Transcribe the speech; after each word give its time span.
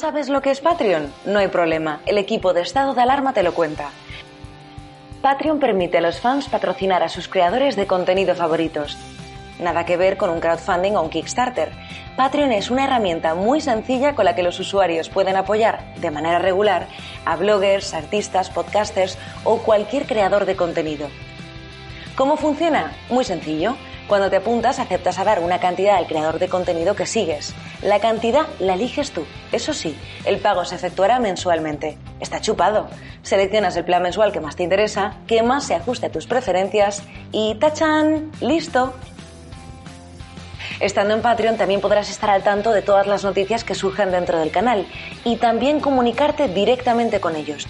sabes 0.00 0.30
lo 0.30 0.40
que 0.40 0.50
es 0.50 0.62
Patreon? 0.62 1.12
No 1.26 1.40
hay 1.40 1.48
problema, 1.48 2.00
el 2.06 2.16
equipo 2.16 2.54
de 2.54 2.62
estado 2.62 2.94
de 2.94 3.02
alarma 3.02 3.34
te 3.34 3.42
lo 3.42 3.52
cuenta. 3.52 3.90
Patreon 5.20 5.60
permite 5.60 5.98
a 5.98 6.00
los 6.00 6.20
fans 6.20 6.48
patrocinar 6.48 7.02
a 7.02 7.10
sus 7.10 7.28
creadores 7.28 7.76
de 7.76 7.86
contenido 7.86 8.34
favoritos. 8.34 8.96
Nada 9.60 9.84
que 9.84 9.98
ver 9.98 10.16
con 10.16 10.30
un 10.30 10.40
crowdfunding 10.40 10.96
o 10.96 11.02
un 11.02 11.10
Kickstarter. 11.10 11.70
Patreon 12.16 12.50
es 12.52 12.70
una 12.70 12.84
herramienta 12.84 13.34
muy 13.34 13.60
sencilla 13.60 14.14
con 14.14 14.24
la 14.24 14.34
que 14.34 14.42
los 14.42 14.58
usuarios 14.58 15.10
pueden 15.10 15.36
apoyar 15.36 15.94
de 15.96 16.10
manera 16.10 16.38
regular 16.38 16.86
a 17.26 17.36
bloggers, 17.36 17.92
artistas, 17.92 18.48
podcasters 18.48 19.18
o 19.44 19.58
cualquier 19.58 20.06
creador 20.06 20.46
de 20.46 20.56
contenido. 20.56 21.08
¿Cómo 22.16 22.38
funciona? 22.38 22.92
Muy 23.10 23.24
sencillo. 23.26 23.76
Cuando 24.10 24.28
te 24.28 24.38
apuntas, 24.38 24.80
aceptas 24.80 25.20
a 25.20 25.24
dar 25.24 25.38
una 25.38 25.60
cantidad 25.60 25.94
al 25.94 26.08
creador 26.08 26.40
de 26.40 26.48
contenido 26.48 26.96
que 26.96 27.06
sigues. 27.06 27.54
La 27.80 28.00
cantidad 28.00 28.48
la 28.58 28.74
eliges 28.74 29.12
tú. 29.12 29.24
Eso 29.52 29.72
sí, 29.72 29.96
el 30.24 30.40
pago 30.40 30.64
se 30.64 30.74
efectuará 30.74 31.20
mensualmente. 31.20 31.96
Está 32.18 32.40
chupado. 32.40 32.88
Seleccionas 33.22 33.76
el 33.76 33.84
plan 33.84 34.02
mensual 34.02 34.32
que 34.32 34.40
más 34.40 34.56
te 34.56 34.64
interesa, 34.64 35.14
que 35.28 35.44
más 35.44 35.64
se 35.64 35.76
ajuste 35.76 36.06
a 36.06 36.10
tus 36.10 36.26
preferencias 36.26 37.04
y 37.30 37.54
¡tachan! 37.60 38.32
¡Listo! 38.40 38.94
Estando 40.80 41.14
en 41.14 41.22
Patreon 41.22 41.56
también 41.56 41.80
podrás 41.80 42.10
estar 42.10 42.30
al 42.30 42.42
tanto 42.42 42.72
de 42.72 42.82
todas 42.82 43.06
las 43.06 43.22
noticias 43.22 43.62
que 43.62 43.76
surjan 43.76 44.10
dentro 44.10 44.40
del 44.40 44.50
canal 44.50 44.88
y 45.22 45.36
también 45.36 45.78
comunicarte 45.78 46.48
directamente 46.48 47.20
con 47.20 47.36
ellos. 47.36 47.68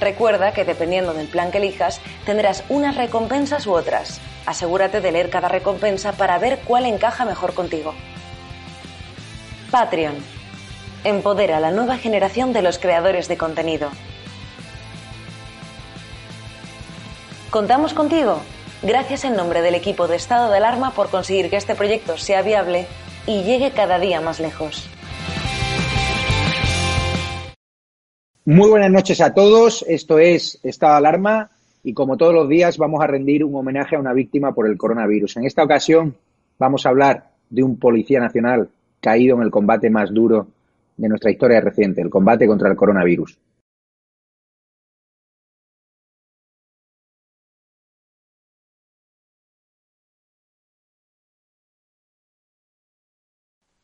Recuerda 0.00 0.52
que 0.52 0.64
dependiendo 0.64 1.14
del 1.14 1.28
plan 1.28 1.52
que 1.52 1.58
elijas, 1.58 2.00
tendrás 2.26 2.64
unas 2.68 2.96
recompensas 2.96 3.68
u 3.68 3.74
otras. 3.74 4.20
Asegúrate 4.46 5.00
de 5.00 5.12
leer 5.12 5.30
cada 5.30 5.48
recompensa 5.48 6.12
para 6.12 6.38
ver 6.38 6.60
cuál 6.64 6.86
encaja 6.86 7.24
mejor 7.24 7.54
contigo. 7.54 7.94
Patreon. 9.70 10.16
Empodera 11.04 11.56
a 11.56 11.60
la 11.60 11.70
nueva 11.70 11.96
generación 11.96 12.52
de 12.52 12.62
los 12.62 12.78
creadores 12.78 13.28
de 13.28 13.36
contenido. 13.36 13.90
Contamos 17.50 17.94
contigo. 17.94 18.40
Gracias 18.82 19.24
en 19.24 19.36
nombre 19.36 19.62
del 19.62 19.76
equipo 19.76 20.08
de 20.08 20.16
Estado 20.16 20.50
de 20.50 20.56
Alarma 20.56 20.92
por 20.92 21.08
conseguir 21.08 21.50
que 21.50 21.56
este 21.56 21.74
proyecto 21.74 22.18
sea 22.18 22.42
viable 22.42 22.86
y 23.26 23.42
llegue 23.44 23.70
cada 23.70 23.98
día 23.98 24.20
más 24.20 24.40
lejos. 24.40 24.88
Muy 28.44 28.68
buenas 28.70 28.90
noches 28.90 29.20
a 29.20 29.34
todos. 29.34 29.84
Esto 29.86 30.18
es 30.18 30.58
Estado 30.64 30.94
de 30.94 30.98
Alarma 30.98 31.51
y 31.82 31.94
como 31.94 32.16
todos 32.16 32.34
los 32.34 32.48
días 32.48 32.78
vamos 32.78 33.02
a 33.02 33.06
rendir 33.06 33.44
un 33.44 33.54
homenaje 33.54 33.96
a 33.96 34.00
una 34.00 34.12
víctima 34.12 34.54
por 34.54 34.68
el 34.68 34.76
coronavirus. 34.76 35.36
En 35.36 35.44
esta 35.44 35.64
ocasión 35.64 36.14
vamos 36.58 36.86
a 36.86 36.90
hablar 36.90 37.30
de 37.50 37.62
un 37.62 37.78
policía 37.78 38.20
nacional 38.20 38.68
caído 39.00 39.36
en 39.36 39.42
el 39.42 39.50
combate 39.50 39.90
más 39.90 40.12
duro 40.12 40.46
de 40.96 41.08
nuestra 41.08 41.30
historia 41.30 41.60
reciente, 41.60 42.00
el 42.00 42.10
combate 42.10 42.46
contra 42.46 42.70
el 42.70 42.76
coronavirus. 42.76 43.36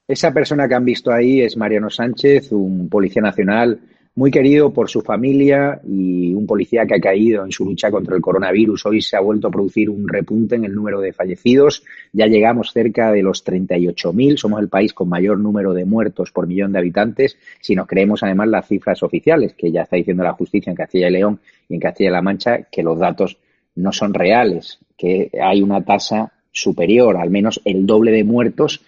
Esa 0.06 0.32
persona 0.32 0.66
que 0.66 0.74
han 0.74 0.86
visto 0.86 1.12
ahí 1.12 1.42
es 1.42 1.56
Mariano 1.56 1.90
Sánchez, 1.90 2.52
un 2.52 2.88
policía 2.88 3.20
nacional 3.20 3.78
muy 4.18 4.32
querido 4.32 4.72
por 4.72 4.90
su 4.90 5.00
familia 5.00 5.80
y 5.86 6.34
un 6.34 6.44
policía 6.44 6.84
que 6.86 6.96
ha 6.96 7.00
caído 7.00 7.44
en 7.44 7.52
su 7.52 7.64
lucha 7.64 7.88
contra 7.88 8.16
el 8.16 8.20
coronavirus. 8.20 8.86
Hoy 8.86 9.00
se 9.00 9.16
ha 9.16 9.20
vuelto 9.20 9.46
a 9.46 9.50
producir 9.52 9.88
un 9.88 10.08
repunte 10.08 10.56
en 10.56 10.64
el 10.64 10.74
número 10.74 11.00
de 11.00 11.12
fallecidos. 11.12 11.84
Ya 12.12 12.26
llegamos 12.26 12.72
cerca 12.72 13.12
de 13.12 13.22
los 13.22 13.46
38.000. 13.46 14.36
Somos 14.36 14.60
el 14.60 14.68
país 14.68 14.92
con 14.92 15.08
mayor 15.08 15.38
número 15.38 15.72
de 15.72 15.84
muertos 15.84 16.32
por 16.32 16.48
millón 16.48 16.72
de 16.72 16.80
habitantes. 16.80 17.38
Si 17.60 17.76
nos 17.76 17.86
creemos 17.86 18.24
además 18.24 18.48
las 18.48 18.66
cifras 18.66 19.04
oficiales, 19.04 19.54
que 19.54 19.70
ya 19.70 19.82
está 19.82 19.94
diciendo 19.94 20.24
la 20.24 20.32
justicia 20.32 20.70
en 20.72 20.76
Castilla 20.76 21.06
y 21.06 21.12
León 21.12 21.38
y 21.68 21.74
en 21.74 21.80
Castilla 21.80 22.10
y 22.10 22.12
La 22.12 22.20
Mancha, 22.20 22.62
que 22.72 22.82
los 22.82 22.98
datos 22.98 23.38
no 23.76 23.92
son 23.92 24.14
reales, 24.14 24.80
que 24.96 25.30
hay 25.40 25.62
una 25.62 25.84
tasa 25.84 26.32
superior, 26.50 27.18
al 27.18 27.30
menos 27.30 27.60
el 27.64 27.86
doble 27.86 28.10
de 28.10 28.24
muertos 28.24 28.80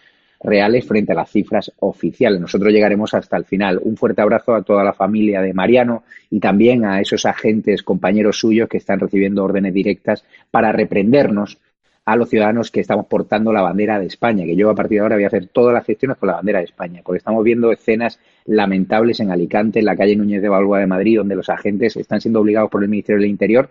reales 0.43 0.87
frente 0.87 1.13
a 1.13 1.17
las 1.17 1.31
cifras 1.31 1.71
oficiales. 1.81 2.41
Nosotros 2.41 2.73
llegaremos 2.73 3.13
hasta 3.15 3.37
el 3.37 3.45
final. 3.45 3.79
Un 3.83 3.97
fuerte 3.97 4.23
abrazo 4.23 4.55
a 4.55 4.63
toda 4.63 4.83
la 4.83 4.93
familia 4.93 5.43
de 5.43 5.53
Mariano 5.53 6.05
y 6.31 6.41
también 6.41 6.85
a 6.85 7.01
esos 7.01 7.27
agentes, 7.27 7.83
compañeros 7.83 8.39
suyos 8.39 8.69
que 8.69 8.79
están 8.79 9.01
recibiendo 9.01 9.45
órdenes 9.45 9.75
directas 9.75 10.25
para 10.51 10.73
reprendernos 10.73 11.59
a 12.07 12.17
los 12.17 12.31
ciudadanos 12.31 12.71
que 12.71 12.81
estamos 12.81 13.07
portando 13.07 13.53
la 13.53 13.61
bandera 13.61 14.01
de 14.01 14.07
España, 14.07 14.45
que 14.45 14.57
yo 14.57 14.71
a 14.71 14.75
partir 14.75 14.97
de 14.97 15.03
ahora 15.03 15.17
voy 15.17 15.25
a 15.25 15.29
hacer 15.29 15.49
todas 15.49 15.75
las 15.75 15.85
gestiones 15.85 16.17
con 16.17 16.29
la 16.29 16.37
bandera 16.37 16.59
de 16.59 16.65
España, 16.65 17.03
porque 17.05 17.19
estamos 17.19 17.45
viendo 17.45 17.71
escenas 17.71 18.19
lamentables 18.47 19.21
en 19.21 19.31
Alicante, 19.31 19.79
en 19.79 19.85
la 19.85 19.95
calle 19.95 20.17
Núñez 20.17 20.43
de 20.43 20.49
Balboa 20.49 20.81
de 20.81 20.87
Madrid, 20.87 21.19
donde 21.19 21.37
los 21.37 21.49
agentes 21.51 21.97
están 21.97 22.21
siendo 22.21 22.41
obligados 22.41 22.71
por 22.71 22.83
el 22.83 22.89
Ministerio 22.89 23.21
del 23.21 23.31
Interior 23.31 23.69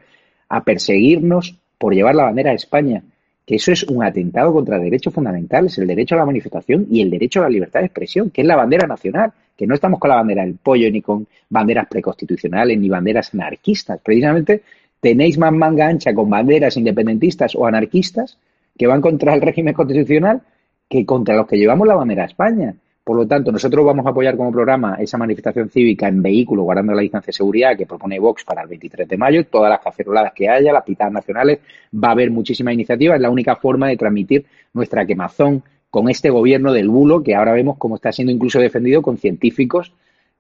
a 0.48 0.64
perseguirnos 0.64 1.58
por 1.78 1.94
llevar 1.94 2.16
la 2.16 2.26
bandera 2.26 2.52
de 2.52 2.58
España 2.58 3.04
que 3.50 3.56
eso 3.56 3.72
es 3.72 3.82
un 3.82 4.04
atentado 4.04 4.54
contra 4.54 4.78
derechos 4.78 5.12
fundamentales, 5.12 5.76
el 5.80 5.88
derecho 5.88 6.14
a 6.14 6.20
la 6.20 6.26
manifestación 6.28 6.86
y 6.88 7.02
el 7.02 7.10
derecho 7.10 7.40
a 7.40 7.46
la 7.46 7.50
libertad 7.50 7.80
de 7.80 7.88
expresión, 7.88 8.30
que 8.30 8.42
es 8.42 8.48
la 8.48 8.56
bandera 8.56 8.86
nacional, 8.86 9.32
que 9.58 9.66
no 9.66 9.74
estamos 9.74 10.00
con 10.00 10.12
la 10.12 10.18
bandera 10.18 10.44
del 10.44 10.54
pollo 10.54 10.92
ni 10.92 11.02
con 11.02 11.26
banderas 11.50 11.88
preconstitucionales 11.88 12.78
ni 12.78 12.90
banderas 12.90 13.34
anarquistas. 13.34 14.02
Precisamente 14.04 14.62
tenéis 15.02 15.40
más 15.40 15.52
manga 15.52 15.88
ancha 15.88 16.14
con 16.14 16.30
banderas 16.30 16.78
independentistas 16.78 17.56
o 17.56 17.66
anarquistas 17.66 18.38
que 18.78 18.86
van 18.86 19.02
contra 19.02 19.34
el 19.34 19.42
régimen 19.42 19.74
constitucional 19.74 20.44
que 20.88 21.04
contra 21.04 21.36
los 21.36 21.48
que 21.48 21.58
llevamos 21.58 21.88
la 21.88 21.96
bandera 21.96 22.22
de 22.22 22.28
España. 22.28 22.76
Por 23.10 23.18
lo 23.18 23.26
tanto, 23.26 23.52
nosotros 23.52 23.84
vamos 23.84 24.06
a 24.06 24.12
apoyar 24.12 24.38
como 24.38 24.52
programa 24.52 24.94
esa 25.00 25.18
manifestación 25.18 25.68
cívica 25.68 26.08
en 26.08 26.22
vehículo, 26.22 26.62
guardando 26.62 26.94
la 26.94 27.02
distancia 27.02 27.32
de 27.32 27.34
seguridad 27.34 27.76
que 27.76 27.88
propone 27.88 28.20
Vox 28.20 28.44
para 28.44 28.62
el 28.62 28.68
23 28.68 29.10
de 29.10 29.18
mayo, 29.18 29.48
todas 29.48 29.72
las 29.72 29.80
caceroladas 29.80 30.32
que 30.32 30.48
haya, 30.48 30.72
las 30.72 30.84
pitadas 30.84 31.12
nacionales, 31.12 31.58
va 31.92 32.10
a 32.10 32.12
haber 32.12 32.30
muchísimas 32.30 32.76
iniciativas, 32.76 33.16
es 33.16 33.22
la 33.24 33.32
única 33.32 33.56
forma 33.56 33.88
de 33.88 33.98
transmitir 33.98 34.46
nuestra 34.76 35.08
quemazón 35.08 35.64
con 35.90 36.08
este 36.08 36.30
gobierno 36.30 36.72
del 36.72 36.88
bulo 36.88 37.24
que 37.24 37.34
ahora 37.34 37.54
vemos 37.54 37.80
cómo 37.80 37.96
está 37.96 38.12
siendo 38.12 38.32
incluso 38.32 38.60
defendido 38.60 39.02
con 39.02 39.18
científicos 39.18 39.92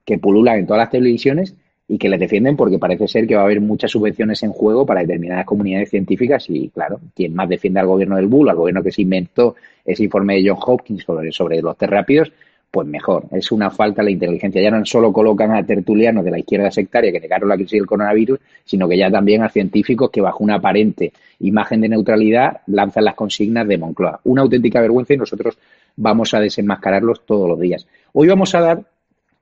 que 0.06 0.20
pululan 0.20 0.60
en 0.60 0.68
todas 0.68 0.82
las 0.82 0.92
televisiones 0.92 1.56
y 1.88 1.98
que 1.98 2.08
les 2.08 2.20
defienden 2.20 2.56
porque 2.56 2.78
parece 2.78 3.08
ser 3.08 3.26
que 3.26 3.34
va 3.34 3.42
a 3.42 3.46
haber 3.46 3.62
muchas 3.62 3.90
subvenciones 3.90 4.44
en 4.44 4.52
juego 4.52 4.86
para 4.86 5.02
determinadas 5.02 5.48
comunidades 5.48 5.90
científicas 5.90 6.46
y, 6.50 6.70
claro, 6.70 7.00
quien 7.16 7.34
más 7.34 7.50
defiende 7.50 7.80
al 7.80 7.88
gobierno 7.88 8.16
del 8.16 8.28
bulo, 8.28 8.52
al 8.52 8.58
gobierno 8.58 8.84
que 8.84 8.92
se 8.92 9.02
inventó 9.02 9.56
ese 9.84 10.04
informe 10.04 10.36
de 10.36 10.48
John 10.48 10.60
Hopkins 10.64 11.02
sobre, 11.04 11.32
sobre 11.32 11.64
los 11.64 11.76
terrápidos, 11.76 12.32
pues 12.72 12.88
mejor. 12.88 13.26
Es 13.32 13.52
una 13.52 13.72
falta 13.72 14.04
la 14.04 14.12
inteligencia. 14.12 14.62
Ya 14.62 14.72
no 14.72 14.86
solo 14.86 15.12
colocan 15.12 15.52
a 15.52 15.66
tertulianos 15.66 16.24
de 16.24 16.32
la 16.32 16.40
izquierda 16.40 16.72
sectaria 16.72 17.12
que 17.12 17.20
negaron 17.20 17.50
la 17.50 17.56
crisis 17.56 17.80
del 17.80 17.88
coronavirus, 17.88 18.40
sino 18.64 18.88
que 18.88 18.98
ya 18.98 19.10
también 19.10 19.44
a 19.44 19.50
científicos 19.50 20.12
que 20.12 20.22
bajo 20.22 20.44
una 20.44 20.56
aparente 20.56 21.12
imagen 21.40 21.82
de 21.82 21.90
neutralidad 21.90 22.62
lanzan 22.68 23.06
las 23.06 23.16
consignas 23.16 23.68
de 23.68 23.78
Moncloa. 23.78 24.22
Una 24.26 24.44
auténtica 24.44 24.82
vergüenza 24.82 25.14
y 25.14 25.18
nosotros 25.18 25.58
vamos 25.96 26.34
a 26.34 26.40
desenmascararlos 26.40 27.26
todos 27.26 27.50
los 27.50 27.60
días. 27.60 27.88
Hoy 28.14 28.28
vamos 28.28 28.54
a 28.56 28.62
dar 28.62 28.84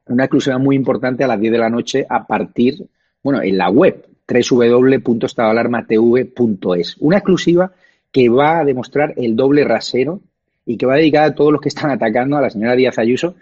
una 0.07 0.25
exclusiva 0.25 0.57
muy 0.57 0.75
importante 0.75 1.23
a 1.23 1.27
las 1.27 1.39
10 1.39 1.51
de 1.51 1.59
la 1.59 1.69
noche 1.69 2.05
a 2.09 2.25
partir, 2.25 2.87
bueno, 3.21 3.41
en 3.41 3.57
la 3.57 3.69
web 3.69 4.05
www.estadoalarmatv.es. 4.27 6.97
Una 6.99 7.17
exclusiva 7.17 7.71
que 8.11 8.29
va 8.29 8.59
a 8.59 8.65
demostrar 8.65 9.13
el 9.17 9.35
doble 9.35 9.65
rasero 9.65 10.21
y 10.67 10.77
que 10.77 10.85
va 10.85 10.95
dedicada 10.95 11.27
a 11.27 11.35
todos 11.35 11.51
los 11.51 11.61
que 11.61 11.69
están 11.69 11.89
atacando 11.89 12.37
a 12.37 12.41
la 12.41 12.49
señora 12.49 12.75
Díaz 12.75 12.99
Ayuso 12.99 13.35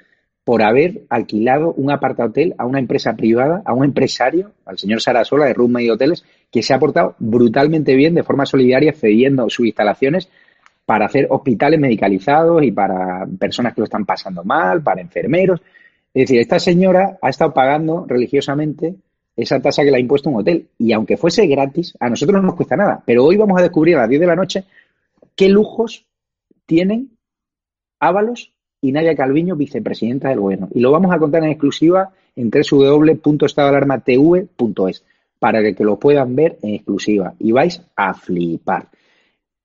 por 0.46 0.62
haber 0.62 1.02
alquilado 1.10 1.74
un 1.74 1.90
apartahotel 1.92 2.54
a 2.60 2.68
una 2.68 2.78
empresa 2.78 3.16
privada, 3.16 3.64
a 3.66 3.74
un 3.74 3.84
empresario, 3.84 4.52
al 4.66 4.78
señor 4.78 5.02
Sarasola 5.02 5.48
de 5.48 5.56
Ruma 5.56 5.82
y 5.82 5.90
Hoteles, 5.90 6.24
que 6.52 6.62
se 6.62 6.72
ha 6.76 6.80
portado 6.80 7.16
brutalmente 7.18 7.96
bien 7.96 8.14
de 8.14 8.22
forma 8.22 8.46
solidaria, 8.46 8.94
cediendo 8.94 9.50
sus 9.50 9.66
instalaciones 9.66 10.30
para 10.86 11.08
hacer 11.08 11.26
hospitales 11.32 11.80
medicalizados 11.80 12.62
y 12.62 12.72
para 12.72 13.26
personas 13.40 13.74
que 13.74 13.82
lo 13.82 13.86
están 13.86 14.06
pasando 14.06 14.44
mal, 14.44 14.84
para 14.84 15.02
enfermeros. 15.02 15.62
Es 16.14 16.28
decir, 16.28 16.40
esta 16.40 16.60
señora 16.60 17.18
ha 17.24 17.30
estado 17.30 17.52
pagando 17.52 18.06
religiosamente 18.08 18.94
esa 19.36 19.60
tasa 19.60 19.84
que 19.84 19.90
le 19.90 19.98
ha 19.98 20.00
impuesto 20.00 20.30
un 20.30 20.42
hotel. 20.42 20.68
Y 20.78 20.94
aunque 20.94 21.18
fuese 21.18 21.48
gratis, 21.48 21.98
a 22.00 22.08
nosotros 22.08 22.40
no 22.40 22.48
nos 22.48 22.56
cuesta 22.56 22.76
nada. 22.76 23.02
Pero 23.04 23.26
hoy 23.26 23.36
vamos 23.36 23.60
a 23.60 23.64
descubrir 23.64 23.96
a 23.96 24.02
las 24.02 24.10
10 24.10 24.22
de 24.22 24.28
la 24.28 24.36
noche 24.36 24.64
qué 25.36 25.50
lujos 25.50 26.06
tienen 26.68 27.15
Ábalos 28.00 28.54
y 28.82 28.92
Nadia 28.92 29.16
Calviño, 29.16 29.56
vicepresidenta 29.56 30.30
del 30.30 30.40
gobierno. 30.40 30.70
Y 30.74 30.80
lo 30.80 30.92
vamos 30.92 31.12
a 31.14 31.20
contar 31.20 31.44
en 31.44 31.50
exclusiva 31.50 32.12
en 32.36 32.52
www.estadoalarmatv.es 32.52 35.04
para 35.40 35.74
que 35.74 35.84
lo 35.84 35.98
puedan 35.98 36.36
ver 36.36 36.60
en 36.62 36.76
exclusiva 36.76 37.34
y 37.40 37.52
vais 37.52 37.82
a 37.96 38.14
flipar. 38.14 38.90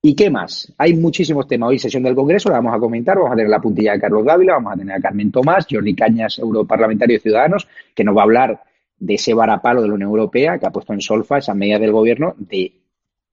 ¿Y 0.02 0.14
qué 0.14 0.30
más? 0.30 0.72
Hay 0.78 0.94
muchísimos 0.94 1.46
temas. 1.46 1.68
Hoy 1.68 1.78
sesión 1.78 2.02
del 2.02 2.14
Congreso, 2.14 2.48
la 2.48 2.56
vamos 2.56 2.74
a 2.74 2.78
comentar. 2.78 3.16
Vamos 3.16 3.32
a 3.32 3.36
tener 3.36 3.50
la 3.50 3.60
puntilla 3.60 3.92
de 3.92 4.00
Carlos 4.00 4.24
Dávila, 4.24 4.54
vamos 4.54 4.72
a 4.72 4.76
tener 4.76 4.96
a 4.96 5.00
Carmen 5.00 5.30
Tomás, 5.30 5.66
Jordi 5.70 5.94
Cañas, 5.94 6.38
europarlamentario 6.38 7.16
de 7.16 7.20
Ciudadanos, 7.20 7.68
que 7.94 8.02
nos 8.02 8.16
va 8.16 8.22
a 8.22 8.24
hablar 8.24 8.62
de 8.98 9.14
ese 9.14 9.34
varapalo 9.34 9.82
de 9.82 9.88
la 9.88 9.94
Unión 9.94 10.10
Europea 10.10 10.58
que 10.58 10.66
ha 10.66 10.70
puesto 10.70 10.94
en 10.94 11.02
solfa 11.02 11.38
esa 11.38 11.54
medida 11.54 11.78
del 11.78 11.92
gobierno 11.92 12.34
de 12.38 12.72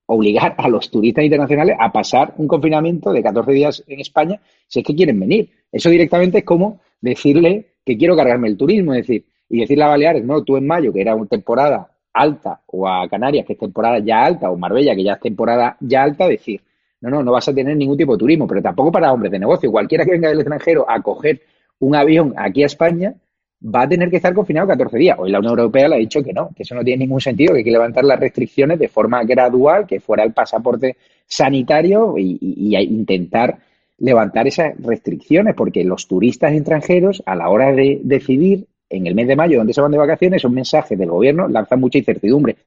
obligar 0.08 0.56
a 0.58 0.68
los 0.68 0.90
turistas 0.90 1.24
internacionales 1.24 1.76
a 1.80 1.92
pasar 1.92 2.34
un 2.38 2.48
confinamiento 2.48 3.12
de 3.12 3.22
14 3.22 3.52
días 3.52 3.84
en 3.88 4.00
España 4.00 4.40
si 4.68 4.80
es 4.80 4.86
que 4.86 4.96
quieren 4.96 5.20
venir. 5.20 5.52
Eso 5.72 5.90
directamente 5.90 6.40
es 6.40 6.44
como 6.44 6.80
decirle 7.00 7.68
que 7.86 7.98
quiero 7.98 8.16
cargarme 8.16 8.48
el 8.48 8.58
turismo, 8.58 8.94
es 8.94 9.06
decir, 9.06 9.26
y 9.50 9.60
decirle 9.62 9.84
a 9.84 9.88
Baleares, 9.88 10.24
no, 10.24 10.44
tú 10.44 10.58
en 10.58 10.66
mayo, 10.66 10.92
que 10.92 11.02
era 11.02 11.16
una 11.16 11.28
temporada 11.28 11.90
alta, 12.14 12.62
o 12.68 12.88
a 12.88 13.08
Canarias, 13.08 13.46
que 13.46 13.54
es 13.54 13.60
temporada 13.60 14.00
ya 14.00 14.26
alta, 14.26 14.50
o 14.50 14.58
Marbella, 14.58 14.96
que 14.96 15.04
ya 15.04 15.14
es 15.14 15.20
temporada 15.20 15.78
ya 15.80 16.04
alta, 16.04 16.28
decir, 16.28 16.62
no, 17.02 17.10
no, 17.10 17.24
no 17.24 17.32
vas 17.32 17.48
a 17.48 17.54
tener 17.54 17.78
ningún 17.78 17.98
tipo 17.98 18.14
de 18.14 18.20
turismo, 18.20 18.48
pero 18.48 18.62
tampoco 18.62 18.92
para 18.92 19.14
hombres 19.14 19.32
de 19.32 19.40
negocio. 19.40 19.72
Cualquiera 19.72 20.04
que 20.04 20.12
venga 20.12 20.30
del 20.30 20.40
extranjero 20.40 20.90
a 20.90 21.02
coger 21.02 21.42
un 21.80 21.96
avión 21.96 22.34
aquí 22.38 22.64
a 22.64 22.66
España 22.66 23.16
va 23.62 23.84
a 23.84 23.90
tener 23.90 24.10
que 24.10 24.18
estar 24.18 24.34
confinado 24.34 24.68
14 24.68 24.98
días. 24.98 25.18
Hoy 25.20 25.32
la 25.32 25.40
Unión 25.40 25.58
Europea 25.58 25.88
le 25.88 25.96
ha 25.96 26.00
dicho 26.00 26.24
que 26.24 26.34
no, 26.34 26.50
que 26.56 26.64
eso 26.64 26.76
no 26.76 26.84
tiene 26.84 27.06
ningún 27.06 27.22
sentido, 27.22 27.54
que 27.54 27.60
hay 27.60 27.64
que 27.64 27.72
levantar 27.72 28.04
las 28.04 28.20
restricciones 28.20 28.80
de 28.80 28.88
forma 28.88 29.24
gradual, 29.24 29.88
que 29.88 30.00
fuera 30.00 30.24
el 30.24 30.34
pasaporte 30.34 30.98
sanitario 31.26 32.16
y, 32.18 32.38
intentar 32.78 33.58
levantar 34.00 34.48
esas 34.48 34.74
restricciones, 34.80 35.56
porque 35.56 35.84
los 35.84 36.08
turistas 36.08 36.54
extranjeros, 36.54 37.24
a 37.26 37.36
la 37.36 37.50
hora 37.50 37.72
de 37.72 38.00
decidir 38.04 38.68
en 38.90 39.08
el 39.08 39.16
mes 39.16 39.28
de 39.28 39.36
mayo 39.36 39.58
dónde 39.58 39.74
se 39.74 39.82
van 39.82 39.92
de 39.92 39.98
vacaciones, 39.98 40.46
un 40.46 40.54
mensaje 40.54 40.96
del 40.96 41.10
gobierno 41.10 41.48
lanza 41.48 41.76
mucha 41.76 41.98
incertidumbre. 41.98 42.58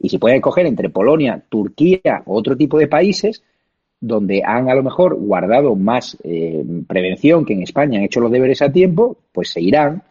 Y 0.00 0.08
si 0.08 0.18
puede 0.18 0.36
escoger 0.36 0.66
entre 0.66 0.88
Polonia, 0.88 1.42
Turquía 1.48 2.22
o 2.24 2.36
otro 2.36 2.56
tipo 2.56 2.78
de 2.78 2.88
países, 2.88 3.42
donde 4.00 4.42
han 4.44 4.70
a 4.70 4.74
lo 4.74 4.82
mejor 4.82 5.16
guardado 5.16 5.74
más 5.74 6.16
eh, 6.22 6.64
prevención 6.86 7.44
que 7.44 7.52
en 7.52 7.62
España 7.62 7.98
han 7.98 8.04
hecho 8.04 8.20
los 8.20 8.30
deberes 8.30 8.62
a 8.62 8.72
tiempo, 8.72 9.18
pues 9.32 9.50
se 9.50 9.60
irán. 9.60 10.02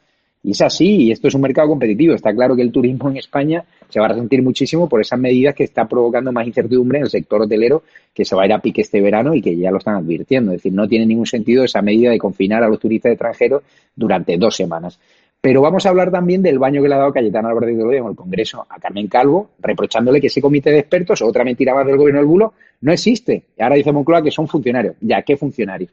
Y 0.44 0.51
es 0.51 0.62
así, 0.62 1.04
y 1.04 1.12
esto 1.12 1.28
es 1.28 1.34
un 1.34 1.42
mercado 1.42 1.68
competitivo. 1.69 2.13
Está 2.13 2.34
claro 2.34 2.56
que 2.56 2.62
el 2.62 2.72
turismo 2.72 3.10
en 3.10 3.18
España 3.18 3.66
se 3.89 4.00
va 4.00 4.06
a 4.06 4.10
resentir 4.10 4.42
muchísimo 4.42 4.88
por 4.88 5.01
esas 5.01 5.19
medidas 5.19 5.56
que 5.56 5.63
está 5.63 5.88
provocando 5.88 6.31
más 6.31 6.45
incertidumbre 6.48 7.00
en 7.00 7.06
el 7.06 7.10
sector 7.10 7.42
hotelero, 7.42 7.84
que 8.13 8.24
se 8.24 8.36
va 8.36 8.44
a 8.44 8.45
ir 8.45 8.54
a 8.54 8.60
pique 8.60 8.81
este 8.81 9.01
verano 9.01 9.34
y 9.34 9.42
que 9.42 9.57
ya 9.57 9.72
lo 9.72 9.78
están 9.78 9.95
advirtiendo. 9.95 10.51
Es 10.51 10.60
decir, 10.60 10.74
no 10.74 10.88
tiene 10.88 11.06
ningún 11.06 11.25
sentido 11.25 11.63
esa 11.63 11.81
medida 11.81 12.12
de 12.12 12.19
confinar 12.19 12.63
a 12.63 12.69
los 12.69 12.80
turistas 12.80 13.12
extranjeros 13.12 13.63
durante 13.95 14.38
dos 14.38 14.56
semanas. 14.56 15.00
Pero 15.42 15.62
vamos 15.62 15.86
a 15.86 15.89
hablar 15.89 16.12
también 16.12 16.42
del 16.42 16.60
baño 16.60 16.81
que 16.81 16.90
le 16.90 16.95
ha 16.95 17.00
dado 17.00 17.13
Cayetano 17.13 17.50
Álvarez 17.50 17.75
de 17.75 17.81
Toledo 17.81 18.04
en 18.04 18.10
el 18.10 18.16
Congreso 18.16 18.66
a 18.69 18.80
Carmen 18.80 19.07
Calvo, 19.07 19.51
reprochándole 19.60 20.19
que 20.19 20.28
ese 20.28 20.42
comité 20.42 20.72
de 20.72 20.80
expertos, 20.80 21.22
otra 21.22 21.44
mentira 21.44 21.75
más 21.75 21.86
del 21.86 21.98
gobierno 21.98 22.19
del 22.19 22.28
bulo, 22.28 22.54
no 22.81 22.92
existe. 22.92 23.44
Y 23.57 23.62
ahora 23.62 23.75
dice 23.75 23.92
Moncloa 23.92 24.24
que 24.24 24.31
son 24.31 24.48
funcionarios. 24.48 24.95
Ya, 25.01 25.22
¿qué 25.22 25.38
funcionarios? 25.38 25.92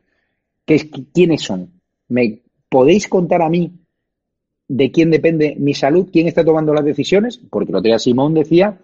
¿Qué, 0.65 0.91
¿Quiénes 1.13 1.43
son? 1.43 1.71
¿Me 2.09 2.41
podéis 2.69 3.07
contar 3.07 3.43
a 3.43 3.49
mí 3.49 3.71
de 4.75 4.91
quién 4.91 5.13
depende 5.13 5.55
mi 5.57 5.73
salud? 5.73 6.09
¿Quién 6.13 6.27
está 6.27 6.45
tomando 6.45 6.75
las 6.75 6.85
decisiones? 6.85 7.39
Porque 7.39 7.71
el 7.71 7.77
otro 7.77 7.91
día 7.91 7.99
Simón 8.01 8.35
decía 8.35 8.79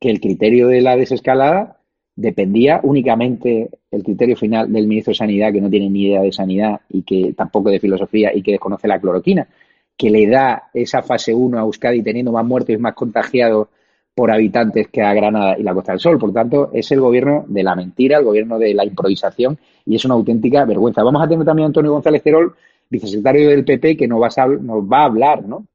que 0.00 0.10
el 0.10 0.20
criterio 0.20 0.66
de 0.66 0.80
la 0.80 0.96
desescalada 0.96 1.76
dependía 2.16 2.80
únicamente 2.82 3.70
el 3.92 4.02
criterio 4.02 4.36
final 4.36 4.72
del 4.72 4.88
ministro 4.88 5.12
de 5.12 5.18
Sanidad, 5.18 5.52
que 5.52 5.60
no 5.60 5.70
tiene 5.70 5.88
ni 5.88 6.06
idea 6.06 6.22
de 6.22 6.32
sanidad 6.32 6.80
y 6.88 7.02
que 7.02 7.32
tampoco 7.32 7.70
de 7.70 7.78
filosofía 7.78 8.34
y 8.34 8.42
que 8.42 8.52
desconoce 8.52 8.88
la 8.88 9.00
cloroquina 9.00 9.46
que 9.96 10.10
le 10.10 10.26
da 10.26 10.70
esa 10.74 11.02
fase 11.02 11.32
1 11.32 11.58
a 11.58 11.60
Euskadi 11.60 12.02
teniendo 12.02 12.32
más 12.32 12.44
muertos 12.44 12.74
y 12.74 12.78
más 12.78 12.94
contagiados 12.94 13.68
por 14.16 14.32
habitantes 14.32 14.88
que 14.88 15.02
a 15.02 15.14
Granada 15.14 15.56
y 15.58 15.62
la 15.62 15.74
Costa 15.74 15.92
del 15.92 16.00
Sol. 16.00 16.18
Por 16.18 16.32
tanto, 16.32 16.70
es 16.72 16.90
el 16.90 17.00
gobierno 17.00 17.44
de 17.46 17.62
la 17.62 17.76
mentira, 17.76 18.18
el 18.18 18.24
gobierno 18.24 18.58
de 18.58 18.74
la 18.74 18.84
improvisación 18.84 19.58
y 19.86 19.94
es 19.94 20.04
una 20.04 20.14
auténtica 20.14 20.64
vergüenza. 20.64 21.04
Vamos 21.04 21.22
a 21.22 21.28
tener 21.28 21.44
también 21.44 21.64
a 21.64 21.66
Antonio 21.66 21.92
González 21.92 22.22
Terol, 22.22 22.54
vicesecretario 22.90 23.48
del 23.50 23.64
PP, 23.64 23.96
que 23.96 24.08
nos 24.08 24.20
va 24.20 24.28
a, 24.36 24.46
nos 24.46 24.84
va 24.84 25.02
a 25.02 25.04
hablar 25.04 25.46
¿no? 25.46 25.66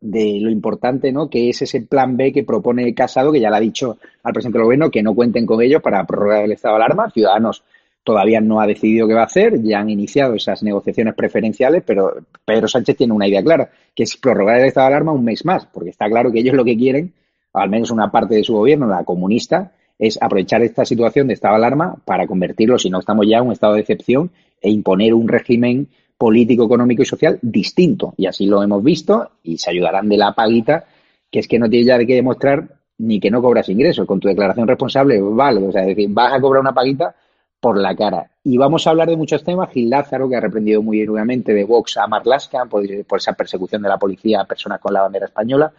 de 0.00 0.38
lo 0.40 0.50
importante 0.50 1.12
¿no? 1.12 1.28
que 1.28 1.50
es 1.50 1.62
ese 1.62 1.82
plan 1.82 2.16
B 2.16 2.32
que 2.32 2.44
propone 2.44 2.94
Casado, 2.94 3.32
que 3.32 3.40
ya 3.40 3.50
le 3.50 3.56
ha 3.56 3.60
dicho 3.60 3.98
al 4.22 4.32
presidente 4.32 4.58
del 4.58 4.64
gobierno 4.64 4.90
que 4.90 5.02
no 5.02 5.14
cuenten 5.14 5.44
con 5.44 5.60
ellos 5.60 5.82
para 5.82 6.04
prorrogar 6.04 6.44
el 6.44 6.52
estado 6.52 6.76
de 6.76 6.84
alarma. 6.84 7.10
Ciudadanos 7.10 7.62
todavía 8.04 8.40
no 8.40 8.60
ha 8.60 8.66
decidido 8.66 9.06
qué 9.06 9.14
va 9.14 9.22
a 9.22 9.26
hacer, 9.26 9.62
ya 9.62 9.80
han 9.80 9.90
iniciado 9.90 10.34
esas 10.34 10.62
negociaciones 10.62 11.14
preferenciales, 11.14 11.82
pero 11.86 12.14
Pedro 12.44 12.68
Sánchez 12.68 12.96
tiene 12.96 13.12
una 13.12 13.28
idea 13.28 13.42
clara, 13.42 13.70
que 13.94 14.02
es 14.02 14.16
prorrogar 14.16 14.60
el 14.60 14.66
estado 14.66 14.88
de 14.88 14.94
alarma 14.94 15.12
un 15.12 15.24
mes 15.24 15.44
más, 15.44 15.66
porque 15.66 15.90
está 15.90 16.08
claro 16.08 16.32
que 16.32 16.40
ellos 16.40 16.54
lo 16.54 16.64
que 16.64 16.76
quieren, 16.76 17.12
al 17.52 17.70
menos 17.70 17.90
una 17.90 18.10
parte 18.10 18.34
de 18.34 18.44
su 18.44 18.54
gobierno, 18.54 18.86
la 18.86 19.04
comunista, 19.04 19.72
es 19.98 20.20
aprovechar 20.20 20.62
esta 20.62 20.84
situación 20.84 21.28
de 21.28 21.34
estado 21.34 21.54
de 21.54 21.58
alarma 21.58 21.94
para 22.04 22.26
convertirlo, 22.26 22.78
si 22.78 22.90
no 22.90 22.98
estamos 22.98 23.26
ya, 23.28 23.38
en 23.38 23.46
un 23.46 23.52
estado 23.52 23.74
de 23.74 23.80
excepción 23.80 24.30
e 24.60 24.70
imponer 24.70 25.14
un 25.14 25.28
régimen 25.28 25.88
político, 26.22 26.66
económico 26.66 27.02
y 27.02 27.04
social 27.04 27.36
distinto. 27.42 28.14
Y 28.16 28.26
así 28.26 28.46
lo 28.46 28.62
hemos 28.62 28.80
visto 28.80 29.32
y 29.42 29.58
se 29.58 29.70
ayudarán 29.70 30.08
de 30.08 30.16
la 30.16 30.32
paguita, 30.32 30.84
que 31.28 31.40
es 31.40 31.48
que 31.48 31.58
no 31.58 31.68
tiene 31.68 31.84
ya 31.84 31.98
de 31.98 32.06
qué 32.06 32.14
demostrar 32.14 32.78
ni 32.98 33.18
que 33.18 33.28
no 33.28 33.42
cobras 33.42 33.68
ingresos. 33.68 34.06
Con 34.06 34.20
tu 34.20 34.28
declaración 34.28 34.68
responsable, 34.68 35.20
vale. 35.20 35.66
O 35.66 35.72
sea, 35.72 35.80
es 35.82 35.88
decir, 35.88 36.08
vas 36.10 36.32
a 36.32 36.40
cobrar 36.40 36.60
una 36.60 36.72
paguita 36.72 37.12
por 37.58 37.76
la 37.76 37.96
cara. 37.96 38.30
Y 38.44 38.56
vamos 38.56 38.86
a 38.86 38.90
hablar 38.90 39.08
de 39.08 39.16
muchos 39.16 39.42
temas. 39.42 39.72
Gil 39.72 39.90
Lázaro, 39.90 40.28
que 40.28 40.36
ha 40.36 40.40
reprendido 40.40 40.80
muy 40.80 41.04
duramente 41.04 41.52
de 41.52 41.64
Vox 41.64 41.96
a 41.96 42.06
Marlaska 42.06 42.66
por, 42.66 42.84
por, 43.04 43.18
esa 43.18 43.32
persecución 43.32 43.82
de 43.82 43.88
la 43.88 43.98
policía 43.98 44.42
a 44.42 44.44
personas 44.44 44.78
con 44.78 44.94
la 44.94 45.02
bandera 45.02 45.26
española. 45.26 45.72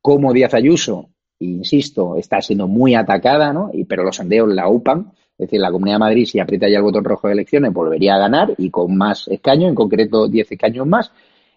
Como 0.00 0.32
Díaz 0.32 0.54
Ayuso, 0.54 1.10
insisto, 1.40 2.16
está 2.16 2.40
siendo 2.40 2.68
muy 2.68 2.94
atacada, 2.94 3.52
¿no? 3.52 3.68
Y, 3.70 3.84
pero 3.84 4.02
los 4.02 4.16
sondeos 4.16 4.48
la 4.48 4.66
UPAN. 4.66 5.12
Es 5.36 5.46
decir, 5.46 5.60
la 5.60 5.70
Comunidad 5.70 5.96
de 5.96 6.00
Madrid, 6.00 6.26
si 6.26 6.38
aprieta 6.38 6.68
ya 6.68 6.78
el 6.78 6.82
botón 6.82 7.04
rojo 7.04 7.26
de 7.26 7.34
elecciones, 7.34 7.72
volvería 7.72 8.14
a 8.14 8.18
ganar 8.18 8.54
y 8.56 8.70
con 8.70 8.96
más 8.96 9.28
escaños, 9.28 9.68
en 9.68 9.74
concreto 9.74 10.28
10 10.28 10.52
escaños 10.52 10.86
más. 10.86 11.12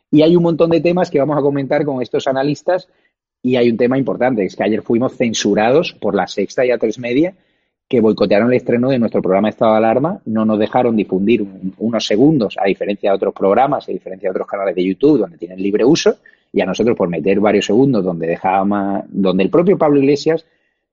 Y 0.09 0.21
hay 0.21 0.35
un 0.35 0.43
montón 0.43 0.71
de 0.71 0.81
temas 0.81 1.11
que 1.11 1.19
vamos 1.19 1.37
a 1.37 1.41
comentar 1.41 1.85
con 1.85 2.01
estos 2.01 2.27
analistas. 2.27 2.87
Y 3.43 3.55
hay 3.55 3.69
un 3.69 3.77
tema 3.77 3.97
importante, 3.97 4.43
es 4.43 4.55
que 4.55 4.63
ayer 4.63 4.81
fuimos 4.81 5.15
censurados 5.15 5.93
por 5.93 6.15
la 6.15 6.27
Sexta 6.27 6.65
y 6.65 6.69
A3 6.69 6.97
Media 6.99 7.35
que 7.87 8.01
boicotearon 8.01 8.49
el 8.49 8.57
estreno 8.57 8.89
de 8.89 8.99
nuestro 8.99 9.21
programa 9.21 9.49
Estado 9.49 9.71
de 9.71 9.77
Alarma, 9.77 10.19
no 10.25 10.43
nos 10.43 10.59
dejaron 10.59 10.95
difundir 10.95 11.45
unos 11.77 12.05
segundos, 12.05 12.55
a 12.61 12.65
diferencia 12.65 13.11
de 13.11 13.15
otros 13.15 13.33
programas, 13.33 13.87
a 13.87 13.93
diferencia 13.93 14.27
de 14.27 14.31
otros 14.31 14.47
canales 14.47 14.75
de 14.75 14.83
YouTube 14.83 15.19
donde 15.19 15.37
tienen 15.37 15.61
libre 15.61 15.85
uso, 15.85 16.17
y 16.51 16.61
a 16.61 16.65
nosotros 16.65 16.97
por 16.97 17.07
meter 17.07 17.39
varios 17.39 17.65
segundos 17.65 18.03
donde 18.03 18.27
dejaba 18.27 19.05
donde 19.07 19.43
el 19.43 19.49
propio 19.49 19.77
Pablo 19.77 19.99
Iglesias, 19.99 20.45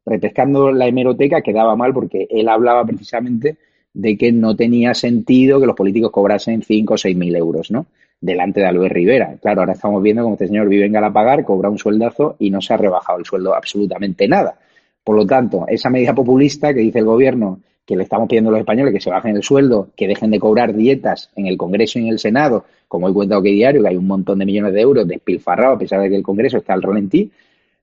repescando 0.06 0.70
la 0.72 0.86
hemeroteca, 0.86 1.42
quedaba 1.42 1.76
mal 1.76 1.92
porque 1.92 2.26
él 2.30 2.48
hablaba 2.48 2.84
precisamente 2.84 3.56
de 3.92 4.16
que 4.18 4.32
no 4.32 4.56
tenía 4.56 4.92
sentido 4.94 5.60
que 5.60 5.66
los 5.66 5.76
políticos 5.76 6.10
cobrasen 6.10 6.62
5 6.62 6.94
o 6.94 6.98
6 6.98 7.16
mil 7.16 7.34
euros, 7.36 7.70
¿no? 7.70 7.86
Delante 8.20 8.60
de 8.60 8.66
Albert 8.66 8.94
Rivera. 8.94 9.36
Claro, 9.40 9.60
ahora 9.60 9.74
estamos 9.74 10.02
viendo 10.02 10.22
cómo 10.22 10.34
este 10.34 10.48
señor 10.48 10.68
vive 10.68 10.86
en 10.86 10.92
Galapagar, 10.92 11.44
cobra 11.44 11.70
un 11.70 11.78
sueldazo 11.78 12.36
y 12.38 12.50
no 12.50 12.60
se 12.60 12.74
ha 12.74 12.76
rebajado 12.76 13.18
el 13.18 13.24
sueldo 13.24 13.54
absolutamente 13.54 14.26
nada. 14.26 14.58
Por 15.04 15.16
lo 15.16 15.26
tanto, 15.26 15.66
esa 15.68 15.90
medida 15.90 16.14
populista 16.14 16.74
que 16.74 16.80
dice 16.80 16.98
el 16.98 17.04
gobierno 17.04 17.60
que 17.86 17.96
le 17.96 18.04
estamos 18.04 18.28
pidiendo 18.28 18.48
a 18.48 18.52
los 18.52 18.60
españoles 18.60 18.94
que 18.94 19.00
se 19.00 19.10
bajen 19.10 19.36
el 19.36 19.42
sueldo, 19.42 19.90
que 19.94 20.08
dejen 20.08 20.30
de 20.30 20.40
cobrar 20.40 20.74
dietas 20.74 21.30
en 21.36 21.46
el 21.46 21.58
Congreso 21.58 21.98
y 21.98 22.02
en 22.02 22.08
el 22.08 22.18
Senado, 22.18 22.64
como 22.88 23.08
he 23.08 23.12
cuenta 23.12 23.40
que 23.42 23.50
diario, 23.50 23.82
que 23.82 23.88
hay 23.88 23.96
un 23.96 24.06
montón 24.06 24.38
de 24.38 24.46
millones 24.46 24.72
de 24.72 24.80
euros 24.80 25.06
despilfarrados 25.06 25.76
a 25.76 25.78
pesar 25.78 26.00
de 26.00 26.08
que 26.08 26.16
el 26.16 26.22
Congreso 26.22 26.56
está 26.56 26.72
al 26.72 26.82
ralentí, 26.82 27.30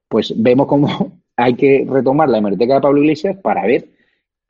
pues 0.08 0.34
vemos 0.36 0.66
cómo 0.66 1.12
hay 1.42 1.56
que 1.56 1.86
retomar 1.90 2.30
la 2.30 2.38
hemeroteca 2.38 2.76
de 2.76 2.82
Pablo 2.82 3.02
Iglesias 3.02 3.38
para 3.42 3.66
ver 3.66 3.86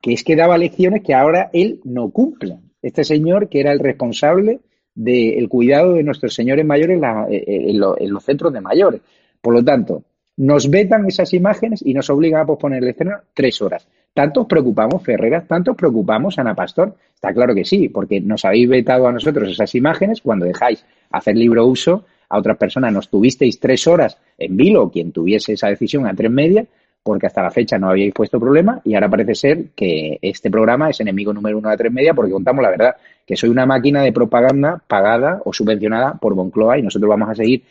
que 0.01 0.13
es 0.13 0.23
que 0.23 0.35
daba 0.35 0.57
lecciones 0.57 1.03
que 1.03 1.13
ahora 1.13 1.49
él 1.53 1.79
no 1.83 2.09
cumple. 2.09 2.57
Este 2.81 3.03
señor 3.03 3.49
que 3.49 3.59
era 3.59 3.71
el 3.71 3.79
responsable 3.79 4.59
del 4.93 5.47
cuidado 5.47 5.93
de 5.93 6.03
nuestros 6.03 6.33
señores 6.33 6.65
mayores 6.65 6.99
en 7.29 7.79
los 7.79 8.23
centros 8.23 8.51
de 8.51 8.61
mayores. 8.61 9.01
Por 9.41 9.53
lo 9.53 9.63
tanto, 9.63 10.03
nos 10.37 10.69
vetan 10.69 11.05
esas 11.05 11.33
imágenes 11.33 11.81
y 11.85 11.93
nos 11.93 12.09
obligan 12.09 12.41
a 12.41 12.45
posponer 12.45 12.81
el 12.83 12.89
estreno 12.89 13.17
tres 13.33 13.61
horas. 13.61 13.87
¿Tanto 14.13 14.41
os 14.41 14.47
preocupamos, 14.47 15.03
Ferreras? 15.03 15.47
¿Tanto 15.47 15.71
os 15.71 15.77
preocupamos, 15.77 16.37
Ana 16.39 16.55
Pastor? 16.55 16.95
Está 17.13 17.33
claro 17.33 17.53
que 17.55 17.63
sí, 17.63 17.89
porque 17.89 18.19
nos 18.19 18.43
habéis 18.43 18.67
vetado 18.67 19.07
a 19.07 19.11
nosotros 19.11 19.49
esas 19.49 19.73
imágenes 19.75 20.21
cuando 20.21 20.45
dejáis 20.45 20.85
hacer 21.11 21.37
libre 21.37 21.61
uso 21.61 22.05
a 22.27 22.37
otras 22.37 22.57
personas. 22.57 22.91
Nos 22.91 23.09
tuvisteis 23.09 23.59
tres 23.59 23.87
horas 23.87 24.17
en 24.37 24.57
vilo, 24.57 24.89
quien 24.89 25.11
tuviese 25.11 25.53
esa 25.53 25.67
decisión 25.67 26.07
a 26.07 26.13
tres 26.13 26.31
media, 26.31 26.65
porque 27.03 27.27
hasta 27.27 27.41
la 27.41 27.51
fecha 27.51 27.77
no 27.77 27.89
habíais 27.89 28.13
puesto 28.13 28.39
problema 28.39 28.81
y 28.83 28.93
ahora 28.93 29.09
parece 29.09 29.35
ser 29.35 29.69
que 29.75 30.19
este 30.21 30.51
programa 30.51 30.89
es 30.89 30.99
enemigo 30.99 31.33
número 31.33 31.57
uno 31.57 31.69
de 31.69 31.77
tres 31.77 31.91
media 31.91 32.13
porque 32.13 32.31
contamos 32.31 32.61
la 32.61 32.69
verdad, 32.69 32.95
que 33.25 33.35
soy 33.35 33.49
una 33.49 33.65
máquina 33.65 34.03
de 34.03 34.11
propaganda 34.11 34.81
pagada 34.87 35.41
o 35.45 35.53
subvencionada 35.53 36.13
por 36.15 36.35
Moncloa 36.35 36.77
y 36.77 36.83
nosotros 36.83 37.09
vamos 37.09 37.29
a 37.29 37.35
seguir 37.35 37.63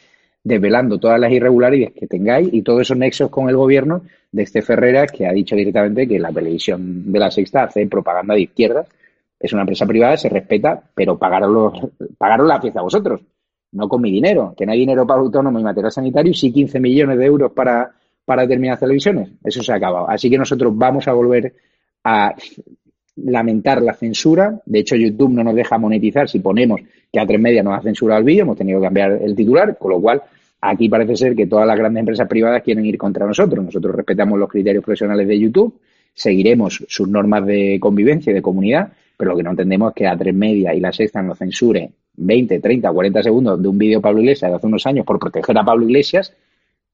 desvelando 0.43 0.99
todas 0.99 1.21
las 1.21 1.31
irregularidades 1.31 1.95
que 1.95 2.07
tengáis 2.07 2.49
y 2.53 2.63
todos 2.63 2.83
esos 2.83 2.97
nexos 2.97 3.31
con 3.31 3.49
el 3.49 3.57
gobierno 3.57 4.03
de 4.33 4.43
este 4.43 4.63
Ferrera 4.63 5.07
que 5.07 5.27
ha 5.27 5.33
dicho 5.33 5.55
directamente 5.55 6.09
que 6.09 6.19
la 6.19 6.33
televisión 6.33 7.13
de 7.13 7.19
la 7.19 7.31
Sexta 7.31 7.65
hace 7.65 7.87
propaganda 7.87 8.35
de 8.35 8.43
izquierda. 8.43 8.87
Es 9.39 9.53
una 9.53 9.63
empresa 9.63 9.87
privada, 9.87 10.17
se 10.17 10.29
respeta, 10.29 10.83
pero 10.95 11.19
pagaros, 11.19 11.73
pagaros 12.19 12.47
la 12.47 12.61
fiesta 12.61 12.83
vosotros, 12.83 13.21
no 13.73 13.89
con 13.89 14.03
mi 14.03 14.11
dinero, 14.11 14.55
que 14.57 14.67
no 14.67 14.73
hay 14.73 14.81
dinero 14.81 15.07
para 15.07 15.21
autónomo 15.21 15.59
y 15.59 15.63
material 15.63 15.93
sanitario, 15.93 16.35
sí 16.35 16.53
15 16.53 16.79
millones 16.79 17.19
de 17.19 17.25
euros 17.25 17.53
para, 17.53 17.91
para 18.31 18.43
determinadas 18.43 18.79
televisiones. 18.79 19.29
Eso 19.43 19.61
se 19.61 19.73
ha 19.73 19.75
acabado. 19.75 20.09
Así 20.09 20.31
que 20.31 20.39
nosotros 20.39 20.73
vamos 20.77 21.09
a 21.09 21.13
volver 21.13 21.53
a 22.05 22.33
lamentar 23.17 23.83
la 23.83 23.93
censura. 23.93 24.61
De 24.65 24.79
hecho, 24.79 24.95
YouTube 24.95 25.33
no 25.33 25.43
nos 25.43 25.57
deja 25.57 25.79
monetizar 25.79 26.29
si 26.29 26.39
ponemos 26.39 26.81
que 27.13 27.19
a 27.19 27.27
tres 27.27 27.41
media 27.41 27.65
nos 27.65 27.77
ha 27.77 27.83
censurado 27.83 28.21
el 28.21 28.25
vídeo. 28.25 28.43
Hemos 28.43 28.57
tenido 28.57 28.79
que 28.79 28.85
cambiar 28.85 29.19
el 29.21 29.35
titular, 29.35 29.77
con 29.77 29.91
lo 29.91 30.01
cual 30.01 30.23
aquí 30.61 30.89
parece 30.89 31.17
ser 31.17 31.35
que 31.35 31.49
todas 31.49 31.67
las 31.67 31.77
grandes 31.77 32.03
empresas 32.03 32.29
privadas 32.29 32.63
quieren 32.63 32.87
ir 32.87 32.97
contra 32.97 33.27
nosotros. 33.27 33.65
Nosotros 33.65 33.97
respetamos 33.97 34.39
los 34.39 34.49
criterios 34.49 34.85
profesionales 34.85 35.27
de 35.27 35.37
YouTube, 35.37 35.81
seguiremos 36.15 36.85
sus 36.87 37.09
normas 37.09 37.45
de 37.47 37.79
convivencia 37.81 38.31
y 38.31 38.35
de 38.35 38.43
comunidad, 38.43 38.93
pero 39.17 39.33
lo 39.33 39.37
que 39.37 39.43
no 39.43 39.51
entendemos 39.51 39.91
es 39.91 39.97
que 39.97 40.07
a 40.07 40.17
tres 40.17 40.37
media 40.37 40.73
y 40.73 40.79
la 40.79 40.93
sexta 40.93 41.21
nos 41.21 41.37
censure 41.37 41.91
20, 42.15 42.61
30, 42.61 42.93
40 42.93 43.23
segundos 43.25 43.61
de 43.61 43.67
un 43.67 43.77
vídeo 43.77 43.99
de 43.99 44.03
Pablo 44.03 44.21
Iglesias 44.21 44.53
de 44.53 44.57
hace 44.57 44.69
unos 44.69 44.87
años 44.87 45.05
por 45.05 45.19
proteger 45.19 45.59
a 45.59 45.65
Pablo 45.65 45.85
Iglesias, 45.85 46.33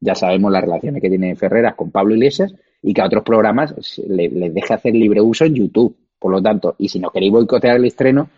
ya 0.00 0.14
sabemos 0.14 0.52
las 0.52 0.62
relaciones 0.62 1.02
que 1.02 1.08
tiene 1.08 1.34
Ferreras 1.36 1.74
con 1.74 1.90
Pablo 1.90 2.14
Iglesias, 2.14 2.54
y 2.82 2.94
que 2.94 3.00
a 3.00 3.06
otros 3.06 3.24
programas 3.24 3.74
les 4.06 4.54
deje 4.54 4.74
hacer 4.74 4.94
libre 4.94 5.20
uso 5.20 5.44
en 5.44 5.54
YouTube. 5.54 5.96
Por 6.18 6.30
lo 6.30 6.40
tanto, 6.40 6.76
y 6.78 6.88
si 6.88 7.00
no 7.00 7.10
queréis 7.10 7.32
boicotear 7.32 7.76
el 7.76 7.84
estreno, 7.84 8.28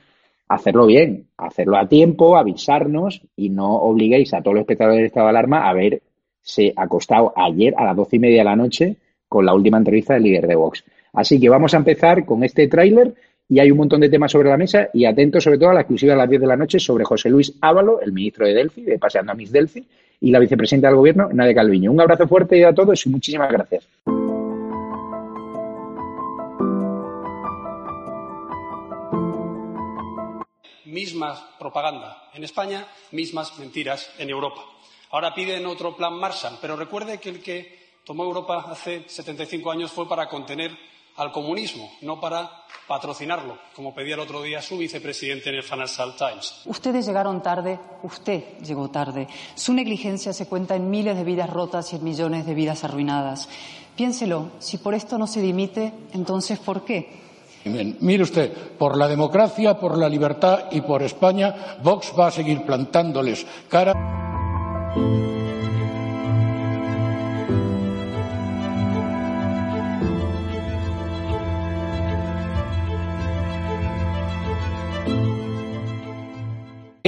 hacerlo 0.49 0.87
bien, 0.87 1.27
hacerlo 1.37 1.77
a 1.77 1.87
tiempo, 1.87 2.37
avisarnos 2.37 3.23
y 3.37 3.51
no 3.51 3.77
obliguéis 3.77 4.33
a 4.35 4.41
todos 4.41 4.55
los 4.55 4.63
espectadores 4.63 4.99
del 4.99 5.07
estado 5.07 5.27
de 5.27 5.31
alarma 5.31 5.69
a 5.69 5.75
verse 5.75 6.73
acostado 6.77 7.33
ayer 7.37 7.75
a 7.77 7.85
las 7.85 7.97
doce 7.97 8.17
y 8.17 8.19
media 8.21 8.39
de 8.39 8.45
la 8.45 8.57
noche 8.57 8.97
con 9.29 9.45
la 9.45 9.55
última 9.55 9.77
entrevista 9.77 10.15
del 10.15 10.23
líder 10.23 10.47
de 10.47 10.55
Vox. 10.55 10.83
Así 11.13 11.39
que 11.39 11.49
vamos 11.49 11.75
a 11.75 11.77
empezar 11.77 12.25
con 12.25 12.43
este 12.43 12.69
tráiler 12.69 13.15
y 13.49 13.61
hay 13.61 13.71
un 13.71 13.79
montón 13.79 14.01
de 14.01 14.09
temas 14.09 14.33
sobre 14.33 14.49
la 14.49 14.57
mesa 14.57 14.89
y 14.93 15.05
atentos 15.05 15.45
sobre 15.45 15.59
todo 15.59 15.71
a 15.71 15.75
la 15.75 15.81
exclusiva 15.81 16.13
de 16.13 16.19
las 16.19 16.31
10 16.31 16.41
de 16.41 16.47
la 16.47 16.57
noche 16.57 16.79
sobre 16.79 17.05
José 17.05 17.29
Luis 17.29 17.55
Ávalo, 17.61 18.01
el 18.01 18.13
ministro 18.13 18.47
de 18.47 18.55
Delphi, 18.55 18.83
de 18.83 18.99
Paseando 18.99 19.33
a 19.33 19.35
Miss 19.35 19.53
Delphi, 19.53 19.87
y 20.21 20.31
la 20.31 20.39
vicepresidenta 20.39 20.89
del 20.89 20.97
gobierno, 20.97 21.29
Nadia 21.33 21.55
Calviño. 21.55 21.93
Un 21.93 22.01
abrazo 22.01 22.27
fuerte 22.27 22.65
a 22.65 22.75
todos 22.75 23.05
y 23.07 23.11
muchísimas 23.11 23.51
gracias. 23.51 23.87
mismas 30.99 31.39
propaganda 31.59 32.31
en 32.35 32.43
España, 32.43 32.87
mismas 33.13 33.57
mentiras 33.59 34.11
en 34.19 34.31
Europa. 34.31 34.65
Ahora 35.11 35.35
piden 35.35 35.65
otro 35.67 35.95
plan 35.95 36.15
Marshall, 36.15 36.59
pero 36.61 36.77
recuerde 36.77 37.19
que 37.19 37.29
el 37.29 37.43
que 37.43 37.79
tomó 38.05 38.25
Europa 38.25 38.67
hace 38.69 39.05
75 39.07 39.71
años 39.71 39.93
fue 39.93 40.09
para 40.09 40.29
contener 40.29 40.73
al 41.19 41.33
comunismo, 41.33 41.91
no 42.03 42.21
para 42.21 42.51
patrocinarlo, 42.87 43.59
como 43.77 43.95
pedía 43.95 44.15
el 44.15 44.21
otro 44.21 44.41
día 44.43 44.63
su 44.63 44.79
vicepresidente 44.79 45.51
en 45.51 45.57
el 45.57 45.63
Financial 45.63 46.15
Times. 46.17 46.63
Ustedes 46.65 47.07
llegaron 47.07 47.43
tarde, 47.43 47.79
usted 48.03 48.59
llegó 48.65 48.89
tarde. 48.89 49.29
Su 49.55 49.75
negligencia 49.75 50.33
se 50.33 50.47
cuenta 50.47 50.75
en 50.75 50.89
miles 50.89 51.17
de 51.17 51.25
vidas 51.25 51.51
rotas 51.51 51.93
y 51.93 51.97
en 51.97 52.05
millones 52.05 52.47
de 52.47 52.55
vidas 52.55 52.85
arruinadas. 52.85 53.49
Piénselo, 53.95 54.53
si 54.59 54.79
por 54.79 54.95
esto 54.95 55.19
no 55.19 55.27
se 55.27 55.43
dimite, 55.43 55.93
entonces 56.15 56.59
¿por 56.59 56.85
qué? 56.85 57.29
Mire 57.65 58.23
usted, 58.23 58.53
por 58.79 58.97
la 58.97 59.09
democracia, 59.09 59.79
por 59.79 59.99
la 59.99 60.09
libertad 60.09 60.67
y 60.71 60.81
por 60.81 61.03
España, 61.03 61.77
Vox 61.83 62.15
va 62.19 62.29
a 62.29 62.31
seguir 62.31 62.65
plantándoles 62.65 63.45
cara. 63.69 63.93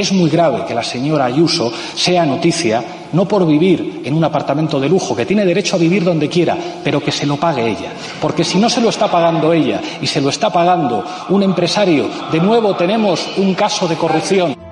Es 0.00 0.12
muy 0.12 0.30
grave 0.30 0.64
que 0.66 0.73
la 0.75 0.83
señora 0.83 1.26
Ayuso 1.26 1.71
sea 1.95 2.25
noticia 2.25 2.83
no 3.12 3.28
por 3.28 3.47
vivir 3.47 4.00
en 4.02 4.14
un 4.14 4.25
apartamento 4.25 4.80
de 4.80 4.88
lujo, 4.88 5.14
que 5.14 5.26
tiene 5.26 5.45
derecho 5.45 5.76
a 5.76 5.78
vivir 5.78 6.02
donde 6.02 6.26
quiera, 6.26 6.57
pero 6.83 7.04
que 7.04 7.12
se 7.12 7.26
lo 7.26 7.37
pague 7.37 7.69
ella. 7.69 7.92
Porque 8.19 8.42
si 8.42 8.57
no 8.57 8.71
se 8.71 8.80
lo 8.80 8.88
está 8.88 9.11
pagando 9.11 9.52
ella 9.52 9.78
y 10.00 10.07
se 10.07 10.23
lo 10.23 10.30
está 10.30 10.49
pagando 10.49 11.04
un 11.28 11.42
empresario, 11.42 12.09
de 12.33 12.40
nuevo 12.40 12.75
tenemos 12.76 13.28
un 13.37 13.52
caso 13.52 13.87
de 13.87 13.97
corrupción. 13.97 14.70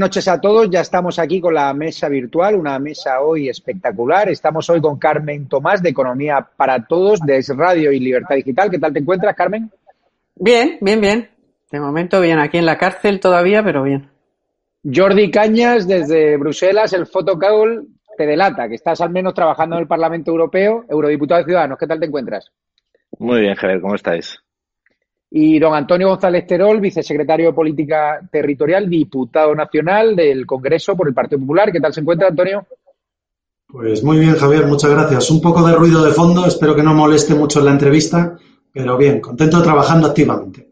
Noches 0.00 0.26
a 0.26 0.40
todos. 0.40 0.68
Ya 0.70 0.80
estamos 0.80 1.18
aquí 1.18 1.40
con 1.40 1.54
la 1.54 1.72
mesa 1.74 2.08
virtual, 2.08 2.56
una 2.56 2.78
mesa 2.78 3.20
hoy 3.20 3.48
espectacular. 3.48 4.28
Estamos 4.30 4.68
hoy 4.70 4.80
con 4.80 4.98
Carmen 4.98 5.46
Tomás 5.46 5.82
de 5.82 5.90
Economía 5.90 6.44
para 6.56 6.84
Todos 6.86 7.20
de 7.20 7.44
Radio 7.54 7.92
y 7.92 8.00
Libertad 8.00 8.34
Digital. 8.34 8.70
¿Qué 8.70 8.78
tal 8.78 8.92
te 8.92 8.98
encuentras, 8.98 9.36
Carmen? 9.36 9.70
Bien, 10.34 10.78
bien, 10.80 11.00
bien. 11.00 11.28
De 11.70 11.78
momento 11.78 12.20
bien, 12.20 12.38
aquí 12.38 12.58
en 12.58 12.66
la 12.66 12.78
cárcel 12.78 13.20
todavía, 13.20 13.62
pero 13.62 13.82
bien. 13.82 14.10
Jordi 14.82 15.30
Cañas 15.30 15.86
desde 15.86 16.36
Bruselas, 16.38 16.94
el 16.94 17.06
fotocall 17.06 17.86
te 18.16 18.26
delata, 18.26 18.68
que 18.68 18.74
estás 18.74 19.00
al 19.02 19.10
menos 19.10 19.34
trabajando 19.34 19.76
en 19.76 19.82
el 19.82 19.88
Parlamento 19.88 20.30
Europeo, 20.30 20.84
eurodiputado 20.88 21.40
de 21.40 21.44
Ciudadanos. 21.44 21.78
¿Qué 21.78 21.86
tal 21.86 22.00
te 22.00 22.06
encuentras? 22.06 22.50
Muy 23.18 23.42
bien, 23.42 23.54
Javier, 23.54 23.80
¿cómo 23.80 23.94
estáis? 23.94 24.42
Y 25.30 25.58
don 25.60 25.74
Antonio 25.74 26.08
González 26.08 26.46
Terol, 26.46 26.80
vicesecretario 26.80 27.46
de 27.46 27.52
Política 27.52 28.20
Territorial, 28.30 28.90
diputado 28.90 29.54
nacional 29.54 30.16
del 30.16 30.44
Congreso 30.44 30.96
por 30.96 31.06
el 31.06 31.14
Partido 31.14 31.40
Popular. 31.40 31.70
¿Qué 31.70 31.80
tal 31.80 31.94
se 31.94 32.00
encuentra, 32.00 32.28
Antonio? 32.28 32.66
Pues 33.68 34.02
muy 34.02 34.18
bien, 34.18 34.34
Javier, 34.34 34.66
muchas 34.66 34.90
gracias. 34.90 35.30
Un 35.30 35.40
poco 35.40 35.64
de 35.66 35.76
ruido 35.76 36.04
de 36.04 36.10
fondo, 36.10 36.44
espero 36.44 36.74
que 36.74 36.82
no 36.82 36.92
moleste 36.92 37.34
mucho 37.34 37.60
la 37.60 37.70
entrevista, 37.70 38.36
pero 38.72 38.96
bien, 38.96 39.20
contento 39.20 39.62
trabajando 39.62 40.08
activamente. 40.08 40.70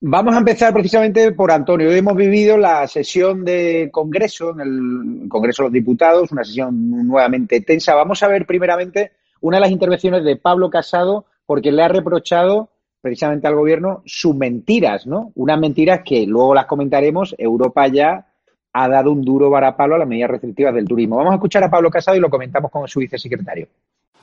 Vamos 0.00 0.34
a 0.34 0.38
empezar 0.38 0.72
precisamente 0.72 1.32
por 1.32 1.50
Antonio. 1.50 1.88
Hoy 1.88 1.98
hemos 1.98 2.16
vivido 2.16 2.56
la 2.56 2.86
sesión 2.86 3.44
de 3.44 3.90
Congreso, 3.92 4.52
en 4.52 4.60
el 4.60 5.28
Congreso 5.28 5.62
de 5.62 5.66
los 5.66 5.72
Diputados, 5.72 6.32
una 6.32 6.44
sesión 6.44 7.06
nuevamente 7.06 7.60
tensa. 7.60 7.94
Vamos 7.94 8.22
a 8.22 8.28
ver 8.28 8.46
primeramente 8.46 9.12
una 9.42 9.58
de 9.58 9.62
las 9.62 9.70
intervenciones 9.70 10.24
de 10.24 10.36
Pablo 10.36 10.70
Casado, 10.70 11.26
porque 11.44 11.72
le 11.72 11.82
ha 11.82 11.88
reprochado 11.88 12.70
precisamente 13.06 13.46
al 13.46 13.54
gobierno 13.54 14.02
sus 14.04 14.34
mentiras, 14.34 15.06
¿no? 15.06 15.30
Unas 15.36 15.60
mentiras 15.60 16.00
que 16.04 16.26
luego 16.26 16.56
las 16.56 16.66
comentaremos. 16.66 17.36
Europa 17.38 17.86
ya 17.86 18.26
ha 18.72 18.88
dado 18.88 19.12
un 19.12 19.22
duro 19.22 19.48
varapalo 19.48 19.94
a 19.94 19.98
las 19.98 20.08
medidas 20.08 20.28
restrictivas 20.28 20.74
del 20.74 20.88
turismo. 20.88 21.16
Vamos 21.16 21.30
a 21.30 21.36
escuchar 21.36 21.62
a 21.62 21.70
Pablo 21.70 21.88
Casado 21.88 22.16
y 22.16 22.20
lo 22.20 22.28
comentamos 22.28 22.68
con 22.68 22.88
su 22.88 22.98
vicesecretario. 22.98 23.68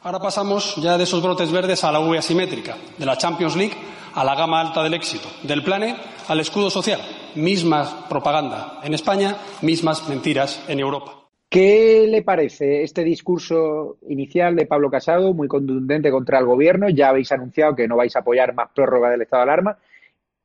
Ahora 0.01 0.19
pasamos 0.19 0.75
ya 0.83 0.97
de 0.97 1.05
esos 1.05 1.23
brotes 1.23 1.49
verdes 1.49 1.85
a 1.85 1.93
la 1.93 2.01
UE 2.01 2.17
asimétrica, 2.17 2.75
de 2.97 3.05
la 3.05 3.17
Champions 3.17 3.55
League 3.55 3.73
a 4.13 4.25
la 4.25 4.35
gama 4.35 4.59
alta 4.59 4.83
del 4.83 4.95
éxito, 4.95 5.29
del 5.43 5.63
plane 5.63 5.95
al 6.27 6.41
escudo 6.41 6.69
social. 6.69 6.99
Mismas 7.35 7.87
propaganda 8.09 8.81
en 8.83 8.93
España, 8.93 9.37
mismas 9.61 10.09
mentiras 10.09 10.61
en 10.67 10.81
Europa. 10.81 11.22
¿Qué 11.53 12.07
le 12.09 12.23
parece 12.23 12.81
este 12.81 13.03
discurso 13.03 13.97
inicial 14.09 14.55
de 14.55 14.65
Pablo 14.65 14.89
Casado, 14.89 15.35
muy 15.35 15.47
contundente 15.47 16.09
contra 16.09 16.39
el 16.39 16.47
gobierno? 16.47 16.89
Ya 16.89 17.09
habéis 17.09 17.31
anunciado 17.31 17.75
que 17.75 17.87
no 17.87 17.95
vais 17.95 18.15
a 18.15 18.21
apoyar 18.21 18.55
más 18.55 18.69
prórroga 18.73 19.11
del 19.11 19.21
estado 19.21 19.41
de 19.45 19.51
alarma. 19.51 19.77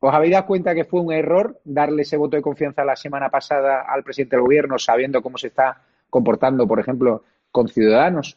¿Os 0.00 0.14
habéis 0.14 0.32
dado 0.32 0.44
cuenta 0.44 0.74
que 0.74 0.84
fue 0.84 1.00
un 1.00 1.10
error 1.10 1.62
darle 1.64 2.02
ese 2.02 2.18
voto 2.18 2.36
de 2.36 2.42
confianza 2.42 2.84
la 2.84 2.94
semana 2.94 3.30
pasada 3.30 3.86
al 3.88 4.04
presidente 4.04 4.36
del 4.36 4.42
gobierno, 4.42 4.78
sabiendo 4.78 5.22
cómo 5.22 5.38
se 5.38 5.46
está 5.46 5.80
comportando, 6.10 6.68
por 6.68 6.78
ejemplo, 6.78 7.24
con 7.50 7.68
ciudadanos? 7.68 8.36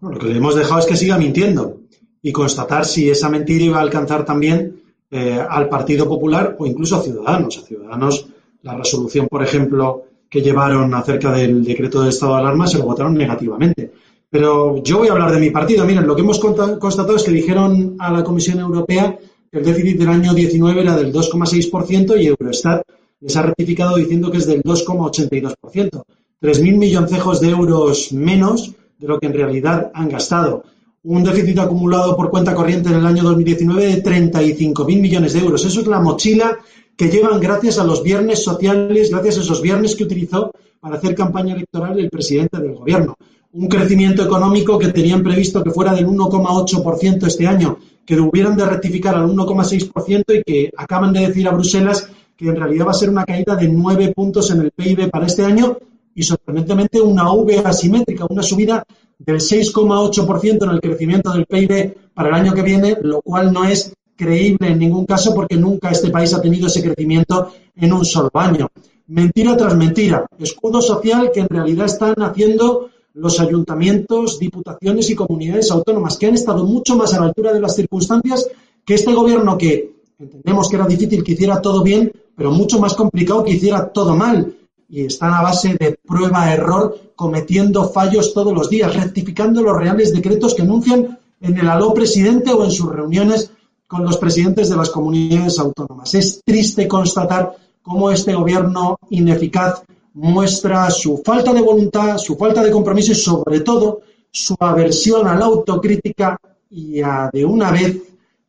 lo 0.00 0.18
que 0.18 0.28
le 0.28 0.38
hemos 0.38 0.56
dejado 0.56 0.80
es 0.80 0.86
que 0.86 0.96
siga 0.96 1.18
mintiendo 1.18 1.80
y 2.22 2.32
constatar 2.32 2.86
si 2.86 3.10
esa 3.10 3.28
mentira 3.28 3.64
iba 3.64 3.76
a 3.76 3.82
alcanzar 3.82 4.24
también 4.24 4.80
eh, 5.10 5.38
al 5.46 5.68
Partido 5.68 6.08
Popular 6.08 6.56
o 6.58 6.64
incluso 6.64 6.96
a 6.96 7.02
Ciudadanos. 7.02 7.58
A 7.58 7.66
Ciudadanos, 7.66 8.30
la 8.62 8.76
resolución, 8.76 9.28
por 9.28 9.42
ejemplo, 9.42 10.07
que 10.28 10.42
llevaron 10.42 10.92
acerca 10.94 11.32
del 11.32 11.64
decreto 11.64 12.02
de 12.02 12.10
estado 12.10 12.34
de 12.34 12.40
alarma 12.40 12.66
se 12.66 12.78
lo 12.78 12.84
votaron 12.84 13.14
negativamente. 13.14 13.92
Pero 14.30 14.82
yo 14.82 14.98
voy 14.98 15.08
a 15.08 15.12
hablar 15.12 15.32
de 15.32 15.40
mi 15.40 15.50
partido. 15.50 15.86
Miren, 15.86 16.06
lo 16.06 16.14
que 16.14 16.22
hemos 16.22 16.38
constatado 16.38 17.16
es 17.16 17.22
que 17.22 17.30
dijeron 17.30 17.96
a 17.98 18.12
la 18.12 18.22
Comisión 18.22 18.58
Europea 18.58 19.18
que 19.50 19.58
el 19.58 19.64
déficit 19.64 19.98
del 19.98 20.08
año 20.08 20.34
19 20.34 20.82
era 20.82 20.96
del 20.96 21.12
2,6% 21.12 22.20
y 22.20 22.26
Eurostat 22.26 22.82
les 23.20 23.36
ha 23.36 23.42
rectificado 23.42 23.96
diciendo 23.96 24.30
que 24.30 24.38
es 24.38 24.46
del 24.46 24.62
2,82%. 24.62 26.02
3.000 26.40 26.76
milloncejos 26.76 27.40
de 27.40 27.48
euros 27.48 28.12
menos 28.12 28.72
de 28.98 29.08
lo 29.08 29.18
que 29.18 29.26
en 29.26 29.32
realidad 29.32 29.90
han 29.94 30.08
gastado. 30.08 30.62
Un 31.04 31.24
déficit 31.24 31.58
acumulado 31.58 32.16
por 32.16 32.30
cuenta 32.30 32.54
corriente 32.54 32.90
en 32.90 32.96
el 32.96 33.06
año 33.06 33.22
2019 33.22 33.86
de 33.86 34.02
35.000 34.02 35.00
millones 35.00 35.32
de 35.32 35.40
euros. 35.40 35.64
Eso 35.64 35.80
es 35.80 35.86
la 35.86 36.00
mochila 36.00 36.58
que 36.98 37.08
llevan 37.08 37.38
gracias 37.38 37.78
a 37.78 37.84
los 37.84 38.02
viernes 38.02 38.42
sociales, 38.42 39.10
gracias 39.12 39.38
a 39.38 39.40
esos 39.42 39.62
viernes 39.62 39.94
que 39.94 40.02
utilizó 40.02 40.50
para 40.80 40.96
hacer 40.96 41.14
campaña 41.14 41.54
electoral 41.54 41.96
el 41.96 42.10
presidente 42.10 42.58
del 42.58 42.74
gobierno. 42.74 43.14
Un 43.52 43.68
crecimiento 43.68 44.24
económico 44.24 44.80
que 44.80 44.88
tenían 44.88 45.22
previsto 45.22 45.62
que 45.62 45.70
fuera 45.70 45.94
del 45.94 46.08
1,8% 46.08 47.24
este 47.28 47.46
año, 47.46 47.78
que 48.04 48.18
hubieran 48.18 48.56
de 48.56 48.66
rectificar 48.66 49.14
al 49.14 49.28
1,6% 49.28 50.24
y 50.40 50.42
que 50.42 50.72
acaban 50.76 51.12
de 51.12 51.28
decir 51.28 51.46
a 51.46 51.52
Bruselas 51.52 52.10
que 52.36 52.48
en 52.48 52.56
realidad 52.56 52.86
va 52.88 52.90
a 52.90 52.94
ser 52.94 53.10
una 53.10 53.24
caída 53.24 53.54
de 53.54 53.68
nueve 53.68 54.12
puntos 54.12 54.50
en 54.50 54.62
el 54.62 54.72
PIB 54.72 55.08
para 55.08 55.26
este 55.26 55.44
año 55.44 55.78
y 56.16 56.24
sorprendentemente 56.24 57.00
una 57.00 57.32
V 57.32 57.62
asimétrica, 57.64 58.26
una 58.28 58.42
subida 58.42 58.84
del 59.20 59.36
6,8% 59.36 60.64
en 60.64 60.70
el 60.70 60.80
crecimiento 60.80 61.32
del 61.32 61.46
PIB 61.46 61.96
para 62.12 62.30
el 62.30 62.34
año 62.34 62.54
que 62.54 62.62
viene, 62.62 62.96
lo 63.00 63.22
cual 63.22 63.52
no 63.52 63.64
es 63.64 63.92
creíble 64.18 64.68
en 64.68 64.78
ningún 64.78 65.06
caso 65.06 65.34
porque 65.34 65.56
nunca 65.56 65.90
este 65.90 66.10
país 66.10 66.34
ha 66.34 66.42
tenido 66.42 66.66
ese 66.66 66.82
crecimiento 66.82 67.52
en 67.76 67.92
un 67.92 68.04
solo 68.04 68.30
año. 68.34 68.68
Mentira 69.06 69.56
tras 69.56 69.76
mentira. 69.76 70.26
Escudo 70.38 70.82
social 70.82 71.30
que 71.32 71.40
en 71.40 71.48
realidad 71.48 71.86
están 71.86 72.14
haciendo 72.18 72.90
los 73.14 73.40
ayuntamientos, 73.40 74.38
diputaciones 74.38 75.08
y 75.08 75.14
comunidades 75.14 75.70
autónomas, 75.70 76.18
que 76.18 76.26
han 76.26 76.34
estado 76.34 76.64
mucho 76.64 76.96
más 76.96 77.14
a 77.14 77.20
la 77.20 77.26
altura 77.26 77.52
de 77.52 77.60
las 77.60 77.74
circunstancias 77.74 78.48
que 78.84 78.94
este 78.94 79.14
gobierno 79.14 79.56
que 79.56 79.94
entendemos 80.18 80.68
que 80.68 80.76
era 80.76 80.86
difícil 80.86 81.22
que 81.22 81.32
hiciera 81.32 81.62
todo 81.62 81.82
bien, 81.82 82.12
pero 82.36 82.50
mucho 82.50 82.78
más 82.78 82.94
complicado 82.94 83.44
que 83.44 83.52
hiciera 83.52 83.88
todo 83.88 84.14
mal 84.16 84.54
y 84.88 85.04
están 85.04 85.32
a 85.34 85.42
base 85.42 85.76
de 85.78 85.98
prueba-error, 86.06 86.98
cometiendo 87.14 87.88
fallos 87.88 88.32
todos 88.32 88.52
los 88.52 88.70
días, 88.70 88.94
rectificando 88.94 89.62
los 89.62 89.76
reales 89.76 90.12
decretos 90.12 90.54
que 90.54 90.62
anuncian 90.62 91.18
en 91.40 91.58
el 91.58 91.68
aló 91.68 91.94
presidente 91.94 92.52
o 92.52 92.64
en 92.64 92.70
sus 92.70 92.90
reuniones 92.90 93.52
con 93.88 94.04
los 94.04 94.18
presidentes 94.18 94.68
de 94.68 94.76
las 94.76 94.90
comunidades 94.90 95.58
autónomas. 95.58 96.14
Es 96.14 96.42
triste 96.44 96.86
constatar 96.86 97.56
cómo 97.82 98.10
este 98.10 98.34
gobierno 98.34 98.98
ineficaz 99.10 99.82
muestra 100.12 100.90
su 100.90 101.22
falta 101.24 101.52
de 101.54 101.62
voluntad, 101.62 102.18
su 102.18 102.36
falta 102.36 102.62
de 102.62 102.70
compromiso 102.70 103.12
y 103.12 103.14
sobre 103.14 103.60
todo 103.60 104.02
su 104.30 104.54
aversión 104.60 105.26
a 105.26 105.34
la 105.34 105.46
autocrítica 105.46 106.38
y 106.70 107.00
a 107.00 107.30
de 107.32 107.44
una 107.44 107.70
vez 107.70 107.96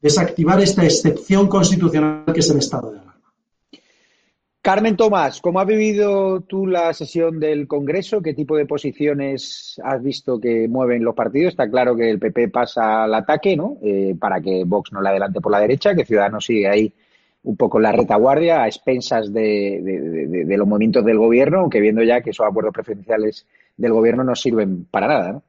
desactivar 0.01 0.61
esta 0.61 0.83
excepción 0.83 1.47
constitucional 1.47 2.25
que 2.33 2.41
es 2.41 2.49
el 2.49 2.57
estado 2.57 2.91
de 2.91 2.98
Carmen 4.61 4.97
Tomás, 4.97 5.39
¿cómo 5.39 5.61
has 5.61 5.67
vivido 5.67 6.41
tú 6.41 6.67
la 6.67 6.93
sesión 6.93 7.39
del 7.39 7.65
Congreso? 7.65 8.21
¿Qué 8.21 8.33
tipo 8.33 8.57
de 8.57 8.65
posiciones 8.65 9.79
has 9.83 10.03
visto 10.03 10.37
que 10.37 10.67
mueven 10.67 11.03
los 11.03 11.15
partidos? 11.15 11.51
Está 11.51 11.69
claro 11.69 11.95
que 11.95 12.09
el 12.09 12.19
PP 12.19 12.49
pasa 12.49 13.03
al 13.03 13.13
ataque, 13.13 13.55
¿no? 13.55 13.77
Eh, 13.81 14.15
para 14.19 14.41
que 14.41 14.65
Vox 14.65 14.91
no 14.91 15.01
la 15.01 15.11
adelante 15.11 15.39
por 15.39 15.53
la 15.53 15.61
derecha, 15.61 15.95
que 15.95 16.05
Ciudadanos 16.05 16.45
sigue 16.45 16.67
ahí 16.67 16.93
un 17.43 17.55
poco 17.55 17.77
en 17.77 17.83
la 17.83 17.93
retaguardia, 17.93 18.61
a 18.61 18.67
expensas 18.67 19.31
de, 19.31 20.45
los 20.45 20.67
movimientos 20.67 21.05
del 21.05 21.17
gobierno, 21.17 21.59
aunque 21.61 21.79
viendo 21.79 22.03
ya 22.03 22.19
que 22.19 22.31
esos 22.31 22.45
acuerdos 22.45 22.73
preferenciales 22.73 23.47
del 23.77 23.93
gobierno 23.93 24.25
no 24.25 24.35
sirven 24.35 24.85
para 24.91 25.07
nada, 25.07 25.31
¿no? 25.31 25.43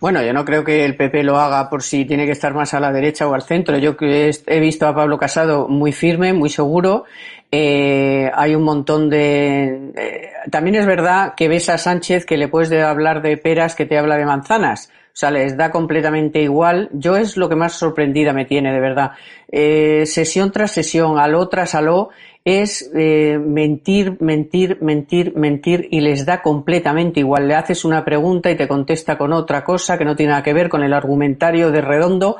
Bueno, 0.00 0.22
yo 0.22 0.32
no 0.32 0.44
creo 0.44 0.62
que 0.62 0.84
el 0.84 0.96
PP 0.96 1.24
lo 1.24 1.38
haga 1.38 1.68
por 1.68 1.82
si 1.82 2.04
tiene 2.04 2.24
que 2.24 2.32
estar 2.32 2.54
más 2.54 2.72
a 2.72 2.78
la 2.78 2.92
derecha 2.92 3.26
o 3.26 3.34
al 3.34 3.42
centro. 3.42 3.78
Yo 3.78 3.96
he 4.00 4.60
visto 4.60 4.86
a 4.86 4.94
Pablo 4.94 5.18
Casado 5.18 5.66
muy 5.66 5.90
firme, 5.90 6.32
muy 6.32 6.50
seguro. 6.50 7.04
Eh, 7.50 8.30
hay 8.32 8.54
un 8.54 8.62
montón 8.62 9.10
de. 9.10 9.92
Eh, 9.96 10.30
también 10.50 10.76
es 10.76 10.86
verdad 10.86 11.34
que 11.36 11.48
ves 11.48 11.68
a 11.68 11.78
Sánchez 11.78 12.26
que 12.26 12.36
le 12.36 12.46
puedes 12.46 12.70
hablar 12.80 13.22
de 13.22 13.36
peras 13.38 13.74
que 13.74 13.86
te 13.86 13.98
habla 13.98 14.16
de 14.16 14.26
manzanas. 14.26 14.90
O 15.08 15.20
sea, 15.20 15.32
les 15.32 15.56
da 15.56 15.72
completamente 15.72 16.40
igual. 16.42 16.90
Yo 16.92 17.16
es 17.16 17.36
lo 17.36 17.48
que 17.48 17.56
más 17.56 17.72
sorprendida 17.72 18.32
me 18.32 18.44
tiene, 18.44 18.72
de 18.72 18.78
verdad. 18.78 19.12
Eh, 19.50 20.06
sesión 20.06 20.52
tras 20.52 20.70
sesión, 20.70 21.18
aló 21.18 21.48
tras 21.48 21.74
aló, 21.74 22.10
es 22.48 22.90
eh, 22.94 23.38
mentir, 23.38 24.16
mentir, 24.20 24.78
mentir, 24.80 25.34
mentir 25.36 25.86
y 25.90 26.00
les 26.00 26.24
da 26.24 26.40
completamente 26.40 27.20
igual. 27.20 27.46
Le 27.46 27.54
haces 27.54 27.84
una 27.84 28.04
pregunta 28.04 28.50
y 28.50 28.56
te 28.56 28.66
contesta 28.66 29.18
con 29.18 29.34
otra 29.34 29.64
cosa 29.64 29.98
que 29.98 30.06
no 30.06 30.16
tiene 30.16 30.30
nada 30.30 30.42
que 30.42 30.54
ver 30.54 30.70
con 30.70 30.82
el 30.82 30.94
argumentario 30.94 31.70
de 31.70 31.82
redondo. 31.82 32.36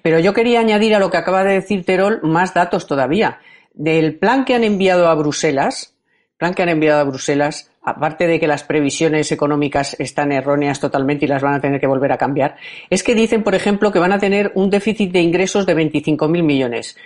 Pero 0.00 0.20
yo 0.20 0.32
quería 0.32 0.60
añadir 0.60 0.94
a 0.94 1.00
lo 1.00 1.10
que 1.10 1.16
acaba 1.16 1.42
de 1.42 1.54
decir 1.54 1.84
Terol 1.84 2.20
más 2.22 2.54
datos 2.54 2.86
todavía. 2.86 3.40
Del 3.74 4.16
plan 4.16 4.44
que 4.44 4.54
han 4.54 4.62
enviado 4.62 5.08
a 5.08 5.14
Bruselas, 5.14 5.96
plan 6.36 6.54
que 6.54 6.62
han 6.62 6.68
enviado 6.68 7.00
a 7.00 7.04
Bruselas, 7.04 7.72
aparte 7.82 8.28
de 8.28 8.38
que 8.38 8.46
las 8.46 8.62
previsiones 8.62 9.32
económicas 9.32 9.96
están 9.98 10.30
erróneas 10.30 10.78
totalmente 10.78 11.24
y 11.24 11.28
las 11.28 11.42
van 11.42 11.54
a 11.54 11.60
tener 11.60 11.80
que 11.80 11.86
volver 11.88 12.12
a 12.12 12.18
cambiar, 12.18 12.56
es 12.90 13.02
que 13.02 13.16
dicen, 13.16 13.42
por 13.42 13.56
ejemplo, 13.56 13.90
que 13.90 13.98
van 13.98 14.12
a 14.12 14.20
tener 14.20 14.52
un 14.54 14.70
déficit 14.70 15.10
de 15.10 15.20
ingresos 15.20 15.66
de 15.66 15.76
25.000 15.76 16.42
millones 16.42 16.96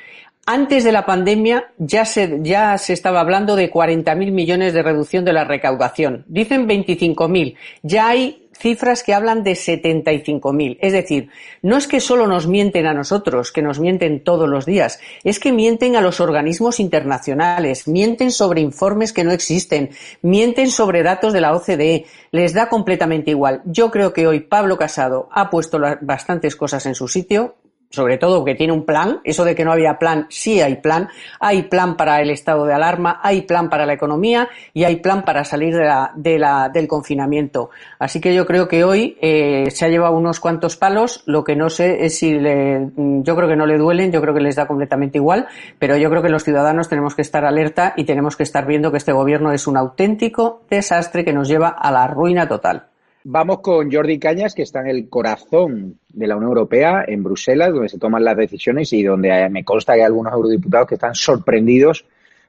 antes 0.47 0.85
de 0.85 0.93
la 0.93 1.07
pandemia 1.07 1.73
ya 1.79 2.05
se, 2.05 2.41
ya 2.43 2.77
se 2.79 2.93
estaba 2.93 3.21
hablando 3.21 3.57
de 3.57 3.71
40.000 3.71 4.33
millones 4.33 4.73
de 4.73 4.83
reducción 4.83 5.25
de 5.25 5.33
la 5.33 5.45
recaudación. 5.45 6.25
Dicen 6.27 6.69
25.000. 6.69 7.57
Ya 7.83 8.09
hay 8.09 8.43
cifras 8.59 9.03
que 9.03 9.15
hablan 9.15 9.43
de 9.43 9.53
75.000. 9.53 10.79
Es 10.81 10.93
decir, 10.93 11.31
no 11.63 11.77
es 11.77 11.89
que 11.89 12.01
solo 12.01 12.27
nos 12.27 12.47
mienten 12.47 12.87
a 12.87 12.95
nosotros, 12.95 13.51
que 13.51 13.63
nos 13.63 13.81
mienten 13.81 14.23
todos 14.23 14.49
los 14.49 14.67
días, 14.67 15.01
es 15.25 15.41
que 15.41 15.53
mienten 15.53 15.97
a 15.97 16.01
los 16.01 16.21
organismos 16.21 16.79
internacionales, 16.79 17.89
mienten 17.89 18.31
sobre 18.31 18.61
informes 18.61 19.13
que 19.13 19.25
no 19.25 19.33
existen, 19.33 19.91
mienten 20.23 20.71
sobre 20.71 21.03
datos 21.03 21.33
de 21.33 21.41
la 21.41 21.55
OCDE, 21.55 22.07
les 22.31 22.55
da 22.55 22.69
completamente 22.69 23.31
igual. 23.31 23.63
Yo 23.65 23.91
creo 23.91 24.13
que 24.13 24.27
hoy 24.27 24.41
Pablo 24.41 24.77
Casado 24.77 25.29
ha 25.33 25.51
puesto 25.51 25.81
bastantes 26.01 26.55
cosas 26.55 26.87
en 26.87 26.95
su 26.95 27.09
sitio, 27.09 27.57
sobre 27.93 28.17
todo 28.17 28.45
que 28.45 28.55
tiene 28.55 28.73
un 28.73 28.85
plan, 28.85 29.21
eso 29.23 29.45
de 29.45 29.55
que 29.55 29.65
no 29.65 29.73
había 29.73 29.99
plan, 29.99 30.27
sí 30.31 30.61
hay 30.61 30.77
plan, 30.77 31.09
hay 31.39 31.65
plan 31.65 31.97
para 31.97 32.21
el 32.21 32.31
estado 32.31 32.65
de 32.65 32.73
alarma, 32.73 33.21
hay 33.23 33.43
plan 33.43 33.69
para 33.69 33.85
la 33.87 33.93
economía 33.93 34.49
y 34.73 34.85
hay 34.85 34.97
plan 34.97 35.25
para 35.25 35.45
salir 35.45 35.77
de 35.77 35.85
la, 35.85 36.11
de 36.17 36.39
la, 36.39 36.71
del 36.71 36.89
confinamiento. 36.89 37.71
Así 37.99 38.21
que 38.21 38.35
yo 38.35 38.47
creo 38.47 38.67
que 38.67 38.83
hoy 38.83 39.19
eh, 39.21 39.71
se 39.71 39.85
ha 39.85 39.89
llevado 39.89 40.17
unos 40.17 40.41
cuantos 40.41 40.77
palos, 40.77 41.23
lo 41.27 41.45
que 41.45 41.55
no 41.55 41.69
sé 41.69 42.07
es 42.07 42.19
si 42.19 42.33
le, 42.33 42.89
yo 42.97 43.37
creo 43.37 43.49
que 43.49 43.57
no 43.57 43.67
le 43.67 43.77
duelen, 43.77 44.11
yo 44.11 44.23
creo 44.23 44.35
que 44.35 44.41
les 44.41 44.57
da 44.57 44.67
completamente 44.67 45.19
igual, 45.19 45.47
pero 45.79 45.97
yo 45.97 46.09
creo 46.09 46.23
que 46.23 46.31
los 46.31 46.45
ciudadanos 46.45 46.89
tenemos 46.89 47.15
que 47.15 47.23
estar 47.23 47.45
alerta 47.45 47.93
y 47.97 48.05
tenemos 48.05 48.37
que 48.37 48.43
estar 48.43 48.67
viendo 48.67 48.91
que 48.91 48.97
este 48.97 49.13
gobierno 49.13 49.53
es 49.53 49.67
un 49.67 49.77
auténtico 49.77 50.63
desastre 50.71 51.25
que 51.25 51.35
nos 51.35 51.47
lleva 51.47 51.69
a 51.69 51.91
la 51.93 52.07
ruina 52.07 52.49
total. 52.49 52.92
Vamos 53.25 53.61
con 53.61 53.93
Jordi 53.93 54.19
Cañas, 54.19 54.53
que 54.53 54.63
está 54.63 54.81
en 54.81 54.89
el 54.89 55.09
corazón 55.09 56.01
de 56.09 56.27
la 56.27 56.37
Unión 56.37 56.51
Europea, 56.51 57.05
en 57.07 57.23
Bruselas, 57.23 57.73
donde 57.73 57.89
se 57.89 57.99
toman 57.99 58.25
las 58.25 58.37
decisiones 58.37 58.93
y 58.93 59.05
donde 59.05 59.49
me 59.49 59.65
consta 59.65 59.95
que 59.95 60.01
hay 60.01 60.07
algunos 60.07 60.33
eurodiputados 60.33 60.89
que 60.89 60.97
están 60.97 61.15
sorprendidos 61.15 62.05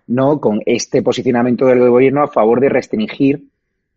no 0.08 0.42
con 0.42 0.62
este 0.66 1.04
posicionamiento 1.04 1.68
del 1.68 1.88
gobierno 1.88 2.24
a 2.24 2.28
favor 2.28 2.60
de 2.60 2.70
restringir 2.70 3.44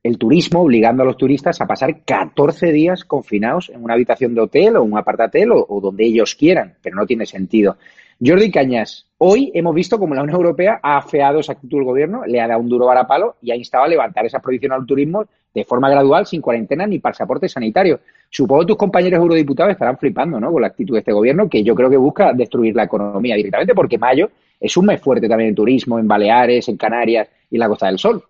el 0.03 0.19
turismo, 0.19 0.61
obligando 0.61 1.03
a 1.03 1.07
los 1.07 1.17
turistas 1.17 1.61
a 1.61 1.67
pasar 1.67 2.03
14 2.05 2.71
días 2.71 3.05
confinados 3.05 3.71
en 3.71 3.83
una 3.83 3.95
habitación 3.95 4.35
de 4.35 4.43
hotel 4.43 4.77
o 4.77 4.85
un 4.85 4.99
apartatel 4.99 5.53
o, 5.53 5.67
o 5.69 5.81
donde 5.81 6.05
ellos 6.05 6.35
quieran, 6.35 6.75
pero 6.83 6.95
no 6.95 7.07
tiene 7.07 7.25
sentido. 7.27 7.79
Jordi 8.25 8.51
Cañas, 8.51 9.07
hoy 9.19 9.51
hemos 9.53 9.75
visto 9.75 9.99
como 9.99 10.15
la 10.15 10.23
Unión 10.23 10.37
Europea 10.37 10.79
ha 10.83 10.99
afeado 10.99 11.41
esa 11.41 11.53
actitud 11.53 11.79
del 11.79 11.87
gobierno, 11.87 12.25
le 12.25 12.41
ha 12.41 12.47
dado 12.47 12.61
un 12.61 12.69
duro 12.69 12.87
varapalo 12.87 13.37
y 13.43 13.51
ha 13.51 13.57
instado 13.57 13.85
a 13.85 13.89
levantar 13.89 14.25
esa 14.25 14.41
prohibición 14.41 14.73
al 14.73 14.87
turismo 14.87 15.27
de 15.57 15.65
forma 15.65 15.89
gradual, 15.89 16.27
sin 16.27 16.43
cuarentena 16.43 16.87
ni 16.87 16.99
pasaporte 16.99 17.49
sanitario. 17.49 18.01
Supongo 18.29 18.61
que 18.61 18.67
tus 18.67 18.77
compañeros 18.77 19.21
eurodiputados 19.21 19.73
estarán 19.73 19.97
flipando 19.97 20.39
¿no? 20.39 20.53
con 20.53 20.61
la 20.61 20.69
actitud 20.69 20.93
de 20.93 20.99
este 20.99 21.15
gobierno, 21.15 21.49
que 21.49 21.65
yo 21.65 21.75
creo 21.75 21.89
que 21.89 21.97
busca 21.97 22.35
destruir 22.35 22.77
la 22.77 22.85
economía 22.85 23.37
directamente, 23.37 23.75
porque 23.75 23.97
mayo 23.97 24.29
es 24.61 24.77
un 24.77 24.85
mes 24.85 25.01
fuerte 25.01 25.27
también 25.27 25.49
en 25.49 25.55
turismo, 25.55 25.99
en 25.99 26.07
Baleares, 26.07 26.69
en 26.69 26.77
Canarias 26.77 27.29
y 27.51 27.57
en 27.57 27.61
la 27.61 27.69
Costa 27.69 27.87
del 27.87 27.99
Sol. 27.99 28.23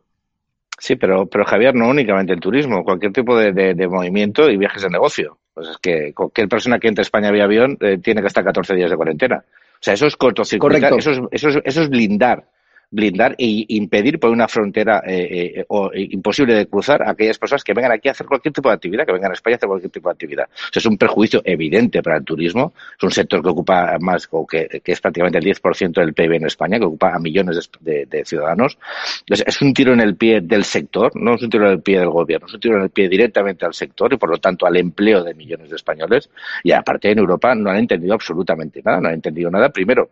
Sí, 0.78 0.94
pero, 0.94 1.26
pero 1.26 1.44
Javier, 1.44 1.74
no 1.74 1.88
únicamente 1.88 2.32
el 2.32 2.38
turismo, 2.38 2.84
cualquier 2.84 3.12
tipo 3.12 3.36
de, 3.36 3.88
movimiento 3.88 4.48
y 4.48 4.56
viajes 4.56 4.82
de 4.82 4.90
negocio. 4.90 5.36
Pues 5.52 5.68
es 5.68 5.78
que 5.78 6.12
cualquier 6.14 6.48
persona 6.48 6.78
que 6.78 6.86
entre 6.86 7.00
a 7.00 7.02
España 7.02 7.32
vía 7.32 7.44
avión 7.44 7.76
eh, 7.80 7.98
tiene 7.98 8.20
que 8.20 8.28
estar 8.28 8.44
14 8.44 8.72
días 8.76 8.90
de 8.90 8.96
cuarentena. 8.96 9.42
O 9.48 9.78
sea, 9.80 9.94
eso 9.94 10.06
es 10.06 10.16
cortocircuitar, 10.16 10.92
eso 10.92 11.10
es, 11.10 11.20
eso, 11.32 11.48
es, 11.48 11.58
eso 11.64 11.82
es 11.82 11.88
blindar 11.88 12.44
blindar 12.90 13.34
e 13.38 13.64
impedir 13.68 14.18
por 14.20 14.30
una 14.30 14.48
frontera 14.48 15.02
eh, 15.06 15.58
eh, 15.58 15.64
o, 15.68 15.92
eh, 15.92 16.08
imposible 16.10 16.54
de 16.54 16.66
cruzar 16.66 17.02
a 17.02 17.10
aquellas 17.10 17.38
personas 17.38 17.64
que 17.64 17.74
vengan 17.74 17.92
aquí 17.92 18.08
a 18.08 18.12
hacer 18.12 18.26
cualquier 18.26 18.54
tipo 18.54 18.68
de 18.68 18.74
actividad, 18.74 19.04
que 19.04 19.12
vengan 19.12 19.32
a 19.32 19.34
España 19.34 19.54
a 19.54 19.56
hacer 19.56 19.68
cualquier 19.68 19.90
tipo 19.90 20.08
de 20.08 20.12
actividad. 20.12 20.44
O 20.44 20.78
es 20.78 20.86
un 20.86 20.96
perjuicio 20.96 21.42
evidente 21.44 22.02
para 22.02 22.18
el 22.18 22.24
turismo. 22.24 22.72
Es 22.96 23.02
un 23.02 23.10
sector 23.10 23.42
que 23.42 23.48
ocupa 23.48 23.96
más, 24.00 24.28
o 24.30 24.46
que, 24.46 24.82
es 24.84 25.00
prácticamente 25.00 25.38
el 25.38 25.44
10% 25.44 25.92
del 25.92 26.14
PIB 26.14 26.32
en 26.34 26.46
España, 26.46 26.78
que 26.78 26.84
ocupa 26.84 27.12
a 27.14 27.18
millones 27.18 27.70
de, 27.80 28.24
ciudadanos. 28.24 28.78
Es 29.26 29.62
un 29.62 29.74
tiro 29.74 29.92
en 29.92 30.00
el 30.00 30.16
pie 30.16 30.40
del 30.40 30.64
sector, 30.64 31.12
no 31.16 31.34
es 31.34 31.42
un 31.42 31.50
tiro 31.50 31.66
en 31.66 31.72
el 31.72 31.82
pie 31.82 31.98
del 31.98 32.10
gobierno, 32.10 32.46
es 32.46 32.54
un 32.54 32.60
tiro 32.60 32.76
en 32.76 32.84
el 32.84 32.90
pie 32.90 33.08
directamente 33.08 33.66
al 33.66 33.74
sector 33.74 34.12
y, 34.12 34.16
por 34.16 34.30
lo 34.30 34.38
tanto, 34.38 34.66
al 34.66 34.76
empleo 34.76 35.22
de 35.22 35.34
millones 35.34 35.70
de 35.70 35.76
españoles. 35.76 36.30
Y 36.62 36.72
aparte, 36.72 37.10
en 37.10 37.18
Europa 37.18 37.54
no 37.54 37.70
han 37.70 37.78
entendido 37.78 38.14
absolutamente 38.14 38.80
nada, 38.84 39.00
no 39.00 39.08
han 39.08 39.14
entendido 39.14 39.50
nada. 39.50 39.70
Primero, 39.70 40.08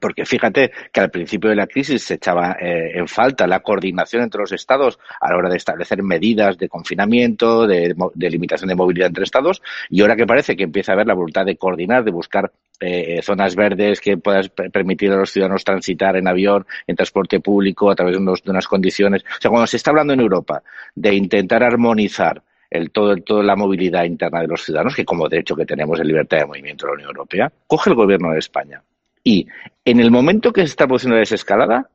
porque 0.00 0.24
fíjate 0.24 0.72
que 0.92 1.00
al 1.00 1.10
principio 1.10 1.50
de 1.50 1.56
la 1.56 1.66
crisis 1.66 2.02
se 2.02 2.14
echaba 2.14 2.56
eh, 2.60 2.92
en 2.94 3.08
falta 3.08 3.46
la 3.46 3.60
coordinación 3.60 4.22
entre 4.22 4.40
los 4.40 4.52
estados 4.52 4.98
a 5.20 5.30
la 5.30 5.36
hora 5.36 5.50
de 5.50 5.56
establecer 5.56 6.02
medidas 6.02 6.58
de 6.58 6.68
confinamiento, 6.68 7.66
de, 7.66 7.94
limitación 8.14 8.68
de 8.68 8.74
movilidad 8.74 9.08
entre 9.08 9.24
estados, 9.24 9.62
y 9.90 10.00
ahora 10.00 10.16
que 10.16 10.26
parece 10.26 10.56
que 10.56 10.64
empieza 10.64 10.92
a 10.92 10.94
haber 10.94 11.06
la 11.06 11.14
voluntad 11.14 11.44
de 11.44 11.56
coordinar, 11.56 12.04
de 12.04 12.10
buscar 12.10 12.52
eh, 12.80 13.20
zonas 13.22 13.54
verdes 13.54 14.00
que 14.00 14.16
puedan 14.16 14.48
permitir 14.72 15.10
a 15.12 15.16
los 15.16 15.30
ciudadanos 15.30 15.64
transitar 15.64 16.16
en 16.16 16.28
avión, 16.28 16.66
en 16.86 16.96
transporte 16.96 17.40
público, 17.40 17.90
a 17.90 17.94
través 17.94 18.16
de, 18.18 18.24
de 18.24 18.50
unas 18.50 18.66
condiciones. 18.66 19.22
O 19.22 19.40
sea, 19.40 19.50
cuando 19.50 19.66
se 19.66 19.76
está 19.76 19.90
hablando 19.90 20.12
en 20.12 20.20
Europa 20.20 20.62
de 20.94 21.14
intentar 21.14 21.62
armonizar 21.62 22.42
el 22.70 22.90
todo, 22.90 23.16
toda 23.18 23.42
la 23.44 23.54
movilidad 23.54 24.04
interna 24.04 24.40
de 24.40 24.48
los 24.48 24.64
ciudadanos, 24.64 24.96
que 24.96 25.04
como 25.04 25.28
derecho 25.28 25.54
que 25.54 25.64
tenemos 25.64 25.98
de 25.98 26.04
libertad 26.04 26.38
de 26.38 26.46
movimiento 26.46 26.86
de 26.86 26.90
la 26.90 26.94
Unión 26.94 27.10
Europea, 27.10 27.52
coge 27.66 27.90
el 27.90 27.96
gobierno 27.96 28.32
de 28.32 28.38
España 28.40 28.82
y 29.24 29.48
en 29.86 30.00
el 30.00 30.10
momento 30.10 30.52
que 30.52 30.60
se 30.60 30.66
está 30.66 30.86
produciendo 30.86 31.16
la 31.16 31.20
desescalada, 31.20 31.90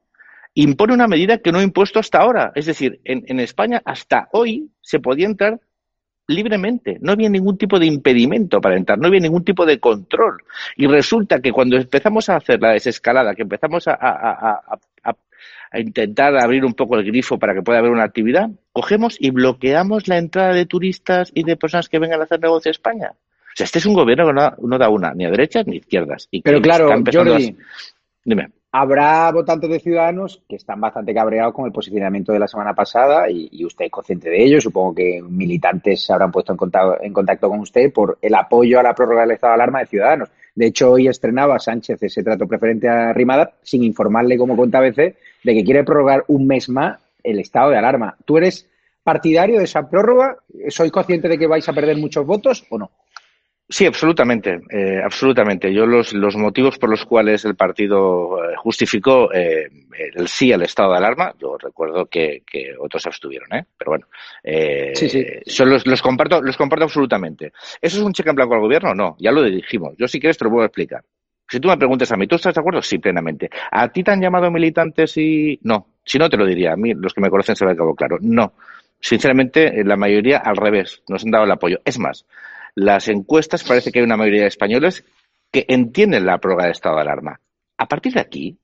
impone 0.55 0.93
una 0.93 1.07
medida 1.07 1.37
que 1.37 1.51
no 1.51 1.59
ha 1.59 1.63
impuesto 1.63 1.99
hasta 1.99 2.17
ahora. 2.17 2.51
Es 2.55 2.65
decir, 2.65 2.99
en, 3.03 3.39
España 3.39 3.81
hasta 3.85 4.27
hoy 4.33 4.71
se 4.81 4.99
podía 4.99 5.27
entrar 5.27 5.59
libremente. 6.27 6.97
No 7.01 7.11
había 7.11 7.29
ningún 7.29 7.57
tipo 7.57 7.79
de 7.79 7.85
impedimento 7.85 8.59
para 8.59 8.77
entrar, 8.77 8.97
no 8.97 9.07
había 9.07 9.19
ningún 9.19 9.43
tipo 9.43 9.65
de 9.65 9.79
control. 9.79 10.43
Y 10.75 10.87
resulta 10.87 11.39
que 11.39 11.51
cuando 11.51 11.77
empezamos 11.77 12.29
a 12.29 12.37
hacer 12.37 12.59
la 12.61 12.71
desescalada, 12.71 13.35
que 13.35 13.43
empezamos 13.43 13.87
a, 13.87 13.97
a, 13.99 14.77
intentar 15.79 16.35
abrir 16.35 16.65
un 16.65 16.73
poco 16.73 16.97
el 16.97 17.05
grifo 17.05 17.37
para 17.37 17.53
que 17.53 17.61
pueda 17.61 17.77
haber 17.77 17.91
una 17.91 18.03
actividad, 18.03 18.49
cogemos 18.71 19.17
y 19.19 19.29
bloqueamos 19.29 20.07
la 20.07 20.17
entrada 20.17 20.53
de 20.53 20.65
turistas 20.65 21.31
y 21.35 21.43
de 21.43 21.57
personas 21.57 21.89
que 21.89 21.99
vengan 21.99 22.21
a 22.21 22.23
hacer 22.23 22.39
negocio 22.39 22.69
a 22.69 22.71
España 22.71 23.13
sea, 23.55 23.65
este 23.65 23.79
es 23.79 23.85
un 23.85 23.93
gobierno 23.93 24.27
que 24.27 24.33
no, 24.33 24.77
da 24.77 24.89
una, 24.89 25.13
ni 25.13 25.25
a 25.25 25.31
derechas 25.31 25.65
ni 25.67 25.75
a 25.75 25.79
izquierdas. 25.79 26.27
Y 26.31 26.41
Pero 26.41 26.61
claro, 26.61 26.89
Jordi, 27.11 27.55
dime. 28.23 28.49
Habrá 28.71 29.31
votantes 29.31 29.67
de 29.67 29.79
Ciudadanos 29.79 30.43
que 30.47 30.57
están 30.57 30.79
bastante 30.79 31.11
cabreados 31.11 31.55
con 31.55 31.65
el 31.65 31.71
posicionamiento 31.71 32.31
de 32.31 32.37
la 32.37 32.47
semana 32.47 32.75
pasada 32.75 33.27
y, 33.27 33.65
usted 33.65 33.85
es 33.85 33.91
consciente 33.91 34.29
de 34.29 34.43
ello. 34.43 34.61
Supongo 34.61 34.93
que 34.93 35.23
militantes 35.27 36.05
se 36.05 36.13
habrán 36.13 36.31
puesto 36.31 36.51
en 36.51 36.57
contacto, 36.57 37.01
en 37.01 37.11
contacto 37.11 37.49
con 37.49 37.61
usted 37.61 37.91
por 37.91 38.19
el 38.21 38.35
apoyo 38.35 38.79
a 38.79 38.83
la 38.83 38.93
prórroga 38.93 39.21
del 39.21 39.31
estado 39.31 39.53
de 39.53 39.55
alarma 39.55 39.79
de 39.79 39.87
Ciudadanos. 39.87 40.29
De 40.53 40.67
hecho, 40.67 40.91
hoy 40.91 41.07
estrenaba 41.07 41.57
Sánchez 41.57 42.03
ese 42.03 42.21
trato 42.21 42.47
preferente 42.47 42.87
a 42.87 43.11
Rimada 43.11 43.53
sin 43.63 43.83
informarle, 43.83 44.37
como 44.37 44.55
cuenta 44.55 44.77
a 44.77 44.81
veces, 44.81 45.15
de 45.43 45.53
que 45.55 45.63
quiere 45.63 45.83
prorrogar 45.83 46.25
un 46.27 46.45
mes 46.45 46.69
más 46.69 46.99
el 47.23 47.39
estado 47.39 47.71
de 47.71 47.77
alarma. 47.77 48.15
¿Tú 48.23 48.37
eres 48.37 48.69
partidario 49.03 49.57
de 49.57 49.63
esa 49.63 49.89
prórroga? 49.89 50.37
¿Sois 50.67 50.91
consciente 50.91 51.27
de 51.27 51.39
que 51.39 51.47
vais 51.47 51.67
a 51.67 51.73
perder 51.73 51.97
muchos 51.97 52.25
votos 52.25 52.65
o 52.69 52.77
no? 52.77 52.91
Sí, 53.71 53.85
absolutamente, 53.85 54.61
eh, 54.71 54.99
absolutamente. 55.03 55.71
Yo 55.71 55.85
los, 55.85 56.11
los 56.13 56.35
motivos 56.35 56.79
por 56.79 56.89
los 56.89 57.05
cuales 57.05 57.45
el 57.45 57.55
partido 57.55 58.43
eh, 58.43 58.55
justificó 58.57 59.31
eh, 59.31 59.69
el 60.15 60.27
sí 60.27 60.51
al 60.51 60.63
estado 60.63 60.91
de 60.91 60.97
alarma, 60.97 61.35
yo 61.39 61.55
recuerdo 61.55 62.07
que, 62.07 62.41
que 62.51 62.73
otros 62.79 63.05
abstuvieron, 63.05 63.53
¿eh? 63.53 63.65
Pero 63.77 63.91
bueno, 63.91 64.07
eh, 64.43 64.93
sí, 64.95 65.07
sí. 65.07 65.23
Son 65.45 65.69
los, 65.69 65.85
los 65.85 66.01
comparto, 66.01 66.41
los 66.41 66.57
comparto 66.57 66.85
absolutamente. 66.85 67.53
¿Eso 67.79 67.97
es 67.99 68.03
un 68.03 68.11
cheque 68.11 68.31
en 68.31 68.37
blanco 68.37 68.55
al 68.55 68.61
gobierno? 68.61 68.95
No, 68.95 69.15
ya 69.19 69.31
lo 69.31 69.43
dijimos. 69.43 69.93
Yo 69.99 70.07
si 70.07 70.19
quieres 70.19 70.39
te 70.39 70.45
lo 70.45 70.51
puedo 70.51 70.65
explicar. 70.65 71.03
Si 71.47 71.59
tú 71.59 71.67
me 71.67 71.77
preguntas 71.77 72.11
a 72.11 72.15
mí, 72.15 72.25
¿tú 72.25 72.37
estás 72.37 72.55
de 72.55 72.61
acuerdo? 72.61 72.81
Sí, 72.81 72.97
plenamente. 72.97 73.51
¿A 73.71 73.87
ti 73.89 74.03
te 74.03 74.11
han 74.11 74.21
llamado 74.21 74.49
militantes 74.49 75.15
y...? 75.17 75.59
No. 75.63 75.87
Si 76.03 76.17
no, 76.17 76.27
te 76.27 76.37
lo 76.37 76.45
diría. 76.45 76.73
A 76.73 76.75
mí, 76.75 76.93
los 76.95 77.13
que 77.13 77.21
me 77.21 77.29
conocen 77.29 77.55
se 77.55 77.65
me 77.65 77.71
acabó 77.71 77.93
claro. 77.95 78.17
No. 78.21 78.53
Sinceramente, 78.99 79.83
la 79.83 79.95
mayoría 79.95 80.37
al 80.37 80.57
revés. 80.57 81.01
Nos 81.07 81.23
han 81.23 81.31
dado 81.31 81.45
el 81.45 81.51
apoyo. 81.51 81.79
Es 81.85 81.97
más, 81.97 82.25
las 82.79 83.09
encuestas 83.09 83.63
parece 83.63 83.91
que 83.91 83.99
hay 83.99 84.05
una 84.05 84.17
mayoría 84.17 84.43
de 84.43 84.47
españoles 84.47 85.03
que 85.51 85.65
entienden 85.67 86.25
la 86.25 86.37
prórroga 86.37 86.65
de 86.65 86.71
estado 86.71 86.95
de 86.95 87.01
alarma. 87.01 87.39
A 87.77 87.87
partir 87.87 88.13
de 88.13 88.21
aquí, 88.21 88.57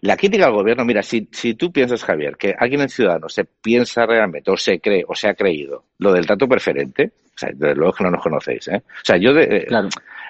la 0.00 0.16
crítica 0.16 0.46
al 0.46 0.52
gobierno, 0.52 0.84
mira, 0.84 1.02
si, 1.02 1.28
si 1.32 1.54
tú 1.54 1.72
piensas, 1.72 2.04
Javier, 2.04 2.36
que 2.36 2.54
alguien 2.58 2.82
en 2.82 2.88
Ciudadanos 2.88 3.32
se 3.32 3.44
piensa 3.44 4.06
realmente, 4.06 4.50
o 4.50 4.56
se 4.56 4.80
cree, 4.80 5.04
o 5.06 5.14
se 5.14 5.28
ha 5.28 5.34
creído, 5.34 5.84
lo 5.98 6.12
del 6.12 6.26
trato 6.26 6.46
preferente, 6.46 7.12
o 7.24 7.38
sea, 7.38 7.50
desde 7.54 7.74
luego 7.74 7.92
que 7.94 8.04
no 8.04 8.10
nos 8.10 8.22
conocéis, 8.22 8.68
¿eh? 8.68 8.82
O 8.84 9.04
sea, 9.04 9.16
yo, 9.16 9.32
de, 9.32 9.44
eh, 9.44 9.66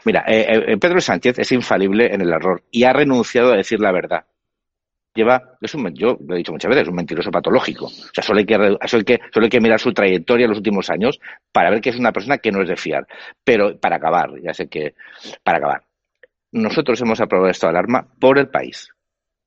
mira, 0.04 0.24
eh, 0.26 0.64
eh, 0.68 0.76
Pedro 0.78 1.00
Sánchez 1.00 1.38
es 1.38 1.52
infalible 1.52 2.14
en 2.14 2.20
el 2.20 2.32
error 2.32 2.62
y 2.70 2.84
ha 2.84 2.92
renunciado 2.92 3.52
a 3.52 3.56
decir 3.56 3.80
la 3.80 3.92
verdad 3.92 4.24
lleva, 5.18 5.56
es 5.60 5.74
un, 5.74 5.92
yo 5.94 6.18
lo 6.26 6.34
he 6.34 6.38
dicho 6.38 6.52
muchas 6.52 6.68
veces, 6.68 6.82
es 6.82 6.88
un 6.88 6.96
mentiroso 6.96 7.30
patológico. 7.30 7.86
O 7.86 7.90
sea, 8.12 8.22
solo 8.22 8.38
hay 8.38 8.46
que, 8.46 8.54
solo 8.54 8.78
hay 9.00 9.04
que, 9.04 9.20
solo 9.32 9.44
hay 9.44 9.50
que 9.50 9.60
mirar 9.60 9.80
su 9.80 9.92
trayectoria 9.92 10.44
en 10.44 10.50
los 10.50 10.58
últimos 10.58 10.88
años 10.90 11.20
para 11.52 11.70
ver 11.70 11.80
que 11.80 11.90
es 11.90 11.98
una 11.98 12.12
persona 12.12 12.38
que 12.38 12.50
no 12.50 12.62
es 12.62 12.68
de 12.68 12.76
fiar. 12.76 13.06
Pero 13.44 13.78
para 13.78 13.96
acabar, 13.96 14.30
ya 14.42 14.54
sé 14.54 14.68
que, 14.68 14.94
para 15.42 15.58
acabar, 15.58 15.82
nosotros 16.52 17.00
hemos 17.00 17.20
aprobado 17.20 17.50
esta 17.50 17.68
alarma 17.68 18.06
por 18.18 18.38
el 18.38 18.48
país, 18.48 18.88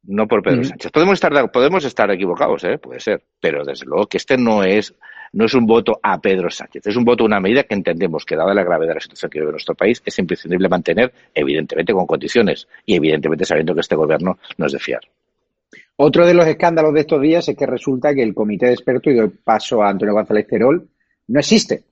no 0.03 0.27
por 0.27 0.43
Pedro 0.43 0.63
Sánchez. 0.63 0.91
Podemos 0.91 1.13
estar, 1.13 1.51
podemos 1.51 1.85
estar 1.85 2.11
equivocados, 2.11 2.63
¿eh? 2.63 2.77
puede 2.77 2.99
ser, 2.99 3.23
pero 3.39 3.63
desde 3.63 3.85
luego 3.85 4.07
que 4.07 4.17
este 4.17 4.37
no 4.37 4.63
es, 4.63 4.95
no 5.33 5.45
es 5.45 5.53
un 5.53 5.65
voto 5.65 5.99
a 6.03 6.19
Pedro 6.19 6.49
Sánchez, 6.49 6.87
es 6.87 6.95
un 6.95 7.05
voto 7.05 7.23
a 7.23 7.27
una 7.27 7.39
medida 7.39 7.63
que 7.63 7.75
entendemos 7.75 8.25
que, 8.25 8.35
dada 8.35 8.53
la 8.53 8.63
gravedad 8.63 8.89
de 8.89 8.95
la 8.95 9.01
situación 9.01 9.31
que 9.31 9.39
vive 9.39 9.51
nuestro 9.51 9.75
país, 9.75 10.01
es 10.05 10.17
imprescindible 10.19 10.69
mantener, 10.69 11.13
evidentemente 11.33 11.93
con 11.93 12.05
condiciones 12.05 12.67
y 12.85 12.95
evidentemente 12.95 13.45
sabiendo 13.45 13.73
que 13.73 13.81
este 13.81 13.95
gobierno 13.95 14.37
no 14.57 14.65
es 14.65 14.71
de 14.71 14.79
fiar. 14.79 15.01
Otro 16.03 16.25
de 16.25 16.33
los 16.33 16.47
escándalos 16.47 16.95
de 16.95 17.01
estos 17.01 17.21
días 17.21 17.47
es 17.47 17.55
que 17.55 17.67
resulta 17.67 18.15
que 18.15 18.23
el 18.23 18.33
comité 18.33 18.65
de 18.65 18.73
expertos, 18.73 19.13
y 19.13 19.15
doy 19.15 19.27
paso 19.29 19.83
a 19.83 19.89
Antonio 19.89 20.15
González 20.15 20.47
Terol, 20.47 20.87
no 21.27 21.39
existe. 21.39 21.83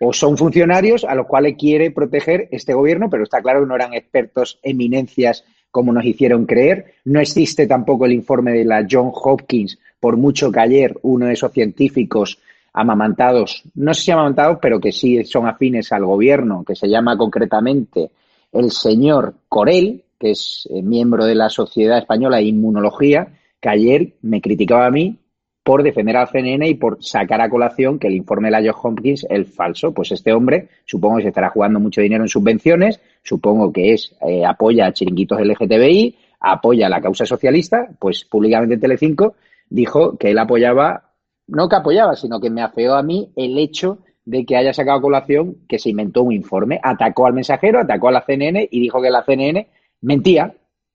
O 0.00 0.12
son 0.12 0.36
funcionarios 0.36 1.04
a 1.04 1.14
los 1.14 1.28
cuales 1.28 1.54
quiere 1.56 1.92
proteger 1.92 2.48
este 2.50 2.74
gobierno, 2.74 3.08
pero 3.08 3.22
está 3.22 3.40
claro 3.40 3.60
que 3.60 3.66
no 3.66 3.76
eran 3.76 3.94
expertos, 3.94 4.58
eminencias, 4.64 5.44
como 5.70 5.92
nos 5.92 6.04
hicieron 6.04 6.46
creer. 6.46 6.94
No 7.04 7.20
existe 7.20 7.68
tampoco 7.68 8.06
el 8.06 8.12
informe 8.12 8.54
de 8.54 8.64
la 8.64 8.84
John 8.90 9.12
Hopkins, 9.14 9.78
por 10.00 10.16
mucho 10.16 10.50
que 10.50 10.58
ayer 10.58 10.98
uno 11.02 11.26
de 11.26 11.34
esos 11.34 11.52
científicos 11.52 12.40
amamantados, 12.72 13.62
no 13.76 13.94
sé 13.94 14.02
si 14.02 14.10
amamantados, 14.10 14.58
pero 14.60 14.80
que 14.80 14.90
sí 14.90 15.24
son 15.26 15.46
afines 15.46 15.92
al 15.92 16.04
gobierno, 16.04 16.64
que 16.64 16.74
se 16.74 16.88
llama 16.88 17.16
concretamente 17.16 18.10
el 18.50 18.72
señor 18.72 19.32
Corel, 19.48 20.01
que 20.22 20.30
es 20.30 20.68
eh, 20.70 20.82
miembro 20.82 21.24
de 21.24 21.34
la 21.34 21.48
Sociedad 21.48 21.98
Española 21.98 22.36
de 22.36 22.44
Inmunología, 22.44 23.40
que 23.60 23.68
ayer 23.68 24.14
me 24.22 24.40
criticaba 24.40 24.86
a 24.86 24.90
mí 24.92 25.18
por 25.64 25.82
defender 25.82 26.16
al 26.16 26.28
CNN 26.28 26.68
y 26.68 26.74
por 26.74 27.02
sacar 27.02 27.40
a 27.40 27.50
colación 27.50 27.98
que 27.98 28.06
el 28.06 28.14
informe 28.14 28.46
de 28.46 28.52
la 28.52 28.72
John 28.72 28.80
Hopkins 28.80 29.26
es 29.28 29.52
falso. 29.52 29.92
Pues 29.92 30.12
este 30.12 30.32
hombre 30.32 30.68
supongo 30.84 31.16
que 31.16 31.22
se 31.22 31.28
estará 31.30 31.50
jugando 31.50 31.80
mucho 31.80 32.00
dinero 32.00 32.22
en 32.22 32.28
subvenciones, 32.28 33.00
supongo 33.24 33.72
que 33.72 33.94
es 33.94 34.14
eh, 34.24 34.44
apoya 34.46 34.86
a 34.86 34.92
chiringuitos 34.92 35.40
LGTBI, 35.40 36.16
apoya 36.38 36.86
a 36.86 36.90
la 36.90 37.00
causa 37.00 37.26
socialista, 37.26 37.88
pues 37.98 38.24
públicamente 38.24 38.74
en 38.74 38.80
Telecinco 38.80 39.34
dijo 39.68 40.16
que 40.18 40.30
él 40.30 40.38
apoyaba, 40.38 41.10
no 41.48 41.68
que 41.68 41.76
apoyaba, 41.76 42.14
sino 42.14 42.40
que 42.40 42.50
me 42.50 42.62
afeó 42.62 42.94
a 42.94 43.02
mí 43.02 43.32
el 43.34 43.58
hecho 43.58 43.98
de 44.24 44.44
que 44.44 44.56
haya 44.56 44.72
sacado 44.72 44.98
a 44.98 45.02
colación 45.02 45.56
que 45.68 45.80
se 45.80 45.90
inventó 45.90 46.22
un 46.22 46.32
informe, 46.32 46.78
atacó 46.80 47.26
al 47.26 47.32
mensajero, 47.32 47.80
atacó 47.80 48.08
a 48.08 48.12
la 48.12 48.24
CNN 48.24 48.68
y 48.70 48.80
dijo 48.80 49.02
que 49.02 49.10
la 49.10 49.24
CNN 49.24 49.66
mentía. 50.02 50.54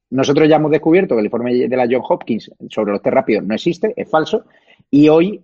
Nosotros 0.10 0.48
ya 0.48 0.56
hemos 0.56 0.72
descubierto 0.72 1.16
que 1.16 1.20
el 1.20 1.26
informe 1.26 1.54
de 1.68 1.76
la 1.76 1.88
John 1.90 2.04
Hopkins 2.08 2.52
sobre 2.70 2.94
los 2.94 3.02
test 3.02 3.14
rápidos 3.14 3.44
no 3.44 3.56
existe, 3.56 3.94
es 3.96 4.10
falso, 4.10 4.46
y 4.90 5.10
hoy 5.10 5.44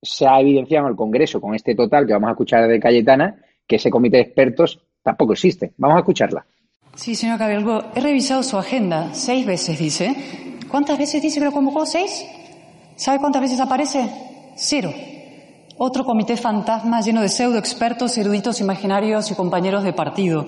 se 0.00 0.26
ha 0.26 0.40
evidenciado 0.40 0.86
en 0.86 0.92
el 0.92 0.96
Congreso 0.96 1.40
con 1.40 1.54
este 1.54 1.74
total 1.74 2.06
que 2.06 2.12
vamos 2.12 2.28
a 2.28 2.32
escuchar 2.32 2.68
de 2.68 2.78
Cayetana 2.78 3.36
que 3.66 3.76
ese 3.76 3.90
comité 3.90 4.18
de 4.18 4.22
expertos 4.24 4.80
tampoco 5.02 5.32
existe. 5.32 5.72
Vamos 5.78 5.96
a 5.96 6.00
escucharla. 6.00 6.46
Sí, 6.94 7.14
señor 7.14 7.38
Cabelgo, 7.38 7.84
he 7.94 8.00
revisado 8.00 8.42
su 8.42 8.56
agenda. 8.56 9.14
Seis 9.14 9.44
veces 9.46 9.78
dice. 9.78 10.14
¿Cuántas 10.68 10.98
veces 10.98 11.22
dice 11.22 11.40
que 11.40 11.46
lo 11.46 11.52
convocó? 11.52 11.86
¿Seis? 11.86 12.24
¿Sabe 12.96 13.18
cuántas 13.18 13.42
veces 13.42 13.58
aparece? 13.58 14.08
Cero. 14.56 14.92
Otro 15.76 16.04
comité 16.04 16.36
fantasma 16.36 17.00
lleno 17.00 17.20
de 17.20 17.28
pseudo 17.28 17.58
expertos, 17.58 18.16
eruditos 18.16 18.60
imaginarios 18.60 19.30
y 19.32 19.34
compañeros 19.34 19.82
de 19.82 19.92
partido. 19.92 20.46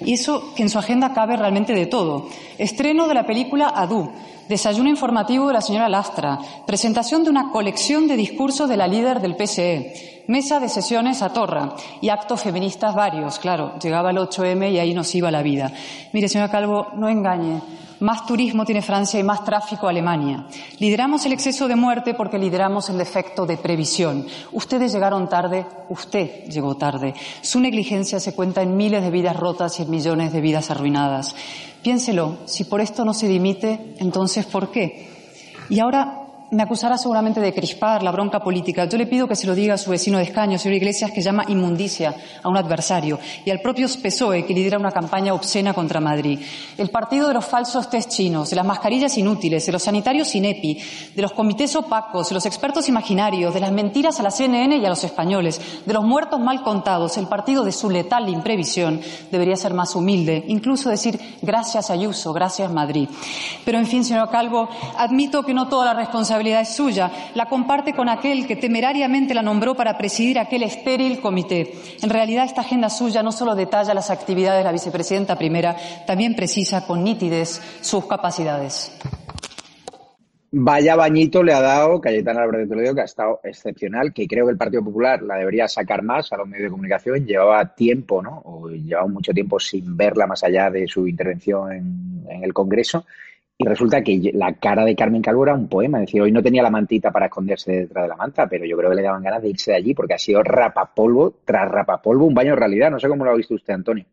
Y 0.00 0.12
eso 0.12 0.52
que 0.54 0.62
en 0.62 0.68
su 0.68 0.78
agenda 0.78 1.14
cabe 1.14 1.36
realmente 1.36 1.72
de 1.72 1.86
todo. 1.86 2.28
Estreno 2.58 3.08
de 3.08 3.14
la 3.14 3.24
película 3.24 3.72
Adu, 3.74 4.12
desayuno 4.48 4.88
informativo 4.88 5.46
de 5.48 5.54
la 5.54 5.60
señora 5.60 5.88
Lastra, 5.88 6.38
presentación 6.66 7.24
de 7.24 7.30
una 7.30 7.50
colección 7.50 8.06
de 8.06 8.16
discursos 8.16 8.68
de 8.68 8.76
la 8.76 8.86
líder 8.86 9.20
del 9.20 9.36
PSE, 9.36 10.24
mesa 10.28 10.60
de 10.60 10.68
sesiones 10.68 11.22
a 11.22 11.32
Torra 11.32 11.74
y 12.00 12.08
actos 12.08 12.42
feministas 12.42 12.94
varios. 12.94 13.38
Claro, 13.38 13.78
llegaba 13.78 14.10
el 14.10 14.18
8M 14.18 14.72
y 14.72 14.78
ahí 14.78 14.94
nos 14.94 15.14
iba 15.14 15.30
la 15.30 15.42
vida. 15.42 15.72
Mire, 16.12 16.28
señora 16.28 16.50
Calvo, 16.50 16.88
no 16.94 17.08
engañe. 17.08 17.60
Más 17.98 18.26
turismo 18.26 18.66
tiene 18.66 18.82
Francia 18.82 19.18
y 19.18 19.22
más 19.22 19.42
tráfico 19.42 19.88
Alemania. 19.88 20.46
Lideramos 20.80 21.24
el 21.24 21.32
exceso 21.32 21.66
de 21.66 21.76
muerte 21.76 22.12
porque 22.12 22.38
lideramos 22.38 22.90
el 22.90 22.98
defecto 22.98 23.46
de 23.46 23.56
previsión. 23.56 24.26
Ustedes 24.52 24.92
llegaron 24.92 25.30
tarde, 25.30 25.64
usted 25.88 26.44
llegó 26.44 26.76
tarde. 26.76 27.14
Su 27.40 27.58
negligencia 27.58 28.20
se 28.20 28.34
cuenta 28.34 28.60
en 28.60 28.76
miles 28.76 29.02
de 29.02 29.10
vidas 29.10 29.36
rotas 29.36 29.78
y 29.78 29.82
en 29.82 29.90
millones 29.90 30.30
de 30.34 30.42
vidas 30.42 30.70
arruinadas. 30.70 31.34
Piénselo, 31.82 32.38
si 32.44 32.64
por 32.64 32.82
esto 32.82 33.04
no 33.04 33.14
se 33.14 33.28
dimite, 33.28 33.94
entonces 33.98 34.35
¿por 34.44 34.70
qué? 34.70 35.08
Y 35.70 35.80
ahora 35.80 36.25
me 36.50 36.62
acusará 36.62 36.96
seguramente 36.96 37.40
de 37.40 37.52
crispar 37.52 38.02
la 38.02 38.12
bronca 38.12 38.40
política. 38.40 38.84
Yo 38.84 38.98
le 38.98 39.06
pido 39.06 39.26
que 39.26 39.34
se 39.34 39.46
lo 39.46 39.54
diga 39.54 39.74
a 39.74 39.78
su 39.78 39.90
vecino 39.90 40.18
de 40.18 40.24
escaño, 40.24 40.58
señor 40.58 40.76
Iglesias, 40.76 41.10
que 41.10 41.20
llama 41.20 41.44
inmundicia 41.48 42.14
a 42.42 42.48
un 42.48 42.56
adversario, 42.56 43.18
y 43.44 43.50
al 43.50 43.60
propio 43.60 43.88
PSOE, 43.88 44.44
que 44.44 44.54
lidera 44.54 44.78
una 44.78 44.92
campaña 44.92 45.34
obscena 45.34 45.74
contra 45.74 46.00
Madrid. 46.00 46.40
El 46.78 46.90
partido 46.90 47.28
de 47.28 47.34
los 47.34 47.44
falsos 47.44 47.90
test 47.90 48.10
chinos, 48.10 48.50
de 48.50 48.56
las 48.56 48.66
mascarillas 48.66 49.16
inútiles, 49.18 49.66
de 49.66 49.72
los 49.72 49.82
sanitarios 49.82 50.34
INEPI, 50.34 50.78
de 51.14 51.22
los 51.22 51.32
comités 51.32 51.74
opacos, 51.74 52.28
de 52.28 52.34
los 52.34 52.46
expertos 52.46 52.88
imaginarios, 52.88 53.52
de 53.52 53.60
las 53.60 53.72
mentiras 53.72 54.20
a 54.20 54.22
la 54.22 54.30
CNN 54.30 54.76
y 54.76 54.86
a 54.86 54.88
los 54.88 55.02
españoles, 55.02 55.60
de 55.84 55.94
los 55.94 56.04
muertos 56.04 56.40
mal 56.40 56.62
contados, 56.62 57.16
el 57.16 57.26
partido 57.26 57.64
de 57.64 57.72
su 57.72 57.90
letal 57.90 58.28
imprevisión, 58.28 59.00
debería 59.30 59.56
ser 59.56 59.74
más 59.74 59.96
humilde, 59.96 60.44
incluso 60.46 60.90
decir 60.90 61.18
gracias 61.42 61.90
Ayuso, 61.90 62.32
gracias 62.32 62.70
Madrid. 62.70 63.08
Pero, 63.64 63.78
en 63.78 63.86
fin, 63.86 64.04
señor 64.04 64.30
Calvo, 64.30 64.68
admito 64.96 65.42
que 65.42 65.54
no 65.54 65.68
toda 65.68 65.86
la 65.86 65.94
responsabilidad 65.94 66.35
responsabilidad 66.36 66.60
es 66.60 66.76
suya, 66.76 67.10
la 67.34 67.46
comparte 67.46 67.92
con 67.94 68.08
aquel 68.08 68.46
que 68.46 68.56
temerariamente 68.56 69.34
la 69.34 69.42
nombró 69.42 69.74
para 69.74 69.96
presidir 69.96 70.38
aquel 70.38 70.62
estéril 70.62 71.20
comité. 71.20 71.72
En 72.02 72.10
realidad, 72.10 72.44
esta 72.44 72.60
agenda 72.60 72.90
suya 72.90 73.22
no 73.22 73.32
solo 73.32 73.54
detalla 73.54 73.94
las 73.94 74.10
actividades 74.10 74.60
de 74.60 74.64
la 74.64 74.72
vicepresidenta 74.72 75.36
primera, 75.36 75.76
también 76.06 76.34
precisa 76.34 76.86
con 76.86 77.02
nitidez 77.02 77.60
sus 77.80 78.06
capacidades. 78.06 78.92
Vaya 80.52 80.96
bañito 80.96 81.42
le 81.42 81.52
ha 81.52 81.60
dado 81.60 82.00
Cayetana 82.00 82.42
Álvarez 82.42 82.68
Toledo, 82.68 82.94
que 82.94 83.00
ha 83.00 83.04
estado 83.04 83.40
excepcional, 83.42 84.12
que 84.12 84.26
creo 84.26 84.46
que 84.46 84.52
el 84.52 84.58
Partido 84.58 84.82
Popular 84.82 85.22
la 85.22 85.36
debería 85.36 85.68
sacar 85.68 86.02
más 86.02 86.32
a 86.32 86.36
los 86.36 86.46
medios 86.46 86.66
de 86.66 86.70
comunicación. 86.70 87.26
Llevaba 87.26 87.74
tiempo, 87.74 88.22
¿no? 88.22 88.42
O 88.44 88.68
llevaba 88.68 89.06
mucho 89.08 89.32
tiempo 89.32 89.58
sin 89.58 89.96
verla 89.96 90.26
más 90.26 90.44
allá 90.44 90.70
de 90.70 90.86
su 90.86 91.06
intervención 91.06 91.72
en, 91.72 92.26
en 92.30 92.44
el 92.44 92.54
Congreso. 92.54 93.04
Y 93.58 93.64
resulta 93.66 94.02
que 94.02 94.32
la 94.34 94.54
cara 94.54 94.84
de 94.84 94.94
Carmen 94.94 95.22
Calvo 95.22 95.44
era 95.44 95.54
un 95.54 95.68
poema. 95.68 95.98
Es 95.98 96.06
decir, 96.06 96.20
hoy 96.20 96.30
no 96.30 96.42
tenía 96.42 96.62
la 96.62 96.70
mantita 96.70 97.10
para 97.10 97.26
esconderse 97.26 97.72
detrás 97.72 98.04
de 98.04 98.08
la 98.08 98.16
manta, 98.16 98.46
pero 98.48 98.66
yo 98.66 98.76
creo 98.76 98.90
que 98.90 98.96
le 98.96 99.02
daban 99.02 99.22
ganas 99.22 99.42
de 99.42 99.48
irse 99.48 99.70
de 99.70 99.78
allí 99.78 99.94
porque 99.94 100.14
ha 100.14 100.18
sido 100.18 100.42
rapapolvo 100.42 101.36
tras 101.44 101.70
rapapolvo, 101.70 102.26
un 102.26 102.34
baño 102.34 102.50
de 102.50 102.56
realidad. 102.56 102.90
No 102.90 103.00
sé 103.00 103.08
cómo 103.08 103.24
lo 103.24 103.30
ha 103.30 103.36
visto 103.36 103.54
usted, 103.54 103.72
Antonio. 103.72 104.04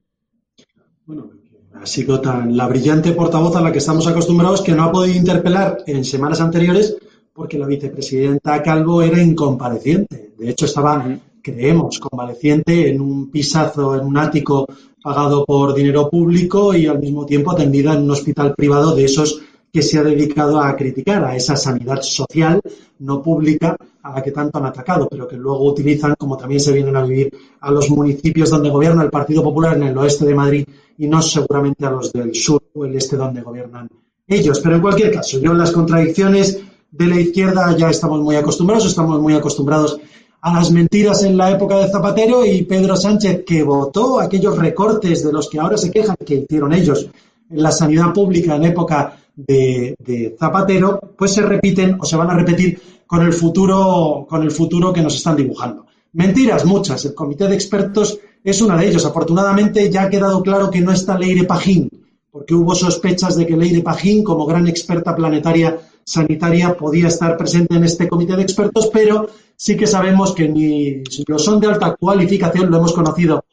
Bueno, 1.05 1.29
ha 1.73 1.85
sido 1.85 2.21
tan 2.21 2.55
la 2.55 2.67
brillante 2.67 3.11
portavoz 3.11 3.55
a 3.57 3.61
la 3.61 3.71
que 3.71 3.79
estamos 3.79 4.07
acostumbrados 4.07 4.61
que 4.61 4.71
no 4.71 4.83
ha 4.83 4.91
podido 4.91 5.17
interpelar 5.17 5.79
en 5.87 6.05
semanas 6.05 6.39
anteriores 6.39 6.95
porque 7.33 7.57
la 7.57 7.65
vicepresidenta 7.65 8.61
Calvo 8.61 9.01
era 9.01 9.21
incompareciente. 9.21 10.33
De 10.37 10.49
hecho, 10.49 10.65
estaba, 10.65 11.03
creemos, 11.41 11.99
convaleciente 11.99 12.89
en 12.89 13.01
un 13.01 13.31
pisazo, 13.31 13.95
en 13.95 14.05
un 14.05 14.17
ático 14.17 14.67
pagado 15.03 15.45
por 15.45 15.75
dinero 15.75 16.09
público 16.09 16.73
y 16.73 16.87
al 16.87 16.99
mismo 16.99 17.25
tiempo 17.25 17.51
atendida 17.51 17.93
en 17.93 18.03
un 18.03 18.11
hospital 18.11 18.55
privado 18.55 18.95
de 18.95 19.03
esos 19.03 19.41
que 19.71 19.81
se 19.81 19.99
ha 19.99 20.03
dedicado 20.03 20.61
a 20.61 20.75
criticar, 20.75 21.25
a 21.25 21.35
esa 21.35 21.55
sanidad 21.55 22.01
social 22.01 22.61
no 22.99 23.21
pública 23.21 23.75
a 24.03 24.13
la 24.13 24.23
que 24.23 24.31
tanto 24.31 24.59
han 24.59 24.67
atacado, 24.67 25.07
pero 25.09 25.27
que 25.27 25.35
luego 25.35 25.65
utilizan, 25.65 26.15
como 26.17 26.37
también 26.37 26.61
se 26.61 26.71
vienen 26.71 26.95
a 26.95 27.03
vivir 27.03 27.31
a 27.59 27.71
los 27.71 27.89
municipios 27.89 28.49
donde 28.49 28.69
gobierna 28.69 29.03
el 29.03 29.09
Partido 29.09 29.43
Popular 29.43 29.75
en 29.75 29.83
el 29.83 29.97
oeste 29.97 30.25
de 30.25 30.35
Madrid 30.35 30.65
y 30.97 31.07
no 31.07 31.21
seguramente 31.21 31.85
a 31.85 31.91
los 31.91 32.13
del 32.13 32.35
sur 32.35 32.61
o 32.73 32.85
el 32.85 32.95
este 32.95 33.17
donde 33.17 33.41
gobiernan 33.41 33.89
ellos. 34.27 34.59
Pero 34.59 34.75
en 34.75 34.81
cualquier 34.81 35.11
caso, 35.11 35.39
yo 35.39 35.51
en 35.51 35.57
las 35.57 35.71
contradicciones 35.71 36.61
de 36.91 37.07
la 37.07 37.19
izquierda 37.19 37.75
ya 37.75 37.89
estamos 37.89 38.21
muy 38.21 38.35
acostumbrados, 38.35 38.85
estamos 38.85 39.19
muy 39.19 39.33
acostumbrados 39.33 39.99
a 40.43 40.53
las 40.53 40.71
mentiras 40.71 41.23
en 41.23 41.37
la 41.37 41.51
época 41.51 41.77
de 41.77 41.89
Zapatero 41.89 42.45
y 42.45 42.63
Pedro 42.63 42.97
Sánchez, 42.97 43.45
que 43.45 43.63
votó 43.63 44.19
aquellos 44.19 44.57
recortes 44.57 45.23
de 45.23 45.31
los 45.31 45.49
que 45.49 45.57
ahora 45.57 45.77
se 45.77 45.89
quejan 45.89 46.17
que 46.17 46.35
hicieron 46.35 46.73
ellos 46.73 47.07
en 47.49 47.63
la 47.63 47.71
sanidad 47.71 48.11
pública 48.11 48.57
en 48.57 48.65
época 48.65 49.17
de, 49.37 49.95
Zapatero, 50.37 50.99
pues 51.17 51.31
se 51.31 51.43
repiten 51.43 51.97
o 51.97 52.03
se 52.03 52.17
van 52.17 52.29
a 52.29 52.35
repetir 52.35 52.77
con 53.07 53.21
el 53.21 53.31
futuro, 53.31 54.25
con 54.27 54.43
el 54.43 54.51
futuro 54.51 54.91
que 54.91 55.01
nos 55.01 55.15
están 55.15 55.37
dibujando. 55.37 55.85
Mentiras, 56.11 56.65
muchas. 56.65 57.05
El 57.05 57.13
comité 57.13 57.47
de 57.47 57.55
expertos 57.55 58.19
es 58.43 58.61
una 58.61 58.75
de 58.75 58.89
ellos. 58.89 59.05
Afortunadamente 59.05 59.89
ya 59.89 60.03
ha 60.03 60.09
quedado 60.09 60.43
claro 60.43 60.69
que 60.69 60.81
no 60.81 60.91
está 60.91 61.17
Leire 61.17 61.45
Pajín, 61.45 61.89
porque 62.29 62.53
hubo 62.53 62.75
sospechas 62.75 63.37
de 63.37 63.47
que 63.47 63.55
Leire 63.55 63.81
Pajín, 63.81 64.25
como 64.25 64.45
gran 64.45 64.67
experta 64.67 65.15
planetaria 65.15 65.79
sanitaria, 66.03 66.75
podía 66.75 67.07
estar 67.07 67.37
presente 67.37 67.75
en 67.75 67.85
este 67.85 68.09
comité 68.09 68.35
de 68.35 68.41
expertos, 68.41 68.89
pero 68.91 69.29
sí 69.55 69.77
que 69.77 69.87
sabemos 69.87 70.33
que 70.33 70.47
ni 70.47 71.03
son 71.37 71.59
de 71.59 71.67
alta 71.67 71.95
cualificación, 71.95 72.69
lo 72.69 72.77
hemos 72.77 72.93
conocido 72.93 73.43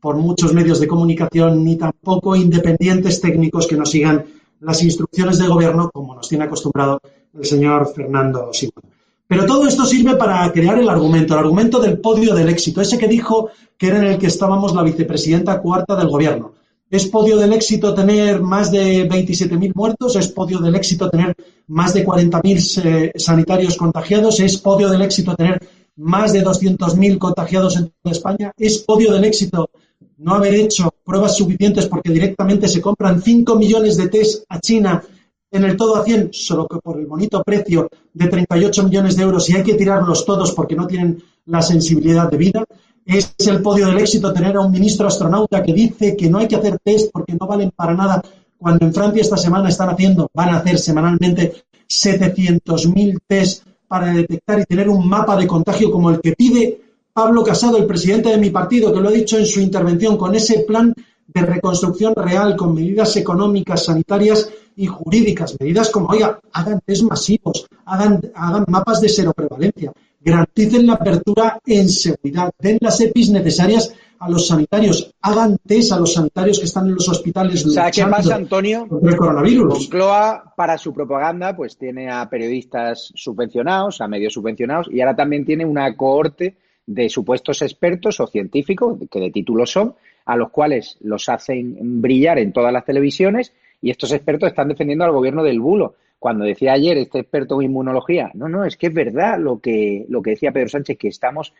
por 0.00 0.16
muchos 0.16 0.52
medios 0.52 0.80
de 0.80 0.86
comunicación, 0.86 1.64
ni 1.64 1.76
tampoco 1.76 2.36
independientes 2.36 3.20
técnicos 3.20 3.66
que 3.66 3.76
nos 3.76 3.90
sigan 3.90 4.24
las 4.60 4.82
instrucciones 4.82 5.38
de 5.38 5.48
gobierno, 5.48 5.90
como 5.92 6.14
nos 6.14 6.28
tiene 6.28 6.44
acostumbrado 6.44 7.00
el 7.34 7.44
señor 7.44 7.92
Fernando 7.94 8.50
Simón. 8.52 8.84
Pero 9.28 9.44
todo 9.44 9.66
esto 9.66 9.84
sirve 9.84 10.14
para 10.14 10.50
crear 10.52 10.78
el 10.78 10.88
argumento, 10.88 11.34
el 11.34 11.40
argumento 11.40 11.80
del 11.80 11.98
podio 11.98 12.34
del 12.34 12.48
éxito, 12.48 12.80
ese 12.80 12.98
que 12.98 13.08
dijo 13.08 13.50
que 13.76 13.88
era 13.88 13.98
en 13.98 14.04
el 14.04 14.18
que 14.18 14.28
estábamos 14.28 14.74
la 14.74 14.82
vicepresidenta 14.82 15.60
cuarta 15.60 15.96
del 15.96 16.08
gobierno. 16.08 16.52
¿Es 16.96 17.08
podio 17.08 17.36
del 17.36 17.52
éxito 17.52 17.92
tener 17.92 18.40
más 18.40 18.70
de 18.70 19.06
27.000 19.06 19.72
muertos? 19.74 20.16
¿Es 20.16 20.28
podio 20.28 20.60
del 20.60 20.74
éxito 20.76 21.10
tener 21.10 21.36
más 21.66 21.92
de 21.92 22.06
40.000 22.06 22.84
eh, 22.84 23.12
sanitarios 23.16 23.76
contagiados? 23.76 24.40
¿Es 24.40 24.56
podio 24.56 24.88
del 24.88 25.02
éxito 25.02 25.36
tener 25.36 25.60
más 25.96 26.32
de 26.32 26.42
200.000 26.42 27.18
contagiados 27.18 27.76
en 27.76 27.92
toda 28.02 28.12
España? 28.14 28.50
¿Es 28.56 28.78
podio 28.78 29.12
del 29.12 29.24
éxito 29.24 29.68
no 30.16 30.36
haber 30.36 30.54
hecho 30.54 30.88
pruebas 31.04 31.36
suficientes 31.36 31.84
porque 31.84 32.10
directamente 32.10 32.66
se 32.66 32.80
compran 32.80 33.20
5 33.20 33.56
millones 33.56 33.98
de 33.98 34.08
test 34.08 34.44
a 34.48 34.58
China 34.58 35.02
en 35.50 35.64
el 35.64 35.76
todo 35.76 35.96
a 35.96 36.02
100, 36.02 36.30
solo 36.32 36.66
que 36.66 36.78
por 36.78 36.98
el 36.98 37.04
bonito 37.04 37.42
precio 37.44 37.90
de 38.14 38.26
38 38.26 38.84
millones 38.84 39.16
de 39.16 39.22
euros 39.22 39.50
y 39.50 39.54
hay 39.54 39.62
que 39.62 39.74
tirarlos 39.74 40.24
todos 40.24 40.52
porque 40.52 40.74
no 40.74 40.86
tienen 40.86 41.22
la 41.44 41.60
sensibilidad 41.60 42.30
de 42.30 42.38
vida? 42.38 42.64
Es 43.06 43.34
el 43.46 43.62
podio 43.62 43.86
del 43.86 43.98
éxito 43.98 44.32
tener 44.32 44.56
a 44.56 44.60
un 44.62 44.72
ministro 44.72 45.06
astronauta 45.06 45.62
que 45.62 45.72
dice 45.72 46.16
que 46.16 46.28
no 46.28 46.38
hay 46.38 46.48
que 46.48 46.56
hacer 46.56 46.80
test 46.82 47.12
porque 47.12 47.34
no 47.40 47.46
valen 47.46 47.70
para 47.70 47.94
nada, 47.94 48.20
cuando 48.58 48.84
en 48.84 48.92
Francia 48.92 49.22
esta 49.22 49.36
semana 49.36 49.68
están 49.68 49.90
haciendo, 49.90 50.28
van 50.34 50.48
a 50.48 50.58
hacer 50.58 50.76
semanalmente 50.76 51.54
700.000 51.88 53.18
test 53.24 53.62
para 53.86 54.12
detectar 54.12 54.58
y 54.58 54.64
tener 54.64 54.88
un 54.88 55.08
mapa 55.08 55.36
de 55.36 55.46
contagio 55.46 55.92
como 55.92 56.10
el 56.10 56.20
que 56.20 56.32
pide 56.32 56.80
Pablo 57.12 57.44
Casado, 57.44 57.78
el 57.78 57.86
presidente 57.86 58.30
de 58.30 58.38
mi 58.38 58.50
partido, 58.50 58.92
que 58.92 59.00
lo 59.00 59.08
ha 59.08 59.12
dicho 59.12 59.38
en 59.38 59.46
su 59.46 59.60
intervención, 59.60 60.16
con 60.16 60.34
ese 60.34 60.64
plan 60.66 60.92
de 61.28 61.42
reconstrucción 61.42 62.12
real, 62.14 62.56
con 62.56 62.74
medidas 62.74 63.16
económicas, 63.16 63.84
sanitarias 63.84 64.50
y 64.74 64.86
jurídicas, 64.86 65.56
medidas 65.60 65.90
como, 65.90 66.08
oiga, 66.08 66.40
hagan 66.52 66.80
test 66.84 67.04
masivos, 67.04 67.66
hagan, 67.84 68.20
hagan 68.34 68.64
mapas 68.66 69.00
de 69.00 69.08
cero 69.08 69.32
prevalencia, 69.34 69.92
garanticen 70.26 70.86
la 70.86 70.94
apertura 70.94 71.60
en 71.64 71.88
seguridad, 71.88 72.50
den 72.58 72.78
las 72.80 73.00
EPIs 73.00 73.30
necesarias 73.30 73.94
a 74.18 74.28
los 74.28 74.48
sanitarios, 74.48 75.14
hagan 75.22 75.56
test 75.64 75.92
a 75.92 76.00
los 76.00 76.14
sanitarios 76.14 76.58
que 76.58 76.64
están 76.64 76.86
en 76.86 76.94
los 76.94 77.08
hospitales. 77.08 77.64
O 77.64 77.70
sea, 77.70 77.92
¿qué 77.92 78.04
pasa, 78.06 78.34
Antonio? 78.34 78.88
Contra 78.88 79.10
el 79.10 79.16
coronavirus. 79.16 79.78
Moncloa, 79.78 80.52
para 80.56 80.78
su 80.78 80.92
propaganda, 80.92 81.54
pues 81.54 81.76
tiene 81.78 82.10
a 82.10 82.28
periodistas 82.28 83.12
subvencionados, 83.14 84.00
a 84.00 84.08
medios 84.08 84.32
subvencionados, 84.32 84.88
y 84.90 85.00
ahora 85.00 85.14
también 85.14 85.44
tiene 85.44 85.64
una 85.64 85.96
cohorte 85.96 86.56
de 86.86 87.08
supuestos 87.08 87.62
expertos 87.62 88.18
o 88.18 88.26
científicos, 88.26 88.98
que 89.08 89.20
de 89.20 89.30
título 89.30 89.64
son, 89.64 89.94
a 90.24 90.36
los 90.36 90.50
cuales 90.50 90.96
los 91.02 91.28
hacen 91.28 92.00
brillar 92.00 92.38
en 92.38 92.52
todas 92.52 92.72
las 92.72 92.84
televisiones, 92.84 93.52
y 93.80 93.90
estos 93.90 94.10
expertos 94.10 94.48
están 94.48 94.68
defendiendo 94.68 95.04
al 95.04 95.12
gobierno 95.12 95.44
del 95.44 95.60
bulo 95.60 95.94
cuando 96.18 96.44
decía 96.44 96.72
ayer 96.72 96.98
este 96.98 97.20
experto 97.20 97.60
en 97.60 97.70
inmunología, 97.70 98.30
no, 98.34 98.48
no, 98.48 98.64
es 98.64 98.76
que 98.76 98.88
es 98.88 98.94
verdad 98.94 99.38
lo 99.38 99.60
que, 99.60 100.06
lo 100.08 100.22
que 100.22 100.30
decía 100.30 100.52
Pedro 100.52 100.68
Sánchez, 100.68 100.98
que 100.98 101.08
estamos 101.08 101.52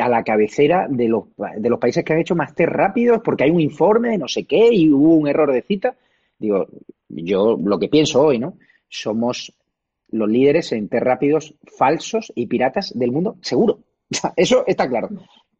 a 0.00 0.08
la 0.08 0.22
cabecera 0.22 0.86
de 0.88 1.08
los, 1.08 1.24
de 1.58 1.70
los 1.70 1.78
países 1.78 2.04
que 2.04 2.12
han 2.12 2.18
hecho 2.18 2.34
más 2.34 2.54
test 2.54 2.70
rápidos 2.70 3.20
porque 3.24 3.44
hay 3.44 3.50
un 3.50 3.60
informe 3.60 4.10
de 4.10 4.18
no 4.18 4.28
sé 4.28 4.44
qué 4.44 4.68
y 4.72 4.90
hubo 4.90 5.14
un 5.14 5.28
error 5.28 5.52
de 5.52 5.62
cita. 5.62 5.96
Digo, 6.38 6.66
yo 7.08 7.56
lo 7.62 7.78
que 7.78 7.88
pienso 7.88 8.22
hoy, 8.22 8.38
¿no? 8.38 8.58
Somos 8.88 9.54
los 10.10 10.28
líderes 10.28 10.72
en 10.72 10.88
test 10.88 11.02
rápidos 11.02 11.54
falsos 11.78 12.32
y 12.34 12.46
piratas 12.46 12.92
del 12.96 13.12
mundo, 13.12 13.36
seguro. 13.40 13.80
Eso 14.36 14.64
está 14.66 14.88
claro. 14.88 15.08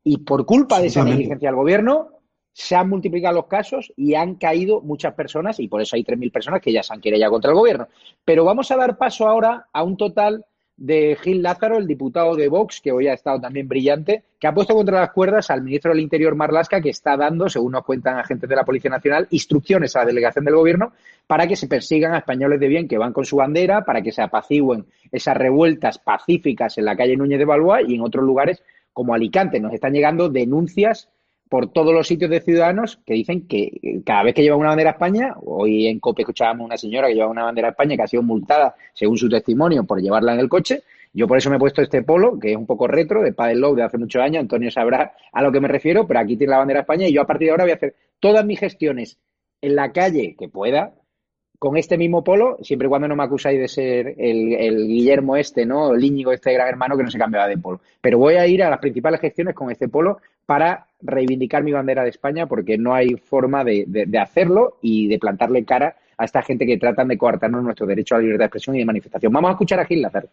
Y 0.05 0.19
por 0.19 0.45
culpa 0.45 0.81
de 0.81 0.89
esa 0.89 1.03
negligencia 1.03 1.49
del 1.49 1.57
gobierno, 1.57 2.11
se 2.59 2.75
han 2.75 2.89
multiplicado 2.89 3.35
los 3.35 3.49
casos 3.49 3.93
y 3.97 4.15
han 4.15 4.37
caído 4.37 4.81
muchas 4.81 5.13
personas 5.13 5.61
y 5.61 5.69
por 5.69 5.83
eso 5.83 5.95
hay 5.95 6.05
3.000 6.05 6.33
personas 6.33 6.63
que 6.63 6.73
ya 6.73 6.83
se 6.83 6.95
han 6.95 7.03
querellado 7.03 7.33
contra 7.33 7.51
el 7.51 7.55
gobierno. 7.55 7.89
Pero 8.25 8.47
vamos 8.47 8.71
a 8.71 8.77
dar 8.77 8.97
paso 8.97 9.29
ahora 9.29 9.67
a 9.75 9.83
un 9.83 9.99
total 9.99 10.47
de 10.75 11.19
Gil 11.21 11.43
Lázaro, 11.43 11.77
el 11.77 11.87
diputado 11.87 12.35
de 12.35 12.49
Vox, 12.49 12.81
que 12.81 12.93
hoy 12.93 13.09
ha 13.09 13.13
estado 13.13 13.39
también 13.43 13.69
brillante, 13.69 14.25
que 14.41 14.47
ha 14.47 14.55
puesto 14.55 14.75
contra 14.75 15.01
las 15.01 15.11
cuerdas 15.11 15.51
al 15.51 15.63
ministro 15.63 15.91
del 15.91 16.01
Interior 16.01 16.35
Marlasca, 16.35 16.81
que 16.81 16.89
está 16.89 17.15
dando, 17.19 17.51
según 17.51 17.73
nos 17.73 17.85
cuentan 17.85 18.19
agentes 18.19 18.49
de 18.49 18.57
la 18.57 18.65
Policía 18.65 18.91
Nacional, 18.91 19.29
instrucciones 19.31 19.95
a 19.95 19.99
la 19.99 20.07
delegación 20.07 20.47
del 20.47 20.55
gobierno 20.55 20.95
para 21.27 21.47
que 21.47 21.57
se 21.57 21.69
persigan 21.69 22.15
a 22.15 22.19
españoles 22.19 22.59
de 22.59 22.69
bien 22.69 22.89
que 22.89 22.97
van 22.97 23.13
con 23.13 23.27
su 23.27 23.37
bandera, 23.37 23.85
para 23.85 24.01
que 24.01 24.13
se 24.13 24.23
apacigüen 24.23 24.87
esas 25.13 25.37
revueltas 25.37 25.99
pacíficas 25.99 26.79
en 26.79 26.87
la 26.87 26.97
calle 26.97 27.19
Núñez 27.19 27.39
de 27.39 27.45
Balboa 27.45 27.83
y 27.83 27.97
en 27.97 28.01
otros 28.01 28.25
lugares 28.25 28.63
como 28.95 29.13
Alicante. 29.13 29.61
Nos 29.61 29.75
están 29.75 29.93
llegando 29.93 30.31
denuncias 30.31 31.11
por 31.49 31.73
todos 31.73 31.95
los 31.95 32.07
sitios 32.07 32.31
de 32.31 32.41
ciudadanos 32.41 32.99
que 33.07 33.15
dicen 33.15 33.47
que 33.47 34.01
cada 34.05 34.25
vez 34.25 34.35
que 34.35 34.43
lleva 34.43 34.57
una 34.57 34.69
bandera 34.69 34.91
a 34.91 34.93
España, 34.95 35.35
hoy 35.45 35.87
en 35.87 36.01
COPE 36.01 36.23
escuchábamos 36.23 36.65
una 36.65 36.77
señora 36.77 37.09
que 37.09 37.15
lleva 37.15 37.29
una 37.29 37.45
bandera 37.45 37.69
a 37.69 37.71
España 37.71 37.97
que 37.97 38.03
ha 38.03 38.07
sido 38.07 38.23
multada, 38.23 38.75
según 38.95 39.17
su 39.17 39.29
testimonio, 39.29 39.85
por 39.85 40.01
llevarla 40.01 40.35
en 40.35 40.41
el 40.41 40.49
coche. 40.49 40.83
Yo 41.13 41.27
por 41.27 41.39
eso 41.39 41.49
me 41.49 41.57
he 41.57 41.59
puesto 41.59 41.83
este 41.83 42.03
polo, 42.03 42.39
que 42.39 42.51
es 42.51 42.57
un 42.57 42.67
poco 42.67 42.89
retro, 42.89 43.23
de 43.23 43.33
Padel 43.33 43.61
Low 43.61 43.75
de 43.75 43.85
hace 43.85 43.97
muchos 43.97 44.21
años. 44.21 44.41
Antonio 44.41 44.71
sabrá 44.71 45.15
a 45.33 45.43
lo 45.43 45.53
que 45.53 45.61
me 45.61 45.69
refiero, 45.69 46.07
pero 46.07 46.21
aquí 46.21 46.37
tiene 46.37 46.51
la 46.51 46.59
bandera 46.59 46.81
a 46.81 46.83
España 46.83 47.07
y 47.09 47.13
yo 47.13 47.23
a 47.23 47.27
partir 47.27 47.47
de 47.47 47.53
ahora 47.53 47.65
voy 47.65 47.73
a 47.73 47.77
hacer 47.77 47.95
todas 48.21 48.45
mis 48.45 48.59
gestiones 48.59 49.19
en 49.63 49.77
la 49.77 49.93
calle 49.93 50.37
que 50.39 50.49
pueda, 50.49 50.93
con 51.59 51.77
este 51.77 51.97
mismo 51.97 52.23
polo, 52.23 52.59
siempre 52.63 52.87
y 52.87 52.89
cuando 52.89 53.09
no 53.09 53.17
me 53.17 53.25
acusáis 53.25 53.59
de 53.59 53.69
ser 53.69 54.15
el, 54.19 54.87
Guillermo 54.87 55.37
este, 55.37 55.65
¿no? 55.65 55.95
El 55.95 56.05
Íñigo 56.05 56.33
este 56.33 56.53
gran 56.53 56.69
hermano 56.69 56.97
que 56.97 57.03
no 57.03 57.11
se 57.11 57.19
cambiaba 57.19 57.49
de 57.49 57.57
polo. 57.57 57.81
Pero 58.01 58.19
voy 58.19 58.35
a 58.35 58.47
ir 58.47 58.63
a 58.63 58.71
las 58.71 58.79
principales 58.79 59.21
gestiones 59.21 59.55
con 59.55 59.71
este 59.71 59.89
polo 59.89 60.19
para 60.45 60.86
reivindicar 61.01 61.63
mi 61.63 61.73
bandera 61.73 62.03
de 62.03 62.11
España 62.11 62.47
porque 62.47 62.79
no 62.79 62.95
hay 62.95 63.17
forma 63.17 63.65
de, 63.65 63.85
de 63.87 64.19
hacerlo 64.19 64.79
y 64.83 65.09
de 65.09 65.19
plantarle 65.19 65.65
cara 65.65 65.97
a 66.19 66.25
esta 66.25 66.43
gente 66.43 66.67
que 66.67 66.79
tratan 66.79 67.09
de 67.09 67.19
coartarnos 67.19 67.63
nuestro 67.63 67.87
derecho 67.87 68.15
a 68.15 68.19
la 68.19 68.23
libertad 68.23 68.45
de 68.45 68.47
expresión 68.47 68.77
y 68.77 68.81
de 68.81 68.85
manifestación. 68.85 69.33
Vamos 69.33 69.51
a 69.51 69.53
escuchar 69.53 69.81
a 69.81 69.85
Gil 69.85 70.03
Lázaro 70.03 70.29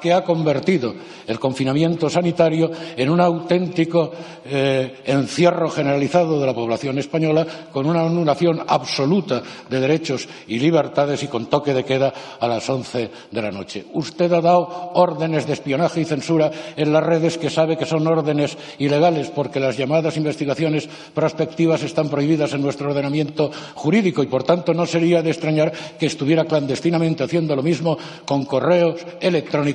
que 0.00 0.12
ha 0.12 0.24
convertido 0.24 0.92
el 1.24 1.38
confinamiento 1.38 2.10
sanitario 2.10 2.68
en 2.96 3.08
un 3.10 3.20
auténtico 3.20 4.10
eh, 4.44 5.02
encierro 5.04 5.70
generalizado 5.70 6.40
de 6.40 6.46
la 6.46 6.52
población 6.52 6.98
española 6.98 7.46
con 7.72 7.86
una 7.86 8.00
anulación 8.00 8.60
absoluta 8.66 9.40
de 9.70 9.78
derechos 9.78 10.28
y 10.48 10.58
libertades 10.58 11.22
y 11.22 11.28
con 11.28 11.46
toque 11.46 11.74
de 11.74 11.84
queda 11.84 12.12
a 12.40 12.48
las 12.48 12.68
once 12.68 13.08
de 13.30 13.40
la 13.40 13.52
noche. 13.52 13.84
Usted 13.92 14.32
ha 14.32 14.40
dado 14.40 14.90
órdenes 14.94 15.46
de 15.46 15.52
espionaje 15.52 16.00
y 16.00 16.04
censura 16.04 16.50
en 16.76 16.92
las 16.92 17.04
redes 17.04 17.38
que 17.38 17.48
sabe 17.48 17.76
que 17.76 17.86
son 17.86 18.04
órdenes 18.04 18.58
ilegales 18.80 19.30
porque 19.30 19.60
las 19.60 19.76
llamadas 19.76 20.16
investigaciones 20.16 20.88
prospectivas 21.14 21.84
están 21.84 22.08
prohibidas 22.08 22.52
en 22.52 22.62
nuestro 22.62 22.90
ordenamiento 22.90 23.52
jurídico 23.74 24.24
y 24.24 24.26
por 24.26 24.42
tanto 24.42 24.74
no 24.74 24.86
sería 24.86 25.22
de 25.22 25.30
extrañar 25.30 25.70
que 26.00 26.06
estuviera 26.06 26.46
clandestinamente 26.46 27.22
haciendo 27.22 27.54
lo 27.54 27.62
mismo 27.62 27.96
con 28.24 28.44
correos 28.44 29.06
electrónicos 29.20 29.67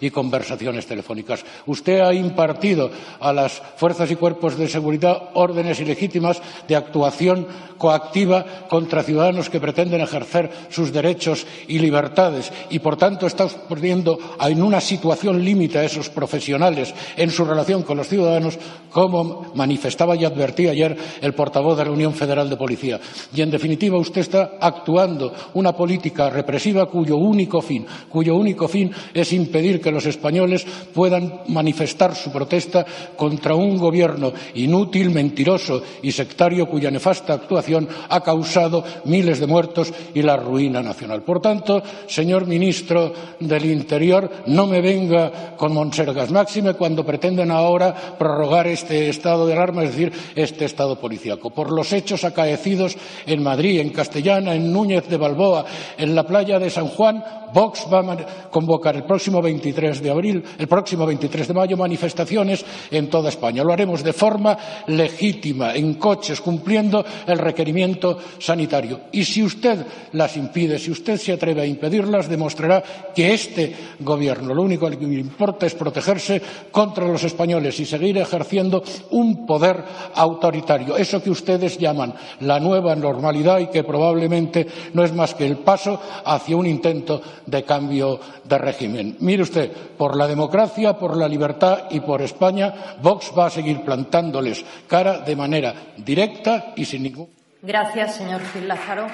y 0.00 0.10
conversaciones 0.10 0.86
telefónicas. 0.86 1.44
Usted 1.66 2.00
ha 2.00 2.12
impartido 2.12 2.90
a 3.20 3.32
las 3.32 3.62
fuerzas 3.76 4.10
y 4.10 4.16
cuerpos 4.16 4.56
de 4.56 4.68
seguridad 4.68 5.30
órdenes 5.34 5.80
ilegítimas 5.80 6.40
de 6.66 6.76
actuación 6.76 7.46
coactiva 7.78 8.66
contra 8.68 9.02
ciudadanos 9.02 9.48
que 9.48 9.60
pretenden 9.60 10.00
ejercer 10.00 10.50
sus 10.68 10.92
derechos 10.92 11.46
y 11.68 11.78
libertades 11.78 12.52
y, 12.68 12.80
por 12.80 12.96
tanto, 12.96 13.26
está 13.26 13.46
poniendo 13.46 14.18
en 14.40 14.62
una 14.62 14.80
situación 14.80 15.42
límite 15.42 15.78
a 15.78 15.84
esos 15.84 16.10
profesionales 16.10 16.92
en 17.16 17.30
su 17.30 17.44
relación 17.44 17.82
con 17.82 17.96
los 17.96 18.08
ciudadanos, 18.08 18.58
como 18.90 19.52
manifestaba 19.54 20.16
y 20.16 20.24
advertía 20.24 20.72
ayer 20.72 20.96
el 21.20 21.34
portavoz 21.34 21.78
de 21.78 21.84
la 21.84 21.92
Unión 21.92 22.12
Federal 22.14 22.50
de 22.50 22.56
Policía. 22.56 23.00
Y, 23.34 23.40
en 23.40 23.50
definitiva, 23.50 23.96
usted 23.96 24.22
está 24.22 24.58
actuando 24.60 25.32
una 25.54 25.72
política 25.72 26.28
represiva 26.30 26.86
cuyo 26.86 27.16
único 27.16 27.62
fin, 27.62 27.86
cuyo 28.08 28.34
único 28.34 28.66
fin 28.66 28.90
es 29.14 29.32
impedir 29.38 29.80
que 29.80 29.90
los 29.90 30.06
españoles 30.06 30.66
puedan 30.92 31.42
manifestar 31.48 32.14
su 32.14 32.30
protesta 32.30 32.84
contra 33.16 33.54
un 33.54 33.78
gobierno 33.78 34.32
inútil, 34.54 35.10
mentiroso 35.10 35.82
y 36.02 36.12
sectario 36.12 36.66
cuya 36.66 36.90
nefasta 36.90 37.32
actuación 37.32 37.88
ha 38.08 38.20
causado 38.20 38.84
miles 39.04 39.40
de 39.40 39.46
muertos 39.46 39.92
y 40.14 40.22
la 40.22 40.36
ruina 40.36 40.82
nacional. 40.82 41.22
Por 41.22 41.40
tanto, 41.40 41.82
señor 42.06 42.46
ministro 42.46 43.12
del 43.40 43.64
Interior, 43.66 44.30
no 44.46 44.66
me 44.66 44.80
venga 44.80 45.56
con 45.56 45.72
monsergas 45.72 46.30
máxime 46.30 46.74
cuando 46.74 47.04
pretenden 47.04 47.50
ahora 47.50 47.94
prorrogar 48.18 48.66
este 48.66 49.08
estado 49.08 49.46
de 49.46 49.52
alarma, 49.52 49.84
es 49.84 49.90
decir, 49.90 50.12
este 50.34 50.64
estado 50.64 50.98
policíaco. 50.98 51.50
Por 51.50 51.70
los 51.70 51.92
hechos 51.92 52.24
acaecidos 52.24 52.96
en 53.26 53.42
Madrid, 53.42 53.80
en 53.80 53.90
Castellana, 53.90 54.54
en 54.54 54.72
Núñez 54.72 55.08
de 55.08 55.16
Balboa, 55.16 55.64
en 55.96 56.14
la 56.14 56.24
playa 56.24 56.58
de 56.58 56.70
San 56.70 56.88
Juan, 56.88 57.22
Vox 57.52 57.86
va 57.92 58.00
a 58.00 58.50
convocar 58.50 58.96
el 58.96 59.04
próximo 59.04 59.27
23 59.28 60.02
de 60.02 60.10
abril, 60.10 60.42
el 60.58 60.66
próximo 60.66 61.06
23 61.06 61.48
de 61.48 61.54
mayo, 61.54 61.76
manifestaciones 61.76 62.64
en 62.90 63.08
toda 63.08 63.28
España. 63.28 63.62
Lo 63.62 63.72
haremos 63.72 64.02
de 64.02 64.12
forma 64.12 64.56
legítima, 64.86 65.74
en 65.74 65.94
coches, 65.94 66.40
cumpliendo 66.40 67.04
el 67.26 67.38
requerimiento 67.38 68.18
sanitario. 68.38 69.00
Y 69.12 69.24
si 69.24 69.42
usted 69.42 69.84
las 70.12 70.36
impide, 70.36 70.78
si 70.78 70.90
usted 70.90 71.16
se 71.18 71.32
atreve 71.32 71.62
a 71.62 71.66
impedirlas, 71.66 72.28
demostrará 72.28 72.82
que 73.14 73.34
este 73.34 73.74
Gobierno 74.00 74.54
lo 74.54 74.62
único 74.62 74.88
que 74.88 74.96
le 74.96 75.20
importa 75.20 75.66
es 75.66 75.74
protegerse 75.74 76.40
contra 76.70 77.06
los 77.06 77.22
españoles 77.24 77.78
y 77.80 77.84
seguir 77.84 78.16
ejerciendo 78.18 78.82
un 79.10 79.44
poder 79.44 79.84
autoritario. 80.14 80.96
Eso 80.96 81.22
que 81.22 81.30
ustedes 81.30 81.78
llaman 81.78 82.14
la 82.40 82.60
nueva 82.60 82.94
normalidad 82.94 83.58
y 83.58 83.66
que 83.68 83.84
probablemente 83.84 84.66
no 84.94 85.04
es 85.04 85.12
más 85.12 85.34
que 85.34 85.46
el 85.46 85.58
paso 85.58 86.00
hacia 86.24 86.56
un 86.56 86.66
intento 86.66 87.20
de 87.46 87.64
cambio 87.64 88.20
de 88.44 88.58
régimen. 88.58 89.16
Mire 89.20 89.42
usted, 89.42 89.70
por 89.96 90.16
la 90.16 90.26
democracia, 90.26 90.94
por 90.94 91.16
la 91.16 91.28
libertad 91.28 91.84
y 91.90 92.00
por 92.00 92.22
España, 92.22 92.72
Vox 93.02 93.32
va 93.36 93.46
a 93.46 93.50
seguir 93.50 93.82
plantándoles 93.84 94.64
cara 94.86 95.20
de 95.20 95.36
manera 95.36 95.74
directa 95.96 96.72
y 96.76 96.84
sin 96.84 97.02
ningún. 97.02 97.28
Gracias, 97.62 98.16
señor 98.16 98.40
Gil 98.52 98.68
Lázaro. 98.68 99.06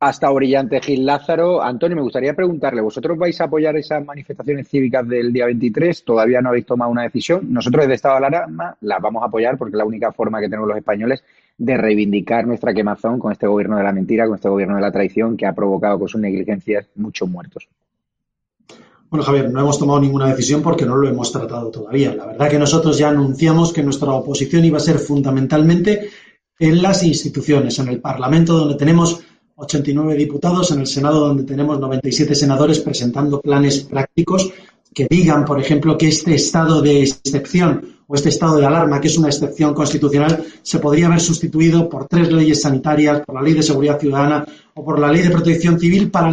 Hasta 0.00 0.28
brillante 0.30 0.80
Gil 0.80 1.06
Lázaro. 1.06 1.62
Antonio, 1.62 1.96
me 1.96 2.02
gustaría 2.02 2.34
preguntarle, 2.34 2.80
¿vosotros 2.80 3.16
vais 3.16 3.40
a 3.40 3.44
apoyar 3.44 3.76
esas 3.76 4.04
manifestaciones 4.04 4.68
cívicas 4.68 5.06
del 5.08 5.32
día 5.32 5.46
23? 5.46 6.04
Todavía 6.04 6.40
no 6.40 6.48
habéis 6.48 6.66
tomado 6.66 6.90
una 6.90 7.04
decisión. 7.04 7.52
Nosotros 7.52 7.84
desde 7.84 7.94
Estado 7.94 8.18
de 8.18 8.26
Alarma 8.26 8.76
las 8.80 9.00
vamos 9.00 9.22
a 9.22 9.26
apoyar 9.26 9.56
porque 9.56 9.76
es 9.76 9.78
la 9.78 9.84
única 9.84 10.10
forma 10.12 10.40
que 10.40 10.48
tenemos 10.48 10.68
los 10.68 10.76
españoles 10.76 11.22
de 11.56 11.76
reivindicar 11.76 12.46
nuestra 12.46 12.74
quemazón 12.74 13.20
con 13.20 13.30
este 13.30 13.46
gobierno 13.46 13.76
de 13.76 13.84
la 13.84 13.92
mentira, 13.92 14.26
con 14.26 14.34
este 14.34 14.48
gobierno 14.48 14.74
de 14.74 14.82
la 14.82 14.90
traición 14.90 15.36
que 15.36 15.46
ha 15.46 15.52
provocado 15.52 16.00
con 16.00 16.08
sus 16.08 16.20
negligencias 16.20 16.90
muchos 16.96 17.28
muertos. 17.28 17.68
Bueno, 19.12 19.26
Javier, 19.26 19.50
no 19.52 19.60
hemos 19.60 19.78
tomado 19.78 20.00
ninguna 20.00 20.26
decisión 20.28 20.62
porque 20.62 20.86
no 20.86 20.96
lo 20.96 21.06
hemos 21.06 21.30
tratado 21.30 21.70
todavía. 21.70 22.14
La 22.14 22.24
verdad 22.24 22.48
que 22.48 22.58
nosotros 22.58 22.96
ya 22.96 23.10
anunciamos 23.10 23.70
que 23.70 23.82
nuestra 23.82 24.10
oposición 24.10 24.64
iba 24.64 24.78
a 24.78 24.80
ser 24.80 24.98
fundamentalmente 24.98 26.08
en 26.58 26.80
las 26.80 27.02
instituciones, 27.02 27.78
en 27.78 27.88
el 27.88 28.00
Parlamento, 28.00 28.56
donde 28.56 28.76
tenemos 28.76 29.20
89 29.56 30.14
diputados, 30.14 30.70
en 30.70 30.80
el 30.80 30.86
Senado, 30.86 31.28
donde 31.28 31.44
tenemos 31.44 31.78
97 31.78 32.34
senadores 32.34 32.80
presentando 32.80 33.42
planes 33.42 33.80
prácticos 33.80 34.50
que 34.94 35.06
digan, 35.10 35.44
por 35.44 35.60
ejemplo, 35.60 35.98
que 35.98 36.08
este 36.08 36.34
estado 36.34 36.80
de 36.80 37.02
excepción 37.02 38.01
este 38.14 38.28
estado 38.28 38.56
de 38.56 38.66
alarma, 38.66 39.00
que 39.00 39.08
es 39.08 39.18
una 39.18 39.28
excepción 39.28 39.74
constitucional, 39.74 40.44
se 40.62 40.78
podría 40.78 41.06
haber 41.06 41.20
sustituido 41.20 41.88
por 41.88 42.06
tres 42.06 42.30
leyes 42.30 42.62
sanitarias, 42.62 43.22
por 43.24 43.34
la 43.34 43.42
Ley 43.42 43.54
de 43.54 43.62
Seguridad 43.62 43.98
Ciudadana 43.98 44.44
o 44.74 44.84
por 44.84 44.98
la 44.98 45.10
Ley 45.10 45.22
de 45.22 45.30
Protección 45.30 45.78
Civil 45.78 46.10
para, 46.10 46.32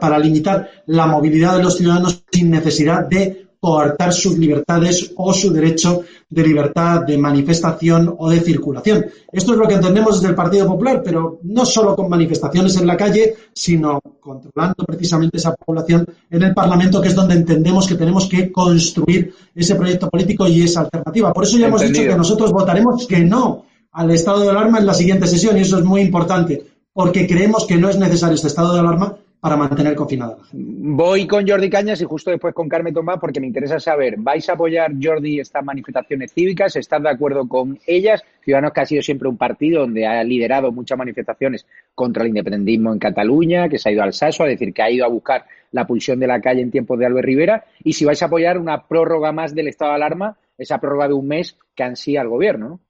para 0.00 0.18
limitar 0.18 0.68
la 0.86 1.06
movilidad 1.06 1.56
de 1.56 1.62
los 1.62 1.76
ciudadanos 1.76 2.22
sin 2.30 2.50
necesidad 2.50 3.06
de 3.06 3.45
coartar 3.60 4.12
sus 4.12 4.38
libertades 4.38 5.12
o 5.16 5.32
su 5.32 5.52
derecho 5.52 6.02
de 6.28 6.42
libertad 6.42 7.02
de 7.02 7.18
manifestación 7.18 8.14
o 8.18 8.28
de 8.28 8.40
circulación. 8.40 9.06
Esto 9.32 9.52
es 9.52 9.58
lo 9.58 9.68
que 9.68 9.74
entendemos 9.74 10.16
desde 10.16 10.28
el 10.28 10.34
Partido 10.34 10.66
Popular, 10.66 11.02
pero 11.04 11.38
no 11.42 11.64
solo 11.64 11.94
con 11.94 12.08
manifestaciones 12.08 12.76
en 12.76 12.86
la 12.86 12.96
calle, 12.96 13.34
sino 13.52 14.00
controlando 14.20 14.84
precisamente 14.84 15.38
esa 15.38 15.54
población 15.54 16.06
en 16.30 16.42
el 16.42 16.54
Parlamento, 16.54 17.00
que 17.00 17.08
es 17.08 17.14
donde 17.14 17.34
entendemos 17.34 17.86
que 17.86 17.94
tenemos 17.94 18.28
que 18.28 18.50
construir 18.50 19.32
ese 19.54 19.74
proyecto 19.74 20.08
político 20.08 20.46
y 20.46 20.62
esa 20.62 20.80
alternativa. 20.80 21.32
Por 21.32 21.44
eso 21.44 21.58
ya 21.58 21.68
hemos 21.68 21.80
dicho 21.80 22.02
que 22.02 22.16
nosotros 22.16 22.52
votaremos 22.52 23.06
que 23.06 23.20
no 23.20 23.64
al 23.92 24.10
estado 24.10 24.40
de 24.40 24.50
alarma 24.50 24.78
en 24.78 24.86
la 24.86 24.94
siguiente 24.94 25.26
sesión, 25.26 25.56
y 25.56 25.62
eso 25.62 25.78
es 25.78 25.84
muy 25.84 26.02
importante, 26.02 26.66
porque 26.92 27.26
creemos 27.26 27.66
que 27.66 27.76
no 27.76 27.88
es 27.88 27.98
necesario 27.98 28.34
este 28.34 28.48
estado 28.48 28.74
de 28.74 28.80
alarma 28.80 29.16
para 29.46 29.56
mantener 29.56 29.94
confinada 29.94 30.36
Voy 30.52 31.24
con 31.28 31.46
Jordi 31.46 31.70
Cañas 31.70 32.00
y 32.00 32.04
justo 32.04 32.32
después 32.32 32.52
con 32.52 32.68
Carmen 32.68 32.92
Tomás 32.92 33.18
porque 33.20 33.38
me 33.38 33.46
interesa 33.46 33.78
saber, 33.78 34.16
¿vais 34.18 34.48
a 34.48 34.54
apoyar, 34.54 34.92
Jordi, 35.00 35.38
estas 35.38 35.64
manifestaciones 35.64 36.32
cívicas? 36.32 36.74
¿Estás 36.74 37.00
de 37.00 37.10
acuerdo 37.10 37.46
con 37.46 37.78
ellas? 37.86 38.24
Ciudadanos 38.42 38.72
que 38.72 38.80
ha 38.80 38.86
sido 38.86 39.02
siempre 39.02 39.28
un 39.28 39.36
partido 39.36 39.82
donde 39.82 40.04
ha 40.04 40.24
liderado 40.24 40.72
muchas 40.72 40.98
manifestaciones 40.98 41.64
contra 41.94 42.24
el 42.24 42.30
independentismo 42.30 42.92
en 42.92 42.98
Cataluña, 42.98 43.68
que 43.68 43.78
se 43.78 43.88
ha 43.88 43.92
ido 43.92 44.02
al 44.02 44.12
Saso 44.12 44.42
a 44.42 44.48
decir 44.48 44.74
que 44.74 44.82
ha 44.82 44.90
ido 44.90 45.04
a 45.04 45.08
buscar 45.08 45.44
la 45.70 45.86
pulsión 45.86 46.18
de 46.18 46.26
la 46.26 46.40
calle 46.40 46.62
en 46.62 46.72
tiempos 46.72 46.98
de 46.98 47.06
Albert 47.06 47.26
Rivera, 47.26 47.64
y 47.84 47.92
si 47.92 48.04
vais 48.04 48.20
a 48.22 48.26
apoyar 48.26 48.58
una 48.58 48.86
prórroga 48.88 49.30
más 49.30 49.54
del 49.54 49.68
estado 49.68 49.92
de 49.92 49.96
alarma, 49.96 50.36
esa 50.58 50.78
prórroga 50.78 51.06
de 51.06 51.14
un 51.14 51.28
mes 51.28 51.56
que 51.74 51.84
ansía 51.84 52.22
el 52.22 52.28
gobierno, 52.28 52.68
¿no? 52.68 52.80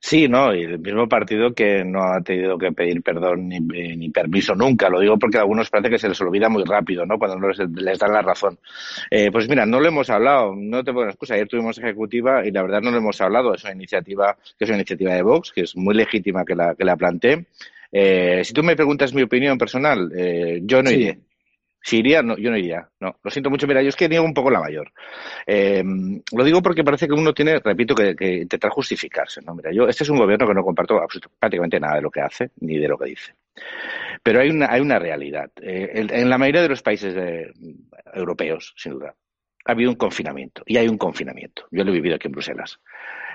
Sí, 0.00 0.28
no, 0.28 0.54
y 0.54 0.62
el 0.62 0.78
mismo 0.78 1.08
partido 1.08 1.52
que 1.52 1.84
no 1.84 2.02
ha 2.02 2.20
tenido 2.22 2.56
que 2.56 2.72
pedir 2.72 3.02
perdón 3.02 3.48
ni, 3.48 3.60
ni, 3.60 4.10
permiso 4.10 4.54
nunca. 4.54 4.88
Lo 4.88 5.00
digo 5.00 5.18
porque 5.18 5.38
a 5.38 5.40
algunos 5.40 5.70
parece 5.70 5.90
que 5.90 5.98
se 5.98 6.08
les 6.08 6.20
olvida 6.20 6.48
muy 6.48 6.64
rápido, 6.64 7.04
¿no? 7.04 7.18
Cuando 7.18 7.38
no 7.38 7.48
les, 7.48 7.98
dan 7.98 8.12
la 8.12 8.22
razón. 8.22 8.58
Eh, 9.10 9.30
pues 9.30 9.48
mira, 9.48 9.66
no 9.66 9.80
lo 9.80 9.88
hemos 9.88 10.08
hablado, 10.10 10.54
no 10.56 10.82
te 10.84 10.92
pongo 10.92 11.08
excusa. 11.08 11.34
Ayer 11.34 11.48
tuvimos 11.48 11.78
ejecutiva 11.78 12.46
y 12.46 12.50
la 12.50 12.62
verdad 12.62 12.80
no 12.80 12.90
lo 12.90 12.98
hemos 12.98 13.20
hablado. 13.20 13.54
Es 13.54 13.64
una 13.64 13.74
iniciativa, 13.74 14.36
que 14.58 14.64
es 14.64 14.70
una 14.70 14.78
iniciativa 14.78 15.14
de 15.14 15.22
Vox, 15.22 15.52
que 15.52 15.62
es 15.62 15.76
muy 15.76 15.94
legítima 15.94 16.44
que 16.44 16.54
la, 16.54 16.74
que 16.74 16.84
la 16.84 16.96
planteé. 16.96 17.46
Eh, 17.90 18.42
si 18.44 18.52
tú 18.52 18.62
me 18.62 18.76
preguntas 18.76 19.14
mi 19.14 19.22
opinión 19.22 19.58
personal, 19.58 20.12
eh, 20.16 20.60
yo 20.62 20.82
no 20.82 20.90
iré. 20.90 21.18
Si 21.80 21.98
iría, 21.98 22.22
no, 22.22 22.36
yo 22.36 22.50
no 22.50 22.56
iría. 22.56 22.88
No, 23.00 23.16
lo 23.22 23.30
siento 23.30 23.50
mucho. 23.50 23.66
Mira, 23.66 23.82
yo 23.82 23.88
es 23.88 23.96
que 23.96 24.08
niego 24.08 24.24
un 24.24 24.34
poco 24.34 24.50
la 24.50 24.60
mayor. 24.60 24.92
Eh, 25.46 25.82
lo 26.32 26.44
digo 26.44 26.60
porque 26.60 26.84
parece 26.84 27.06
que 27.06 27.14
uno 27.14 27.32
tiene, 27.32 27.60
repito, 27.60 27.94
que, 27.94 28.14
intentar 28.42 28.70
justificarse. 28.70 29.40
¿no? 29.42 29.54
Mira, 29.54 29.70
yo, 29.72 29.86
este 29.88 30.04
es 30.04 30.10
un 30.10 30.18
gobierno 30.18 30.46
que 30.46 30.54
no 30.54 30.64
comparto 30.64 31.00
prácticamente 31.38 31.80
nada 31.80 31.96
de 31.96 32.02
lo 32.02 32.10
que 32.10 32.20
hace 32.20 32.50
ni 32.60 32.78
de 32.78 32.88
lo 32.88 32.98
que 32.98 33.10
dice. 33.10 33.34
Pero 34.22 34.40
hay 34.40 34.50
una, 34.50 34.66
hay 34.70 34.80
una 34.80 34.98
realidad. 34.98 35.50
Eh, 35.62 36.06
en, 36.10 36.28
la 36.28 36.38
mayoría 36.38 36.62
de 36.62 36.68
los 36.68 36.82
países 36.82 37.14
europeos, 38.12 38.74
sin 38.76 38.92
duda, 38.92 39.14
ha 39.64 39.72
habido 39.72 39.90
un 39.90 39.96
confinamiento. 39.96 40.62
Y 40.66 40.76
hay 40.76 40.88
un 40.88 40.98
confinamiento. 40.98 41.66
Yo 41.70 41.84
lo 41.84 41.90
he 41.90 41.94
vivido 41.94 42.16
aquí 42.16 42.26
en 42.26 42.32
Bruselas. 42.32 42.80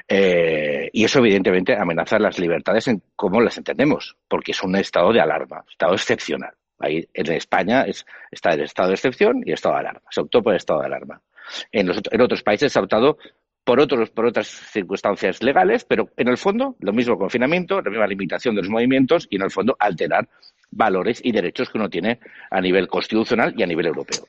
Eh, 0.08 0.90
y 0.92 1.04
eso, 1.06 1.20
evidentemente, 1.20 1.76
amenaza 1.76 2.20
las 2.20 2.38
libertades 2.40 2.88
en 2.88 3.02
cómo 3.16 3.40
las 3.40 3.58
entendemos, 3.58 4.18
porque 4.28 4.52
es 4.52 4.62
un 4.64 4.76
estado 4.76 5.14
de 5.14 5.22
alarma, 5.22 5.64
estado 5.70 5.94
excepcional. 5.94 6.54
Ahí 6.84 7.08
en 7.14 7.32
España 7.32 7.84
es, 7.84 8.06
está 8.30 8.54
el 8.54 8.62
estado 8.62 8.90
de 8.90 8.96
excepción 8.96 9.42
y 9.46 9.50
el 9.50 9.54
estado 9.54 9.76
de 9.76 9.82
alarma. 9.82 10.02
Se 10.10 10.22
optó 10.22 10.44
por 10.44 10.54
el 10.54 10.58
estado 10.58 10.82
de 10.82 10.88
alarma. 10.88 11.22
En, 11.72 11.88
los, 11.88 12.02
en 12.12 12.22
otros 12.22 12.44
países 12.44 12.72
se 12.74 12.80
ha 12.80 12.82
optado 12.82 13.18
por, 13.64 13.80
otros, 13.80 14.10
por 14.10 14.26
otras 14.26 14.48
circunstancias 14.48 15.42
legales, 15.42 15.86
pero 15.86 16.10
en 16.18 16.28
el 16.28 16.38
fondo 16.38 16.76
lo 16.80 16.92
mismo 16.92 17.18
confinamiento, 17.18 17.82
la 17.82 17.90
misma 17.90 18.08
limitación 18.08 18.56
de 18.56 18.62
los 18.62 18.70
movimientos 18.70 19.28
y 19.30 19.38
en 19.38 19.44
el 19.44 19.52
fondo 19.52 19.76
alterar 19.80 20.28
valores 20.72 21.22
y 21.24 21.32
derechos 21.32 21.70
que 21.70 21.78
uno 21.78 21.90
tiene 21.90 22.20
a 22.52 22.60
nivel 22.60 22.88
constitucional 22.88 23.54
y 23.58 23.64
a 23.64 23.68
nivel 23.68 23.88
europeo. 23.88 24.28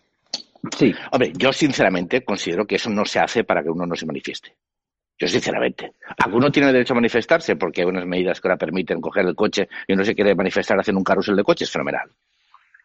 Sí. 0.79 0.95
Hombre, 1.11 1.33
yo 1.37 1.53
sinceramente 1.53 2.23
considero 2.25 2.67
que 2.67 2.77
eso 2.77 2.91
no 2.91 3.05
se 3.05 3.19
hace 3.19 3.45
para 3.45 3.63
que 3.63 3.71
uno 3.71 3.85
no 3.85 3.97
se 3.97 4.07
manifieste. 4.07 4.55
Yo 5.19 5.29
sinceramente. 5.29 5.93
Alguno 6.19 6.51
tiene 6.51 6.73
derecho 6.73 6.93
a 6.93 6.97
manifestarse 6.97 7.57
porque 7.57 7.83
hay 7.83 7.87
unas 7.87 8.07
medidas 8.07 8.41
que 8.41 8.49
ahora 8.49 8.57
permiten 8.57 9.01
coger 9.01 9.27
el 9.27 9.35
coche 9.35 9.69
y 9.87 9.93
uno 9.93 10.05
se 10.05 10.15
quiere 10.15 10.35
manifestar 10.35 10.79
haciendo 10.79 10.99
un 10.99 11.05
carrusel 11.05 11.37
de 11.37 11.45
coches, 11.45 11.71
fenomenal. 11.71 12.11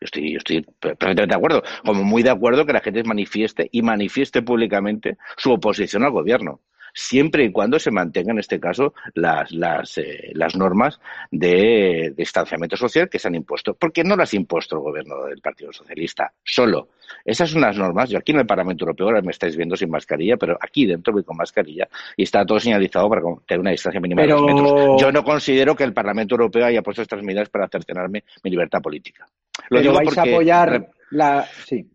Yo 0.01 0.05
estoy, 0.05 0.31
yo 0.31 0.37
estoy 0.37 0.61
perfectamente 0.79 1.27
de 1.27 1.35
acuerdo, 1.35 1.63
como 1.85 2.03
muy 2.03 2.23
de 2.23 2.29
acuerdo 2.29 2.65
que 2.65 2.73
la 2.73 2.79
gente 2.79 3.03
manifieste 3.03 3.67
y 3.71 3.81
manifieste 3.81 4.41
públicamente 4.41 5.17
su 5.37 5.51
oposición 5.51 6.03
al 6.03 6.11
gobierno 6.11 6.61
siempre 6.93 7.43
y 7.45 7.51
cuando 7.51 7.79
se 7.79 7.91
mantengan, 7.91 8.35
en 8.35 8.39
este 8.39 8.59
caso, 8.59 8.93
las, 9.13 9.51
las, 9.51 9.97
eh, 9.97 10.31
las 10.33 10.55
normas 10.55 10.99
de, 11.31 12.13
distanciamiento 12.15 12.77
social 12.77 13.09
que 13.09 13.19
se 13.19 13.27
han 13.27 13.35
impuesto. 13.35 13.73
Porque 13.73 14.03
no 14.03 14.15
las 14.15 14.33
ha 14.33 14.37
impuesto 14.37 14.75
el 14.75 14.81
gobierno 14.81 15.25
del 15.25 15.41
Partido 15.41 15.71
Socialista 15.71 16.31
solo. 16.43 16.89
Esas 17.25 17.49
son 17.49 17.61
las 17.61 17.77
normas. 17.77 18.09
Yo 18.09 18.17
aquí 18.19 18.31
en 18.31 18.39
el 18.39 18.45
Parlamento 18.45 18.83
Europeo, 18.83 19.07
ahora 19.07 19.21
me 19.21 19.31
estáis 19.31 19.55
viendo 19.55 19.75
sin 19.75 19.89
mascarilla, 19.89 20.37
pero 20.37 20.57
aquí 20.61 20.85
dentro 20.85 21.13
voy 21.13 21.23
con 21.23 21.37
mascarilla 21.37 21.87
y 22.15 22.23
está 22.23 22.45
todo 22.45 22.59
señalizado 22.59 23.09
para 23.09 23.21
tener 23.45 23.61
una 23.61 23.71
distancia 23.71 23.99
mínima 23.99 24.21
de 24.21 24.29
dos 24.29 24.41
metros. 24.41 25.01
Yo 25.01 25.11
no 25.11 25.23
considero 25.23 25.75
que 25.75 25.83
el 25.83 25.93
Parlamento 25.93 26.35
Europeo 26.35 26.65
haya 26.65 26.81
puesto 26.81 27.01
estas 27.01 27.23
medidas 27.23 27.49
para 27.49 27.67
cercenarme 27.67 28.23
mi 28.43 28.51
libertad 28.51 28.81
política. 28.81 29.25
Lo 29.69 29.79
pero 29.79 29.81
digo 29.81 29.93
vais 29.95 30.09
porque... 30.09 30.29
a 30.29 30.33
apoyar 30.33 30.89
la... 31.11 31.45
Sí 31.65 31.85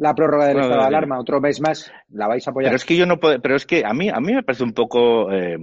la 0.00 0.14
prórroga 0.14 0.46
del 0.46 0.60
estado 0.60 0.80
de 0.80 0.86
alarma 0.86 1.20
otro 1.20 1.42
mes 1.42 1.60
más, 1.60 1.92
la 2.08 2.26
vais 2.26 2.46
a 2.48 2.50
apoyar. 2.50 2.70
Pero 2.70 2.76
es 2.76 2.84
que 2.86 2.96
yo 2.96 3.04
no 3.04 3.20
puedo, 3.20 3.38
pero 3.38 3.54
es 3.54 3.66
que 3.66 3.84
a 3.84 3.92
mí, 3.92 4.08
a 4.08 4.18
mí 4.18 4.32
me 4.32 4.42
parece 4.42 4.64
un 4.64 4.72
poco, 4.72 5.30
eh, 5.30 5.58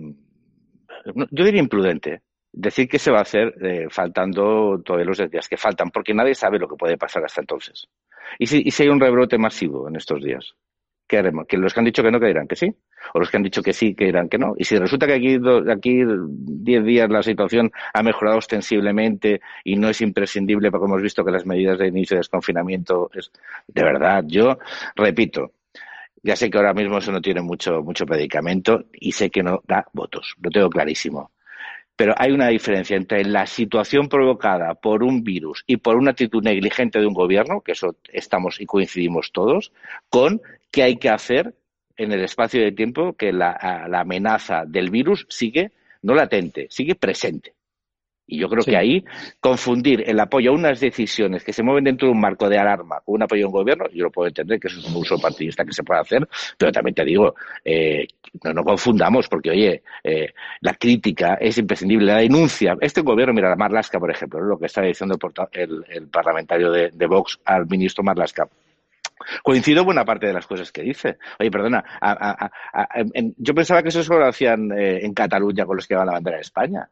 yo 1.31 1.43
diría 1.43 1.59
imprudente 1.59 2.21
decir 2.51 2.87
que 2.87 2.99
se 2.99 3.09
va 3.09 3.17
a 3.17 3.23
hacer 3.23 3.55
eh, 3.65 3.87
faltando 3.89 4.79
todos 4.85 5.03
los 5.03 5.17
días 5.31 5.47
que 5.49 5.57
faltan, 5.57 5.89
porque 5.89 6.13
nadie 6.13 6.35
sabe 6.35 6.59
lo 6.59 6.67
que 6.67 6.75
puede 6.75 6.97
pasar 6.97 7.25
hasta 7.25 7.41
entonces. 7.41 7.87
¿Y 8.37 8.45
si, 8.45 8.61
y 8.63 8.69
si 8.69 8.83
hay 8.83 8.89
un 8.89 8.99
rebrote 8.99 9.39
masivo 9.39 9.87
en 9.87 9.95
estos 9.95 10.23
días? 10.23 10.53
¿Qué 11.07 11.17
haremos? 11.17 11.47
¿Que 11.47 11.57
los 11.57 11.73
que 11.73 11.79
han 11.79 11.85
dicho 11.85 12.03
que 12.03 12.11
no, 12.11 12.19
que 12.19 12.27
dirán 12.27 12.47
que 12.47 12.55
sí? 12.55 12.73
¿O 13.13 13.19
los 13.19 13.29
que 13.29 13.37
han 13.37 13.43
dicho 13.43 13.63
que 13.63 13.73
sí, 13.73 13.95
que 13.95 14.05
dirán 14.05 14.29
que 14.29 14.37
no? 14.37 14.53
Y 14.57 14.65
si 14.65 14.77
resulta 14.77 15.07
que 15.07 15.13
aquí, 15.13 15.39
aquí 15.71 16.03
10 16.05 16.83
días 16.83 17.09
la 17.09 17.23
situación 17.23 17.71
ha 17.93 18.03
mejorado 18.03 18.37
ostensiblemente 18.37 19.41
y 19.63 19.77
no 19.77 19.89
es 19.89 20.01
imprescindible, 20.01 20.69
porque 20.69 20.85
hemos 20.85 21.01
visto 21.01 21.23
que 21.23 21.31
las 21.31 21.45
medidas 21.45 21.79
de 21.79 21.87
inicio 21.87 22.15
de 22.15 22.19
desconfinamiento 22.19 23.09
es, 23.13 23.31
de 23.67 23.83
verdad, 23.83 24.23
yo 24.27 24.59
repito, 24.95 25.53
ya 26.21 26.35
sé 26.35 26.49
que 26.49 26.57
ahora 26.57 26.73
mismo 26.73 26.97
eso 26.97 27.11
no 27.11 27.21
tiene 27.21 27.41
mucho, 27.41 27.81
mucho 27.81 28.05
predicamento 28.05 28.85
y 28.91 29.13
sé 29.13 29.29
que 29.29 29.43
no 29.43 29.61
da 29.65 29.85
votos, 29.93 30.35
lo 30.41 30.49
tengo 30.49 30.69
clarísimo. 30.69 31.31
Pero 31.95 32.13
hay 32.15 32.31
una 32.31 32.49
diferencia 32.49 32.95
entre 32.95 33.25
la 33.25 33.47
situación 33.47 34.07
provocada 34.07 34.75
por 34.75 35.01
un 35.03 35.23
virus 35.23 35.63
y 35.65 35.77
por 35.77 35.95
una 35.95 36.11
actitud 36.11 36.43
negligente 36.43 36.99
de 36.99 37.07
un 37.07 37.13
gobierno, 37.15 37.61
que 37.61 37.71
eso 37.71 37.95
estamos 38.13 38.61
y 38.61 38.67
coincidimos 38.67 39.31
todos, 39.31 39.71
con 40.09 40.41
qué 40.77 40.83
hay 40.83 40.97
que 40.97 41.09
hacer 41.09 41.55
en 41.97 42.11
el 42.11 42.23
espacio 42.23 42.61
de 42.61 42.71
tiempo 42.71 43.13
que 43.13 43.33
la, 43.33 43.87
la 43.89 44.01
amenaza 44.01 44.63
del 44.63 44.91
virus 44.91 45.25
sigue 45.27 45.71
no 46.03 46.13
latente, 46.13 46.67
sigue 46.69 46.93
presente. 46.93 47.55
Y 48.27 48.37
yo 48.37 48.47
creo 48.47 48.61
sí. 48.61 48.69
que 48.69 48.77
ahí 48.77 49.03
confundir 49.39 50.07
el 50.07 50.19
apoyo 50.19 50.51
a 50.51 50.53
unas 50.53 50.79
decisiones 50.79 51.43
que 51.43 51.51
se 51.51 51.63
mueven 51.63 51.85
dentro 51.85 52.07
de 52.07 52.11
un 52.11 52.19
marco 52.19 52.47
de 52.47 52.59
alarma 52.59 52.99
con 53.03 53.15
un 53.15 53.23
apoyo 53.23 53.45
a 53.45 53.47
un 53.47 53.53
gobierno, 53.53 53.85
yo 53.91 54.03
lo 54.03 54.11
puedo 54.11 54.27
entender 54.27 54.59
que 54.59 54.67
eso 54.67 54.79
es 54.79 54.85
un 54.85 54.97
uso 54.97 55.17
partidista 55.17 55.65
que 55.65 55.73
se 55.73 55.81
puede 55.81 56.01
hacer, 56.01 56.29
pero 56.59 56.71
también 56.71 56.93
te 56.93 57.03
digo, 57.03 57.33
eh, 57.65 58.05
no, 58.43 58.53
no, 58.53 58.63
confundamos, 58.63 59.27
porque 59.27 59.49
oye, 59.49 59.81
eh, 60.03 60.31
la 60.61 60.75
crítica 60.75 61.39
es 61.41 61.57
imprescindible, 61.57 62.05
la 62.05 62.19
denuncia. 62.19 62.77
Este 62.81 63.01
gobierno, 63.01 63.33
mira, 63.33 63.49
la 63.49 63.55
Marlasca, 63.55 63.99
por 63.99 64.11
ejemplo, 64.11 64.41
lo 64.41 64.59
que 64.59 64.67
está 64.67 64.83
diciendo 64.83 65.17
el, 65.53 65.59
el, 65.59 65.85
el 65.89 66.07
parlamentario 66.09 66.71
de, 66.71 66.91
de 66.93 67.07
Vox 67.07 67.39
al 67.45 67.65
ministro 67.65 68.03
Marlasca 68.03 68.47
Coincido 69.43 69.83
buena 69.83 70.05
parte 70.05 70.27
de 70.27 70.33
las 70.33 70.47
cosas 70.47 70.71
que 70.71 70.83
dice. 70.83 71.17
Oye, 71.39 71.51
perdona, 71.51 71.83
a, 71.99 72.11
a, 72.11 72.51
a, 72.73 72.87
yo 73.37 73.53
pensaba 73.53 73.81
que 73.81 73.89
eso 73.89 74.03
solo 74.03 74.19
lo 74.19 74.27
hacían 74.27 74.71
eh, 74.71 75.05
en 75.05 75.13
Cataluña 75.13 75.65
con 75.65 75.75
los 75.75 75.87
que 75.87 75.95
van 75.95 76.03
a 76.03 76.05
la 76.07 76.13
bandera 76.13 76.37
de 76.37 76.41
España. 76.41 76.89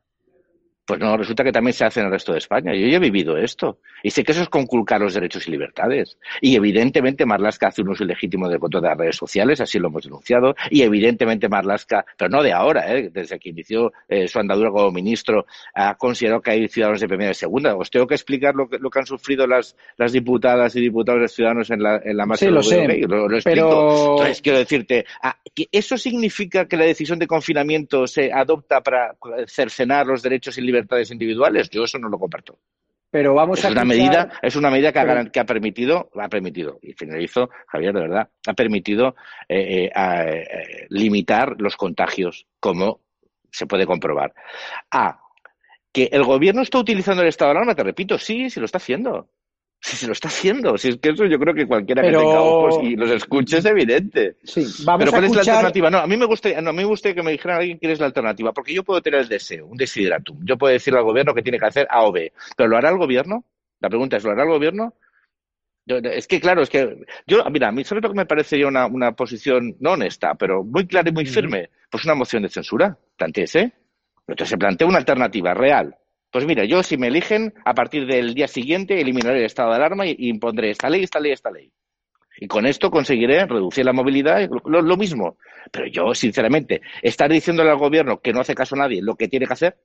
Pues 0.86 1.00
no, 1.00 1.18
resulta 1.18 1.44
que 1.44 1.52
también 1.52 1.74
se 1.74 1.84
hace 1.84 2.00
en 2.00 2.06
el 2.06 2.12
resto 2.12 2.32
de 2.32 2.38
España. 2.38 2.72
Yo 2.76 2.88
ya 2.88 2.98
he 2.98 3.00
vivido 3.00 3.38
esto. 3.38 3.80
Y 4.04 4.12
sé 4.12 4.24
que 4.24 4.34
eso 4.34 4.44
es 4.44 4.50
conculcar 4.50 5.02
los 5.02 5.16
derechos 5.16 5.48
y 5.48 5.52
libertades. 5.52 6.20
Y 6.42 6.56
evidentemente 6.56 7.26
Marlaska 7.26 7.70
hace 7.70 7.82
un 7.82 7.90
uso 7.90 8.04
ilegítimo 8.04 8.48
del 8.48 8.60
voto 8.60 8.80
de 8.80 8.90
las 8.90 8.98
redes 8.98 9.16
sociales, 9.16 9.60
así 9.60 9.80
lo 9.80 9.88
hemos 9.88 10.04
denunciado. 10.04 10.56
Y 10.70 10.84
evidentemente 10.84 11.50
Marlaska, 11.50 12.06
pero 12.16 12.30
no 12.30 12.44
de 12.44 12.54
ahora, 12.54 12.96
¿eh? 12.96 13.10
desde 13.12 13.40
que 13.40 13.50
inició 13.50 13.94
eh, 14.08 14.28
su 14.28 14.38
andadura 14.38 14.70
como 14.70 14.92
ministro, 14.92 15.48
ha 15.74 15.96
considerado 15.96 16.42
que 16.42 16.52
hay 16.52 16.68
ciudadanos 16.68 17.02
de 17.02 17.08
primera 17.08 17.32
y 17.32 17.34
segunda. 17.34 17.76
Os 17.76 17.90
tengo 17.90 18.06
que 18.06 18.14
explicar 18.14 18.54
lo 18.54 18.70
que, 18.70 18.78
lo 18.78 18.92
que 18.92 19.00
han 19.00 19.08
sufrido 19.08 19.48
las, 19.48 19.76
las 19.98 20.12
diputadas 20.12 20.76
y 20.76 20.82
diputados 20.82 21.22
de 21.22 21.28
ciudadanos 21.28 21.72
en 21.72 21.82
la, 21.82 22.00
en 22.04 22.16
la 22.16 22.28
sí, 22.36 22.46
lo 22.46 22.62
sé, 22.62 22.88
lo, 23.08 23.28
lo 23.28 23.40
pero... 23.44 24.12
Entonces, 24.12 24.40
quiero 24.44 24.60
decirte, 24.60 25.06
ah, 25.24 25.36
¿eso 25.72 25.98
significa 25.98 26.68
que 26.68 26.78
la 26.78 26.86
decisión 26.86 27.18
de 27.18 27.26
confinamiento 27.26 28.06
se 28.06 28.32
adopta 28.32 28.82
para 28.82 29.16
cercenar 29.48 30.06
los 30.06 30.22
derechos 30.22 30.60
y 30.60 30.62
libertades 30.62 30.75
libertades 30.76 31.12
individuales, 31.12 31.70
yo 31.70 31.84
eso 31.84 31.98
no 31.98 32.10
lo 32.10 32.20
comparto. 32.20 32.60
Pero 33.10 33.34
vamos 33.34 33.60
es 33.60 33.66
a 33.66 33.70
una 33.70 33.86
medida, 33.86 34.30
es 34.42 34.56
una 34.58 34.70
medida 34.70 34.92
que, 34.92 35.00
pero... 35.00 35.22
ha, 35.22 35.26
que, 35.26 35.40
ha, 35.40 35.46
permitido, 35.46 36.10
ha 36.20 36.28
permitido, 36.28 36.80
y 36.82 36.94
finalizo, 36.94 37.50
Javier, 37.68 37.94
de 37.94 38.02
verdad, 38.02 38.30
ha 38.46 38.54
permitido 38.54 39.16
eh, 39.48 39.86
eh, 39.86 39.92
a, 39.96 40.26
eh, 40.26 40.88
limitar 40.90 41.56
los 41.60 41.78
contagios, 41.78 42.46
como 42.60 43.00
se 43.52 43.68
puede 43.68 43.86
comprobar. 43.86 44.34
A 44.92 45.22
que 45.94 46.10
el 46.12 46.26
gobierno 46.26 46.62
está 46.62 46.78
utilizando 46.78 47.22
el 47.22 47.30
estado 47.30 47.52
de 47.52 47.58
alarma, 47.58 47.74
te 47.74 47.84
repito, 47.84 48.18
sí, 48.18 48.50
sí 48.50 48.60
lo 48.60 48.66
está 48.66 48.80
haciendo. 48.80 49.30
Si 49.86 49.98
se 49.98 50.08
lo 50.08 50.14
está 50.14 50.30
haciendo, 50.30 50.80
si 50.80 50.90
es 50.90 50.98
que 50.98 51.10
eso 51.10 51.26
yo 51.26 51.38
creo 51.38 51.54
que 51.54 51.68
cualquiera 51.68 52.02
Pero... 52.02 52.20
que 52.20 52.26
tenga 52.26 52.42
ojos 52.42 52.80
y 52.82 52.96
los 52.96 53.12
escuche 53.12 53.60
es 53.60 53.66
evidente. 53.66 54.36
Sí, 54.44 54.66
vamos 54.84 55.02
Pero 55.02 55.12
¿cuál 55.12 55.24
a 55.24 55.28
es 55.28 55.34
la 55.34 55.42
alternativa? 55.42 55.92
No, 55.92 56.00
a 56.00 56.08
mí 56.08 56.18
me 56.18 56.26
gustaría, 56.26 56.60
no, 56.60 56.72
a 56.72 56.74
mí 56.74 56.80
me 56.80 56.86
gustaría 56.86 57.14
que 57.14 57.22
me 57.22 57.32
dijeran 57.34 57.60
alguien 57.60 57.78
quién 57.78 57.92
es 57.92 58.00
la 58.00 58.08
alternativa, 58.08 58.52
porque 58.52 58.74
yo 58.74 58.84
puedo 58.84 59.00
tener 59.00 59.20
el 59.20 59.30
deseo, 59.30 59.68
un 59.68 59.78
desideratum. 59.78 60.40
Yo 60.44 60.58
puedo 60.58 60.74
decirle 60.74 60.98
al 60.98 61.06
gobierno 61.06 61.36
que 61.36 61.44
tiene 61.44 61.60
que 61.60 61.68
hacer 61.68 61.86
A 61.92 62.04
o 62.04 62.12
B. 62.12 62.34
Pero 62.58 62.68
¿lo 62.68 62.78
hará 62.78 62.90
el 62.90 62.98
gobierno? 62.98 63.46
La 63.80 63.88
pregunta 63.88 64.18
es, 64.18 64.24
¿lo 64.24 64.32
hará 64.32 64.42
el 64.42 64.50
gobierno? 64.50 64.96
Yo, 65.86 65.98
es 65.98 66.26
que, 66.26 66.42
claro, 66.42 66.64
es 66.64 66.72
que 66.72 67.06
yo, 67.28 67.44
mira, 67.52 67.68
a 67.68 67.72
mí 67.72 67.84
sobre 67.84 68.02
todo 68.02 68.14
que 68.14 68.18
me 68.18 68.26
parecería 68.26 68.68
una, 68.68 68.88
una 68.88 69.12
posición 69.12 69.76
no 69.82 69.92
honesta, 69.92 70.34
pero 70.34 70.64
muy 70.64 70.88
clara 70.88 71.10
y 71.10 71.14
muy 71.14 71.28
firme, 71.28 71.70
pues 71.92 72.06
una 72.06 72.16
moción 72.16 72.42
de 72.42 72.50
censura, 72.50 72.98
planteese. 73.16 73.72
Entonces 74.28 74.50
se 74.50 74.58
plantea 74.58 74.88
una 74.88 74.98
alternativa 74.98 75.54
real, 75.54 75.96
pues 76.36 76.46
mira, 76.46 76.66
yo 76.66 76.84
si 76.84 76.98
me 76.98 77.08
eligen, 77.08 77.54
a 77.64 77.74
partir 77.74 78.06
del 78.06 78.34
día 78.34 78.50
siguiente 78.50 79.00
eliminaré 79.00 79.40
el 79.40 79.46
estado 79.46 79.70
de 79.70 79.78
alarma 79.78 80.06
y 80.06 80.18
impondré 80.18 80.70
esta 80.70 80.90
ley, 80.90 81.02
esta 81.02 81.22
ley, 81.22 81.32
esta 81.32 81.50
ley. 81.50 81.72
Y 82.42 82.48
con 82.48 82.66
esto 82.66 82.92
conseguiré 82.92 83.46
reducir 83.46 83.86
la 83.86 83.94
movilidad, 83.94 84.46
lo, 84.66 84.82
lo, 84.82 84.98
mismo. 84.98 85.38
Pero 85.72 85.88
yo, 85.88 86.14
sinceramente, 86.14 86.82
estar 87.02 87.32
diciéndole 87.32 87.70
al 87.70 87.78
gobierno 87.78 88.20
que 88.20 88.34
no 88.34 88.42
hace 88.42 88.54
caso 88.54 88.76
a 88.76 88.80
nadie 88.80 89.02
lo 89.02 89.16
que 89.16 89.30
tiene 89.30 89.48
que 89.48 89.54
hacer, 89.54 89.78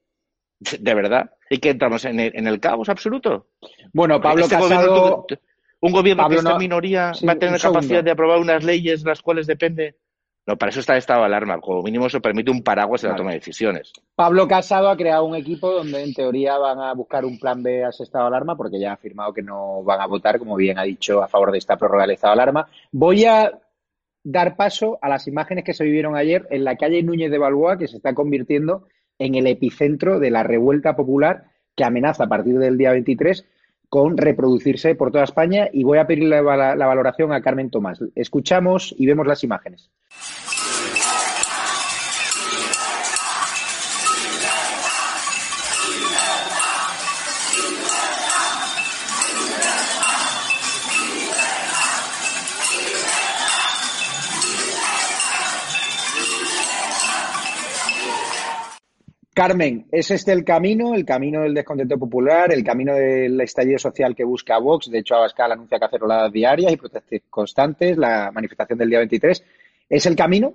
de 0.58 0.92
verdad, 0.92 1.30
y 1.48 1.58
que 1.58 1.70
entramos 1.70 2.04
en 2.04 2.18
el, 2.18 2.32
en 2.34 2.48
el 2.48 2.58
caos 2.58 2.88
absoluto. 2.88 3.50
Bueno, 3.92 4.20
Pablo 4.20 4.46
este 4.46 4.56
Casado... 4.56 5.18
Gobierno, 5.18 5.26
un 5.82 5.92
gobierno 5.92 6.24
Pablo, 6.24 6.34
que 6.34 6.40
esta 6.40 6.52
no... 6.54 6.58
minoría 6.58 7.14
sí, 7.14 7.26
va 7.26 7.34
a 7.34 7.38
tener 7.38 7.60
capacidad 7.60 8.02
de 8.02 8.10
aprobar 8.10 8.40
unas 8.40 8.64
leyes 8.64 9.04
de 9.04 9.10
las 9.10 9.22
cuales 9.22 9.46
depende 9.46 9.98
no, 10.50 10.56
para 10.56 10.70
eso 10.70 10.80
está 10.80 10.94
el 10.94 10.98
estado 10.98 11.20
de 11.20 11.26
alarma. 11.26 11.60
Como 11.60 11.82
mínimo 11.82 12.06
eso 12.06 12.20
permite 12.20 12.50
un 12.50 12.62
paraguas 12.62 13.04
en 13.04 13.10
la 13.10 13.16
toma 13.16 13.30
de 13.30 13.36
decisiones. 13.36 13.92
Pablo 14.16 14.48
Casado 14.48 14.88
ha 14.88 14.96
creado 14.96 15.24
un 15.24 15.36
equipo 15.36 15.70
donde 15.70 16.02
en 16.02 16.12
teoría 16.12 16.58
van 16.58 16.80
a 16.80 16.92
buscar 16.92 17.24
un 17.24 17.38
plan 17.38 17.62
B 17.62 17.84
a 17.84 17.90
ese 17.90 18.02
estado 18.02 18.24
de 18.24 18.28
alarma 18.28 18.56
porque 18.56 18.80
ya 18.80 18.90
ha 18.90 18.94
afirmado 18.94 19.32
que 19.32 19.42
no 19.42 19.84
van 19.84 20.00
a 20.00 20.06
votar, 20.06 20.40
como 20.40 20.56
bien 20.56 20.76
ha 20.78 20.82
dicho, 20.82 21.22
a 21.22 21.28
favor 21.28 21.52
de 21.52 21.58
esta 21.58 21.76
prórroga 21.76 22.02
del 22.02 22.14
estado 22.14 22.34
de 22.34 22.42
alarma. 22.42 22.68
Voy 22.90 23.26
a 23.26 23.60
dar 24.24 24.56
paso 24.56 24.98
a 25.00 25.08
las 25.08 25.28
imágenes 25.28 25.62
que 25.62 25.72
se 25.72 25.84
vivieron 25.84 26.16
ayer 26.16 26.48
en 26.50 26.64
la 26.64 26.76
calle 26.76 27.02
Núñez 27.04 27.30
de 27.30 27.38
Balboa, 27.38 27.78
que 27.78 27.86
se 27.86 27.98
está 27.98 28.12
convirtiendo 28.12 28.88
en 29.20 29.36
el 29.36 29.46
epicentro 29.46 30.18
de 30.18 30.30
la 30.30 30.42
revuelta 30.42 30.96
popular 30.96 31.44
que 31.76 31.84
amenaza 31.84 32.24
a 32.24 32.28
partir 32.28 32.58
del 32.58 32.76
día 32.76 32.90
23 32.90 33.46
con 33.90 34.16
reproducirse 34.16 34.94
por 34.94 35.10
toda 35.10 35.24
España 35.24 35.68
y 35.70 35.84
voy 35.84 35.98
a 35.98 36.06
pedirle 36.06 36.42
la, 36.42 36.74
la 36.76 36.86
valoración 36.86 37.32
a 37.32 37.42
Carmen 37.42 37.70
Tomás. 37.70 38.00
Escuchamos 38.14 38.94
y 38.96 39.04
vemos 39.04 39.26
las 39.26 39.44
imágenes. 39.44 39.90
Carmen, 59.40 59.86
¿es 59.90 60.10
este 60.10 60.32
el 60.32 60.44
camino, 60.44 60.94
el 60.94 61.06
camino 61.06 61.40
del 61.40 61.54
descontento 61.54 61.96
popular, 61.96 62.52
el 62.52 62.62
camino 62.62 62.94
del 62.94 63.40
estallido 63.40 63.78
social 63.78 64.14
que 64.14 64.22
busca 64.22 64.58
Vox? 64.58 64.90
De 64.90 64.98
hecho, 64.98 65.14
Abascal 65.14 65.52
anuncia 65.52 65.78
caceroladas 65.78 66.30
diarias 66.30 66.70
y 66.70 66.76
protestas 66.76 67.22
constantes, 67.30 67.96
la 67.96 68.30
manifestación 68.32 68.78
del 68.78 68.90
día 68.90 68.98
23. 68.98 69.42
¿Es 69.88 70.04
el 70.04 70.14
camino 70.14 70.52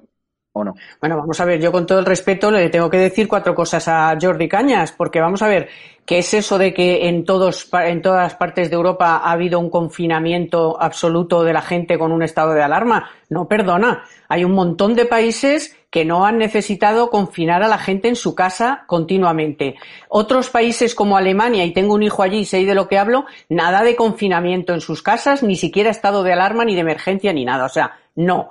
o 0.54 0.64
no? 0.64 0.76
Bueno, 1.02 1.18
vamos 1.18 1.40
a 1.40 1.46
ver, 1.46 1.60
yo 1.60 1.72
con 1.72 1.88
todo 1.88 1.98
el 1.98 2.06
respeto 2.06 2.52
le 2.52 2.70
tengo 2.70 2.88
que 2.88 3.00
decir 3.00 3.28
cuatro 3.28 3.56
cosas 3.56 3.88
a 3.88 4.16
Jordi 4.22 4.48
Cañas, 4.48 4.92
porque 4.92 5.20
vamos 5.20 5.42
a 5.42 5.48
ver, 5.48 5.68
¿qué 6.06 6.20
es 6.20 6.36
eso 6.36 6.60
de 6.60 6.72
que 6.72 7.10
en, 7.10 7.26
todos, 7.26 7.68
en 7.74 8.04
todas 8.04 8.36
partes 8.36 8.70
de 8.70 8.76
Europa 8.76 9.18
ha 9.18 9.32
habido 9.32 9.58
un 9.58 9.72
confinamiento 9.72 10.80
absoluto 10.80 11.44
de 11.44 11.54
la 11.54 11.64
gente 11.64 11.98
con 11.98 12.12
un 12.12 12.22
estado 12.22 12.54
de 12.54 12.62
alarma? 12.62 13.10
No, 13.30 13.48
perdona, 13.48 14.04
hay 14.30 14.44
un 14.44 14.52
montón 14.52 14.94
de 14.94 15.08
países 15.08 15.76
que 15.96 16.04
no 16.04 16.26
han 16.26 16.38
necesitado 16.38 17.10
confinar 17.10 17.64
a 17.64 17.70
la 17.70 17.78
gente 17.78 18.10
en 18.10 18.18
su 18.18 18.36
casa 18.36 18.84
continuamente. 18.86 19.76
Otros 20.10 20.50
países 20.50 20.94
como 20.94 21.16
Alemania, 21.16 21.64
y 21.64 21.72
tengo 21.72 21.94
un 21.94 22.04
hijo 22.04 22.22
allí 22.22 22.40
y 22.40 22.46
sé 22.46 22.66
de 22.66 22.76
lo 22.76 22.90
que 22.90 22.98
hablo, 22.98 23.28
nada 23.48 23.82
de 23.82 23.96
confinamiento 23.96 24.74
en 24.74 24.82
sus 24.82 25.02
casas, 25.02 25.42
ni 25.42 25.56
siquiera 25.56 25.90
estado 25.90 26.24
de 26.24 26.34
alarma, 26.34 26.66
ni 26.66 26.76
de 26.76 26.82
emergencia, 26.82 27.32
ni 27.32 27.46
nada. 27.46 27.64
O 27.64 27.70
sea, 27.70 27.98
no. 28.14 28.50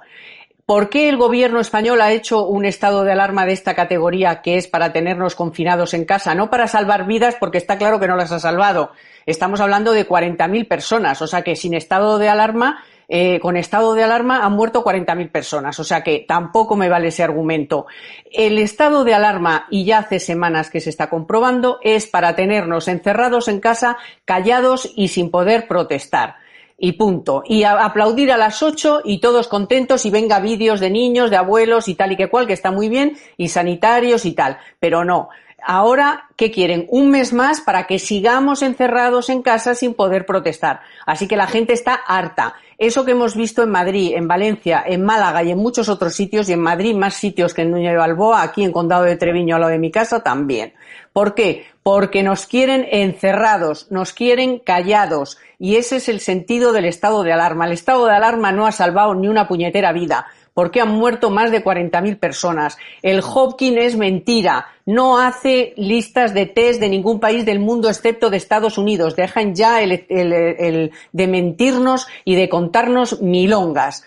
¿Por 0.65 0.89
qué 0.89 1.11
el 1.11 1.19
gobierno 1.19 1.61
español 1.61 2.01
ha 2.01 2.13
hecho 2.13 2.47
un 2.47 2.65
estado 2.65 3.05
de 3.05 3.13
alarma 3.13 3.45
de 3.45 3.53
esta 3.53 3.75
categoría 3.75 4.41
que 4.41 4.57
es 4.57 4.67
para 4.67 4.95
tenernos 4.95 5.35
confinados 5.35 5.93
en 5.93 6.07
casa? 6.07 6.35
No 6.35 6.49
para 6.49 6.67
salvar 6.67 7.07
vidas, 7.07 7.37
porque 7.39 7.59
está 7.59 7.77
claro 7.77 8.01
que 8.01 8.09
no 8.09 8.17
las 8.17 8.33
ha 8.33 8.41
salvado. 8.41 8.93
Estamos 9.27 9.61
hablando 9.61 9.93
de 9.93 10.09
40.000 10.09 10.67
personas, 10.67 11.21
o 11.21 11.27
sea 11.27 11.43
que 11.43 11.57
sin 11.57 11.75
estado 11.75 12.17
de 12.17 12.31
alarma 12.31 12.83
eh, 13.09 13.41
con 13.41 13.57
estado 13.57 13.95
de 13.95 14.03
alarma 14.03 14.45
han 14.45 14.53
muerto 14.53 14.85
40.000 14.85 15.31
personas. 15.31 15.79
O 15.81 15.85
sea 15.85 16.03
que 16.03 16.25
tampoco 16.27 16.77
me 16.77 16.89
vale 16.89 17.09
ese 17.09 17.23
argumento. 17.23 17.87
El 18.31 18.59
estado 18.59 19.05
de 19.05 19.15
alarma, 19.15 19.67
y 19.71 19.85
ya 19.85 19.99
hace 19.99 20.21
semanas 20.21 20.71
que 20.71 20.81
se 20.81 20.91
está 20.91 21.11
comprobando, 21.11 21.79
es 21.83 22.07
para 22.07 22.37
tenernos 22.37 22.89
encerrados 22.89 23.49
en 23.49 23.61
casa, 23.61 23.97
callados 24.25 24.91
y 24.95 25.09
sin 25.09 25.31
poder 25.31 25.67
protestar 25.69 26.37
y 26.77 26.93
punto. 26.93 27.43
Y 27.47 27.65
aplaudir 27.65 28.33
a 28.33 28.37
las 28.37 28.63
ocho 28.63 29.01
y 29.05 29.21
todos 29.21 29.49
contentos 29.49 30.05
y 30.07 30.11
venga 30.11 30.41
vídeos 30.41 30.81
de 30.81 30.91
niños, 30.91 31.31
de 31.31 31.37
abuelos 31.37 31.89
y 31.89 31.95
tal 31.95 32.13
y 32.13 32.17
que 32.17 32.29
cual, 32.29 32.47
que 32.47 32.53
está 32.53 32.71
muy 32.71 32.89
bien, 32.89 33.17
y 33.37 33.49
sanitarios 33.49 34.25
y 34.25 34.33
tal. 34.33 34.59
Pero 34.81 35.05
no. 35.05 35.29
Ahora, 35.67 36.29
¿qué 36.37 36.51
quieren? 36.51 36.87
Un 36.91 37.11
mes 37.11 37.33
más 37.33 37.63
para 37.63 37.87
que 37.87 37.99
sigamos 37.99 38.61
encerrados 38.61 39.31
en 39.31 39.41
casa 39.41 39.75
sin 39.75 39.95
poder 39.95 40.27
protestar. 40.27 40.81
Así 41.07 41.27
que 41.27 41.39
la 41.39 41.47
gente 41.47 41.73
está 41.73 41.95
harta. 41.95 42.55
Eso 42.77 43.07
que 43.07 43.13
hemos 43.13 43.35
visto 43.35 43.63
en 43.63 43.71
Madrid, 43.71 44.13
en 44.15 44.29
Valencia, 44.29 44.85
en 44.87 45.03
Málaga 45.03 45.43
y 45.43 45.53
en 45.53 45.59
muchos 45.59 45.89
otros 45.89 46.13
sitios, 46.13 46.49
y 46.49 46.53
en 46.53 46.61
Madrid 46.61 46.95
más 46.95 47.15
sitios 47.15 47.55
que 47.55 47.63
en 47.63 47.71
Núñez 47.71 47.93
de 47.93 47.99
Balboa, 47.99 48.43
aquí 48.43 48.63
en 48.63 48.73
Condado 48.73 49.05
de 49.05 49.17
Treviño, 49.17 49.57
a 49.57 49.59
lo 49.59 49.69
de 49.69 49.79
mi 49.79 49.91
casa, 49.91 50.23
también. 50.23 50.75
¿Por 51.13 51.35
qué? 51.35 51.67
Porque 51.83 52.23
nos 52.23 52.47
quieren 52.47 52.87
encerrados, 52.91 53.91
nos 53.91 54.13
quieren 54.13 54.59
callados, 54.59 55.39
y 55.59 55.77
ese 55.77 55.97
es 55.97 56.09
el 56.09 56.21
sentido 56.21 56.73
del 56.73 56.85
estado 56.85 57.23
de 57.23 57.33
alarma. 57.33 57.67
El 57.67 57.73
estado 57.73 58.05
de 58.07 58.15
alarma 58.15 58.53
no 58.53 58.67
ha 58.67 58.73
salvado 58.73 59.15
ni 59.15 59.29
una 59.29 59.49
puñetera 59.49 59.93
vida 59.93 60.27
porque 60.55 60.81
han 60.81 60.91
muerto 60.91 61.31
más 61.31 61.51
de 61.51 61.63
40.000 61.63 62.19
personas. 62.19 62.79
El 63.03 63.21
Hopkins 63.21 63.79
es 63.79 63.97
mentira. 63.97 64.69
No 64.87 65.19
hace 65.19 65.75
listas 65.77 66.33
de 66.33 66.47
test 66.47 66.81
de 66.81 66.89
ningún 66.89 67.21
país 67.21 67.45
del 67.45 67.59
mundo 67.59 67.89
excepto 67.89 68.31
de 68.31 68.37
Estados 68.37 68.79
Unidos. 68.79 69.17
Dejan 69.17 69.55
ya 69.55 69.83
el, 69.83 70.07
el 70.09 70.93
de 71.13 71.27
mentirnos 71.27 72.07
y 72.25 72.37
de 72.37 72.49
contarnos 72.49 73.21
milongas. 73.21 74.05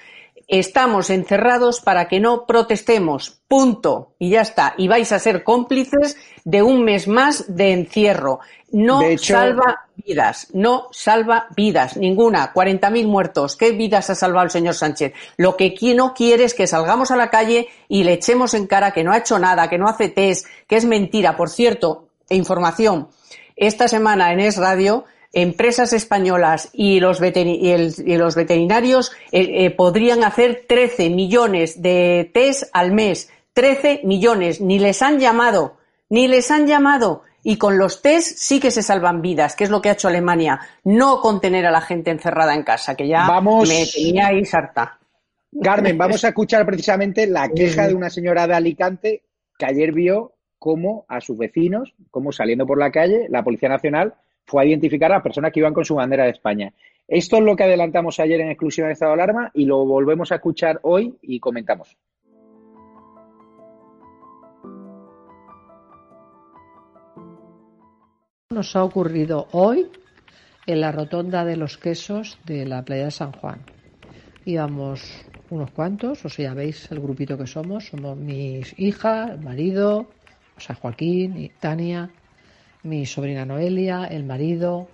Estamos 0.47 1.09
encerrados 1.09 1.81
para 1.81 2.07
que 2.07 2.21
no 2.21 2.45
protestemos. 2.45 3.41
Punto. 3.47 4.13
Y 4.17 4.29
ya 4.31 4.41
está. 4.41 4.73
Y 4.77 4.87
vais 4.87 5.11
a 5.11 5.19
ser 5.19 5.43
cómplices 5.43 6.17
de 6.45 6.63
un 6.63 6.85
mes 6.85 7.07
más 7.07 7.53
de 7.53 7.73
encierro. 7.73 8.39
No 8.71 9.01
salva 9.17 9.87
vidas, 9.95 10.49
no 10.53 10.87
salva 10.91 11.47
vidas, 11.55 11.97
ninguna. 11.97 12.53
40.000 12.53 13.07
muertos. 13.07 13.55
¿Qué 13.55 13.71
vidas 13.71 14.09
ha 14.09 14.15
salvado 14.15 14.45
el 14.45 14.51
señor 14.51 14.75
Sánchez? 14.75 15.13
Lo 15.35 15.57
que 15.57 15.75
no 15.95 16.13
quiere 16.13 16.45
es 16.45 16.53
que 16.53 16.67
salgamos 16.67 17.11
a 17.11 17.17
la 17.17 17.29
calle 17.29 17.67
y 17.89 18.03
le 18.03 18.13
echemos 18.13 18.53
en 18.53 18.67
cara 18.67 18.91
que 18.91 19.03
no 19.03 19.11
ha 19.11 19.17
hecho 19.17 19.39
nada, 19.39 19.69
que 19.69 19.77
no 19.77 19.87
hace 19.87 20.09
test, 20.09 20.47
que 20.67 20.77
es 20.77 20.85
mentira. 20.85 21.35
Por 21.35 21.49
cierto, 21.49 22.07
información. 22.29 23.09
Esta 23.55 23.87
semana 23.87 24.31
en 24.31 24.39
Es 24.39 24.57
Radio, 24.57 25.05
empresas 25.37 25.93
españolas 25.93 26.69
y 26.73 26.99
los, 26.99 27.19
veterinarios 27.19 29.11
eh, 29.31 29.65
eh, 29.65 29.69
podrían 29.69 30.23
hacer 30.23 30.65
13 30.67 31.11
millones 31.11 31.79
de 31.81 32.31
test 32.33 32.63
al 32.73 32.91
mes. 32.91 33.29
13 33.53 34.01
millones. 34.03 34.61
Ni 34.61 34.79
les 34.79 35.03
han 35.03 35.19
llamado. 35.19 35.77
Ni 36.09 36.27
les 36.27 36.49
han 36.49 36.65
llamado 36.65 37.21
y 37.43 37.57
con 37.57 37.77
los 37.77 38.01
test 38.01 38.37
sí 38.37 38.59
que 38.59 38.71
se 38.71 38.81
salvan 38.81 39.21
vidas, 39.21 39.55
que 39.55 39.63
es 39.63 39.69
lo 39.69 39.79
que 39.79 39.89
ha 39.89 39.93
hecho 39.93 40.07
Alemania, 40.07 40.59
no 40.83 41.21
contener 41.21 41.65
a 41.65 41.71
la 41.71 41.81
gente 41.81 42.11
encerrada 42.11 42.53
en 42.53 42.63
casa, 42.63 42.95
que 42.95 43.07
ya 43.07 43.25
vamos... 43.27 43.69
me 43.69 43.85
teníais 43.85 44.53
harta. 44.53 44.99
Carmen, 45.61 45.97
vamos 45.97 46.25
a 46.25 46.29
escuchar 46.29 46.65
precisamente 46.65 47.25
la 47.25 47.47
queja 47.47 47.87
de 47.87 47.93
una 47.93 48.09
señora 48.09 48.47
de 48.47 48.55
Alicante 48.55 49.23
que 49.57 49.65
ayer 49.65 49.93
vio 49.93 50.33
cómo 50.59 51.05
a 51.07 51.21
sus 51.21 51.37
vecinos, 51.37 51.93
cómo 52.11 52.31
saliendo 52.31 52.65
por 52.65 52.79
la 52.79 52.91
calle, 52.91 53.27
la 53.29 53.43
Policía 53.43 53.69
Nacional 53.69 54.15
fue 54.47 54.63
a 54.63 54.65
identificar 54.65 55.11
a 55.11 55.15
las 55.15 55.23
personas 55.23 55.51
que 55.51 55.59
iban 55.59 55.73
con 55.73 55.85
su 55.85 55.93
bandera 55.93 56.23
de 56.23 56.31
España. 56.31 56.73
Esto 57.07 57.37
es 57.37 57.43
lo 57.43 57.55
que 57.55 57.63
adelantamos 57.63 58.19
ayer 58.19 58.41
en 58.41 58.49
exclusiva 58.49 58.87
de 58.87 58.93
estado 58.93 59.15
de 59.15 59.21
alarma 59.21 59.51
y 59.53 59.65
lo 59.65 59.85
volvemos 59.85 60.31
a 60.31 60.35
escuchar 60.35 60.79
hoy 60.81 61.15
y 61.21 61.39
comentamos. 61.39 61.95
nos 68.57 68.75
ha 68.75 68.83
ocurrido 68.83 69.47
hoy 69.51 69.87
en 70.65 70.81
la 70.81 70.91
rotonda 70.91 71.45
de 71.45 71.57
los 71.57 71.77
quesos 71.77 72.39
de 72.43 72.65
la 72.65 72.83
playa 72.83 73.05
de 73.05 73.11
San 73.11 73.31
Juan. 73.31 73.61
Íbamos 74.45 75.27
unos 75.51 75.69
cuantos, 75.69 76.25
o 76.25 76.29
sea, 76.29 76.55
veis 76.55 76.91
el 76.91 76.99
grupito 76.99 77.37
que 77.37 77.45
somos. 77.45 77.85
Somos 77.89 78.17
mis 78.17 78.73
hijas, 78.79 79.29
el 79.29 79.41
marido, 79.41 80.07
o 80.57 80.59
sea, 80.59 80.75
Joaquín 80.75 81.37
y 81.37 81.49
Tania, 81.49 82.09
mi 82.87 83.05
sobrina 83.05 83.45
Noelia, 83.45 84.05
el 84.05 84.23
marido, 84.23 84.87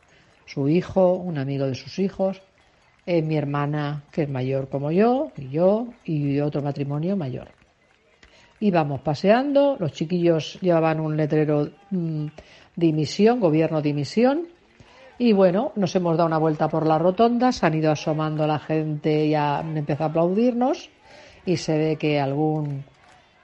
su 0.46 0.68
hijo, 0.68 1.14
un 1.14 1.38
amigo 1.38 1.68
de 1.68 1.76
sus 1.76 2.00
hijos, 2.00 2.42
eh, 3.06 3.22
mi 3.22 3.38
hermana, 3.38 4.04
que 4.12 4.24
es 4.24 4.30
mayor 4.30 4.70
como 4.70 4.92
yo, 4.92 5.32
y 5.38 5.50
yo, 5.50 5.88
y 6.04 6.40
otro 6.40 6.62
matrimonio 6.62 7.16
mayor. 7.16 7.50
Íbamos 8.60 9.02
paseando, 9.02 9.78
los 9.80 9.92
chiquillos 9.92 10.58
llevaban 10.62 11.00
un 11.00 11.18
letrero 11.18 11.70
mm, 11.92 12.28
dimisión, 12.76 13.40
gobierno 13.40 13.82
dimisión. 13.82 14.48
Y 15.18 15.34
bueno, 15.34 15.72
nos 15.76 15.96
hemos 15.96 16.18
dado 16.18 16.28
una 16.28 16.38
vuelta 16.38 16.68
por 16.70 16.88
la 16.88 16.98
rotonda, 16.98 17.52
se 17.52 17.66
han 17.66 17.76
ido 17.76 17.92
asomando 17.92 18.48
la 18.48 18.60
gente 18.60 19.26
y 19.26 19.36
han 19.36 19.78
empezado 19.78 20.06
a 20.06 20.10
aplaudirnos 20.10 20.90
y 21.46 21.58
se 21.58 21.78
ve 21.78 21.96
que 21.98 22.20
algún 22.20 22.84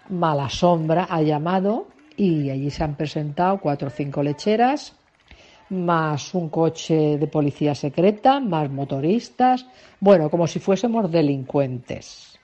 mala 0.09 0.49
sombra 0.49 1.07
ha 1.09 1.21
llamado 1.21 1.87
y 2.19 2.49
allí 2.49 2.69
se 2.69 2.83
han 2.83 2.95
presentado 2.95 3.59
cuatro 3.61 3.87
o 3.87 3.91
cinco 3.91 4.21
lecheras, 4.21 4.93
más 5.69 6.33
un 6.33 6.49
coche 6.49 7.17
de 7.17 7.27
policía 7.27 7.73
secreta, 7.73 8.41
más 8.41 8.69
motoristas, 8.69 9.65
bueno, 10.01 10.29
como 10.29 10.45
si 10.45 10.59
fuésemos 10.59 11.09
delincuentes. 11.09 12.37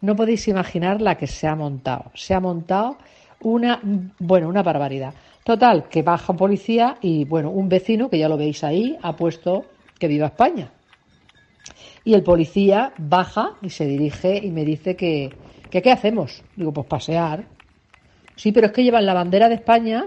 No 0.00 0.14
podéis 0.14 0.46
imaginar 0.46 1.00
la 1.00 1.16
que 1.16 1.26
se 1.26 1.48
ha 1.48 1.56
montado. 1.56 2.12
Se 2.14 2.34
ha 2.34 2.40
montado 2.40 2.98
una, 3.40 3.80
bueno, 4.20 4.48
una 4.48 4.62
barbaridad. 4.62 5.12
Total, 5.42 5.88
que 5.88 6.02
baja 6.02 6.32
un 6.32 6.38
policía 6.38 6.96
y, 7.00 7.24
bueno, 7.24 7.50
un 7.50 7.68
vecino, 7.68 8.08
que 8.08 8.18
ya 8.18 8.28
lo 8.28 8.36
veis 8.36 8.62
ahí, 8.62 8.96
ha 9.02 9.16
puesto 9.16 9.64
que 9.98 10.06
viva 10.06 10.26
España. 10.26 10.70
Y 12.04 12.14
el 12.14 12.22
policía 12.22 12.92
baja 12.96 13.54
y 13.60 13.70
se 13.70 13.86
dirige 13.86 14.38
y 14.38 14.52
me 14.52 14.64
dice 14.64 14.94
que, 14.94 15.34
que 15.68 15.82
¿qué 15.82 15.90
hacemos? 15.90 16.44
Digo, 16.54 16.72
pues 16.72 16.86
pasear. 16.86 17.55
Sí, 18.36 18.52
pero 18.52 18.68
es 18.68 18.72
que 18.72 18.84
llevan 18.84 19.06
la 19.06 19.14
bandera 19.14 19.48
de 19.48 19.56
España 19.56 20.06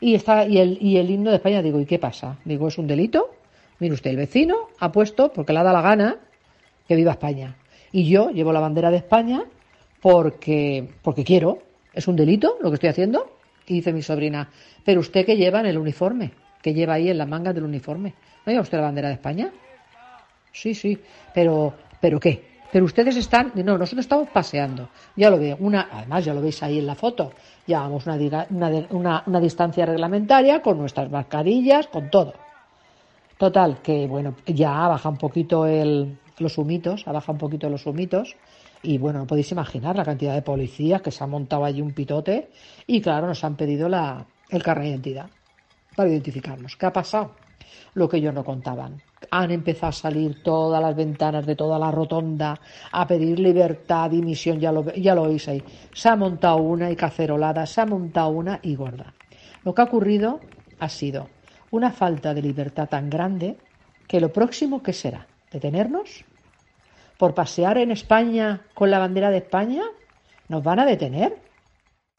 y, 0.00 0.14
está, 0.14 0.44
y, 0.46 0.58
el, 0.58 0.78
y 0.80 0.98
el 0.98 1.10
himno 1.10 1.30
de 1.30 1.36
España. 1.36 1.62
Digo, 1.62 1.80
¿y 1.80 1.86
qué 1.86 1.98
pasa? 1.98 2.36
Digo, 2.44 2.68
¿es 2.68 2.76
un 2.76 2.86
delito? 2.86 3.30
Mire 3.78 3.94
usted, 3.94 4.10
el 4.10 4.16
vecino 4.16 4.68
ha 4.80 4.90
puesto, 4.92 5.32
porque 5.32 5.52
le 5.52 5.60
ha 5.60 5.62
dado 5.62 5.76
la 5.76 5.82
gana, 5.82 6.16
que 6.86 6.96
viva 6.96 7.12
España. 7.12 7.56
Y 7.92 8.08
yo 8.08 8.30
llevo 8.30 8.52
la 8.52 8.60
bandera 8.60 8.90
de 8.90 8.98
España 8.98 9.44
porque, 10.00 10.88
porque 11.02 11.24
quiero. 11.24 11.62
¿Es 11.94 12.08
un 12.08 12.16
delito 12.16 12.58
lo 12.60 12.70
que 12.70 12.74
estoy 12.74 12.90
haciendo? 12.90 13.30
Y 13.66 13.74
dice 13.74 13.92
mi 13.92 14.02
sobrina, 14.02 14.50
pero 14.84 15.00
usted 15.00 15.24
que 15.24 15.36
lleva 15.36 15.60
en 15.60 15.66
el 15.66 15.78
uniforme. 15.78 16.32
que 16.62 16.74
lleva 16.74 16.94
ahí 16.94 17.08
en 17.08 17.18
la 17.18 17.26
manga 17.26 17.52
del 17.52 17.64
uniforme. 17.64 18.14
¿No 18.44 18.52
lleva 18.52 18.62
usted 18.62 18.78
la 18.78 18.84
bandera 18.84 19.08
de 19.08 19.14
España? 19.14 19.50
Sí, 20.52 20.74
sí, 20.74 20.98
pero, 21.34 21.74
¿pero 22.00 22.18
qué? 22.18 22.47
Pero 22.70 22.84
ustedes 22.84 23.16
están, 23.16 23.52
no, 23.54 23.78
nosotros 23.78 24.04
estamos 24.04 24.28
paseando. 24.28 24.88
Ya 25.16 25.30
lo 25.30 25.38
veo, 25.38 25.56
una, 25.60 25.88
además 25.90 26.24
ya 26.24 26.34
lo 26.34 26.42
veis 26.42 26.62
ahí 26.62 26.78
en 26.78 26.86
la 26.86 26.94
foto. 26.94 27.32
Llevamos 27.66 28.06
una, 28.06 28.46
una, 28.50 29.22
una 29.26 29.40
distancia 29.40 29.86
reglamentaria 29.86 30.60
con 30.60 30.78
nuestras 30.78 31.10
mascarillas, 31.10 31.86
con 31.86 32.10
todo. 32.10 32.34
Total, 33.38 33.80
que 33.82 34.06
bueno, 34.06 34.34
ya 34.46 34.88
baja 34.88 35.08
un 35.08 35.16
poquito 35.16 35.66
el, 35.66 36.18
los 36.38 36.58
humitos, 36.58 37.06
ha 37.06 37.12
bajado 37.12 37.34
un 37.34 37.38
poquito 37.38 37.70
los 37.70 37.86
humitos. 37.86 38.36
Y 38.82 38.98
bueno, 38.98 39.20
no 39.20 39.26
podéis 39.26 39.50
imaginar 39.50 39.96
la 39.96 40.04
cantidad 40.04 40.34
de 40.34 40.42
policías 40.42 41.02
que 41.02 41.10
se 41.10 41.24
han 41.24 41.30
montado 41.30 41.64
allí 41.64 41.80
un 41.80 41.92
pitote 41.92 42.50
y 42.86 43.00
claro, 43.00 43.26
nos 43.26 43.42
han 43.42 43.56
pedido 43.56 43.88
la, 43.88 44.24
el 44.50 44.62
carnet 44.62 44.84
de 44.84 44.90
identidad 44.90 45.30
para 45.96 46.10
identificarnos. 46.10 46.76
¿Qué 46.76 46.86
ha 46.86 46.92
pasado? 46.92 47.32
Lo 47.94 48.08
que 48.08 48.18
ellos 48.18 48.34
no 48.34 48.44
contaban. 48.44 49.02
Han 49.30 49.50
empezado 49.50 49.90
a 49.90 49.92
salir 49.92 50.42
todas 50.42 50.80
las 50.80 50.94
ventanas 50.94 51.46
de 51.46 51.56
toda 51.56 51.78
la 51.78 51.90
rotonda 51.90 52.60
a 52.92 53.06
pedir 53.06 53.38
libertad, 53.38 54.10
dimisión, 54.10 54.60
ya 54.60 54.72
lo, 54.72 54.92
ya 54.94 55.14
lo 55.14 55.22
oís 55.22 55.48
ahí. 55.48 55.62
Se 55.92 56.08
ha 56.08 56.16
montado 56.16 56.58
una 56.58 56.90
y 56.90 56.96
cacerolada, 56.96 57.66
se 57.66 57.80
ha 57.80 57.86
montado 57.86 58.30
una 58.30 58.60
y 58.62 58.74
gorda. 58.74 59.14
Lo 59.64 59.74
que 59.74 59.82
ha 59.82 59.84
ocurrido 59.84 60.40
ha 60.78 60.88
sido 60.88 61.28
una 61.70 61.90
falta 61.90 62.34
de 62.34 62.42
libertad 62.42 62.88
tan 62.88 63.10
grande 63.10 63.56
que 64.06 64.20
lo 64.20 64.32
próximo 64.32 64.82
que 64.82 64.92
será 64.92 65.26
detenernos 65.50 66.24
por 67.18 67.34
pasear 67.34 67.78
en 67.78 67.90
España 67.90 68.62
con 68.74 68.90
la 68.90 69.00
bandera 69.00 69.30
de 69.30 69.38
España, 69.38 69.82
nos 70.48 70.62
van 70.62 70.78
a 70.78 70.86
detener. 70.86 71.36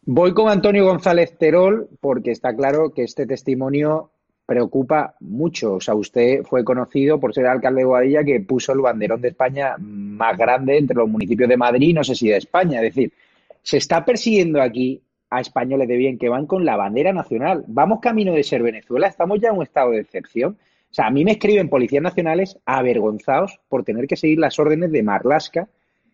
Voy 0.01 0.33
con 0.33 0.49
Antonio 0.49 0.85
González 0.85 1.37
Terol 1.37 1.89
porque 2.01 2.31
está 2.31 2.53
claro 2.53 2.91
que 2.93 3.03
este 3.03 3.25
testimonio 3.25 4.11
preocupa 4.49 5.15
mucho. 5.19 5.75
O 5.75 5.79
sea, 5.79 5.93
usted 5.93 6.41
fue 6.43 6.63
conocido 6.63 7.19
por 7.19 7.35
ser 7.35 7.45
alcalde 7.45 7.81
de 7.81 7.85
Guadilla 7.85 8.23
que 8.23 8.39
puso 8.39 8.73
el 8.73 8.79
banderón 8.79 9.21
de 9.21 9.27
España 9.27 9.75
más 9.77 10.35
grande 10.35 10.75
entre 10.79 10.97
los 10.97 11.07
municipios 11.07 11.47
de 11.47 11.55
Madrid, 11.55 11.93
no 11.93 12.03
sé 12.03 12.15
si 12.15 12.29
de 12.29 12.37
España. 12.37 12.81
Es 12.81 12.95
decir, 12.95 13.13
se 13.61 13.77
está 13.77 14.03
persiguiendo 14.03 14.59
aquí 14.59 15.03
a 15.29 15.39
españoles 15.39 15.87
de 15.87 15.97
bien 15.97 16.17
que 16.17 16.29
van 16.29 16.47
con 16.47 16.65
la 16.65 16.77
bandera 16.77 17.13
nacional. 17.13 17.63
Vamos 17.67 17.99
camino 17.99 18.33
de 18.33 18.43
ser 18.43 18.63
Venezuela, 18.63 19.05
estamos 19.05 19.39
ya 19.39 19.49
en 19.49 19.57
un 19.57 19.63
estado 19.63 19.91
de 19.91 19.99
excepción. 19.99 20.57
O 20.89 20.93
sea, 20.93 21.05
a 21.05 21.11
mí 21.11 21.23
me 21.23 21.33
escriben 21.33 21.69
policías 21.69 22.01
nacionales 22.01 22.57
avergonzados 22.65 23.59
por 23.69 23.83
tener 23.83 24.07
que 24.07 24.15
seguir 24.15 24.39
las 24.39 24.57
órdenes 24.57 24.91
de 24.91 25.03
Marlaska 25.03 25.69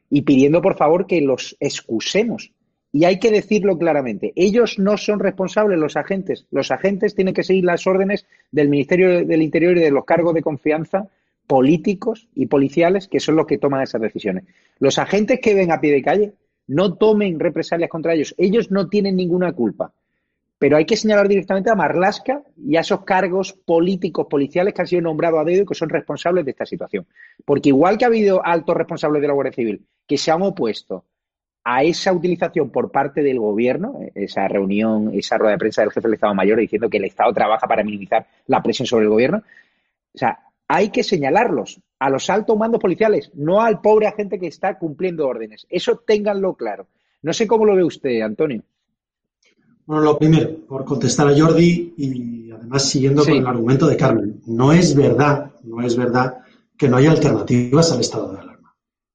y 0.10 0.24
pidiendo 0.24 0.62
por 0.62 0.76
favor 0.76 1.08
que 1.08 1.22
los 1.22 1.56
excusemos. 1.62 2.52
Y 2.96 3.04
hay 3.04 3.20
que 3.20 3.30
decirlo 3.30 3.78
claramente, 3.78 4.32
ellos 4.38 4.80
no 4.80 4.96
son 4.96 5.20
responsables, 5.20 5.78
los 5.78 5.98
agentes. 5.98 6.46
Los 6.50 6.72
agentes 6.72 7.14
tienen 7.14 7.34
que 7.34 7.44
seguir 7.44 7.66
las 7.66 7.86
órdenes 7.88 8.26
del 8.54 8.70
Ministerio 8.70 9.26
del 9.26 9.42
Interior 9.42 9.76
y 9.76 9.82
de 9.82 9.92
los 9.92 10.06
cargos 10.06 10.34
de 10.34 10.42
confianza 10.42 11.10
políticos 11.46 12.30
y 12.36 12.46
policiales, 12.46 13.10
que 13.10 13.20
son 13.20 13.36
los 13.36 13.48
que 13.48 13.58
toman 13.58 13.82
esas 13.82 14.00
decisiones. 14.00 14.46
Los 14.80 14.98
agentes 14.98 15.42
que 15.42 15.54
ven 15.54 15.74
a 15.74 15.82
pie 15.82 15.92
de 15.92 16.02
calle 16.02 16.34
no 16.68 16.94
tomen 16.94 17.38
represalias 17.38 17.90
contra 17.90 18.14
ellos. 18.14 18.34
Ellos 18.38 18.72
no 18.72 18.88
tienen 18.88 19.18
ninguna 19.18 19.52
culpa. 19.52 19.92
Pero 20.58 20.78
hay 20.78 20.86
que 20.86 20.96
señalar 20.96 21.28
directamente 21.28 21.70
a 21.70 21.76
Marlaska 21.76 22.44
y 22.56 22.78
a 22.78 22.80
esos 22.80 23.04
cargos 23.04 23.52
políticos, 23.52 24.28
policiales 24.30 24.74
que 24.74 24.84
han 24.84 24.88
sido 24.88 25.02
nombrados 25.02 25.42
a 25.42 25.44
dedo 25.44 25.64
y 25.64 25.66
que 25.66 25.76
son 25.76 25.90
responsables 25.90 26.46
de 26.46 26.52
esta 26.52 26.66
situación. 26.66 27.06
Porque 27.44 27.68
igual 27.68 27.98
que 27.98 28.06
ha 28.06 28.08
habido 28.08 28.42
altos 28.46 28.78
responsables 28.78 29.22
de 29.22 29.28
la 29.28 29.34
Guardia 29.34 29.52
Civil 29.52 29.86
que 30.08 30.18
se 30.18 30.32
han 30.32 30.44
opuesto 30.44 31.04
a 31.68 31.84
esa 31.84 32.14
utilización 32.14 32.70
por 32.70 32.92
parte 32.92 33.24
del 33.24 33.40
gobierno, 33.40 34.00
esa 34.14 34.48
reunión, 34.48 35.10
esa 35.14 35.38
rueda 35.38 35.54
de 35.54 35.58
prensa 35.58 35.82
del 35.82 35.92
jefe 35.92 36.08
del 36.08 36.14
Estado 36.14 36.36
Mayor 36.36 36.60
diciendo 36.60 36.90
que 36.90 36.98
el 36.98 37.06
Estado 37.06 37.34
trabaja 37.34 37.68
para 37.68 37.84
minimizar 37.84 38.28
la 38.46 38.62
presión 38.62 38.86
sobre 38.86 39.06
el 39.06 39.10
gobierno, 39.10 39.40
o 40.14 40.18
sea, 40.18 40.40
hay 40.68 40.90
que 40.90 41.04
señalarlos 41.04 41.82
a 41.98 42.10
los 42.12 42.30
altos 42.30 42.56
mandos 42.56 42.80
policiales, 42.80 43.32
no 43.34 43.62
al 43.62 43.82
pobre 43.82 44.06
agente 44.06 44.40
que 44.40 44.48
está 44.48 44.78
cumpliendo 44.78 45.28
órdenes. 45.28 45.66
Eso 45.70 45.98
ténganlo 46.06 46.54
claro. 46.54 46.88
No 47.24 47.34
sé 47.34 47.48
cómo 47.48 47.66
lo 47.66 47.76
ve 47.76 47.84
usted, 47.84 48.22
Antonio. 48.22 48.62
Bueno, 49.88 50.04
lo 50.04 50.18
primero, 50.18 50.50
por 50.68 50.86
contestar 50.86 51.28
a 51.28 51.38
Jordi 51.38 51.94
y 51.98 52.52
además 52.52 52.88
siguiendo 52.88 53.24
con 53.24 53.34
el 53.34 53.48
argumento 53.48 53.88
de 53.88 53.98
Carmen, 53.98 54.42
no 54.46 54.72
es 54.72 54.96
verdad, 54.96 55.52
no 55.64 55.82
es 55.82 55.96
verdad 55.96 56.44
que 56.78 56.88
no 56.88 56.98
haya 56.98 57.12
alternativas 57.12 57.92
al 57.92 58.02
estado 58.02 58.34
de 58.34 58.40
alarma. 58.40 58.55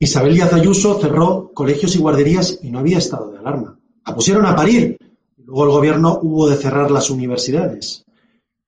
Isabel 0.02 0.32
Díaz 0.32 0.54
Ayuso 0.54 0.98
cerró 0.98 1.52
colegios 1.52 1.94
y 1.94 1.98
guarderías 1.98 2.58
y 2.62 2.70
no 2.70 2.78
había 2.78 2.96
estado 2.96 3.32
de 3.32 3.38
alarma. 3.38 3.78
La 4.06 4.14
pusieron 4.14 4.46
a 4.46 4.56
parir. 4.56 4.96
Luego 5.44 5.64
el 5.64 5.70
gobierno 5.70 6.18
hubo 6.22 6.48
de 6.48 6.56
cerrar 6.56 6.90
las 6.90 7.10
universidades. 7.10 8.02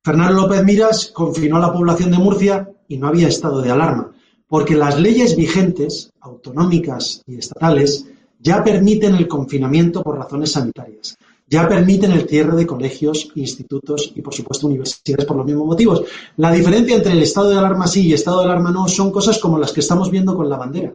Fernando 0.04 0.42
López 0.42 0.62
Miras 0.62 1.06
confinó 1.06 1.56
a 1.56 1.60
la 1.60 1.72
población 1.72 2.10
de 2.10 2.18
Murcia 2.18 2.68
y 2.86 2.98
no 2.98 3.08
había 3.08 3.28
estado 3.28 3.62
de 3.62 3.70
alarma, 3.70 4.12
porque 4.46 4.76
las 4.76 5.00
leyes 5.00 5.34
vigentes, 5.34 6.12
autonómicas 6.20 7.22
y 7.26 7.38
estatales, 7.38 8.04
ya 8.38 8.62
permiten 8.62 9.14
el 9.14 9.26
confinamiento 9.26 10.02
por 10.02 10.18
razones 10.18 10.52
sanitarias 10.52 11.16
ya 11.52 11.68
permiten 11.68 12.12
el 12.12 12.26
cierre 12.26 12.56
de 12.56 12.66
colegios, 12.66 13.28
institutos 13.34 14.10
y, 14.14 14.22
por 14.22 14.32
supuesto, 14.32 14.66
universidades 14.66 15.26
por 15.26 15.36
los 15.36 15.44
mismos 15.44 15.66
motivos. 15.66 16.04
La 16.38 16.50
diferencia 16.50 16.96
entre 16.96 17.12
el 17.12 17.22
estado 17.22 17.50
de 17.50 17.58
alarma 17.58 17.86
sí 17.86 18.06
y 18.06 18.14
estado 18.14 18.38
de 18.38 18.46
alarma 18.46 18.70
no 18.70 18.88
son 18.88 19.12
cosas 19.12 19.38
como 19.38 19.58
las 19.58 19.70
que 19.70 19.80
estamos 19.80 20.10
viendo 20.10 20.34
con 20.34 20.48
la 20.48 20.56
bandera, 20.56 20.94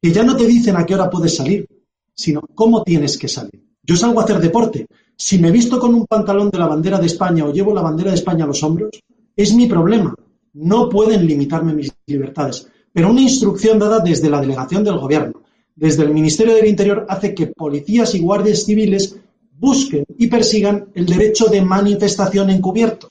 que 0.00 0.12
ya 0.12 0.22
no 0.22 0.36
te 0.36 0.46
dicen 0.46 0.76
a 0.76 0.86
qué 0.86 0.94
hora 0.94 1.10
puedes 1.10 1.36
salir, 1.36 1.66
sino 2.14 2.40
cómo 2.54 2.82
tienes 2.82 3.18
que 3.18 3.28
salir. 3.28 3.62
Yo 3.82 3.96
salgo 3.96 4.20
a 4.20 4.24
hacer 4.24 4.40
deporte. 4.40 4.86
Si 5.16 5.38
me 5.38 5.50
visto 5.50 5.78
con 5.80 5.94
un 5.94 6.06
pantalón 6.06 6.50
de 6.50 6.58
la 6.58 6.66
bandera 6.66 6.98
de 6.98 7.06
España 7.06 7.44
o 7.44 7.52
llevo 7.52 7.74
la 7.74 7.82
bandera 7.82 8.10
de 8.10 8.16
España 8.16 8.44
a 8.44 8.46
los 8.46 8.62
hombros, 8.62 8.90
es 9.34 9.54
mi 9.54 9.66
problema. 9.66 10.14
No 10.54 10.88
pueden 10.88 11.26
limitarme 11.26 11.74
mis 11.74 11.92
libertades. 12.06 12.68
Pero 12.92 13.10
una 13.10 13.20
instrucción 13.20 13.78
dada 13.78 14.00
desde 14.00 14.30
la 14.30 14.40
delegación 14.40 14.84
del 14.84 14.98
Gobierno, 14.98 15.42
desde 15.74 16.02
el 16.02 16.12
Ministerio 16.12 16.54
del 16.54 16.66
Interior, 16.66 17.06
hace 17.08 17.34
que 17.34 17.48
policías 17.48 18.14
y 18.14 18.20
guardias 18.20 18.64
civiles 18.64 19.16
busquen 19.52 20.04
y 20.16 20.26
persigan 20.28 20.88
el 20.94 21.06
derecho 21.06 21.46
de 21.46 21.62
manifestación 21.62 22.50
encubierto, 22.50 23.10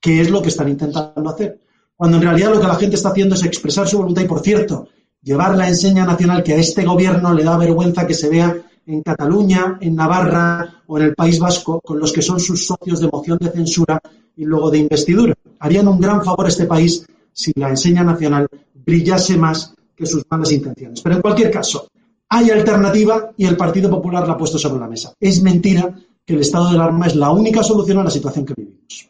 que 0.00 0.20
es 0.20 0.30
lo 0.30 0.42
que 0.42 0.48
están 0.48 0.68
intentando 0.68 1.28
hacer. 1.28 1.60
Cuando 1.96 2.16
en 2.16 2.22
realidad 2.22 2.50
lo 2.50 2.60
que 2.60 2.66
la 2.66 2.76
gente 2.76 2.96
está 2.96 3.10
haciendo 3.10 3.34
es 3.34 3.44
expresar 3.44 3.86
su 3.86 3.98
voluntad 3.98 4.22
y, 4.22 4.28
por 4.28 4.40
cierto, 4.40 4.88
llevar 5.22 5.56
la 5.56 5.68
enseña 5.68 6.04
nacional 6.04 6.42
que 6.42 6.54
a 6.54 6.56
este 6.56 6.84
gobierno 6.84 7.34
le 7.34 7.44
da 7.44 7.56
vergüenza 7.56 8.06
que 8.06 8.14
se 8.14 8.28
vea 8.28 8.56
en 8.86 9.02
Cataluña, 9.02 9.78
en 9.80 9.94
Navarra 9.94 10.82
o 10.86 10.98
en 10.98 11.04
el 11.04 11.14
País 11.14 11.38
Vasco, 11.38 11.80
con 11.80 11.98
los 11.98 12.12
que 12.12 12.22
son 12.22 12.40
sus 12.40 12.66
socios 12.66 13.00
de 13.00 13.08
moción 13.08 13.38
de 13.38 13.50
censura 13.50 14.00
y 14.36 14.44
luego 14.44 14.70
de 14.70 14.78
investidura. 14.78 15.34
Harían 15.58 15.88
un 15.88 16.00
gran 16.00 16.24
favor 16.24 16.46
a 16.46 16.48
este 16.48 16.64
país 16.64 17.04
si 17.32 17.52
la 17.56 17.68
enseña 17.68 18.02
nacional 18.02 18.48
brillase 18.74 19.36
más 19.36 19.74
que 19.94 20.06
sus 20.06 20.24
malas 20.30 20.50
intenciones. 20.52 21.00
Pero 21.02 21.16
en 21.16 21.22
cualquier 21.22 21.50
caso, 21.50 21.88
hay 22.28 22.50
alternativa 22.50 23.32
y 23.36 23.44
el 23.44 23.56
Partido 23.56 23.90
Popular 23.90 24.26
la 24.26 24.34
ha 24.34 24.38
puesto 24.38 24.58
sobre 24.58 24.80
la 24.80 24.88
mesa. 24.88 25.12
Es 25.20 25.42
mentira 25.42 25.94
que 26.24 26.34
el 26.34 26.40
estado 26.40 26.68
de 26.68 26.76
alarma 26.76 27.06
es 27.06 27.16
la 27.16 27.30
única 27.30 27.62
solución 27.62 27.98
a 27.98 28.04
la 28.04 28.10
situación 28.10 28.46
que 28.46 28.54
vivimos. 28.56 29.09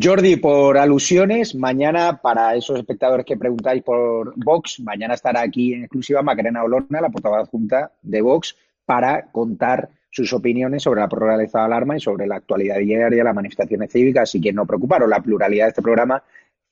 Jordi, 0.00 0.36
por 0.36 0.76
alusiones, 0.76 1.54
mañana, 1.54 2.20
para 2.20 2.56
esos 2.56 2.78
espectadores 2.78 3.24
que 3.24 3.36
preguntáis 3.36 3.82
por 3.82 4.34
Vox, 4.36 4.80
mañana 4.80 5.14
estará 5.14 5.42
aquí 5.42 5.72
en 5.72 5.84
exclusiva 5.84 6.22
Macarena 6.22 6.64
Olona, 6.64 7.00
la 7.00 7.10
portavoz 7.10 7.48
junta 7.48 7.92
de 8.02 8.20
Vox, 8.20 8.56
para 8.84 9.30
contar 9.30 9.88
sus 10.10 10.32
opiniones 10.32 10.82
sobre 10.82 11.00
la 11.00 11.06
estado 11.42 11.64
de 11.64 11.72
alarma 11.72 11.96
y 11.96 12.00
sobre 12.00 12.26
la 12.26 12.36
actualidad 12.36 12.78
diaria, 12.78 13.24
las 13.24 13.34
manifestaciones 13.34 13.92
cívicas, 13.92 14.24
así 14.24 14.40
que 14.40 14.52
no 14.52 14.66
preocuparos, 14.66 15.08
la 15.08 15.22
pluralidad 15.22 15.66
de 15.66 15.70
este 15.70 15.82
programa 15.82 16.22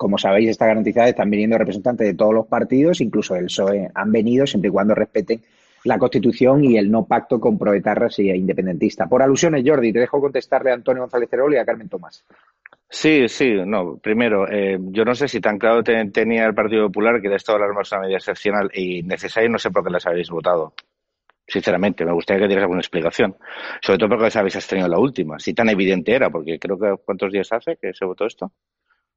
como 0.03 0.19
sabéis, 0.19 0.51
está 0.51 0.67
garantizada, 0.67 1.09
están 1.09 1.31
viniendo 1.31 1.57
representantes 1.57 2.05
de 2.05 2.15
todos 2.15 2.35
los 2.35 2.49
partidos, 2.49 3.01
incluso 3.01 3.35
del 3.35 3.45
PSOE 3.45 3.89
han 3.95 4.11
venido, 4.11 4.49
siempre 4.49 4.69
y 4.69 4.73
cuando 4.73 4.97
respeten 4.97 5.41
la 5.85 5.97
Constitución 5.97 6.65
y 6.65 6.77
el 6.77 6.91
no 6.91 7.07
pacto 7.07 7.39
con 7.39 7.57
proetarras 7.57 8.19
y 8.19 8.29
independentista. 8.31 9.07
Por 9.07 9.23
alusiones, 9.23 9.63
Jordi, 9.65 9.93
te 9.93 10.01
dejo 10.01 10.21
contestarle 10.21 10.73
a 10.73 10.75
Antonio 10.75 11.03
González 11.03 11.31
Cerol 11.31 11.55
y 11.55 11.59
a 11.59 11.65
Carmen 11.65 11.89
Tomás. 11.89 12.25
Sí, 12.95 13.27
sí, 13.29 13.55
no. 13.67 13.97
Primero, 13.97 14.47
eh, 14.51 14.79
yo 14.79 15.05
no 15.05 15.15
sé 15.15 15.27
si 15.27 15.41
tan 15.41 15.59
claro 15.59 15.83
tenía 15.83 16.45
el 16.45 16.55
Partido 16.55 16.87
Popular 16.89 17.23
que 17.23 17.31
de 17.31 17.39
alarma 17.49 17.81
es 17.81 17.91
una 17.93 18.03
medida 18.03 18.19
excepcional 18.19 18.71
y 18.75 19.03
necesaria, 19.03 19.49
no 19.49 19.59
sé 19.59 19.71
por 19.71 19.83
qué 19.83 19.91
las 19.91 20.07
habéis 20.07 20.29
votado. 20.29 20.75
Sinceramente, 21.47 22.05
me 22.05 22.13
gustaría 22.13 22.43
que 22.43 22.49
dieras 22.49 22.65
alguna 22.65 22.81
explicación. 22.83 23.37
Sobre 23.81 23.99
todo 23.99 24.11
porque 24.11 24.27
os 24.27 24.37
habéis 24.37 24.57
abstenido 24.57 24.89
la 24.89 24.99
última. 24.99 25.39
Si 25.39 25.55
tan 25.55 25.71
evidente 25.71 26.13
era, 26.15 26.29
porque 26.29 26.59
creo 26.59 26.79
que 26.79 26.95
¿cuántos 27.03 27.33
días 27.33 27.51
hace 27.53 27.77
que 27.81 27.95
se 27.95 28.05
votó 28.05 28.27
esto? 28.27 28.53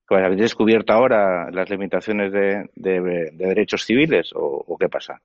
Pues, 0.08 0.24
¿Habéis 0.24 0.42
descubierto 0.42 0.94
ahora 0.94 1.52
las 1.52 1.70
limitaciones 1.70 2.32
de, 2.32 2.70
derechos 3.34 3.86
civiles 3.86 4.32
o, 4.36 4.78
qué 4.80 4.88
pasa? 4.88 5.22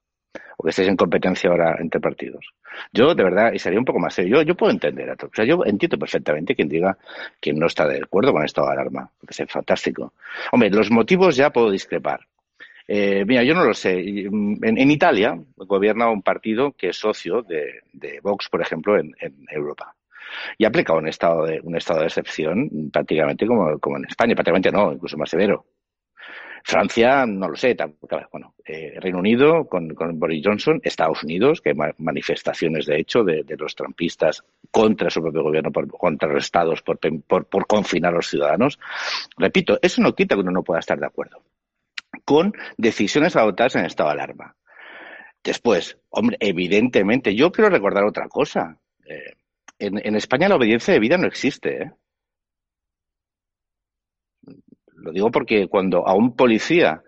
¿O 0.56 0.62
que 0.62 0.70
estéis 0.70 0.88
en 0.88 0.96
competencia 0.96 1.50
ahora 1.50 1.76
entre 1.80 2.00
partidos? 2.00 2.44
Yo, 2.92 3.14
de 3.14 3.24
verdad, 3.24 3.52
y 3.52 3.58
sería 3.58 3.78
un 3.78 3.84
poco 3.84 3.98
más 3.98 4.14
serio, 4.14 4.42
yo, 4.42 4.54
puedo 4.54 4.72
entender 4.72 5.10
a. 5.10 5.14
O 5.14 5.30
sea, 5.34 5.44
yo 5.44 5.64
entiendo 5.64 5.98
perfectamente 5.98 6.54
quien 6.54 6.68
diga 6.68 6.96
que 7.40 7.52
no 7.52 7.66
está 7.66 7.86
de 7.88 7.98
acuerdo 7.98 8.32
con 8.32 8.44
estado 8.44 8.68
de 8.68 8.74
alarma, 8.74 9.10
porque 9.18 9.42
es 9.42 9.50
fantástico. 9.50 10.12
Hombre, 10.52 10.70
los 10.70 10.90
motivos 10.90 11.36
ya 11.36 11.50
puedo 11.50 11.70
discrepar. 11.70 12.20
Eh, 12.86 13.24
mira, 13.26 13.42
yo 13.42 13.54
no 13.54 13.64
lo 13.64 13.74
sé. 13.74 14.00
En, 14.00 14.90
Italia 14.90 15.38
gobierna 15.56 16.10
un 16.10 16.22
partido 16.22 16.72
que 16.72 16.88
es 16.88 16.96
socio 16.96 17.42
de, 17.42 18.20
Vox, 18.22 18.48
por 18.48 18.60
ejemplo, 18.60 18.98
en 18.98 19.14
Europa. 19.48 19.94
y 20.58 20.64
ha 20.64 20.68
aplicado 20.68 20.98
un 20.98 21.08
estado 21.08 21.46
de, 21.46 21.60
un 21.62 21.76
estado 21.76 22.00
de 22.00 22.06
excepción 22.06 22.90
prácticamente 22.92 23.46
como, 23.46 23.78
como 23.78 23.96
en 23.96 24.04
España, 24.06 24.34
prácticamente 24.34 24.70
no, 24.70 24.92
incluso 24.92 25.16
más 25.16 25.30
severo. 25.30 25.64
Francia, 26.64 27.26
no 27.26 27.48
lo 27.48 27.56
sé, 27.56 27.76
bueno, 28.30 28.54
eh, 28.64 28.94
Reino 29.00 29.18
Unido 29.18 29.66
con, 29.66 29.94
Boris 30.18 30.42
Johnson, 30.44 30.80
Estados 30.82 31.24
Unidos, 31.24 31.60
que 31.60 31.70
hay 31.70 31.76
manifestaciones 31.98 32.86
de 32.86 32.98
hecho 32.98 33.24
de, 33.24 33.44
los 33.58 33.74
trampistas 33.74 34.44
contra 34.70 35.10
su 35.10 35.22
propio 35.22 35.42
gobierno, 35.42 35.70
por, 35.70 35.88
contra 35.88 36.28
los 36.32 36.44
estados 36.44 36.82
por, 36.82 36.98
por, 36.98 37.66
confinar 37.66 38.12
a 38.12 38.16
los 38.16 38.28
ciudadanos. 38.28 38.78
Repito, 39.36 39.78
eso 39.82 40.02
no 40.02 40.14
quita 40.14 40.34
que 40.34 40.42
uno 40.42 40.52
no 40.52 40.62
pueda 40.62 40.80
estar 40.80 40.98
de 40.98 41.06
acuerdo 41.06 41.42
con 42.24 42.52
decisiones 42.76 43.34
adoptadas 43.36 43.76
en 43.76 43.86
estado 43.86 44.10
de 44.10 44.14
alarma. 44.14 44.56
Después, 45.42 45.98
hombre, 46.10 46.36
evidentemente, 46.40 47.34
yo 47.34 47.50
quiero 47.50 47.70
recordar 47.70 48.04
otra 48.04 48.28
cosa. 48.28 48.78
Eh, 49.04 49.34
en, 49.78 49.98
en, 50.04 50.14
España 50.16 50.48
la 50.48 50.56
obediencia 50.56 50.92
de 50.92 51.00
vida 51.00 51.16
no 51.16 51.26
existe. 51.26 51.82
¿eh? 51.82 51.92
Lo 55.00 55.12
digo 55.12 55.30
porque 55.30 55.66
cuando 55.68 56.06
a 56.06 56.14
un 56.14 56.36
policía 56.36 57.02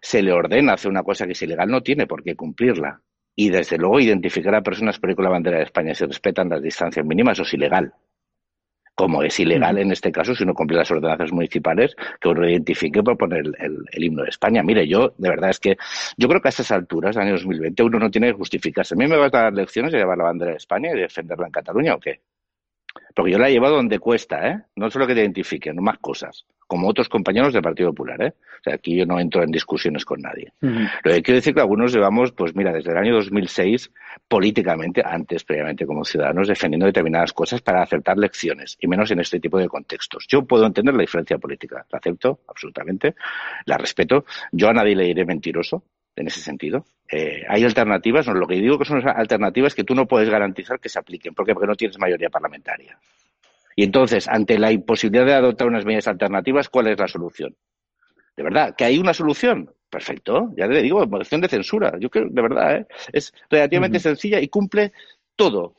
se 0.00 0.22
le 0.22 0.32
ordena 0.32 0.74
hacer 0.74 0.90
una 0.90 1.02
cosa 1.02 1.26
que 1.26 1.32
es 1.32 1.42
ilegal, 1.42 1.68
no 1.68 1.82
tiene 1.82 2.06
por 2.06 2.22
qué 2.22 2.36
cumplirla. 2.36 3.00
Y 3.34 3.50
desde 3.50 3.78
luego 3.78 4.00
identificar 4.00 4.54
a 4.54 4.62
personas 4.62 4.98
por 4.98 5.10
ahí 5.10 5.16
con 5.16 5.24
la 5.24 5.30
bandera 5.30 5.58
de 5.58 5.64
España 5.64 5.94
si 5.94 6.04
respetan 6.04 6.48
las 6.48 6.62
distancias 6.62 7.06
mínimas, 7.06 7.34
eso 7.34 7.42
es 7.44 7.54
ilegal. 7.54 7.92
Como 8.94 9.22
es 9.22 9.38
ilegal 9.38 9.78
en 9.78 9.92
este 9.92 10.10
caso 10.10 10.34
si 10.34 10.44
no 10.44 10.54
cumple 10.54 10.76
las 10.76 10.90
ordenanzas 10.90 11.32
municipales, 11.32 11.94
que 12.20 12.28
uno 12.28 12.48
identifique 12.48 13.00
por 13.00 13.16
poner 13.16 13.44
el, 13.58 14.04
himno 14.04 14.24
de 14.24 14.30
España. 14.30 14.60
Mire, 14.64 14.88
yo 14.88 15.14
de 15.16 15.28
verdad 15.28 15.50
es 15.50 15.60
que 15.60 15.76
yo 16.16 16.28
creo 16.28 16.40
que 16.40 16.48
a 16.48 16.50
estas 16.50 16.72
alturas, 16.72 17.16
año 17.16 17.32
2020, 17.32 17.80
uno 17.84 18.00
no 18.00 18.10
tiene 18.10 18.26
que 18.28 18.32
justificarse. 18.32 18.94
¿A 18.94 18.98
mí 18.98 19.06
me 19.06 19.16
vas 19.16 19.32
a 19.34 19.42
dar 19.42 19.52
lecciones 19.52 19.92
de 19.92 19.98
llevar 19.98 20.18
la 20.18 20.24
bandera 20.24 20.50
de 20.50 20.56
España 20.56 20.90
y 20.92 20.98
defenderla 20.98 21.46
en 21.46 21.52
Cataluña 21.52 21.94
o 21.94 22.00
qué? 22.00 22.20
Porque 23.14 23.32
yo 23.32 23.38
la 23.38 23.48
he 23.48 23.52
llevado 23.52 23.76
donde 23.76 23.98
cuesta, 23.98 24.48
¿eh? 24.48 24.62
No 24.76 24.90
solo 24.90 25.06
que 25.06 25.14
te 25.14 25.20
identifiquen, 25.20 25.76
no 25.76 25.82
más 25.82 25.98
cosas 25.98 26.44
como 26.68 26.86
otros 26.86 27.08
compañeros 27.08 27.52
del 27.54 27.62
Partido 27.62 27.88
Popular. 27.88 28.22
¿eh? 28.22 28.34
O 28.60 28.62
sea, 28.62 28.74
aquí 28.74 28.94
yo 28.94 29.06
no 29.06 29.18
entro 29.18 29.42
en 29.42 29.50
discusiones 29.50 30.04
con 30.04 30.20
nadie. 30.20 30.52
Lo 30.60 31.12
que 31.12 31.22
quiero 31.22 31.36
decir 31.36 31.54
que 31.54 31.60
algunos 31.60 31.92
llevamos, 31.92 32.30
pues 32.32 32.54
mira, 32.54 32.72
desde 32.72 32.92
el 32.92 32.98
año 32.98 33.14
2006, 33.14 33.90
políticamente, 34.28 35.02
antes, 35.04 35.44
previamente 35.44 35.86
como 35.86 36.04
ciudadanos, 36.04 36.46
defendiendo 36.46 36.84
determinadas 36.84 37.32
cosas 37.32 37.62
para 37.62 37.82
acertar 37.82 38.18
lecciones, 38.18 38.76
y 38.80 38.86
menos 38.86 39.10
en 39.10 39.20
este 39.20 39.40
tipo 39.40 39.58
de 39.58 39.66
contextos. 39.66 40.26
Yo 40.28 40.42
puedo 40.42 40.66
entender 40.66 40.94
la 40.94 41.00
diferencia 41.00 41.38
política, 41.38 41.86
la 41.90 41.98
acepto 41.98 42.40
absolutamente, 42.46 43.14
la 43.64 43.78
respeto. 43.78 44.26
Yo 44.52 44.68
a 44.68 44.74
nadie 44.74 44.94
le 44.94 45.06
diré 45.06 45.24
mentiroso, 45.24 45.84
en 46.20 46.26
ese 46.26 46.40
sentido. 46.40 46.84
Eh, 47.10 47.42
hay 47.48 47.64
alternativas, 47.64 48.26
no, 48.26 48.34
lo 48.34 48.46
que 48.46 48.56
digo 48.56 48.78
que 48.78 48.84
son 48.84 49.06
alternativas 49.08 49.74
que 49.74 49.84
tú 49.84 49.94
no 49.94 50.06
puedes 50.06 50.28
garantizar 50.28 50.78
que 50.78 50.88
se 50.88 50.98
apliquen. 50.98 51.34
¿Por 51.34 51.46
qué? 51.46 51.54
Porque 51.54 51.66
no 51.66 51.74
tienes 51.74 51.98
mayoría 51.98 52.28
parlamentaria. 52.28 52.98
Y 53.76 53.84
entonces, 53.84 54.28
ante 54.28 54.58
la 54.58 54.72
imposibilidad 54.72 55.24
de 55.24 55.34
adoptar 55.34 55.68
unas 55.68 55.84
medidas 55.84 56.08
alternativas, 56.08 56.68
¿cuál 56.68 56.88
es 56.88 56.98
la 56.98 57.08
solución? 57.08 57.54
De 58.36 58.42
verdad, 58.42 58.74
que 58.76 58.84
hay 58.84 58.98
una 58.98 59.14
solución. 59.14 59.70
Perfecto, 59.90 60.52
ya 60.54 60.66
le 60.66 60.82
digo, 60.82 61.06
moción 61.06 61.40
de 61.40 61.48
censura. 61.48 61.94
Yo 61.98 62.10
creo, 62.10 62.26
de 62.28 62.42
verdad, 62.42 62.76
¿eh? 62.76 62.86
es 63.10 63.32
relativamente 63.48 63.98
sencilla 63.98 64.38
y 64.38 64.48
cumple 64.48 64.92
todo, 65.34 65.76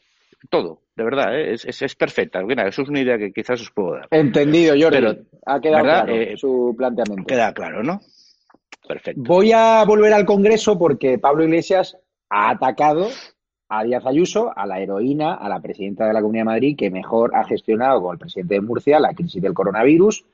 todo, 0.50 0.82
de 0.96 1.04
verdad, 1.04 1.38
¿eh? 1.38 1.54
es, 1.54 1.82
es, 1.82 1.96
perfecta. 1.96 2.42
Bueno, 2.42 2.66
eso 2.66 2.82
es 2.82 2.90
una 2.90 3.02
idea 3.02 3.20
que 3.20 3.32
quizás 3.32 3.62
os 3.62 3.70
puedo 3.70 3.94
dar. 3.94 4.08
Entendido, 4.10 4.74
Jordi. 4.80 5.26
ha 5.46 5.60
quedado 5.60 5.84
claro 5.84 6.16
eh, 6.16 6.38
su 6.38 6.74
planteamiento. 6.76 7.26
Queda 7.28 7.54
claro, 7.54 7.84
¿no? 7.84 8.02
Voy 9.16 9.52
a 9.52 9.84
volver 9.86 10.14
al 10.14 10.26
Congreso 10.26 10.78
porque 10.78 11.20
Pablo 11.20 11.44
Iglesias 11.44 11.98
ha 12.30 12.50
atacado 12.50 13.08
a 13.68 13.84
Díaz 13.84 14.06
Ayuso, 14.06 14.52
a 14.56 14.66
la 14.66 14.80
heroína, 14.80 15.36
a 15.36 15.48
la 15.48 15.60
presidenta 15.60 16.08
de 16.08 16.14
la 16.14 16.22
Comunidad 16.22 16.42
de 16.42 16.52
Madrid, 16.52 16.76
que 16.76 16.90
mejor 16.90 17.36
ha 17.36 17.44
gestionado 17.44 18.02
con 18.02 18.14
el 18.14 18.20
presidente 18.20 18.56
de 18.56 18.62
Murcia 18.62 19.00
la 19.00 19.14
crisis 19.14 19.42
del 19.42 19.54
coronavirus 19.54 20.26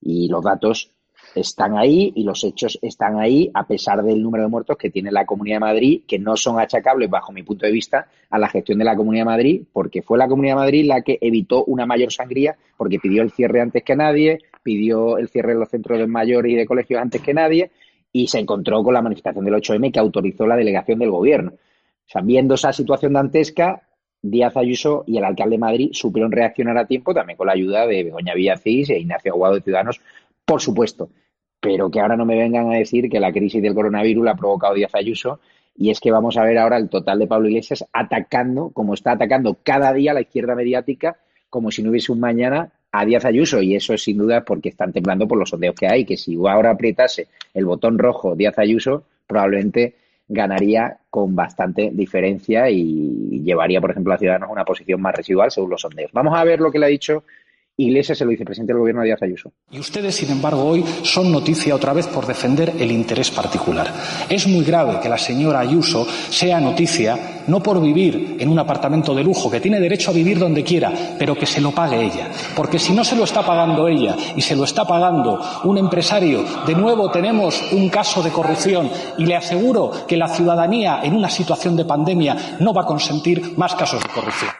y 0.00 0.28
los 0.28 0.42
datos 0.42 0.90
están 1.34 1.76
ahí 1.76 2.12
y 2.16 2.24
los 2.24 2.42
hechos 2.44 2.78
están 2.80 3.18
ahí 3.18 3.50
a 3.52 3.66
pesar 3.66 4.02
del 4.02 4.22
número 4.22 4.44
de 4.44 4.50
muertos 4.50 4.78
que 4.78 4.88
tiene 4.88 5.12
la 5.12 5.26
Comunidad 5.26 5.56
de 5.56 5.60
Madrid, 5.60 6.02
que 6.06 6.18
no 6.18 6.36
son 6.36 6.58
achacables, 6.58 7.10
bajo 7.10 7.32
mi 7.32 7.42
punto 7.42 7.66
de 7.66 7.72
vista, 7.72 8.08
a 8.30 8.38
la 8.38 8.48
gestión 8.48 8.78
de 8.78 8.84
la 8.86 8.96
Comunidad 8.96 9.22
de 9.22 9.30
Madrid, 9.30 9.62
porque 9.72 10.00
fue 10.00 10.16
la 10.16 10.28
Comunidad 10.28 10.54
de 10.54 10.60
Madrid 10.60 10.86
la 10.86 11.02
que 11.02 11.18
evitó 11.20 11.64
una 11.64 11.84
mayor 11.84 12.10
sangría, 12.10 12.56
porque 12.76 12.98
pidió 12.98 13.22
el 13.22 13.30
cierre 13.30 13.60
antes 13.60 13.82
que 13.82 13.96
nadie, 13.96 14.38
pidió 14.62 15.18
el 15.18 15.28
cierre 15.28 15.52
de 15.52 15.58
los 15.58 15.68
centros 15.68 15.98
de 15.98 16.06
mayores 16.06 16.52
y 16.52 16.56
de 16.56 16.66
colegios 16.66 17.02
antes 17.02 17.20
que 17.20 17.34
nadie, 17.34 17.70
y 18.12 18.28
se 18.28 18.38
encontró 18.38 18.82
con 18.82 18.94
la 18.94 19.02
manifestación 19.02 19.44
del 19.44 19.54
8M 19.54 19.92
que 19.92 19.98
autorizó 19.98 20.46
la 20.46 20.56
delegación 20.56 20.98
del 20.98 21.10
gobierno. 21.10 21.52
O 21.52 22.10
sea, 22.10 22.22
viendo 22.22 22.54
esa 22.54 22.72
situación 22.72 23.12
dantesca, 23.12 23.82
Díaz 24.22 24.56
Ayuso 24.56 25.04
y 25.06 25.18
el 25.18 25.24
alcalde 25.24 25.56
de 25.56 25.60
Madrid 25.60 25.90
supieron 25.92 26.32
reaccionar 26.32 26.76
a 26.78 26.86
tiempo, 26.86 27.14
también 27.14 27.36
con 27.36 27.46
la 27.46 27.52
ayuda 27.52 27.86
de 27.86 28.04
Begoña 28.04 28.34
Villacís 28.34 28.90
e 28.90 28.98
Ignacio 28.98 29.32
Aguado 29.32 29.54
de 29.54 29.60
Ciudadanos, 29.60 30.00
por 30.44 30.60
supuesto. 30.60 31.10
Pero 31.60 31.90
que 31.90 32.00
ahora 32.00 32.16
no 32.16 32.24
me 32.24 32.36
vengan 32.36 32.72
a 32.72 32.76
decir 32.76 33.08
que 33.10 33.20
la 33.20 33.32
crisis 33.32 33.62
del 33.62 33.74
coronavirus 33.74 34.24
la 34.24 34.30
ha 34.32 34.36
provocado 34.36 34.74
Díaz 34.74 34.94
Ayuso. 34.94 35.40
Y 35.76 35.90
es 35.90 36.00
que 36.00 36.10
vamos 36.10 36.36
a 36.36 36.42
ver 36.42 36.58
ahora 36.58 36.76
el 36.76 36.88
total 36.88 37.20
de 37.20 37.26
Pablo 37.26 37.48
Iglesias 37.48 37.84
atacando, 37.92 38.70
como 38.70 38.94
está 38.94 39.12
atacando 39.12 39.58
cada 39.62 39.92
día 39.92 40.12
la 40.12 40.22
izquierda 40.22 40.56
mediática, 40.56 41.18
como 41.50 41.70
si 41.70 41.82
no 41.82 41.90
hubiese 41.90 42.10
un 42.10 42.20
mañana 42.20 42.72
a 42.92 43.04
Díaz 43.04 43.24
Ayuso. 43.24 43.62
Y 43.62 43.76
eso 43.76 43.94
es 43.94 44.02
sin 44.02 44.18
duda 44.18 44.44
porque 44.44 44.68
están 44.68 44.92
temblando 44.92 45.26
por 45.26 45.38
los 45.38 45.50
sondeos 45.50 45.74
que 45.74 45.86
hay, 45.86 46.04
que 46.04 46.16
si 46.16 46.36
ahora 46.36 46.70
apretase 46.70 47.28
el 47.54 47.64
botón 47.64 47.98
rojo 47.98 48.34
Díaz 48.34 48.58
Ayuso, 48.58 49.04
probablemente 49.26 49.94
ganaría 50.28 50.98
con 51.08 51.34
bastante 51.34 51.90
diferencia 51.92 52.68
y 52.70 53.40
llevaría, 53.42 53.80
por 53.80 53.90
ejemplo, 53.90 54.12
a 54.12 54.18
Ciudadanos 54.18 54.50
a 54.50 54.52
una 54.52 54.64
posición 54.64 55.00
más 55.00 55.14
residual 55.14 55.50
según 55.50 55.70
los 55.70 55.80
sondeos. 55.80 56.12
Vamos 56.12 56.38
a 56.38 56.44
ver 56.44 56.60
lo 56.60 56.70
que 56.70 56.78
le 56.78 56.86
ha 56.86 56.90
dicho 56.90 57.24
Iglesias, 57.80 58.20
el 58.20 58.28
vicepresidente 58.28 58.72
del 58.72 58.80
gobierno 58.80 59.04
Díaz 59.04 59.22
Ayuso. 59.22 59.52
Y 59.70 59.78
ustedes, 59.78 60.16
sin 60.16 60.32
embargo, 60.32 60.64
hoy 60.64 60.84
son 61.04 61.30
noticia 61.30 61.76
otra 61.76 61.92
vez 61.92 62.08
por 62.08 62.26
defender 62.26 62.72
el 62.76 62.90
interés 62.90 63.30
particular. 63.30 63.86
Es 64.28 64.48
muy 64.48 64.64
grave 64.64 64.98
que 65.00 65.08
la 65.08 65.16
señora 65.16 65.60
Ayuso 65.60 66.04
sea 66.04 66.58
noticia 66.58 67.44
no 67.46 67.62
por 67.62 67.80
vivir 67.80 68.36
en 68.40 68.48
un 68.48 68.58
apartamento 68.58 69.14
de 69.14 69.22
lujo, 69.22 69.48
que 69.48 69.60
tiene 69.60 69.78
derecho 69.78 70.10
a 70.10 70.14
vivir 70.14 70.40
donde 70.40 70.64
quiera, 70.64 70.92
pero 71.20 71.36
que 71.36 71.46
se 71.46 71.60
lo 71.60 71.70
pague 71.70 72.02
ella. 72.02 72.28
Porque 72.56 72.80
si 72.80 72.92
no 72.92 73.04
se 73.04 73.14
lo 73.14 73.22
está 73.22 73.46
pagando 73.46 73.86
ella 73.86 74.16
y 74.34 74.40
se 74.40 74.56
lo 74.56 74.64
está 74.64 74.84
pagando 74.84 75.40
un 75.62 75.78
empresario, 75.78 76.44
de 76.66 76.74
nuevo 76.74 77.12
tenemos 77.12 77.62
un 77.70 77.88
caso 77.90 78.24
de 78.24 78.32
corrupción 78.32 78.90
y 79.18 79.24
le 79.24 79.36
aseguro 79.36 79.92
que 80.08 80.16
la 80.16 80.26
ciudadanía 80.26 81.00
en 81.04 81.14
una 81.14 81.30
situación 81.30 81.76
de 81.76 81.84
pandemia 81.84 82.56
no 82.58 82.74
va 82.74 82.82
a 82.82 82.86
consentir 82.86 83.56
más 83.56 83.76
casos 83.76 84.02
de 84.02 84.08
corrupción. 84.08 84.50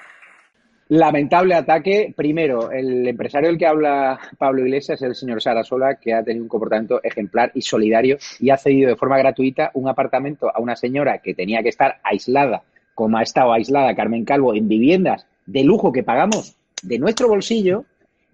Lamentable 0.90 1.54
ataque. 1.54 2.14
Primero, 2.16 2.70
el 2.70 3.06
empresario 3.06 3.50
del 3.50 3.58
que 3.58 3.66
habla 3.66 4.18
Pablo 4.38 4.62
Iglesias 4.62 5.02
es 5.02 5.06
el 5.06 5.14
señor 5.14 5.42
Sarasola, 5.42 5.96
que 5.96 6.14
ha 6.14 6.24
tenido 6.24 6.44
un 6.44 6.48
comportamiento 6.48 7.02
ejemplar 7.02 7.52
y 7.54 7.60
solidario 7.60 8.16
y 8.40 8.48
ha 8.48 8.56
cedido 8.56 8.88
de 8.88 8.96
forma 8.96 9.18
gratuita 9.18 9.70
un 9.74 9.86
apartamento 9.86 10.48
a 10.48 10.58
una 10.60 10.76
señora 10.76 11.18
que 11.18 11.34
tenía 11.34 11.62
que 11.62 11.68
estar 11.68 12.00
aislada, 12.02 12.62
como 12.94 13.18
ha 13.18 13.22
estado 13.22 13.52
aislada 13.52 13.94
Carmen 13.94 14.24
Calvo, 14.24 14.54
en 14.54 14.66
viviendas 14.66 15.26
de 15.44 15.62
lujo 15.62 15.92
que 15.92 16.02
pagamos 16.02 16.56
de 16.82 16.98
nuestro 16.98 17.28
bolsillo. 17.28 17.84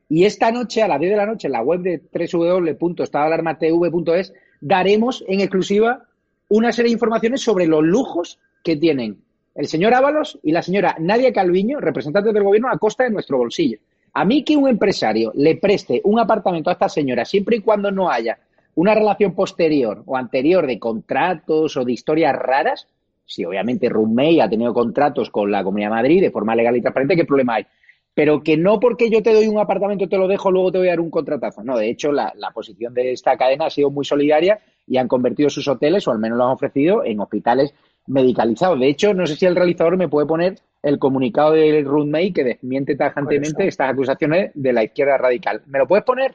Y 0.09 0.25
esta 0.25 0.53
noche, 0.53 0.83
a 0.83 0.89
las 0.89 1.01
10 1.01 1.11
de 1.11 1.17
la 1.17 1.27
noche, 1.27 1.49
en 1.49 1.53
la 1.53 1.63
web 1.63 1.81
de 1.81 2.03
www.estadalarmatv.es, 2.13 4.33
daremos 4.61 5.25
en 5.27 5.41
exclusiva 5.41 6.05
una 6.49 6.71
serie 6.71 6.91
de 6.91 6.95
informaciones 6.95 7.41
sobre 7.41 7.67
los 7.67 7.83
lujos 7.83 8.39
que 8.63 8.77
tienen 8.77 9.24
el 9.55 9.67
señor 9.67 9.95
Ábalos 9.95 10.39
y 10.43 10.53
la 10.53 10.63
señora 10.63 10.97
Nadia 10.99 11.33
Calviño, 11.33 11.81
representantes 11.81 12.35
del 12.35 12.43
gobierno, 12.43 12.69
a 12.71 12.79
costa 12.79 13.05
de 13.05 13.11
nuestro 13.11 13.39
bolsillo. 13.39 13.79
A 14.13 14.25
mí 14.25 14.45
que 14.45 14.57
un 14.57 14.69
empresario 14.69 15.33
le 15.35 15.57
preste 15.57 16.01
un 16.05 16.19
apartamento 16.19 16.71
a 16.71 16.75
esta 16.75 16.89
señora, 16.89 17.25
siempre 17.25 17.57
y 17.57 17.61
cuando 17.61 17.91
no 17.91 18.11
haya 18.11 18.39
una 18.77 18.95
relación 18.95 19.35
posterior 19.35 20.03
o 20.07 20.17
anterior 20.17 20.67
de 20.67 20.79
contratos 20.79 21.77
o 21.77 21.85
de 21.85 21.93
historias 21.93 22.35
raras, 22.35 22.89
si 23.25 23.45
obviamente 23.45 23.89
Rumey 23.89 24.41
ha 24.41 24.49
tenido 24.49 24.75
contratos 24.75 25.31
con 25.31 25.51
la 25.51 25.63
Comunidad 25.63 25.89
de 25.89 25.95
Madrid 25.95 26.21
de 26.21 26.31
forma 26.31 26.55
legal 26.55 26.77
y 26.77 26.81
transparente, 26.81 27.17
¿qué 27.17 27.25
problema 27.25 27.57
hay? 27.57 27.67
Pero 28.13 28.43
que 28.43 28.57
no 28.57 28.79
porque 28.79 29.11
yo 29.11 29.23
te 29.23 29.33
doy 29.33 29.49
un 29.49 29.59
apartamento, 29.59 30.09
te 30.09 30.19
lo 30.19 30.29
dejo, 30.29 30.51
luego 30.51 30.71
te 30.71 30.79
voy 30.79 30.89
a 30.89 30.91
dar 30.91 31.01
un 31.01 31.11
contratazo. 31.11 31.65
No, 31.65 31.77
de 31.77 31.91
hecho, 31.91 32.13
la, 32.13 32.33
la 32.37 32.51
posición 32.51 32.95
de 32.95 33.13
esta 33.13 33.37
cadena 33.37 33.67
ha 33.67 33.71
sido 33.71 33.91
muy 33.91 34.05
solidaria 34.05 34.61
y 34.87 34.99
han 34.99 35.09
convertido 35.09 35.51
sus 35.51 35.67
hoteles, 35.67 36.07
o 36.07 36.13
al 36.13 36.19
menos 36.19 36.39
lo 36.39 36.45
han 36.45 36.53
ofrecido, 36.53 37.05
en 37.05 37.19
hospitales 37.19 37.75
medicalizado. 38.07 38.77
De 38.77 38.89
hecho, 38.89 39.15
no 39.15 39.27
sé 39.27 39.37
si 39.37 39.47
el 39.47 39.57
realizador 39.57 39.97
me 39.97 40.09
puede 40.09 40.27
poner 40.27 40.59
el 40.83 40.99
comunicado 40.99 41.53
del 41.53 41.85
Rundmei 41.85 42.33
que 42.33 42.45
desmiente 42.45 42.97
tajantemente 42.97 43.67
estas 43.67 43.91
acusaciones 43.91 44.51
de 44.55 44.73
la 44.73 44.85
izquierda 44.85 45.17
radical. 45.17 45.63
¿Me 45.67 45.79
lo 45.79 45.87
puedes 45.87 46.05
poner? 46.05 46.35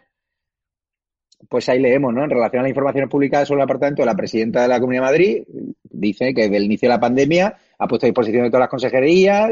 Pues 1.48 1.70
ahí 1.70 1.80
leemos, 1.80 2.14
¿no? 2.14 2.24
En 2.24 2.30
relación 2.30 2.62
a 2.62 2.64
las 2.64 2.72
informaciones 2.72 3.10
publicadas 3.10 3.48
sobre 3.48 3.60
el 3.60 3.64
apartamento 3.64 4.02
de 4.02 4.08
la 4.08 4.16
presidenta 4.16 4.62
de 4.64 4.68
la 4.68 4.80
Comunidad 4.80 5.04
de 5.04 5.08
Madrid, 5.08 5.44
dice 5.84 6.34
que 6.34 6.44
desde 6.44 6.58
el 6.58 6.64
inicio 6.64 6.90
de 6.90 6.96
la 6.96 7.00
pandemia 7.00 7.58
ha 7.78 7.88
puesto 7.88 8.06
a 8.06 8.10
disposición 8.10 8.44
de 8.44 8.50
todas 8.50 8.62
las 8.62 8.70
consejerías 8.70 9.52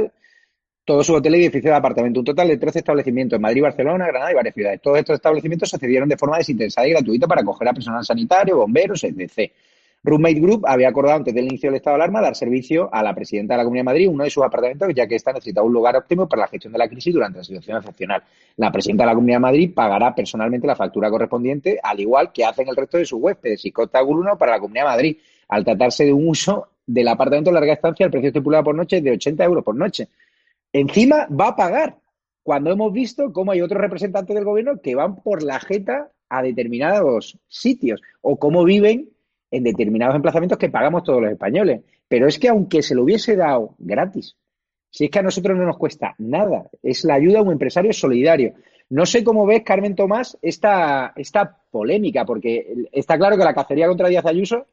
todo 0.88 1.04
su 1.04 1.14
hotel 1.14 1.36
y 1.36 1.40
edificio 1.40 1.70
de 1.70 1.76
apartamento. 1.76 2.22
Un 2.22 2.26
total 2.26 2.48
de 2.48 2.56
13 2.56 2.80
establecimientos 2.80 3.36
en 3.36 3.42
Madrid, 3.42 3.62
Barcelona, 3.62 4.08
Granada 4.08 4.32
y 4.32 4.36
varias 4.36 4.56
ciudades. 4.56 4.82
Todos 4.82 5.00
estos 5.00 5.16
establecimientos 5.16 5.70
se 5.70 5.78
cedieron 5.78 6.08
de 6.08 6.16
forma 6.16 6.38
desinteresada 6.38 6.88
y 6.88 6.92
gratuita 6.92 7.28
para 7.28 7.42
acoger 7.42 7.68
a 7.68 7.74
personal 7.74 8.06
sanitario, 8.06 8.56
bomberos, 8.56 9.04
etc. 9.04 9.52
Roommate 10.04 10.40
Group 10.40 10.66
había 10.68 10.90
acordado 10.90 11.18
antes 11.18 11.34
del 11.34 11.46
inicio 11.46 11.70
del 11.70 11.78
estado 11.78 11.98
de 11.98 12.04
alarma 12.04 12.22
dar 12.22 12.36
servicio 12.36 12.90
a 12.94 13.04
la 13.04 13.14
presidenta 13.14 13.54
de 13.54 13.58
la 13.58 13.64
Comunidad 13.64 13.82
de 13.82 13.86
Madrid, 13.86 14.10
uno 14.10 14.24
de 14.24 14.30
sus 14.30 14.44
apartamentos, 14.44 14.90
ya 14.96 15.08
que 15.08 15.16
está 15.16 15.34
necesita 15.34 15.62
un 15.62 15.74
lugar 15.74 15.96
óptimo 15.96 16.28
para 16.30 16.44
la 16.44 16.48
gestión 16.48 16.72
de 16.72 16.80
la 16.80 16.88
crisis 16.88 17.14
durante 17.14 17.40
la 17.40 17.44
situación 17.44 17.78
excepcional. 17.78 18.24
La 18.56 18.72
presidenta 18.72 19.04
de 19.04 19.08
la 19.08 19.16
Comunidad 19.16 19.38
de 19.38 19.42
Madrid 19.42 19.74
pagará 19.74 20.16
personalmente 20.16 20.68
la 20.68 20.76
factura 20.76 21.10
correspondiente, 21.10 21.80
al 21.82 22.00
igual 22.00 22.32
que 22.32 22.46
hacen 22.46 22.68
el 22.70 22.76
resto 22.76 22.98
de 22.98 23.06
sus 23.06 23.20
huéspedes 23.22 23.66
y 23.66 23.72
Costa 23.72 24.02
Bruno 24.02 24.38
para 24.38 24.54
la 24.54 24.60
Comunidad 24.60 24.86
de 24.86 24.90
Madrid, 24.90 25.18
al 25.50 25.66
tratarse 25.66 26.06
de 26.06 26.14
un 26.14 26.30
uso 26.30 26.70
del 26.86 27.08
apartamento 27.08 27.50
de 27.50 27.56
larga 27.56 27.74
estancia, 27.74 28.06
el 28.06 28.12
precio 28.12 28.30
estipulado 28.30 28.64
por 28.64 28.76
noche 28.76 29.02
de 29.02 29.12
80 29.12 29.44
euros 29.44 29.64
por 29.64 29.76
noche. 29.76 30.08
Encima 30.72 31.28
va 31.28 31.50
a 31.50 31.56
pagar, 31.56 31.98
cuando 32.44 32.72
hemos 32.72 32.94
visto 32.94 33.34
cómo 33.34 33.52
hay 33.52 33.62
otros 33.62 33.82
representantes 33.82 34.34
del 34.34 34.46
gobierno 34.46 34.80
que 34.82 34.96
van 34.96 35.18
por 35.18 35.44
la 35.44 35.60
jeta 35.60 36.12
a 36.30 36.42
determinados 36.42 37.38
sitios 37.48 38.02
o 38.22 38.38
cómo 38.38 38.64
viven 38.64 39.10
en 39.52 39.64
determinados 39.64 40.16
emplazamientos 40.16 40.58
que 40.58 40.70
pagamos 40.70 41.04
todos 41.04 41.22
los 41.22 41.32
españoles. 41.32 41.82
Pero 42.08 42.28
es 42.28 42.40
que 42.40 42.50
aunque 42.50 42.82
se 42.82 42.96
lo 42.96 43.04
hubiese 43.04 43.36
dado 43.36 43.76
gratis, 43.78 44.36
si 44.90 45.06
es 45.06 45.12
que 45.12 45.20
a 45.20 45.24
nosotros 45.24 45.58
no 45.58 45.66
nos 45.66 45.78
cuesta 45.78 46.16
nada, 46.18 46.70
es 46.82 47.04
la 47.04 47.16
ayuda 47.16 47.40
a 47.40 47.44
un 47.44 47.52
empresario 47.52 47.94
solidario. 47.94 48.54
No 48.90 49.06
sé 49.06 49.24
cómo 49.24 49.46
ves, 49.46 49.64
Carmen 49.64 49.96
Tomás, 49.96 50.38
esta, 50.42 51.14
esta 51.16 51.58
polémica, 51.70 52.26
porque 52.26 52.88
está 52.92 53.18
claro 53.18 53.38
que 53.38 53.44
la 53.44 53.54
cacería 53.54 53.88
contra 53.88 54.08
Díaz 54.08 54.26
Ayuso 54.26 54.66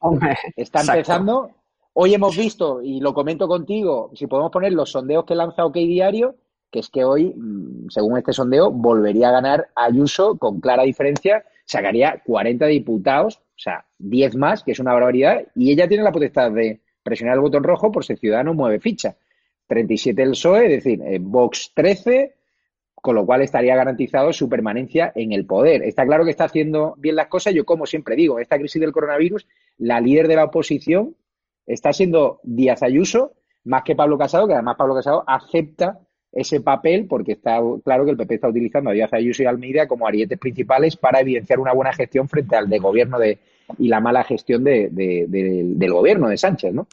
está 0.56 0.82
empezando. 0.82 1.50
Hoy 1.94 2.14
hemos 2.14 2.36
visto, 2.36 2.82
y 2.82 3.00
lo 3.00 3.14
comento 3.14 3.46
contigo, 3.46 4.10
si 4.14 4.26
podemos 4.26 4.50
poner 4.50 4.72
los 4.72 4.90
sondeos 4.90 5.24
que 5.24 5.34
lanza 5.34 5.64
OK 5.64 5.74
Diario, 5.74 6.36
que 6.70 6.80
es 6.80 6.90
que 6.90 7.04
hoy, 7.04 7.32
mm, 7.36 7.88
según 7.88 8.18
este 8.18 8.32
sondeo, 8.32 8.70
volvería 8.70 9.28
a 9.28 9.32
ganar 9.32 9.68
Ayuso 9.76 10.36
con 10.38 10.60
clara 10.60 10.82
diferencia, 10.82 11.44
sacaría 11.64 12.22
40 12.24 12.66
diputados 12.66 13.44
o 13.54 13.58
sea, 13.58 13.86
10 13.98 14.36
más, 14.36 14.64
que 14.64 14.72
es 14.72 14.80
una 14.80 14.92
barbaridad, 14.92 15.46
y 15.54 15.70
ella 15.70 15.86
tiene 15.86 16.02
la 16.02 16.12
potestad 16.12 16.50
de 16.50 16.80
presionar 17.02 17.36
el 17.36 17.40
botón 17.40 17.62
rojo 17.62 17.92
por 17.92 18.04
si 18.04 18.16
Ciudadanos 18.16 18.56
mueve 18.56 18.80
ficha. 18.80 19.16
37 19.68 20.22
el 20.22 20.30
PSOE, 20.30 20.64
es 20.66 20.84
decir, 20.84 21.00
eh, 21.02 21.18
Vox 21.20 21.72
13, 21.74 22.34
con 22.94 23.14
lo 23.14 23.24
cual 23.24 23.42
estaría 23.42 23.76
garantizado 23.76 24.32
su 24.32 24.48
permanencia 24.48 25.12
en 25.14 25.32
el 25.32 25.46
poder. 25.46 25.82
Está 25.82 26.04
claro 26.04 26.24
que 26.24 26.30
está 26.30 26.44
haciendo 26.44 26.94
bien 26.98 27.16
las 27.16 27.28
cosas. 27.28 27.54
Yo, 27.54 27.64
como 27.64 27.86
siempre 27.86 28.16
digo, 28.16 28.38
esta 28.40 28.58
crisis 28.58 28.80
del 28.80 28.92
coronavirus, 28.92 29.46
la 29.78 30.00
líder 30.00 30.26
de 30.26 30.36
la 30.36 30.44
oposición 30.44 31.14
está 31.66 31.92
siendo 31.92 32.40
Díaz 32.42 32.82
Ayuso, 32.82 33.34
más 33.64 33.82
que 33.84 33.94
Pablo 33.94 34.18
Casado, 34.18 34.46
que 34.46 34.54
además 34.54 34.76
Pablo 34.76 34.94
Casado 34.94 35.24
acepta 35.26 36.00
ese 36.34 36.60
papel 36.60 37.06
porque 37.06 37.32
está 37.32 37.58
claro 37.84 38.04
que 38.04 38.10
el 38.10 38.16
PP 38.16 38.34
está 38.34 38.48
utilizando 38.48 38.90
a 38.90 38.92
Díaz 38.92 39.12
Ayuso 39.12 39.42
y 39.42 39.46
Almeida 39.46 39.86
como 39.86 40.06
arietes 40.06 40.38
principales 40.38 40.96
para 40.96 41.20
evidenciar 41.20 41.60
una 41.60 41.72
buena 41.72 41.92
gestión 41.92 42.28
frente 42.28 42.56
al 42.56 42.68
de 42.68 42.78
gobierno 42.78 43.18
de, 43.18 43.38
y 43.78 43.88
la 43.88 44.00
mala 44.00 44.24
gestión 44.24 44.64
de, 44.64 44.88
del 44.90 45.92
gobierno 45.92 46.28
de 46.28 46.36
Sánchez, 46.36 46.74
¿no? 46.74 46.86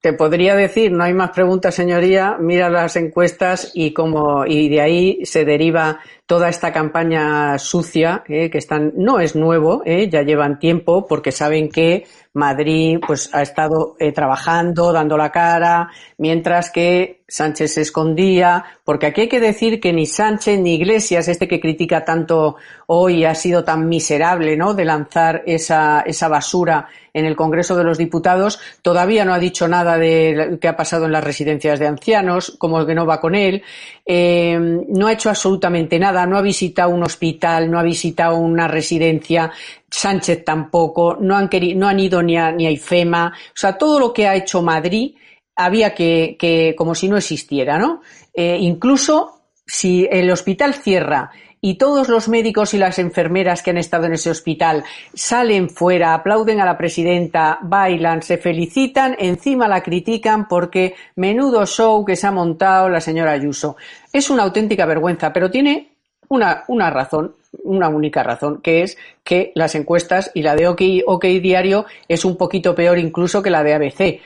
Te 0.00 0.12
podría 0.14 0.56
decir, 0.56 0.90
no 0.90 1.04
hay 1.04 1.14
más 1.14 1.30
preguntas, 1.30 1.76
señoría, 1.76 2.36
mira 2.40 2.68
las 2.68 2.96
encuestas 2.96 3.70
y 3.72 3.92
como 3.92 4.44
y 4.44 4.68
de 4.68 4.80
ahí 4.80 5.24
se 5.24 5.44
deriva 5.44 6.00
toda 6.26 6.48
esta 6.48 6.72
campaña 6.72 7.56
sucia 7.60 8.24
eh, 8.26 8.50
que 8.50 8.58
están 8.58 8.94
no 8.96 9.20
es 9.20 9.36
nuevo, 9.36 9.82
eh, 9.84 10.08
ya 10.10 10.22
llevan 10.22 10.58
tiempo 10.58 11.06
porque 11.06 11.30
saben 11.30 11.68
que 11.68 12.04
Madrid 12.34 12.98
pues 13.06 13.28
ha 13.34 13.42
estado 13.42 13.94
eh, 13.98 14.12
trabajando, 14.12 14.92
dando 14.92 15.16
la 15.16 15.30
cara, 15.30 15.90
mientras 16.16 16.70
que 16.70 17.22
Sánchez 17.28 17.74
se 17.74 17.80
escondía, 17.82 18.64
porque 18.84 19.06
aquí 19.06 19.22
hay 19.22 19.28
que 19.28 19.40
decir 19.40 19.80
que 19.80 19.92
ni 19.92 20.06
Sánchez 20.06 20.58
ni 20.60 20.74
Iglesias, 20.74 21.28
este 21.28 21.48
que 21.48 21.60
critica 21.60 22.04
tanto 22.04 22.56
hoy, 22.86 23.24
ha 23.24 23.34
sido 23.34 23.64
tan 23.64 23.88
miserable, 23.88 24.56
¿no? 24.56 24.74
De 24.74 24.84
lanzar 24.84 25.42
esa, 25.46 26.02
esa 26.06 26.28
basura 26.28 26.88
en 27.14 27.26
el 27.26 27.36
Congreso 27.36 27.76
de 27.76 27.84
los 27.84 27.98
Diputados, 27.98 28.60
todavía 28.80 29.24
no 29.24 29.34
ha 29.34 29.38
dicho 29.38 29.68
nada 29.68 29.98
de 29.98 30.34
lo 30.34 30.58
que 30.58 30.68
ha 30.68 30.76
pasado 30.76 31.04
en 31.06 31.12
las 31.12 31.24
residencias 31.24 31.78
de 31.78 31.86
ancianos, 31.86 32.56
como 32.58 32.84
que 32.86 32.94
no 32.94 33.06
va 33.06 33.20
con 33.20 33.34
él, 33.34 33.62
eh, 34.04 34.58
no 34.88 35.06
ha 35.06 35.12
hecho 35.12 35.28
absolutamente 35.28 35.98
nada, 35.98 36.26
no 36.26 36.36
ha 36.36 36.42
visitado 36.42 36.90
un 36.90 37.04
hospital, 37.04 37.70
no 37.70 37.78
ha 37.78 37.82
visitado 37.82 38.36
una 38.36 38.66
residencia, 38.66 39.52
Sánchez 39.88 40.44
tampoco, 40.44 41.16
no 41.20 41.36
han, 41.36 41.48
querido, 41.48 41.78
no 41.78 41.98
ido 41.98 42.22
ni 42.22 42.36
a, 42.36 42.50
ni 42.50 42.66
a 42.66 42.70
IFEMA, 42.70 43.28
o 43.28 43.56
sea, 43.56 43.78
todo 43.78 44.00
lo 44.00 44.12
que 44.12 44.26
ha 44.26 44.34
hecho 44.34 44.62
Madrid 44.62 45.14
había 45.54 45.94
que, 45.94 46.36
que 46.38 46.74
como 46.76 46.94
si 46.94 47.08
no 47.08 47.16
existiera, 47.16 47.78
¿no? 47.78 48.00
Eh, 48.34 48.56
incluso 48.60 49.42
si 49.66 50.08
el 50.10 50.30
hospital 50.30 50.74
cierra 50.74 51.30
y 51.64 51.76
todos 51.76 52.08
los 52.08 52.28
médicos 52.28 52.74
y 52.74 52.78
las 52.78 52.98
enfermeras 52.98 53.62
que 53.62 53.70
han 53.70 53.78
estado 53.78 54.06
en 54.06 54.14
ese 54.14 54.30
hospital 54.30 54.82
salen 55.14 55.70
fuera, 55.70 56.12
aplauden 56.12 56.60
a 56.60 56.66
la 56.66 56.76
presidenta, 56.76 57.60
bailan, 57.62 58.20
se 58.20 58.36
felicitan, 58.36 59.14
encima 59.16 59.68
la 59.68 59.80
critican 59.80 60.48
porque 60.48 60.96
menudo 61.14 61.64
show 61.64 62.04
que 62.04 62.16
se 62.16 62.26
ha 62.26 62.32
montado 62.32 62.88
la 62.88 63.00
señora 63.00 63.30
Ayuso. 63.30 63.76
Es 64.12 64.28
una 64.28 64.42
auténtica 64.42 64.86
vergüenza, 64.86 65.32
pero 65.32 65.52
tiene 65.52 65.92
una, 66.28 66.64
una 66.66 66.90
razón 66.90 67.36
una 67.64 67.88
única 67.88 68.22
razón, 68.22 68.62
que 68.62 68.82
es 68.82 68.96
que 69.22 69.52
las 69.54 69.74
encuestas 69.74 70.30
y 70.34 70.42
la 70.42 70.56
de 70.56 70.66
OK, 70.66 71.24
Diario 71.24 71.84
es 72.08 72.24
un 72.24 72.36
poquito 72.36 72.74
peor 72.74 72.98
incluso 72.98 73.42
que 73.42 73.50
la 73.50 73.62
de 73.62 73.74
ABC. 73.74 74.20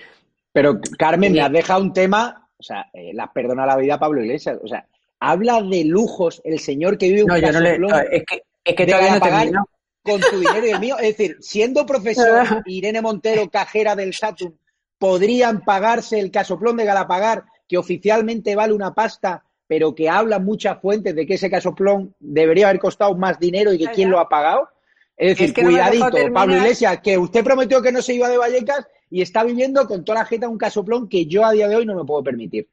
Pero 0.52 0.78
Carmen, 0.96 1.32
me 1.32 1.40
has 1.40 1.50
dejado 1.50 1.82
un 1.82 1.92
tema, 1.92 2.48
o 2.56 2.62
sea, 2.62 2.86
eh, 2.92 3.12
la 3.12 3.30
perdona 3.32 3.66
la 3.66 3.76
vida 3.76 3.98
Pablo 3.98 4.22
Iglesias, 4.22 4.58
o 4.62 4.68
sea, 4.68 4.86
habla 5.20 5.62
de 5.62 5.84
lujos 5.84 6.40
el 6.44 6.58
señor 6.58 6.98
que 6.98 7.08
vive 7.08 7.22
un 7.22 7.28
no, 7.28 7.38
yo 7.38 7.52
no 7.52 7.60
le, 7.60 7.78
es 8.10 8.24
que, 8.26 8.42
es 8.64 8.74
que 8.74 8.86
todavía 8.86 9.50
no 9.50 9.64
con 10.06 10.20
tu 10.20 10.38
dinero 10.38 10.66
y 10.66 10.70
el 10.70 10.80
mío. 10.80 10.96
Es 10.98 11.16
decir, 11.16 11.36
siendo 11.40 11.84
profesor 11.84 12.62
Irene 12.66 13.02
Montero, 13.02 13.50
cajera 13.50 13.96
del 13.96 14.14
Saturn, 14.14 14.58
podrían 14.98 15.60
pagarse 15.62 16.18
el 16.18 16.30
casoplón 16.30 16.76
de 16.76 16.84
Galapagar, 16.84 17.44
que 17.68 17.76
oficialmente 17.76 18.54
vale 18.54 18.72
una 18.72 18.94
pasta, 18.94 19.44
pero 19.66 19.94
que 19.94 20.08
hablan 20.08 20.44
muchas 20.44 20.80
fuentes 20.80 21.14
de 21.14 21.26
que 21.26 21.34
ese 21.34 21.50
casoplón 21.50 22.14
debería 22.20 22.68
haber 22.68 22.80
costado 22.80 23.14
más 23.16 23.38
dinero 23.38 23.72
y 23.72 23.78
que 23.78 23.88
quién 23.88 24.10
lo 24.10 24.20
ha 24.20 24.28
pagado. 24.28 24.68
Es 25.16 25.36
decir, 25.36 25.54
cuidadito, 25.54 26.32
Pablo 26.32 26.56
Iglesias, 26.56 27.00
que 27.02 27.18
usted 27.18 27.42
prometió 27.42 27.82
que 27.82 27.90
no 27.90 28.00
se 28.00 28.14
iba 28.14 28.28
de 28.28 28.38
Vallecas 28.38 28.86
y 29.10 29.22
está 29.22 29.44
viviendo 29.44 29.86
con 29.86 30.04
toda 30.04 30.20
la 30.20 30.26
jeta 30.26 30.48
un 30.48 30.58
casoplón 30.58 31.08
que 31.08 31.26
yo 31.26 31.44
a 31.44 31.52
día 31.52 31.68
de 31.68 31.76
hoy 31.76 31.86
no 31.86 31.94
me 31.94 32.04
puedo 32.04 32.22
permitir. 32.22 32.68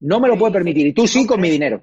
No 0.00 0.20
me 0.20 0.28
lo 0.28 0.36
puedo 0.38 0.52
permitir. 0.52 0.86
Y 0.86 0.92
tú 0.92 1.06
sí 1.06 1.26
con 1.26 1.40
mi 1.40 1.50
dinero. 1.50 1.82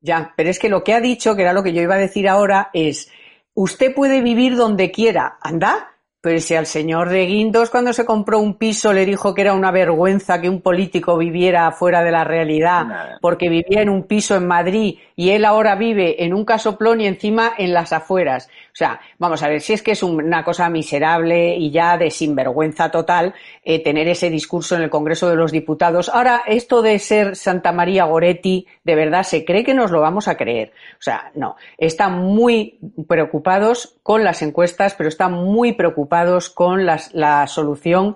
Ya, 0.00 0.32
pero 0.36 0.50
es 0.50 0.58
que 0.58 0.68
lo 0.68 0.84
que 0.84 0.94
ha 0.94 1.00
dicho, 1.00 1.34
que 1.34 1.42
era 1.42 1.52
lo 1.52 1.62
que 1.62 1.72
yo 1.72 1.82
iba 1.82 1.94
a 1.94 1.98
decir 1.98 2.28
ahora, 2.28 2.70
es, 2.72 3.10
usted 3.54 3.94
puede 3.94 4.20
vivir 4.20 4.56
donde 4.56 4.90
quiera. 4.90 5.38
Anda, 5.40 5.98
pero 6.20 6.40
si 6.40 6.54
al 6.54 6.66
señor 6.66 7.10
de 7.10 7.26
Guindos 7.26 7.70
cuando 7.70 7.92
se 7.92 8.04
compró 8.04 8.40
un 8.40 8.54
piso 8.54 8.92
le 8.92 9.06
dijo 9.06 9.34
que 9.34 9.42
era 9.42 9.54
una 9.54 9.70
vergüenza 9.70 10.40
que 10.40 10.48
un 10.48 10.60
político 10.60 11.16
viviera 11.16 11.70
fuera 11.70 12.02
de 12.02 12.10
la 12.10 12.24
realidad, 12.24 13.18
porque 13.20 13.48
vivía 13.48 13.82
en 13.82 13.88
un 13.88 14.02
piso 14.02 14.34
en 14.34 14.46
Madrid 14.46 14.98
y 15.14 15.30
él 15.30 15.44
ahora 15.44 15.76
vive 15.76 16.24
en 16.24 16.34
un 16.34 16.44
casoplón 16.44 17.00
y 17.00 17.06
encima 17.06 17.52
en 17.56 17.72
las 17.72 17.92
afueras. 17.92 18.50
O 18.78 18.84
sea, 18.84 19.00
vamos 19.18 19.42
a 19.42 19.48
ver, 19.48 19.60
si 19.60 19.72
es 19.72 19.82
que 19.82 19.90
es 19.90 20.04
una 20.04 20.44
cosa 20.44 20.70
miserable 20.70 21.56
y 21.56 21.72
ya 21.72 21.98
de 21.98 22.12
sinvergüenza 22.12 22.92
total 22.92 23.34
eh, 23.64 23.82
tener 23.82 24.06
ese 24.06 24.30
discurso 24.30 24.76
en 24.76 24.82
el 24.82 24.88
Congreso 24.88 25.28
de 25.28 25.34
los 25.34 25.50
Diputados. 25.50 26.08
Ahora, 26.08 26.44
esto 26.46 26.80
de 26.80 27.00
ser 27.00 27.34
Santa 27.34 27.72
María 27.72 28.04
Goretti, 28.04 28.68
de 28.84 28.94
verdad, 28.94 29.24
¿se 29.24 29.44
cree 29.44 29.64
que 29.64 29.74
nos 29.74 29.90
lo 29.90 30.00
vamos 30.00 30.28
a 30.28 30.36
creer? 30.36 30.70
O 30.92 31.02
sea, 31.02 31.32
no. 31.34 31.56
Están 31.76 32.20
muy 32.20 32.78
preocupados 33.08 33.96
con 34.04 34.22
las 34.22 34.42
encuestas, 34.42 34.94
pero 34.94 35.08
están 35.08 35.32
muy 35.32 35.72
preocupados 35.72 36.48
con 36.48 36.86
la 36.86 37.48
solución 37.48 38.14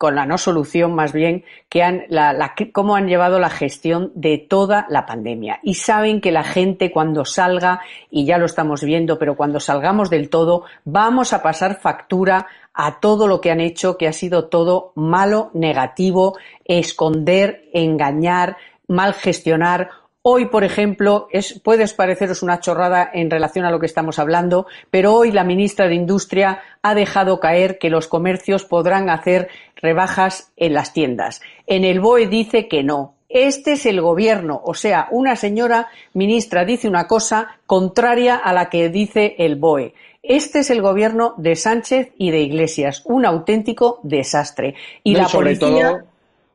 con 0.00 0.14
la 0.14 0.24
no 0.24 0.38
solución 0.38 0.94
más 0.94 1.12
bien, 1.12 1.44
que 1.68 1.82
han, 1.82 2.04
la, 2.08 2.54
cómo 2.72 2.96
han 2.96 3.06
llevado 3.06 3.38
la 3.38 3.50
gestión 3.50 4.12
de 4.14 4.38
toda 4.38 4.86
la 4.88 5.04
pandemia. 5.04 5.60
Y 5.62 5.74
saben 5.74 6.22
que 6.22 6.32
la 6.32 6.42
gente 6.42 6.90
cuando 6.90 7.26
salga, 7.26 7.82
y 8.10 8.24
ya 8.24 8.38
lo 8.38 8.46
estamos 8.46 8.82
viendo, 8.82 9.18
pero 9.18 9.36
cuando 9.36 9.60
salgamos 9.60 10.08
del 10.08 10.30
todo, 10.30 10.64
vamos 10.86 11.34
a 11.34 11.42
pasar 11.42 11.82
factura 11.82 12.46
a 12.72 12.98
todo 12.98 13.26
lo 13.26 13.42
que 13.42 13.50
han 13.50 13.60
hecho, 13.60 13.98
que 13.98 14.08
ha 14.08 14.14
sido 14.14 14.48
todo 14.48 14.92
malo, 14.94 15.50
negativo, 15.52 16.38
esconder, 16.64 17.68
engañar, 17.74 18.56
mal 18.88 19.12
gestionar 19.12 19.90
Hoy, 20.22 20.46
por 20.46 20.64
ejemplo, 20.64 21.28
es, 21.30 21.58
puede 21.60 21.88
pareceros 21.88 22.42
una 22.42 22.60
chorrada 22.60 23.08
en 23.10 23.30
relación 23.30 23.64
a 23.64 23.70
lo 23.70 23.80
que 23.80 23.86
estamos 23.86 24.18
hablando, 24.18 24.66
pero 24.90 25.14
hoy 25.14 25.32
la 25.32 25.44
ministra 25.44 25.88
de 25.88 25.94
Industria 25.94 26.60
ha 26.82 26.94
dejado 26.94 27.40
caer 27.40 27.78
que 27.78 27.88
los 27.88 28.06
comercios 28.06 28.66
podrán 28.66 29.08
hacer 29.08 29.48
rebajas 29.82 30.52
en 30.56 30.74
las 30.74 30.92
tiendas. 30.92 31.40
En 31.66 31.84
el 31.84 32.00
BOE 32.00 32.26
dice 32.26 32.68
que 32.68 32.82
no. 32.82 33.14
Este 33.28 33.72
es 33.72 33.86
el 33.86 34.00
gobierno, 34.00 34.60
o 34.64 34.74
sea, 34.74 35.06
una 35.12 35.36
señora 35.36 35.88
ministra 36.14 36.64
dice 36.64 36.88
una 36.88 37.06
cosa 37.06 37.60
contraria 37.64 38.34
a 38.34 38.52
la 38.52 38.68
que 38.68 38.88
dice 38.88 39.36
el 39.38 39.54
BOE. 39.54 39.94
Este 40.22 40.60
es 40.60 40.70
el 40.70 40.82
gobierno 40.82 41.34
de 41.36 41.54
Sánchez 41.54 42.12
y 42.18 42.32
de 42.32 42.40
Iglesias, 42.40 43.02
un 43.04 43.24
auténtico 43.24 44.00
desastre. 44.02 44.74
Y 45.04 45.14
la 45.14 45.28
policía 45.28 46.04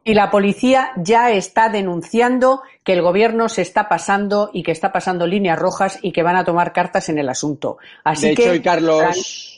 y 0.08 0.14
la 0.14 0.30
policía 0.30 0.92
ya 0.98 1.32
está 1.32 1.68
denunciando 1.68 2.62
que 2.84 2.94
el 2.94 3.02
gobierno 3.02 3.50
se 3.50 3.64
está 3.64 3.90
pasando 3.90 4.52
y 4.54 4.62
que 4.62 4.72
está 4.72 4.92
pasando 4.92 5.26
líneas 5.26 5.58
rojas 5.58 5.98
y 6.04 6.12
que 6.12 6.22
van 6.22 6.36
a 6.36 6.46
tomar 6.46 6.74
cartas 6.74 7.10
en 7.10 7.18
el 7.18 7.28
asunto. 7.28 7.80
Así 8.04 8.28
de 8.28 8.36
que, 8.36 8.54
hecho, 8.54 8.64
Carlos, 8.64 9.55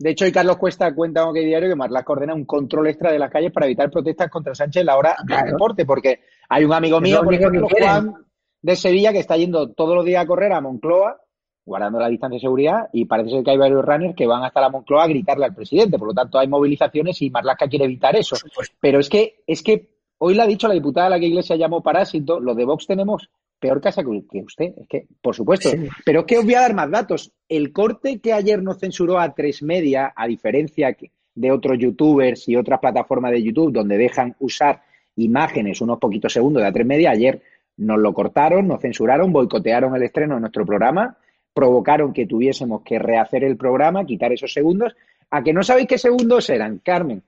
De 0.00 0.12
hecho, 0.12 0.24
hoy 0.24 0.32
Carlos 0.32 0.56
Cuesta 0.56 0.94
cuenta 0.94 1.20
en 1.20 1.28
OK 1.28 1.34
Diario 1.34 1.68
que 1.68 1.76
Marlaska 1.76 2.12
ordena 2.14 2.32
un 2.34 2.46
control 2.46 2.86
extra 2.86 3.12
de 3.12 3.18
las 3.18 3.30
calles 3.30 3.52
para 3.52 3.66
evitar 3.66 3.90
protestas 3.90 4.30
contra 4.30 4.54
Sánchez 4.54 4.80
en 4.80 4.86
la 4.86 4.96
hora 4.96 5.14
del 5.26 5.52
deporte, 5.52 5.84
porque 5.84 6.20
hay 6.48 6.64
un 6.64 6.72
amigo 6.72 7.02
mío, 7.02 7.22
por 7.22 7.34
ejemplo, 7.34 7.68
Juan 7.68 8.14
de 8.62 8.76
Sevilla, 8.76 9.12
que 9.12 9.18
está 9.18 9.36
yendo 9.36 9.72
todos 9.72 9.94
los 9.94 10.06
días 10.06 10.24
a 10.24 10.26
correr 10.26 10.54
a 10.54 10.62
Moncloa, 10.62 11.20
guardando 11.66 12.00
la 12.00 12.08
distancia 12.08 12.36
de 12.36 12.40
seguridad, 12.40 12.88
y 12.94 13.04
parece 13.04 13.28
ser 13.28 13.44
que 13.44 13.50
hay 13.50 13.58
varios 13.58 13.84
runners 13.84 14.16
que 14.16 14.26
van 14.26 14.42
hasta 14.42 14.62
la 14.62 14.70
Moncloa 14.70 15.04
a 15.04 15.08
gritarle 15.08 15.44
al 15.44 15.54
presidente. 15.54 15.98
Por 15.98 16.08
lo 16.08 16.14
tanto, 16.14 16.38
hay 16.38 16.48
movilizaciones 16.48 17.20
y 17.20 17.28
Marlaska 17.28 17.68
quiere 17.68 17.84
evitar 17.84 18.16
eso. 18.16 18.36
Pero 18.80 19.00
es 19.00 19.10
que, 19.10 19.42
es 19.46 19.62
que 19.62 19.90
hoy 20.16 20.34
le 20.34 20.40
ha 20.40 20.46
dicho 20.46 20.66
la 20.66 20.72
diputada 20.72 21.08
a 21.08 21.10
la 21.10 21.20
que 21.20 21.26
Iglesia 21.26 21.56
llamó 21.56 21.82
parásito, 21.82 22.40
los 22.40 22.56
de 22.56 22.64
Vox 22.64 22.86
tenemos 22.86 23.28
peor 23.60 23.80
casa 23.80 24.02
que 24.02 24.42
usted, 24.42 24.72
es 24.76 24.88
que, 24.88 25.06
por 25.20 25.34
supuesto. 25.34 25.70
Pero 26.04 26.20
es 26.20 26.26
que 26.26 26.38
os 26.38 26.44
voy 26.44 26.54
a 26.54 26.62
dar 26.62 26.74
más 26.74 26.90
datos. 26.90 27.32
El 27.48 27.72
corte 27.72 28.18
que 28.18 28.32
ayer 28.32 28.62
nos 28.62 28.80
censuró 28.80 29.20
a 29.20 29.34
tres 29.34 29.62
media, 29.62 30.12
a 30.16 30.26
diferencia 30.26 30.96
de 31.34 31.52
otros 31.52 31.78
youtubers 31.78 32.48
y 32.48 32.56
otras 32.56 32.80
plataformas 32.80 33.32
de 33.32 33.42
YouTube 33.42 33.72
donde 33.72 33.98
dejan 33.98 34.34
usar 34.40 34.82
imágenes 35.16 35.80
unos 35.80 35.98
poquitos 35.98 36.32
segundos 36.32 36.62
de 36.62 36.68
a 36.68 36.72
tres 36.72 36.86
media, 36.86 37.10
ayer 37.10 37.42
nos 37.76 37.98
lo 37.98 38.12
cortaron, 38.12 38.66
nos 38.66 38.80
censuraron, 38.80 39.32
boicotearon 39.32 39.94
el 39.94 40.02
estreno 40.02 40.34
de 40.34 40.40
nuestro 40.40 40.66
programa, 40.66 41.16
provocaron 41.52 42.12
que 42.12 42.26
tuviésemos 42.26 42.82
que 42.82 42.98
rehacer 42.98 43.44
el 43.44 43.56
programa, 43.56 44.04
quitar 44.04 44.32
esos 44.32 44.52
segundos. 44.52 44.94
¿A 45.30 45.42
que 45.42 45.52
no 45.52 45.62
sabéis 45.62 45.86
qué 45.86 45.98
segundos 45.98 46.50
eran, 46.50 46.78
Carmen? 46.78 47.22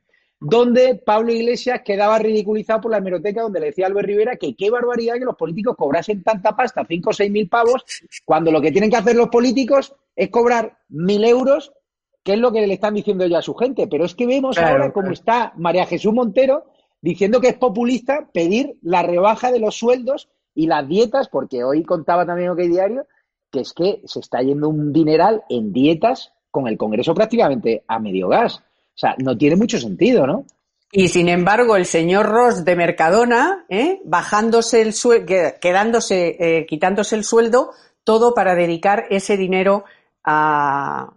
Donde 0.45 0.97
Pablo 0.97 1.33
Iglesias 1.33 1.83
quedaba 1.85 2.19
ridiculizado 2.19 2.81
por 2.81 2.91
la 2.91 2.99
hemeroteca 2.99 3.43
donde 3.43 3.61
le 3.61 3.67
decía 3.67 3.87
a 3.87 3.89
Albert 3.89 4.09
Rivera 4.09 4.37
que 4.37 4.57
qué 4.57 4.71
barbaridad 4.71 5.15
que 5.15 5.25
los 5.25 5.37
políticos 5.37 5.77
cobrasen 5.77 6.25
tanta 6.25 6.57
pasta, 6.57 6.85
5 6.87 7.11
o 7.11 7.13
6 7.13 7.31
mil 7.31 7.49
pavos, 7.49 7.85
cuando 8.25 8.51
lo 8.51 8.61
que 8.61 8.73
tienen 8.73 8.91
que 8.91 8.97
hacer 8.97 9.15
los 9.15 9.29
políticos 9.29 9.95
es 10.17 10.31
cobrar 10.31 10.79
mil 10.89 11.23
euros, 11.25 11.73
que 12.25 12.33
es 12.33 12.41
lo 12.41 12.51
que 12.51 12.67
le 12.67 12.75
están 12.75 12.95
diciendo 12.95 13.25
ya 13.27 13.39
a 13.39 13.43
su 13.43 13.55
gente. 13.55 13.87
Pero 13.87 14.05
es 14.05 14.17
que 14.17 14.27
vemos 14.27 14.59
ahora 14.59 14.93
cómo 14.93 15.13
está 15.13 15.53
María 15.57 15.87
Jesús 15.87 16.13
Montero 16.13 16.65
diciendo 17.01 17.41
que 17.41 17.49
es 17.49 17.55
populista 17.55 18.29
pedir 18.33 18.79
la 18.83 19.05
rebaja 19.05 19.53
de 19.53 19.61
los 19.61 19.77
sueldos 19.77 20.29
y 20.57 20.67
las 20.67 20.89
dietas, 20.89 21.29
porque 21.29 21.63
hoy 21.63 21.85
contaba 21.85 22.27
también 22.27 22.51
OK 22.51 22.59
Diario, 22.63 23.07
que 23.49 23.61
es 23.61 23.73
que 23.73 24.03
se 24.07 24.19
está 24.19 24.43
yendo 24.43 24.69
un 24.69 24.93
dineral 24.93 25.45
en 25.49 25.73
dietas 25.73 26.33
con 26.51 26.67
el 26.67 26.77
Congreso 26.77 27.15
prácticamente 27.15 27.85
a 27.87 28.01
medio 28.01 28.27
gas. 28.27 28.61
O 28.95 28.99
sea, 28.99 29.15
no 29.19 29.37
tiene 29.37 29.57
mucho 29.57 29.79
sentido, 29.79 30.27
¿no? 30.27 30.45
Y 30.95 31.09
sin 31.09 31.31
embargo, 31.31 31.77
el 31.77 31.87
señor 31.87 32.27
Ross 32.27 32.67
de 32.67 32.77
Mercadona, 32.77 33.65
¿eh? 33.71 34.01
bajándose 34.05 34.83
el 34.83 34.93
sueldo, 34.93 35.35
quedándose, 35.59 36.37
eh, 36.39 36.67
quitándose 36.67 37.17
el 37.17 37.25
sueldo, 37.25 37.71
todo 38.05 38.35
para 38.35 38.55
dedicar 38.55 39.07
ese 39.09 39.39
dinero 39.39 39.85
a, 40.23 41.15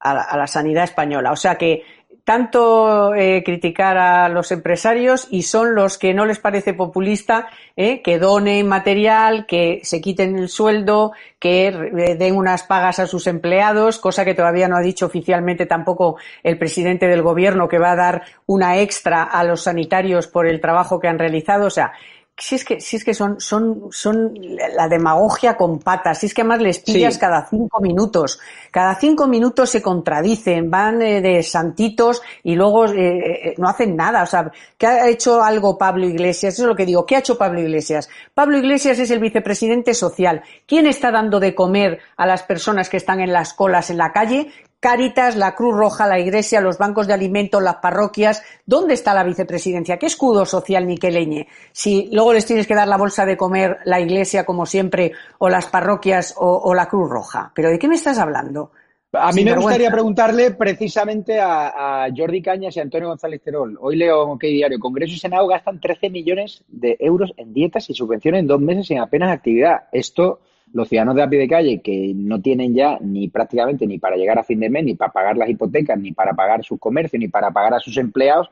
a, 0.00 0.36
la 0.36 0.46
sanidad 0.46 0.84
española. 0.84 1.32
O 1.32 1.36
sea 1.36 1.56
que 1.56 1.82
tanto 2.28 3.14
eh, 3.14 3.42
criticar 3.42 3.96
a 3.96 4.28
los 4.28 4.52
empresarios 4.52 5.28
y 5.30 5.44
son 5.44 5.74
los 5.74 5.96
que 5.96 6.12
no 6.12 6.26
les 6.26 6.38
parece 6.38 6.74
populista 6.74 7.48
eh, 7.74 8.02
que 8.02 8.18
donen 8.18 8.68
material, 8.68 9.46
que 9.46 9.80
se 9.82 10.02
quiten 10.02 10.36
el 10.36 10.50
sueldo, 10.50 11.12
que 11.38 11.68
eh, 11.68 12.16
den 12.16 12.36
unas 12.36 12.64
pagas 12.64 12.98
a 12.98 13.06
sus 13.06 13.26
empleados, 13.28 13.98
cosa 13.98 14.26
que 14.26 14.34
todavía 14.34 14.68
no 14.68 14.76
ha 14.76 14.82
dicho 14.82 15.06
oficialmente 15.06 15.64
tampoco 15.64 16.18
el 16.42 16.58
presidente 16.58 17.08
del 17.08 17.22
gobierno 17.22 17.66
que 17.66 17.78
va 17.78 17.92
a 17.92 17.96
dar 17.96 18.22
una 18.44 18.76
extra 18.78 19.22
a 19.22 19.42
los 19.42 19.62
sanitarios 19.62 20.26
por 20.26 20.46
el 20.46 20.60
trabajo 20.60 21.00
que 21.00 21.08
han 21.08 21.18
realizado. 21.18 21.64
O 21.64 21.70
sea, 21.70 21.94
si 22.38 22.54
es 22.54 22.64
que, 22.64 22.80
si 22.80 22.96
es 22.96 23.04
que 23.04 23.14
son, 23.14 23.40
son, 23.40 23.88
son 23.90 24.32
la 24.76 24.88
demagogia 24.88 25.56
con 25.56 25.80
patas, 25.80 26.18
si 26.18 26.26
es 26.26 26.34
que 26.34 26.42
además 26.42 26.60
les 26.60 26.78
pillas 26.78 27.18
cada 27.18 27.48
cinco 27.48 27.80
minutos, 27.80 28.38
cada 28.70 28.94
cinco 28.94 29.26
minutos 29.26 29.70
se 29.70 29.82
contradicen, 29.82 30.70
van 30.70 31.02
eh, 31.02 31.20
de 31.20 31.42
santitos 31.42 32.22
y 32.44 32.54
luego 32.54 32.86
eh, 32.86 33.48
eh, 33.48 33.54
no 33.58 33.68
hacen 33.68 33.96
nada. 33.96 34.22
O 34.22 34.26
sea, 34.26 34.50
¿qué 34.76 34.86
ha 34.86 35.08
hecho 35.08 35.42
algo 35.42 35.76
Pablo 35.76 36.06
Iglesias? 36.06 36.54
Eso 36.54 36.62
es 36.62 36.68
lo 36.68 36.76
que 36.76 36.86
digo. 36.86 37.04
¿Qué 37.04 37.16
ha 37.16 37.20
hecho 37.20 37.36
Pablo 37.36 37.60
Iglesias? 37.60 38.08
Pablo 38.32 38.56
Iglesias 38.56 38.98
es 39.00 39.10
el 39.10 39.18
vicepresidente 39.18 39.92
social. 39.92 40.42
¿Quién 40.66 40.86
está 40.86 41.10
dando 41.10 41.40
de 41.40 41.56
comer 41.56 41.98
a 42.16 42.26
las 42.26 42.44
personas 42.44 42.88
que 42.88 42.98
están 42.98 43.20
en 43.20 43.32
las 43.32 43.52
colas 43.52 43.90
en 43.90 43.98
la 43.98 44.12
calle? 44.12 44.52
Cáritas, 44.80 45.34
la 45.34 45.56
Cruz 45.56 45.76
Roja, 45.76 46.06
la 46.06 46.20
Iglesia, 46.20 46.60
los 46.60 46.78
bancos 46.78 47.08
de 47.08 47.14
alimentos, 47.14 47.60
las 47.60 47.76
parroquias. 47.76 48.44
¿Dónde 48.64 48.94
está 48.94 49.12
la 49.12 49.24
vicepresidencia? 49.24 49.98
¿Qué 49.98 50.06
escudo 50.06 50.46
social 50.46 50.86
niqueleñe? 50.86 51.48
Si 51.72 52.08
luego 52.12 52.32
les 52.32 52.46
tienes 52.46 52.68
que 52.68 52.76
dar 52.76 52.86
la 52.86 52.96
bolsa 52.96 53.26
de 53.26 53.36
comer 53.36 53.78
la 53.84 54.00
Iglesia, 54.00 54.46
como 54.46 54.66
siempre, 54.66 55.12
o 55.38 55.48
las 55.48 55.66
parroquias 55.66 56.34
o, 56.38 56.72
la 56.74 56.86
Cruz 56.86 57.10
Roja. 57.10 57.50
¿Pero 57.54 57.70
de 57.70 57.78
qué 57.78 57.88
me 57.88 57.96
estás 57.96 58.18
hablando? 58.18 58.70
A 59.14 59.32
mí 59.32 59.42
me 59.42 59.56
gustaría 59.56 59.90
preguntarle 59.90 60.52
precisamente 60.52 61.40
a, 61.40 62.06
Jordi 62.16 62.40
Cañas 62.40 62.76
y 62.76 62.78
a 62.78 62.82
Antonio 62.84 63.08
González 63.08 63.42
Terol. 63.42 63.76
Hoy 63.80 63.96
leo 63.96 64.22
en 64.24 64.30
OK 64.30 64.42
Diario, 64.42 64.78
Congreso 64.78 65.14
y 65.14 65.18
Senado 65.18 65.48
gastan 65.48 65.80
13 65.80 66.10
millones 66.10 66.62
de 66.68 66.96
euros 67.00 67.32
en 67.36 67.52
dietas 67.52 67.90
y 67.90 67.94
subvenciones 67.94 68.40
en 68.40 68.46
dos 68.46 68.60
meses 68.60 68.86
sin 68.86 69.00
apenas 69.00 69.32
actividad. 69.32 69.88
Esto 69.90 70.38
los 70.72 70.88
ciudadanos 70.88 71.16
de 71.16 71.22
a 71.22 71.28
pie 71.28 71.38
de 71.38 71.48
calle 71.48 71.80
que 71.80 72.12
no 72.14 72.40
tienen 72.40 72.74
ya 72.74 72.98
ni 73.00 73.28
prácticamente 73.28 73.86
ni 73.86 73.98
para 73.98 74.16
llegar 74.16 74.38
a 74.38 74.44
fin 74.44 74.60
de 74.60 74.70
mes, 74.70 74.84
ni 74.84 74.94
para 74.94 75.12
pagar 75.12 75.36
las 75.36 75.48
hipotecas, 75.48 75.98
ni 75.98 76.12
para 76.12 76.34
pagar 76.34 76.64
sus 76.64 76.78
comercios, 76.78 77.20
ni 77.20 77.28
para 77.28 77.50
pagar 77.50 77.74
a 77.74 77.80
sus 77.80 77.96
empleados, 77.96 78.50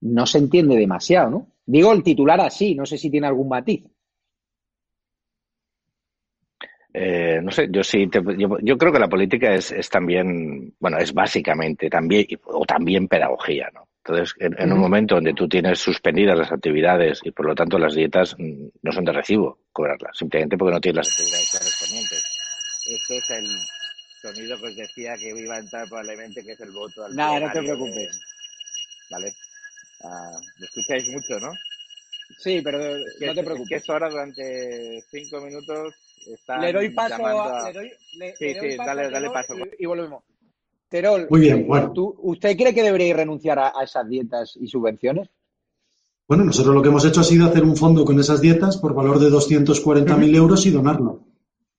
no 0.00 0.26
se 0.26 0.38
entiende 0.38 0.76
demasiado, 0.76 1.30
¿no? 1.30 1.46
Digo 1.64 1.92
el 1.92 2.02
titular 2.02 2.40
así, 2.40 2.74
no 2.74 2.86
sé 2.86 2.98
si 2.98 3.10
tiene 3.10 3.26
algún 3.26 3.48
matiz. 3.48 3.82
Eh, 6.92 7.40
no 7.42 7.50
sé, 7.50 7.68
yo 7.70 7.84
sí, 7.84 8.08
yo, 8.62 8.78
creo 8.78 8.92
que 8.92 8.98
la 8.98 9.08
política 9.08 9.52
es, 9.54 9.70
es 9.70 9.90
también, 9.90 10.72
bueno, 10.80 10.96
es 10.96 11.12
básicamente 11.12 11.90
también, 11.90 12.26
o 12.44 12.64
también 12.64 13.06
pedagogía, 13.06 13.68
¿no? 13.74 13.85
Entonces, 14.08 14.36
en, 14.38 14.72
un 14.72 14.78
momento 14.78 15.16
donde 15.16 15.34
tú 15.34 15.48
tienes 15.48 15.80
suspendidas 15.80 16.38
las 16.38 16.52
actividades 16.52 17.18
y 17.24 17.32
por 17.32 17.46
lo 17.46 17.56
tanto 17.56 17.76
las 17.76 17.92
dietas 17.92 18.36
mm, 18.38 18.68
no 18.82 18.92
son 18.92 19.04
de 19.04 19.12
recibo 19.12 19.58
cobrarlas, 19.72 20.16
simplemente 20.16 20.56
porque 20.56 20.74
no 20.74 20.80
tienes 20.80 20.98
las 20.98 21.08
actividades 21.08 21.50
correspondientes. 21.50 22.24
Este 22.86 23.16
es 23.16 23.30
el 23.30 23.46
sonido 24.22 24.60
que 24.60 24.66
os 24.66 24.76
decía 24.76 25.14
que 25.18 25.30
iba 25.30 25.56
a 25.56 25.58
entrar 25.58 25.88
probablemente, 25.88 26.44
que 26.44 26.52
es 26.52 26.60
el 26.60 26.70
voto 26.70 27.04
al 27.04 27.16
Nada, 27.16 27.40
no 27.40 27.52
te 27.52 27.62
preocupes. 27.62 28.20
Vale. 29.10 29.32
Ah, 30.04 30.38
me 30.60 30.66
escucháis 30.66 31.08
mucho, 31.08 31.40
¿no? 31.40 31.52
Sí, 32.38 32.60
pero 32.62 32.78
no 32.78 33.34
te 33.34 33.42
preocupes. 33.42 33.68
que 33.68 33.74
esto 33.74 33.92
ahora 33.92 34.08
durante 34.08 35.02
cinco 35.10 35.40
minutos 35.40 35.94
está. 36.32 36.58
Le 36.58 36.72
doy 36.72 36.90
paso 36.90 37.26
a. 37.26 37.72
sí, 37.72 37.90
sí, 38.38 38.76
dale, 38.76 39.10
dale 39.10 39.30
paso. 39.30 39.56
y 39.76 39.84
volvemos. 39.84 40.22
Terol, 40.88 41.26
Muy 41.30 41.40
bien, 41.40 41.66
bueno. 41.66 41.92
¿usted 41.96 42.56
cree 42.56 42.72
que 42.72 42.82
debería 42.82 43.16
renunciar 43.16 43.58
a, 43.58 43.72
esas 43.82 44.08
dietas 44.08 44.56
y 44.60 44.68
subvenciones? 44.68 45.28
Bueno, 46.28 46.44
nosotros 46.44 46.74
lo 46.74 46.82
que 46.82 46.88
hemos 46.88 47.04
hecho 47.04 47.20
ha 47.20 47.24
sido 47.24 47.46
hacer 47.46 47.64
un 47.64 47.76
fondo 47.76 48.04
con 48.04 48.18
esas 48.20 48.40
dietas 48.40 48.76
por 48.76 48.94
valor 48.94 49.18
de 49.18 49.28
240.000 49.28 50.36
euros 50.36 50.66
y 50.66 50.70
donarlo. 50.70 51.20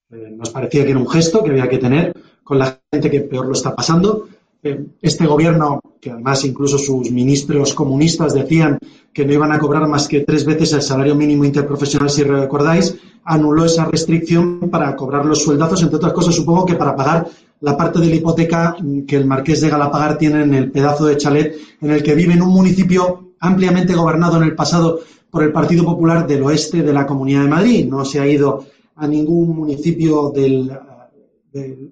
Eh, 0.10 0.30
nos 0.32 0.50
parecía 0.50 0.84
que 0.84 0.92
era 0.92 1.00
un 1.00 1.10
gesto 1.10 1.44
que 1.44 1.52
había 1.52 1.70
que 1.70 1.78
tener 1.78 2.14
con 2.44 2.60
la 2.60 2.80
gente 2.92 3.10
que 3.10 3.22
peor 3.22 3.46
lo 3.46 3.54
está 3.54 3.76
pasando. 3.76 4.28
Eh, 4.64 4.86
este 5.02 5.26
gobierno, 5.26 5.82
que 6.02 6.12
además 6.12 6.44
incluso 6.46 6.78
sus 6.78 7.12
ministros 7.12 7.74
comunistas 7.74 8.34
decían 8.34 8.80
que 9.14 9.26
no 9.26 9.34
iban 9.34 9.52
a 9.52 9.60
cobrar 9.60 9.88
más 9.88 10.08
que 10.08 10.22
tres 10.22 10.46
veces 10.46 10.74
el 10.74 10.82
salario 10.82 11.16
mínimo 11.16 11.46
interprofesional, 11.46 12.10
si 12.10 12.24
recordáis, 12.24 12.96
anuló 13.24 13.66
esa 13.66 13.86
restricción 13.86 14.70
para 14.70 14.96
cobrar 14.96 15.26
los 15.26 15.44
sueldazos, 15.44 15.82
entre 15.82 15.98
otras 15.98 16.14
cosas, 16.14 16.36
supongo 16.36 16.66
que 16.66 16.76
para 16.76 16.96
pagar 16.96 17.28
la 17.62 17.76
parte 17.76 18.00
de 18.00 18.08
la 18.08 18.16
hipoteca 18.16 18.76
que 19.08 19.16
el 19.16 19.26
marqués 19.26 19.62
de 19.62 19.70
Galapagar 19.70 20.18
tiene 20.18 20.44
en 20.44 20.54
el 20.54 20.72
pedazo 20.72 21.06
de 21.06 21.18
chalet 21.18 21.56
en 21.82 21.92
el 21.92 22.04
que 22.04 22.16
vive 22.16 22.34
en 22.34 22.42
un 22.42 22.54
municipio 22.54 23.34
ampliamente 23.40 23.94
gobernado 23.94 24.38
en 24.38 24.44
el 24.44 24.56
pasado 24.56 25.00
por 25.30 25.44
el 25.44 25.52
Partido 25.52 25.84
Popular 25.84 26.28
del 26.28 26.44
oeste 26.44 26.84
de 26.84 26.94
la 26.94 27.06
Comunidad 27.06 27.44
de 27.44 27.50
Madrid. 27.50 27.88
No 27.88 28.06
se 28.06 28.20
ha 28.20 28.28
ido 28.28 28.66
a 28.96 29.08
ningún 29.08 29.56
municipio 29.56 30.32
del, 30.32 30.72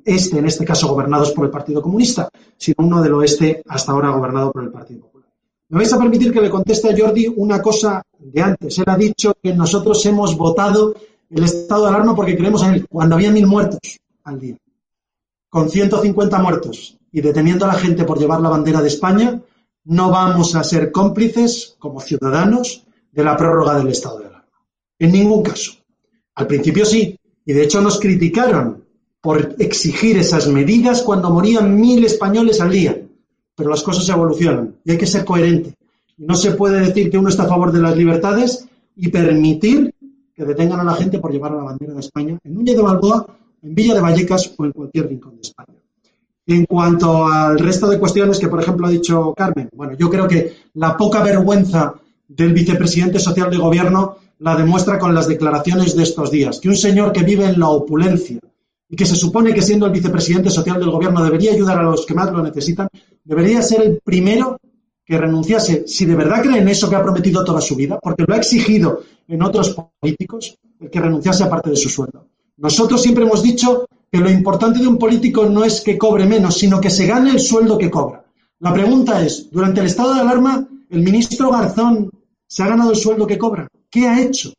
este, 0.03 0.39
en 0.39 0.45
este 0.45 0.65
caso 0.65 0.87
gobernados 0.87 1.31
por 1.31 1.45
el 1.45 1.51
Partido 1.51 1.81
Comunista, 1.81 2.29
sino 2.57 2.75
uno 2.79 3.01
del 3.01 3.13
oeste 3.13 3.61
hasta 3.67 3.91
ahora 3.91 4.09
gobernado 4.09 4.51
por 4.51 4.63
el 4.63 4.71
Partido 4.71 5.01
Popular. 5.01 5.29
Me 5.69 5.79
vais 5.79 5.93
a 5.93 5.97
permitir 5.97 6.31
que 6.31 6.41
le 6.41 6.49
conteste 6.49 6.89
a 6.89 6.95
Jordi 6.97 7.33
una 7.35 7.61
cosa 7.61 8.03
de 8.19 8.41
antes. 8.41 8.77
Él 8.77 8.85
ha 8.87 8.97
dicho 8.97 9.33
que 9.41 9.53
nosotros 9.53 10.05
hemos 10.05 10.37
votado 10.37 10.95
el 11.29 11.43
estado 11.43 11.83
de 11.83 11.89
alarma 11.89 12.15
porque 12.15 12.37
creemos 12.37 12.63
en 12.63 12.75
él, 12.75 12.87
cuando 12.87 13.15
había 13.15 13.31
mil 13.31 13.47
muertos 13.47 13.79
al 14.23 14.39
día 14.39 14.55
con 15.55 15.69
150 15.69 16.37
muertos 16.39 16.97
y 17.13 17.21
deteniendo 17.21 17.63
a 17.63 17.69
la 17.69 17.75
gente 17.75 18.03
por 18.03 18.19
llevar 18.19 18.41
la 18.41 18.49
bandera 18.49 18.81
de 18.81 18.89
España, 18.89 19.41
no 19.85 20.11
vamos 20.11 20.53
a 20.53 20.65
ser 20.65 20.91
cómplices 20.91 21.77
como 21.79 22.01
ciudadanos 22.01 22.85
de 23.09 23.23
la 23.23 23.37
prórroga 23.37 23.77
del 23.77 23.87
estado 23.87 24.19
de 24.19 24.25
alarma. 24.25 24.49
En 24.99 25.13
ningún 25.13 25.43
caso. 25.43 25.71
Al 26.35 26.47
principio 26.47 26.83
sí, 26.85 27.17
y 27.45 27.53
de 27.53 27.63
hecho 27.63 27.79
nos 27.79 28.01
criticaron 28.01 28.83
por 29.21 29.55
exigir 29.57 30.17
esas 30.17 30.49
medidas 30.49 31.01
cuando 31.03 31.29
morían 31.29 31.79
mil 31.79 32.03
españoles 32.03 32.59
al 32.59 32.71
día. 32.71 33.01
Pero 33.55 33.69
las 33.69 33.81
cosas 33.81 34.09
evolucionan 34.09 34.75
y 34.83 34.91
hay 34.91 34.97
que 34.97 35.07
ser 35.07 35.23
coherente. 35.23 35.73
No 36.17 36.35
se 36.35 36.51
puede 36.51 36.81
decir 36.81 37.09
que 37.09 37.17
uno 37.17 37.29
está 37.29 37.43
a 37.43 37.47
favor 37.47 37.71
de 37.71 37.79
las 37.79 37.95
libertades 37.95 38.67
y 38.93 39.07
permitir 39.07 39.95
que 40.33 40.43
detengan 40.43 40.81
a 40.81 40.83
la 40.83 40.95
gente 40.95 41.19
por 41.19 41.31
llevar 41.31 41.53
la 41.53 41.63
bandera 41.63 41.93
de 41.93 42.01
España 42.01 42.37
en 42.43 42.53
Núñez 42.53 42.75
de 42.75 42.81
Balboa 42.81 43.25
en 43.65 43.73
Villa 43.73 43.95
de 43.95 44.01
Vallecas 44.01 44.53
o 44.55 44.65
en 44.65 44.71
cualquier 44.71 45.07
rincón 45.07 45.35
de 45.35 45.41
España. 45.41 45.79
En 46.47 46.65
cuanto 46.65 47.25
al 47.25 47.57
resto 47.57 47.87
de 47.87 47.99
cuestiones 47.99 48.37
que, 48.37 48.47
por 48.47 48.61
ejemplo, 48.61 48.85
ha 48.85 48.91
dicho 48.91 49.33
Carmen, 49.35 49.69
bueno, 49.73 49.93
yo 49.97 50.09
creo 50.09 50.27
que 50.27 50.53
la 50.75 50.95
poca 50.95 51.23
vergüenza 51.23 51.95
del 52.27 52.53
vicepresidente 52.53 53.19
social 53.19 53.49
de 53.49 53.57
gobierno 53.57 54.17
la 54.39 54.55
demuestra 54.55 54.99
con 54.99 55.15
las 55.15 55.27
declaraciones 55.27 55.95
de 55.95 56.03
estos 56.03 56.29
días. 56.29 56.59
Que 56.59 56.69
un 56.69 56.75
señor 56.75 57.11
que 57.11 57.23
vive 57.23 57.45
en 57.45 57.59
la 57.59 57.69
opulencia 57.69 58.39
y 58.87 58.95
que 58.95 59.05
se 59.05 59.15
supone 59.15 59.53
que 59.53 59.63
siendo 59.63 59.87
el 59.87 59.91
vicepresidente 59.91 60.51
social 60.51 60.79
del 60.79 60.91
gobierno 60.91 61.23
debería 61.23 61.51
ayudar 61.51 61.79
a 61.79 61.83
los 61.83 62.05
que 62.05 62.13
más 62.13 62.31
lo 62.31 62.43
necesitan, 62.43 62.87
debería 63.23 63.63
ser 63.63 63.81
el 63.81 63.99
primero 64.03 64.59
que 65.03 65.17
renunciase, 65.17 65.87
si 65.87 66.05
de 66.05 66.15
verdad 66.15 66.43
cree 66.43 66.59
en 66.59 66.67
eso 66.67 66.89
que 66.89 66.95
ha 66.95 67.03
prometido 67.03 67.43
toda 67.43 67.61
su 67.61 67.75
vida, 67.75 67.99
porque 68.01 68.25
lo 68.27 68.33
ha 68.33 68.37
exigido 68.37 69.01
en 69.27 69.41
otros 69.41 69.75
políticos, 69.99 70.57
el 70.79 70.89
que 70.89 70.99
renunciase 70.99 71.43
a 71.43 71.49
parte 71.49 71.71
de 71.71 71.75
su 71.75 71.89
sueldo. 71.89 72.27
Nosotros 72.57 73.01
siempre 73.01 73.25
hemos 73.25 73.43
dicho 73.43 73.85
que 74.11 74.19
lo 74.19 74.29
importante 74.29 74.79
de 74.79 74.87
un 74.87 74.97
político 74.97 75.45
no 75.45 75.65
es 75.65 75.81
que 75.81 75.97
cobre 75.97 76.25
menos, 76.25 76.57
sino 76.57 76.79
que 76.79 76.89
se 76.89 77.05
gane 77.05 77.31
el 77.31 77.39
sueldo 77.39 77.77
que 77.77 77.91
cobra. 77.91 78.25
La 78.59 78.73
pregunta 78.73 79.23
es, 79.25 79.49
durante 79.51 79.81
el 79.81 79.87
estado 79.87 80.13
de 80.13 80.21
alarma, 80.21 80.67
¿el 80.89 81.01
ministro 81.01 81.51
Garzón 81.51 82.09
se 82.47 82.63
ha 82.63 82.67
ganado 82.67 82.91
el 82.91 82.95
sueldo 82.95 83.27
que 83.27 83.37
cobra? 83.37 83.67
¿Qué 83.89 84.07
ha 84.07 84.21
hecho? 84.21 84.53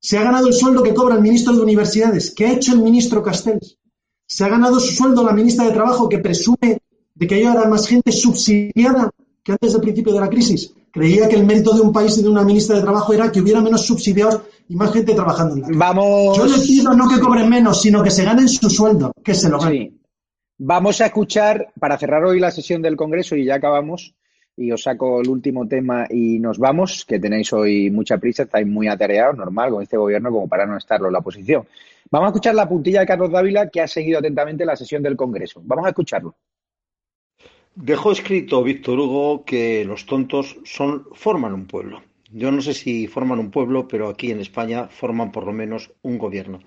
Se 0.00 0.18
ha 0.18 0.22
ganado 0.22 0.46
el 0.46 0.54
sueldo 0.54 0.82
que 0.82 0.94
cobra 0.94 1.16
el 1.16 1.22
ministro 1.22 1.54
de 1.54 1.62
Universidades. 1.62 2.30
¿Qué 2.30 2.46
ha 2.46 2.52
hecho 2.52 2.72
el 2.72 2.82
ministro 2.82 3.22
Castells? 3.22 3.78
Se 4.26 4.44
ha 4.44 4.48
ganado 4.48 4.78
su 4.78 4.94
sueldo 4.94 5.24
la 5.24 5.32
ministra 5.32 5.64
de 5.64 5.72
Trabajo, 5.72 6.08
que 6.08 6.18
presume 6.18 6.78
de 7.14 7.26
que 7.26 7.34
hay 7.34 7.44
ahora 7.44 7.68
más 7.68 7.86
gente 7.86 8.12
subsidiada 8.12 9.10
que 9.42 9.52
antes 9.52 9.72
del 9.72 9.80
principio 9.80 10.12
de 10.12 10.20
la 10.20 10.28
crisis. 10.28 10.72
Creía 10.92 11.28
que 11.28 11.36
el 11.36 11.44
mérito 11.44 11.74
de 11.74 11.80
un 11.80 11.92
país 11.92 12.16
y 12.18 12.22
de 12.22 12.28
una 12.28 12.44
ministra 12.44 12.76
de 12.76 12.82
Trabajo 12.82 13.12
era 13.12 13.32
que 13.32 13.40
hubiera 13.40 13.60
menos 13.60 13.84
subsidiados 13.84 14.42
y 14.68 14.76
más 14.76 14.92
gente 14.92 15.14
trabajando 15.14 15.56
en 15.56 15.62
la 15.62 15.78
Vamos. 15.78 16.36
Yo 16.36 16.46
le 16.46 16.58
pido 16.58 16.94
no 16.94 17.08
que 17.08 17.20
cobren 17.20 17.48
menos, 17.48 17.80
sino 17.80 18.02
que 18.02 18.10
se 18.10 18.24
ganen 18.24 18.48
su 18.48 18.68
sueldo, 18.70 19.12
que 19.22 19.34
se 19.34 19.48
lo 19.48 19.58
ganen. 19.58 20.00
Vamos 20.58 21.00
a 21.00 21.06
escuchar, 21.06 21.72
para 21.78 21.98
cerrar 21.98 22.24
hoy 22.24 22.38
la 22.38 22.50
sesión 22.50 22.80
del 22.80 22.96
Congreso 22.96 23.34
y 23.36 23.44
ya 23.44 23.56
acabamos, 23.56 24.14
y 24.56 24.70
os 24.70 24.82
saco 24.82 25.20
el 25.20 25.28
último 25.28 25.66
tema 25.66 26.06
y 26.08 26.38
nos 26.38 26.58
vamos, 26.58 27.04
que 27.04 27.18
tenéis 27.18 27.52
hoy 27.52 27.90
mucha 27.90 28.18
prisa, 28.18 28.44
estáis 28.44 28.66
muy 28.66 28.86
atareados, 28.86 29.36
normal, 29.36 29.70
con 29.70 29.82
este 29.82 29.96
gobierno, 29.96 30.30
como 30.30 30.48
para 30.48 30.64
no 30.64 30.76
estarlo 30.76 31.08
en 31.08 31.12
la 31.12 31.18
oposición. 31.18 31.66
Vamos 32.10 32.26
a 32.26 32.30
escuchar 32.30 32.54
la 32.54 32.68
puntilla 32.68 33.00
de 33.00 33.06
Carlos 33.06 33.32
Dávila, 33.32 33.68
que 33.68 33.80
ha 33.80 33.88
seguido 33.88 34.20
atentamente 34.20 34.64
la 34.64 34.76
sesión 34.76 35.02
del 35.02 35.16
Congreso. 35.16 35.60
Vamos 35.64 35.86
a 35.86 35.88
escucharlo. 35.88 36.36
Dejó 37.74 38.12
escrito 38.12 38.62
Víctor 38.62 39.00
Hugo 39.00 39.44
que 39.44 39.84
los 39.84 40.06
tontos 40.06 40.56
son, 40.64 41.06
forman 41.12 41.52
un 41.52 41.66
pueblo. 41.66 42.02
Yo 42.36 42.50
no 42.50 42.60
sé 42.60 42.74
si 42.74 43.06
forman 43.06 43.38
un 43.38 43.52
pueblo, 43.52 43.86
pero 43.86 44.08
aquí 44.08 44.32
en 44.32 44.40
España 44.40 44.88
forman 44.88 45.30
por 45.30 45.46
lo 45.46 45.52
menos 45.52 45.92
un 46.02 46.18
gobierno. 46.18 46.58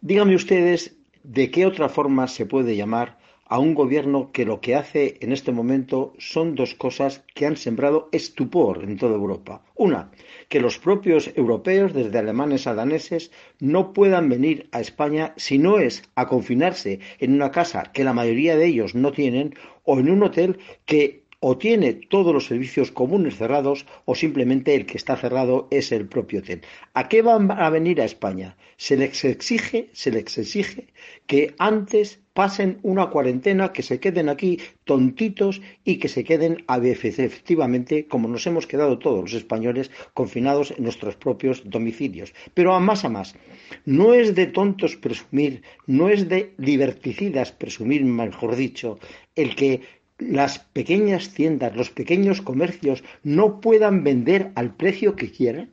Díganme 0.00 0.34
ustedes 0.34 0.96
de 1.22 1.50
qué 1.50 1.66
otra 1.66 1.90
forma 1.90 2.26
se 2.28 2.46
puede 2.46 2.76
llamar 2.76 3.18
a 3.44 3.58
un 3.58 3.74
gobierno 3.74 4.32
que 4.32 4.46
lo 4.46 4.62
que 4.62 4.74
hace 4.74 5.18
en 5.20 5.30
este 5.30 5.52
momento 5.52 6.14
son 6.16 6.54
dos 6.54 6.74
cosas 6.74 7.22
que 7.34 7.44
han 7.44 7.58
sembrado 7.58 8.08
estupor 8.10 8.84
en 8.84 8.96
toda 8.96 9.14
Europa. 9.14 9.62
Una, 9.74 10.10
que 10.48 10.60
los 10.60 10.78
propios 10.78 11.30
europeos, 11.36 11.92
desde 11.92 12.18
alemanes 12.18 12.66
a 12.66 12.72
daneses, 12.72 13.30
no 13.60 13.92
puedan 13.92 14.30
venir 14.30 14.70
a 14.72 14.80
España 14.80 15.34
si 15.36 15.58
no 15.58 15.78
es 15.78 16.02
a 16.14 16.26
confinarse 16.26 17.00
en 17.18 17.34
una 17.34 17.50
casa 17.50 17.92
que 17.92 18.04
la 18.04 18.14
mayoría 18.14 18.56
de 18.56 18.64
ellos 18.64 18.94
no 18.94 19.12
tienen 19.12 19.54
o 19.84 19.98
en 19.98 20.10
un 20.10 20.22
hotel 20.22 20.58
que 20.86 21.21
o 21.44 21.58
tiene 21.58 21.92
todos 21.94 22.32
los 22.32 22.46
servicios 22.46 22.92
comunes 22.92 23.36
cerrados 23.36 23.84
o 24.04 24.14
simplemente 24.14 24.76
el 24.76 24.86
que 24.86 24.96
está 24.96 25.16
cerrado 25.16 25.66
es 25.72 25.90
el 25.90 26.06
propio 26.06 26.38
hotel. 26.38 26.60
¿A 26.94 27.08
qué 27.08 27.20
van 27.20 27.50
a 27.50 27.68
venir 27.68 28.00
a 28.00 28.04
España? 28.04 28.56
Se 28.76 28.96
les 28.96 29.24
exige, 29.24 29.90
se 29.92 30.12
les 30.12 30.38
exige 30.38 30.86
que 31.26 31.54
antes 31.58 32.20
pasen 32.32 32.78
una 32.82 33.10
cuarentena, 33.10 33.72
que 33.72 33.82
se 33.82 33.98
queden 33.98 34.28
aquí 34.28 34.60
tontitos 34.84 35.60
y 35.84 35.98
que 35.98 36.08
se 36.08 36.22
queden 36.22 36.64
efectivamente 36.68 38.06
como 38.06 38.28
nos 38.28 38.46
hemos 38.46 38.68
quedado 38.68 39.00
todos 39.00 39.22
los 39.22 39.34
españoles 39.34 39.90
confinados 40.14 40.70
en 40.70 40.84
nuestros 40.84 41.16
propios 41.16 41.68
domicilios. 41.68 42.32
Pero 42.54 42.72
a 42.72 42.80
más 42.80 43.04
a 43.04 43.08
más, 43.08 43.34
no 43.84 44.14
es 44.14 44.36
de 44.36 44.46
tontos 44.46 44.96
presumir, 44.96 45.62
no 45.88 46.08
es 46.08 46.28
de 46.28 46.54
liberticidas 46.56 47.50
presumir, 47.50 48.04
mejor 48.04 48.54
dicho, 48.54 49.00
el 49.34 49.56
que 49.56 50.01
las 50.30 50.58
pequeñas 50.58 51.34
tiendas, 51.34 51.74
los 51.74 51.90
pequeños 51.90 52.42
comercios 52.42 53.02
no 53.22 53.60
puedan 53.60 54.04
vender 54.04 54.52
al 54.54 54.74
precio 54.74 55.16
que 55.16 55.30
quieran? 55.30 55.70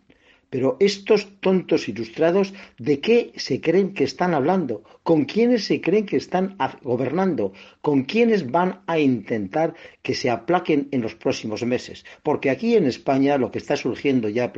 Pero 0.49 0.77
estos 0.79 1.39
tontos 1.41 1.87
ilustrados, 1.87 2.53
¿de 2.79 2.99
qué 2.99 3.31
se 3.35 3.61
creen 3.61 3.93
que 3.93 4.03
están 4.03 4.33
hablando? 4.33 4.81
¿Con 5.03 5.25
quiénes 5.25 5.65
se 5.65 5.79
creen 5.79 6.07
que 6.07 6.17
están 6.17 6.57
gobernando? 6.81 7.53
¿Con 7.81 8.03
quiénes 8.03 8.49
van 8.49 8.81
a 8.87 8.97
intentar 8.97 9.75
que 10.01 10.15
se 10.15 10.31
aplaquen 10.31 10.87
en 10.91 11.01
los 11.01 11.13
próximos 11.13 11.63
meses? 11.63 12.03
Porque 12.23 12.49
aquí 12.49 12.75
en 12.75 12.85
España 12.85 13.37
lo 13.37 13.51
que 13.51 13.59
está 13.59 13.77
surgiendo 13.77 14.27
ya 14.27 14.51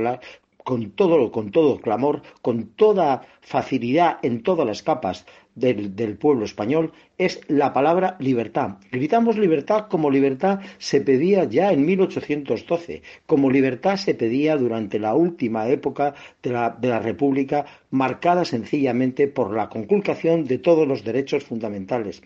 con 0.64 0.92
todo, 0.92 1.32
con 1.32 1.52
todo 1.52 1.82
clamor, 1.82 2.22
con 2.42 2.68
toda 2.68 3.28
facilidad 3.42 4.20
en 4.22 4.44
todas 4.44 4.66
las 4.66 4.84
capas 4.84 5.26
del, 5.56 6.18
pueblo 6.18 6.46
español 6.46 6.92
es 7.18 7.42
la 7.48 7.74
palabra 7.74 8.16
libertad. 8.20 8.78
Gritamos 8.92 9.38
libertad 9.38 9.88
como 9.90 10.10
libertad 10.10 10.60
se 10.78 11.02
pedía 11.02 11.44
ya 11.44 11.72
en 11.72 11.86
1812, 11.86 13.02
como 13.26 13.50
libertad 13.50 13.98
se 13.98 14.16
pedía 14.16 14.56
durante 14.56 15.00
la 15.00 15.14
última 15.14 15.68
época 15.68 16.14
de 16.42 16.52
la, 16.52 16.70
de 16.70 16.88
la 16.90 17.00
República, 17.00 17.66
marcada 17.92 18.46
sencillamente 18.46 19.28
por 19.28 19.54
la 19.54 19.70
conculcación 19.70 20.46
de 20.46 20.58
todos 20.58 20.88
los 20.88 21.04
derechos 21.04 21.44
fundamentales. 21.44 22.22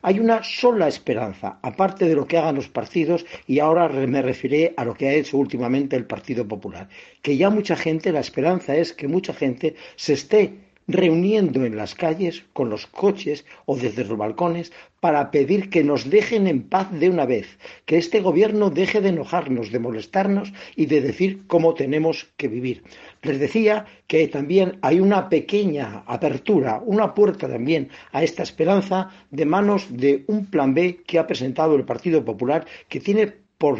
Hay 0.00 0.18
una 0.18 0.42
sola 0.42 0.88
esperanza, 0.88 1.58
aparte 1.62 2.06
de 2.06 2.14
lo 2.14 2.26
que 2.26 2.38
hagan 2.38 2.56
los 2.56 2.68
partidos, 2.68 3.26
y 3.46 3.58
ahora 3.58 3.88
me 3.88 4.22
referiré 4.22 4.74
a 4.76 4.84
lo 4.84 4.94
que 4.94 5.08
ha 5.08 5.14
hecho 5.14 5.38
últimamente 5.38 5.96
el 5.96 6.06
Partido 6.06 6.46
Popular, 6.48 6.88
que 7.20 7.36
ya 7.36 7.50
mucha 7.50 7.76
gente, 7.76 8.12
la 8.12 8.20
esperanza 8.20 8.74
es 8.74 8.92
que 8.92 9.08
mucha 9.08 9.32
gente 9.32 9.74
se 9.96 10.14
esté 10.14 10.71
reuniendo 10.86 11.64
en 11.64 11.76
las 11.76 11.94
calles 11.94 12.44
con 12.52 12.70
los 12.70 12.86
coches 12.86 13.44
o 13.66 13.76
desde 13.76 14.04
los 14.04 14.18
balcones 14.18 14.72
para 15.00 15.30
pedir 15.30 15.70
que 15.70 15.82
nos 15.82 16.10
dejen 16.10 16.46
en 16.46 16.62
paz 16.68 16.90
de 16.92 17.10
una 17.10 17.26
vez, 17.26 17.58
que 17.86 17.98
este 17.98 18.20
gobierno 18.20 18.70
deje 18.70 19.00
de 19.00 19.08
enojarnos, 19.08 19.72
de 19.72 19.78
molestarnos 19.78 20.52
y 20.76 20.86
de 20.86 21.00
decir 21.00 21.46
cómo 21.46 21.74
tenemos 21.74 22.32
que 22.36 22.48
vivir. 22.48 22.84
Les 23.22 23.40
decía 23.40 23.86
que 24.06 24.28
también 24.28 24.78
hay 24.82 25.00
una 25.00 25.28
pequeña 25.28 26.04
apertura, 26.06 26.82
una 26.84 27.14
puerta 27.14 27.48
también 27.48 27.90
a 28.12 28.22
esta 28.22 28.42
esperanza 28.42 29.10
de 29.30 29.44
manos 29.44 29.86
de 29.90 30.24
un 30.28 30.46
plan 30.46 30.74
B 30.74 31.02
que 31.06 31.18
ha 31.18 31.26
presentado 31.26 31.74
el 31.74 31.84
Partido 31.84 32.24
Popular 32.24 32.66
que 32.88 33.00
tiene 33.00 33.32
por 33.58 33.78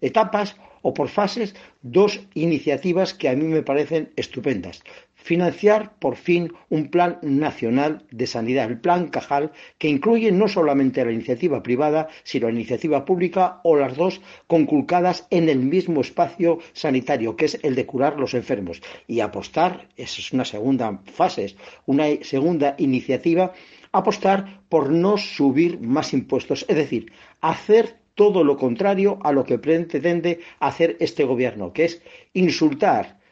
etapas 0.00 0.56
o 0.82 0.92
por 0.92 1.08
fases 1.08 1.54
dos 1.80 2.20
iniciativas 2.34 3.14
que 3.14 3.28
a 3.30 3.34
mí 3.34 3.44
me 3.44 3.62
parecen 3.62 4.12
estupendas 4.16 4.82
financiar 5.24 5.98
por 5.98 6.16
fin 6.16 6.52
un 6.68 6.90
plan 6.90 7.18
nacional 7.22 8.04
de 8.10 8.26
sanidad, 8.26 8.70
el 8.70 8.78
plan 8.78 9.08
Cajal, 9.08 9.52
que 9.78 9.88
incluye 9.88 10.30
no 10.30 10.48
solamente 10.48 11.02
la 11.02 11.12
iniciativa 11.12 11.62
privada, 11.62 12.08
sino 12.24 12.46
la 12.46 12.52
iniciativa 12.52 13.06
pública 13.06 13.60
o 13.64 13.74
las 13.74 13.96
dos 13.96 14.20
conculcadas 14.46 15.26
en 15.30 15.48
el 15.48 15.60
mismo 15.60 16.02
espacio 16.02 16.58
sanitario, 16.74 17.36
que 17.36 17.46
es 17.46 17.58
el 17.62 17.74
de 17.74 17.86
curar 17.86 18.20
los 18.20 18.34
enfermos. 18.34 18.82
Y 19.06 19.20
apostar, 19.20 19.88
esa 19.96 20.20
es 20.20 20.30
una 20.34 20.44
segunda 20.44 21.00
fase, 21.06 21.56
una 21.86 22.04
segunda 22.20 22.74
iniciativa, 22.76 23.54
apostar 23.92 24.60
por 24.68 24.90
no 24.90 25.16
subir 25.16 25.80
más 25.80 26.12
impuestos, 26.12 26.66
es 26.68 26.76
decir, 26.76 27.10
hacer 27.40 27.96
todo 28.14 28.44
lo 28.44 28.58
contrario 28.58 29.18
a 29.22 29.32
lo 29.32 29.44
que 29.44 29.58
pretende 29.58 30.40
hacer 30.60 30.98
este 31.00 31.24
gobierno, 31.24 31.72
que 31.72 31.86
es 31.86 32.02
insultar, 32.34 33.23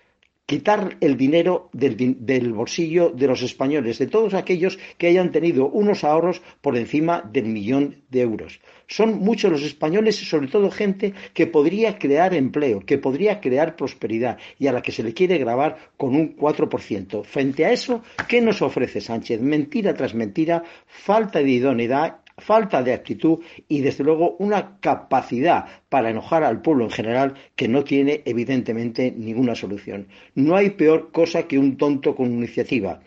quitar 0.47 0.97
el 1.01 1.17
dinero 1.17 1.71
del, 1.73 2.53
bolsillo 2.53 3.11
de 3.11 3.27
los 3.27 3.43
españoles, 3.43 3.99
de 3.99 4.07
todos 4.07 4.35
aquellos 4.35 4.79
que 4.99 5.07
hayan 5.07 5.31
tenido 5.31 5.69
unos 5.69 6.05
ahorros 6.05 6.43
por 6.61 6.77
encima 6.77 7.23
del 7.33 7.47
millón 7.47 8.03
de 8.11 8.21
euros. 8.21 8.61
Son 8.89 9.21
muchos 9.21 9.51
los 9.51 9.63
españoles 9.63 10.21
y 10.21 10.25
sobre 10.25 10.49
todo 10.49 10.71
gente 10.71 11.15
que 11.33 11.47
podría 11.47 11.99
crear 11.99 12.35
empleo, 12.35 12.81
que 12.81 12.99
podría 12.99 13.41
crear 13.41 13.77
prosperidad 13.77 14.39
y 14.59 14.67
a 14.67 14.73
la 14.73 14.83
que 14.83 14.93
se 14.93 15.03
le 15.03 15.15
quiere 15.15 15.39
grabar 15.39 15.91
con 15.97 16.15
un 16.15 16.37
4%. 16.37 17.25
Frente 17.25 17.65
a 17.65 17.73
eso, 17.73 18.03
¿qué 18.29 18.41
nos 18.41 18.61
ofrece 18.61 19.01
Sánchez? 19.01 19.41
Mentira 19.41 19.95
tras 19.95 20.15
mentira, 20.15 20.65
falta 20.87 21.39
de 21.39 21.51
idoneidad 21.51 22.22
falta 22.43 22.83
de 22.83 22.93
actitud 22.93 23.39
y 23.69 23.81
desde 23.81 24.05
luego 24.05 24.37
una 24.39 24.79
capacidad 24.81 25.67
para 25.89 26.11
enojar 26.11 26.45
al 26.45 26.61
pueblo 26.61 26.85
en 26.85 26.91
general 26.91 27.35
que 27.57 27.69
no 27.69 27.85
tiene 27.85 28.23
evidentemente 28.25 29.13
ninguna 29.17 29.55
solución. 29.55 30.09
No 30.35 30.57
hay 30.57 30.71
peor 30.71 31.11
cosa 31.13 31.47
que 31.49 31.59
un 31.59 31.77
tonto 31.77 32.15
con 32.15 32.33
iniciativa. 32.33 33.01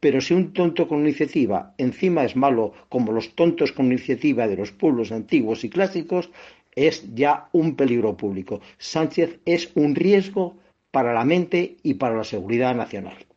Pero 0.00 0.20
si 0.22 0.32
un 0.32 0.54
tonto 0.54 0.88
con 0.88 1.00
iniciativa 1.00 1.74
encima 1.76 2.24
es 2.24 2.34
malo 2.34 2.72
como 2.88 3.12
los 3.12 3.34
tontos 3.34 3.72
con 3.72 3.86
iniciativa 3.86 4.48
de 4.48 4.56
los 4.56 4.72
pueblos 4.72 5.12
antiguos 5.12 5.62
y 5.62 5.68
clásicos, 5.68 6.30
es 6.74 7.14
ya 7.14 7.48
un 7.52 7.76
peligro 7.76 8.16
público. 8.16 8.60
Sánchez 8.78 9.40
es 9.44 9.70
un 9.74 9.94
riesgo 9.94 10.56
para 10.90 11.12
la 11.12 11.24
mente 11.24 11.76
y 11.82 11.94
para 11.94 12.16
la 12.16 12.24
seguridad 12.24 12.74
nacional. 12.74 13.29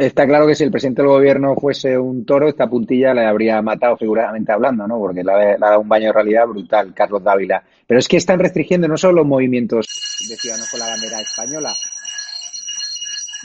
Está 0.00 0.26
claro 0.26 0.46
que 0.46 0.54
si 0.54 0.64
el 0.64 0.70
presidente 0.70 1.02
del 1.02 1.10
gobierno 1.10 1.54
fuese 1.56 1.98
un 1.98 2.24
toro, 2.24 2.48
esta 2.48 2.66
puntilla 2.66 3.12
le 3.12 3.26
habría 3.26 3.60
matado 3.60 3.98
figuradamente 3.98 4.50
hablando, 4.50 4.86
¿no? 4.86 4.98
Porque 4.98 5.22
le 5.22 5.30
ha, 5.30 5.58
dado 5.58 5.80
un 5.80 5.88
baño 5.90 6.06
de 6.06 6.12
realidad 6.14 6.46
brutal, 6.46 6.94
Carlos 6.94 7.22
Dávila. 7.22 7.62
Pero 7.86 8.00
es 8.00 8.08
que 8.08 8.16
están 8.16 8.38
restringiendo 8.38 8.88
no 8.88 8.96
solo 8.96 9.16
los 9.16 9.26
movimientos 9.26 9.86
de 10.26 10.36
ciudadanos 10.36 10.70
con 10.70 10.80
la 10.80 10.86
bandera 10.86 11.20
española, 11.20 11.74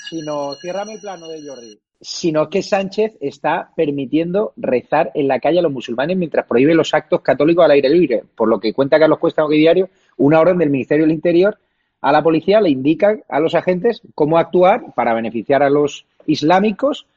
sino, 0.09 0.55
ciérrame 0.55 0.93
el 0.93 1.01
plano 1.01 1.27
de 1.27 1.45
Jordi, 1.45 1.77
sino 1.99 2.49
que 2.49 2.63
Sánchez 2.63 3.17
está 3.19 3.71
permitiendo 3.75 4.53
rezar 4.55 5.11
en 5.13 5.27
la 5.27 5.41
calle 5.41 5.59
a 5.59 5.63
los 5.63 5.73
musulmanes 5.73 6.15
mientras 6.15 6.45
prohíbe 6.45 6.73
los 6.73 6.93
actos 6.93 7.19
católicos 7.19 7.65
al 7.65 7.71
aire 7.71 7.89
libre. 7.89 8.23
Por 8.33 8.47
lo 8.47 8.61
que 8.61 8.71
cuenta 8.71 8.97
Carlos 8.97 9.19
Cuesta 9.19 9.43
hoy 9.43 9.57
diario, 9.57 9.89
una 10.15 10.39
orden 10.39 10.59
del 10.59 10.69
Ministerio 10.69 11.03
del 11.03 11.15
Interior 11.15 11.57
a 11.99 12.13
la 12.13 12.23
policía 12.23 12.61
le 12.61 12.69
indica 12.69 13.17
a 13.27 13.41
los 13.41 13.55
agentes 13.55 14.01
cómo 14.13 14.37
actuar 14.37 14.93
para 14.95 15.13
beneficiar 15.13 15.61
a 15.61 15.69
los 15.69 16.05
islámicos 16.27 17.07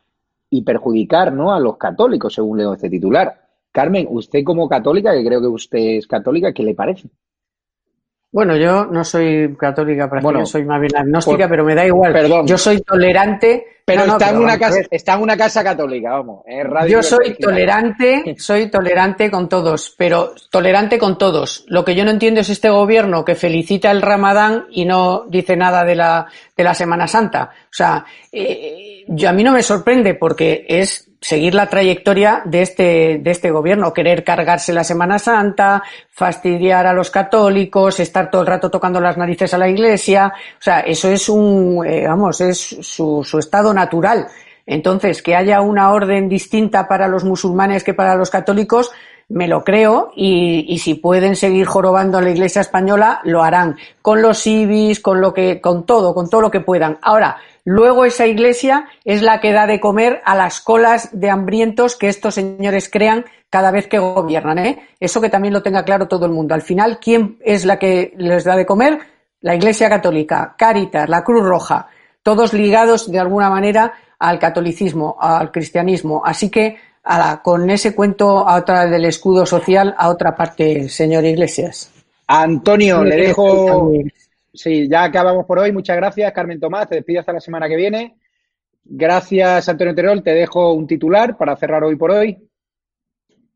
y 0.50 0.62
perjudicar 0.62 1.32
¿no? 1.32 1.52
a 1.52 1.60
los 1.60 1.76
católicos, 1.76 2.34
según 2.34 2.58
leo 2.58 2.74
este 2.74 2.90
titular. 2.90 3.48
Carmen, 3.72 4.06
usted 4.10 4.44
como 4.44 4.68
católica, 4.68 5.12
que 5.12 5.24
creo 5.24 5.40
que 5.40 5.46
usted 5.46 5.78
es 5.78 6.06
católica, 6.06 6.52
¿qué 6.52 6.62
le 6.62 6.74
parece? 6.74 7.08
Bueno, 8.30 8.56
yo 8.56 8.84
no 8.84 9.04
soy 9.04 9.56
católica, 9.56 10.06
bueno, 10.20 10.44
soy 10.44 10.64
más 10.64 10.80
bien 10.80 10.94
agnóstica, 10.94 11.48
pero 11.48 11.64
me 11.64 11.74
da 11.74 11.86
igual. 11.86 12.12
Perdón. 12.12 12.46
Yo 12.46 12.58
soy 12.58 12.82
tolerante. 12.82 13.64
Pero, 13.86 14.04
está, 14.04 14.28
en 14.28 14.36
una 14.36 14.58
casa, 14.58 14.80
está 14.90 15.14
en 15.14 15.22
una 15.22 15.34
casa 15.34 15.64
católica, 15.64 16.10
vamos. 16.10 16.44
yo 16.86 17.02
soy 17.02 17.34
tolerante, 17.36 18.34
soy 18.38 18.70
tolerante 18.70 19.30
con 19.30 19.48
todos, 19.48 19.94
pero 19.96 20.34
tolerante 20.50 20.98
con 20.98 21.16
todos. 21.16 21.64
Lo 21.68 21.86
que 21.86 21.94
yo 21.94 22.04
no 22.04 22.10
entiendo 22.10 22.40
es 22.40 22.50
este 22.50 22.68
gobierno 22.68 23.24
que 23.24 23.34
felicita 23.34 23.90
el 23.90 24.02
Ramadán 24.02 24.66
y 24.70 24.84
no 24.84 25.24
dice 25.30 25.56
nada 25.56 25.84
de 25.84 25.94
la, 25.94 26.26
de 26.54 26.64
la 26.64 26.74
Semana 26.74 27.08
Santa. 27.08 27.50
O 27.62 27.72
sea, 27.72 28.04
eh, 28.30 29.06
yo, 29.08 29.30
a 29.30 29.32
mí 29.32 29.42
no 29.42 29.52
me 29.52 29.62
sorprende 29.62 30.12
porque 30.12 30.66
es 30.68 31.07
seguir 31.20 31.54
la 31.54 31.68
trayectoria 31.68 32.42
de 32.44 32.62
este, 32.62 33.18
de 33.18 33.30
este 33.30 33.50
gobierno, 33.50 33.92
querer 33.92 34.24
cargarse 34.24 34.72
la 34.72 34.84
Semana 34.84 35.18
Santa, 35.18 35.82
fastidiar 36.10 36.86
a 36.86 36.92
los 36.92 37.10
católicos, 37.10 38.00
estar 38.00 38.30
todo 38.30 38.42
el 38.42 38.46
rato 38.46 38.70
tocando 38.70 39.00
las 39.00 39.16
narices 39.16 39.52
a 39.54 39.58
la 39.58 39.68
iglesia, 39.68 40.32
o 40.58 40.62
sea, 40.62 40.80
eso 40.80 41.08
es 41.08 41.28
un, 41.28 41.84
eh, 41.86 42.06
vamos, 42.06 42.40
es 42.40 42.58
su, 42.58 43.24
su 43.24 43.38
estado 43.38 43.74
natural. 43.74 44.28
Entonces, 44.66 45.22
que 45.22 45.34
haya 45.34 45.62
una 45.62 45.92
orden 45.92 46.28
distinta 46.28 46.86
para 46.86 47.08
los 47.08 47.24
musulmanes 47.24 47.82
que 47.82 47.94
para 47.94 48.14
los 48.14 48.30
católicos, 48.30 48.90
me 49.28 49.46
lo 49.46 49.62
creo 49.62 50.10
y, 50.16 50.64
y, 50.68 50.78
si 50.78 50.94
pueden 50.94 51.36
seguir 51.36 51.66
jorobando 51.66 52.16
a 52.18 52.22
la 52.22 52.30
Iglesia 52.30 52.62
española, 52.62 53.20
lo 53.24 53.42
harán. 53.42 53.76
Con 54.00 54.22
los 54.22 54.46
IBIS, 54.46 55.00
con 55.00 55.20
lo 55.20 55.34
que, 55.34 55.60
con 55.60 55.84
todo, 55.84 56.14
con 56.14 56.30
todo 56.30 56.40
lo 56.40 56.50
que 56.50 56.60
puedan. 56.60 56.98
Ahora, 57.02 57.36
Luego 57.70 58.06
esa 58.06 58.26
iglesia 58.26 58.86
es 59.04 59.20
la 59.20 59.40
que 59.40 59.52
da 59.52 59.66
de 59.66 59.78
comer 59.78 60.22
a 60.24 60.34
las 60.34 60.62
colas 60.62 61.10
de 61.12 61.28
hambrientos 61.28 61.96
que 61.96 62.08
estos 62.08 62.32
señores 62.32 62.88
crean 62.88 63.26
cada 63.50 63.70
vez 63.70 63.88
que 63.88 63.98
gobiernan. 63.98 64.56
¿eh? 64.56 64.88
Eso 64.98 65.20
que 65.20 65.28
también 65.28 65.52
lo 65.52 65.62
tenga 65.62 65.84
claro 65.84 66.08
todo 66.08 66.24
el 66.24 66.32
mundo. 66.32 66.54
Al 66.54 66.62
final, 66.62 66.98
¿quién 66.98 67.36
es 67.42 67.66
la 67.66 67.78
que 67.78 68.14
les 68.16 68.44
da 68.44 68.56
de 68.56 68.64
comer? 68.64 69.00
La 69.42 69.54
Iglesia 69.54 69.90
Católica, 69.90 70.54
Cáritas, 70.56 71.10
la 71.10 71.22
Cruz 71.22 71.44
Roja, 71.44 71.88
todos 72.22 72.54
ligados 72.54 73.12
de 73.12 73.18
alguna 73.18 73.50
manera 73.50 73.92
al 74.18 74.38
catolicismo, 74.38 75.18
al 75.20 75.52
cristianismo. 75.52 76.22
Así 76.24 76.48
que 76.48 76.78
con 77.42 77.68
ese 77.68 77.94
cuento 77.94 78.48
a 78.48 78.56
otra 78.56 78.86
del 78.86 79.04
escudo 79.04 79.44
social, 79.44 79.94
a 79.98 80.08
otra 80.08 80.34
parte, 80.34 80.88
señor 80.88 81.22
Iglesias. 81.26 81.90
Antonio, 82.28 83.04
le 83.04 83.16
dejo 83.16 83.92
Sí, 84.52 84.88
ya 84.88 85.04
acabamos 85.04 85.44
por 85.46 85.58
hoy. 85.58 85.72
Muchas 85.72 85.96
gracias, 85.96 86.32
Carmen 86.32 86.60
Tomás. 86.60 86.88
Te 86.88 86.96
despido 86.96 87.20
hasta 87.20 87.32
la 87.32 87.40
semana 87.40 87.68
que 87.68 87.76
viene. 87.76 88.16
Gracias, 88.84 89.68
Antonio 89.68 89.94
Terol. 89.94 90.22
Te 90.22 90.32
dejo 90.32 90.72
un 90.72 90.86
titular 90.86 91.36
para 91.36 91.56
cerrar 91.56 91.84
hoy 91.84 91.96
por 91.96 92.10
hoy. 92.10 92.38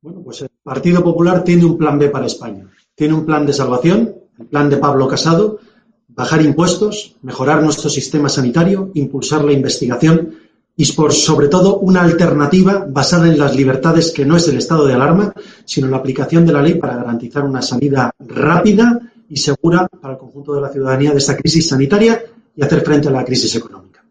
Bueno, 0.01 0.23
pues 0.23 0.43
el 0.43 0.49
Partido 0.63 1.03
Popular 1.03 1.45
tiene 1.45 1.65
un 1.65 1.79
plan 1.79 1.99
B 1.99 2.09
para 2.09 2.27
España. 2.27 2.67
Tiene 2.95 3.15
un 3.15 3.25
plan 3.25 3.47
de 3.47 3.53
salvación, 3.53 4.15
el 4.39 4.47
plan 4.47 4.69
de 4.69 4.77
Pablo 4.77 5.09
Casado, 5.09 5.61
bajar 6.09 6.43
impuestos, 6.43 7.17
mejorar 7.23 7.63
nuestro 7.63 7.89
sistema 7.89 8.29
sanitario, 8.29 8.91
impulsar 8.95 9.45
la 9.45 9.53
investigación 9.53 10.35
y, 10.77 10.91
por 10.93 11.13
sobre 11.13 11.49
todo, 11.49 11.79
una 11.79 12.03
alternativa 12.03 12.87
basada 12.89 13.29
en 13.29 13.39
las 13.39 13.57
libertades 13.57 14.11
que 14.13 14.25
no 14.25 14.37
es 14.37 14.49
el 14.49 14.59
estado 14.59 14.87
de 14.87 14.95
alarma, 14.95 15.33
sino 15.65 15.89
la 15.89 15.99
aplicación 15.99 16.45
de 16.45 16.53
la 16.53 16.63
ley 16.63 16.75
para 16.75 16.97
garantizar 16.97 17.45
una 17.45 17.63
salida 17.63 18.11
rápida 18.19 19.12
y 19.33 19.39
segura 19.39 19.89
para 19.89 20.13
el 20.13 20.19
conjunto 20.21 20.55
de 20.55 20.61
la 20.61 20.69
ciudadanía 20.69 21.11
de 21.11 21.17
esta 21.17 21.35
crisis 21.35 21.67
sanitaria 21.67 22.23
y 22.55 22.63
hacer 22.63 22.83
frente 22.83 23.09
a 23.09 23.13
la 23.13 23.25
crisis 23.25 23.57
económica. 23.57 24.05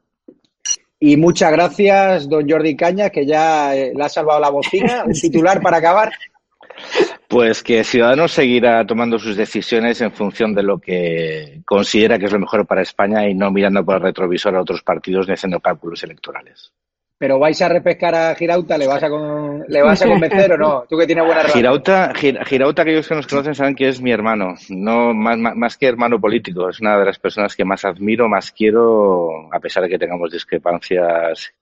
Y 1.00 1.16
muchas 1.16 1.52
gracias, 1.52 2.28
don 2.28 2.50
Jordi 2.50 2.76
Caña, 2.76 3.12
que 3.12 3.24
ya 3.24 3.76
eh, 3.76 3.94
le 3.96 4.04
ha 4.04 4.10
salvado 4.10 4.40
la 4.40 4.50
bocina. 4.50 5.04
Un 5.06 5.14
titular 5.14 5.62
para 5.62 5.78
acabar. 5.78 6.12
Pues 7.28 7.62
que 7.62 7.84
Ciudadanos 7.84 8.32
seguirá 8.32 8.84
tomando 8.88 9.20
sus 9.20 9.36
decisiones 9.36 10.02
en 10.02 10.12
función 10.12 10.56
de 10.56 10.64
lo 10.64 10.80
que 10.80 11.62
considera 11.66 12.18
que 12.18 12.26
es 12.26 12.32
lo 12.32 12.40
mejor 12.40 12.66
para 12.66 12.82
España 12.82 13.30
y 13.30 13.36
no 13.36 13.52
mirando 13.52 13.86
por 13.86 13.98
el 13.98 14.02
retrovisor 14.02 14.56
a 14.56 14.62
otros 14.62 14.82
partidos 14.82 15.28
ni 15.28 15.36
haciendo 15.36 15.60
cálculos 15.60 16.02
electorales 16.02 16.72
pero 17.22 17.38
vais 17.38 17.62
a 17.62 17.70
repescar 17.70 18.16
a 18.16 18.34
Girauta, 18.34 18.80
¿le 18.80 18.88
vas 18.88 19.04
a, 19.04 19.08
¿le 19.68 19.84
vas 19.84 20.02
a 20.02 20.08
convencer 20.08 20.54
o 20.54 20.58
no? 20.58 20.86
Tú 20.90 20.98
que 20.98 21.06
tienes 21.06 21.24
buena 21.24 21.42
relación. 21.42 21.60
Girauta, 21.60 22.14
Girauta, 22.16 22.82
aquellos 22.82 23.08
que 23.08 23.14
nos 23.14 23.28
conocen 23.28 23.54
saben 23.54 23.76
que 23.76 23.90
es 23.90 24.02
mi 24.02 24.12
hermano, 24.12 24.56
no 24.70 25.14
más, 25.14 25.38
más, 25.38 25.78
que 25.78 25.86
hermano 25.86 26.20
político, 26.20 26.68
es 26.68 26.80
una 26.80 26.98
de 26.98 27.06
las 27.06 27.20
personas 27.20 27.56
que 27.56 27.64
más 27.64 27.86
admiro, 27.86 28.28
más 28.28 28.52
quiero, 28.52 29.54
a 29.54 29.60
pesar 29.60 29.84
de 29.84 29.90
que 29.90 30.00
tengamos 30.00 30.32
discrepancias 30.32 31.54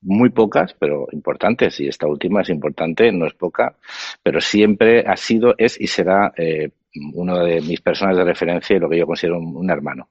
muy 0.00 0.30
pocas, 0.30 0.74
pero 0.78 1.06
importantes, 1.12 1.78
y 1.80 1.88
esta 1.88 2.06
última 2.06 2.40
es 2.40 2.48
importante, 2.48 3.12
no 3.12 3.26
es 3.26 3.34
poca, 3.34 3.74
pero 4.22 4.40
siempre 4.40 5.04
ha 5.06 5.16
sido, 5.16 5.54
es 5.58 5.78
y 5.78 5.86
será 5.86 6.32
eh, 6.34 6.70
uno 7.12 7.44
de 7.44 7.60
mis 7.60 7.82
personas 7.82 8.16
de 8.16 8.24
referencia 8.24 8.74
y 8.74 8.80
lo 8.80 8.88
que 8.88 8.96
yo 8.96 9.06
considero 9.06 9.38
un 9.38 9.68
hermano. 9.68 10.08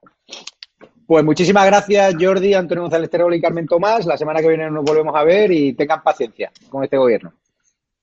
Pues 1.08 1.24
muchísimas 1.24 1.66
gracias, 1.66 2.16
Jordi, 2.20 2.54
Antonio 2.54 2.84
González 2.84 3.10
Terol 3.10 3.34
y 3.34 3.40
Carmen 3.40 3.66
Tomás. 3.66 4.06
La 4.06 4.18
semana 4.18 4.42
que 4.42 4.50
viene 4.50 4.70
nos 4.70 4.84
volvemos 4.84 5.16
a 5.16 5.24
ver 5.24 5.50
y 5.54 5.72
tengan 5.72 6.04
paciencia 6.04 6.52
con 6.70 6.84
este 6.84 6.98
gobierno. 6.98 7.32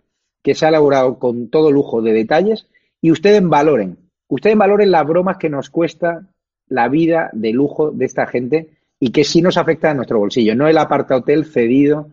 que 0.47 0.55
se 0.55 0.65
ha 0.65 0.69
elaborado 0.69 1.19
con 1.19 1.51
todo 1.51 1.73
lujo 1.73 2.01
de 2.03 2.13
detalles 2.13 2.69
y 3.03 3.11
ustedes 3.11 3.43
valoren, 3.43 3.97
ustedes 4.29 4.57
valoren 4.57 4.93
las 4.93 5.05
bromas 5.05 5.39
que 5.39 5.51
nos 5.51 5.71
cuesta 5.71 6.29
la 6.69 6.87
vida 6.87 7.31
de 7.33 7.53
lujo 7.53 7.91
de 7.91 8.05
esta 8.05 8.29
gente 8.29 8.69
y 9.01 9.11
que 9.11 9.25
sí 9.25 9.43
nos 9.43 9.57
afecta 9.57 9.91
a 9.91 9.95
nuestro 9.95 10.21
bolsillo, 10.21 10.55
no 10.55 10.69
el 10.69 10.79
aparta 10.79 11.17
hotel 11.17 11.47
cedido 11.47 12.11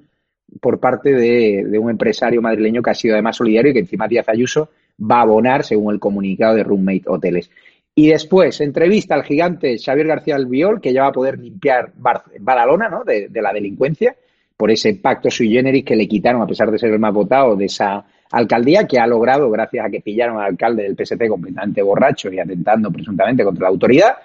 por 0.61 0.79
parte 0.79 1.13
de, 1.13 1.77
un 1.77 1.91
empresario 1.91 2.41
madrileño 2.41 2.81
que 2.81 2.89
ha 2.89 2.95
sido 2.95 3.13
además 3.13 3.35
solidario 3.35 3.69
y 3.69 3.75
que 3.75 3.81
encima 3.81 4.07
Díaz 4.07 4.27
Ayuso 4.27 4.69
va 4.99 5.17
a 5.17 5.21
abonar 5.21 5.63
según 5.63 5.93
el 5.93 5.99
comunicado 5.99 6.55
de 6.55 6.63
Roommate 6.63 7.03
Hoteles. 7.05 7.51
Y 7.93 8.07
después, 8.07 8.59
entrevista 8.61 9.13
al 9.13 9.25
gigante 9.25 9.77
Xavier 9.77 10.07
García 10.07 10.37
Albiol, 10.37 10.81
que 10.81 10.91
ya 10.91 11.03
va 11.03 11.09
a 11.09 11.13
poder 11.13 11.37
limpiar 11.37 11.93
Badalona 12.39 12.89
¿no? 12.89 13.03
de, 13.03 13.27
de 13.27 13.41
la 13.43 13.53
delincuencia 13.53 14.15
por 14.57 14.71
ese 14.71 14.95
pacto 14.95 15.29
sui 15.29 15.49
generis 15.49 15.85
que 15.85 15.95
le 15.95 16.07
quitaron, 16.07 16.41
a 16.41 16.47
pesar 16.47 16.71
de 16.71 16.79
ser 16.79 16.91
el 16.91 16.99
más 16.99 17.13
votado, 17.13 17.55
de 17.55 17.65
esa 17.65 18.05
alcaldía 18.33 18.87
que 18.87 18.99
ha 18.99 19.07
logrado, 19.07 19.49
gracias 19.49 19.85
a 19.85 19.89
que 19.89 20.01
pillaron 20.01 20.37
al 20.37 20.47
alcalde 20.47 20.83
del 20.83 20.95
PSP 20.95 21.27
completamente 21.29 21.81
borracho 21.81 22.33
y 22.33 22.39
atentando 22.39 22.91
presuntamente 22.91 23.43
contra 23.43 23.63
la 23.63 23.69
autoridad. 23.69 24.15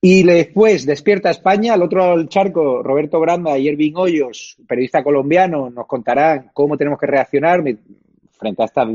Y 0.00 0.22
después 0.22 0.86
despierta 0.86 1.30
España, 1.30 1.74
al 1.74 1.82
otro 1.82 2.24
charco, 2.26 2.82
Roberto 2.84 3.18
Granda 3.18 3.58
y 3.58 3.66
Ervin 3.66 3.96
Hoyos, 3.96 4.56
periodista 4.68 5.02
colombiano, 5.02 5.68
nos 5.68 5.86
contarán 5.86 6.50
cómo 6.52 6.76
tenemos 6.76 7.00
que 7.00 7.06
reaccionar 7.06 7.64
frente 8.38 8.62
a 8.62 8.66
estos 8.66 8.88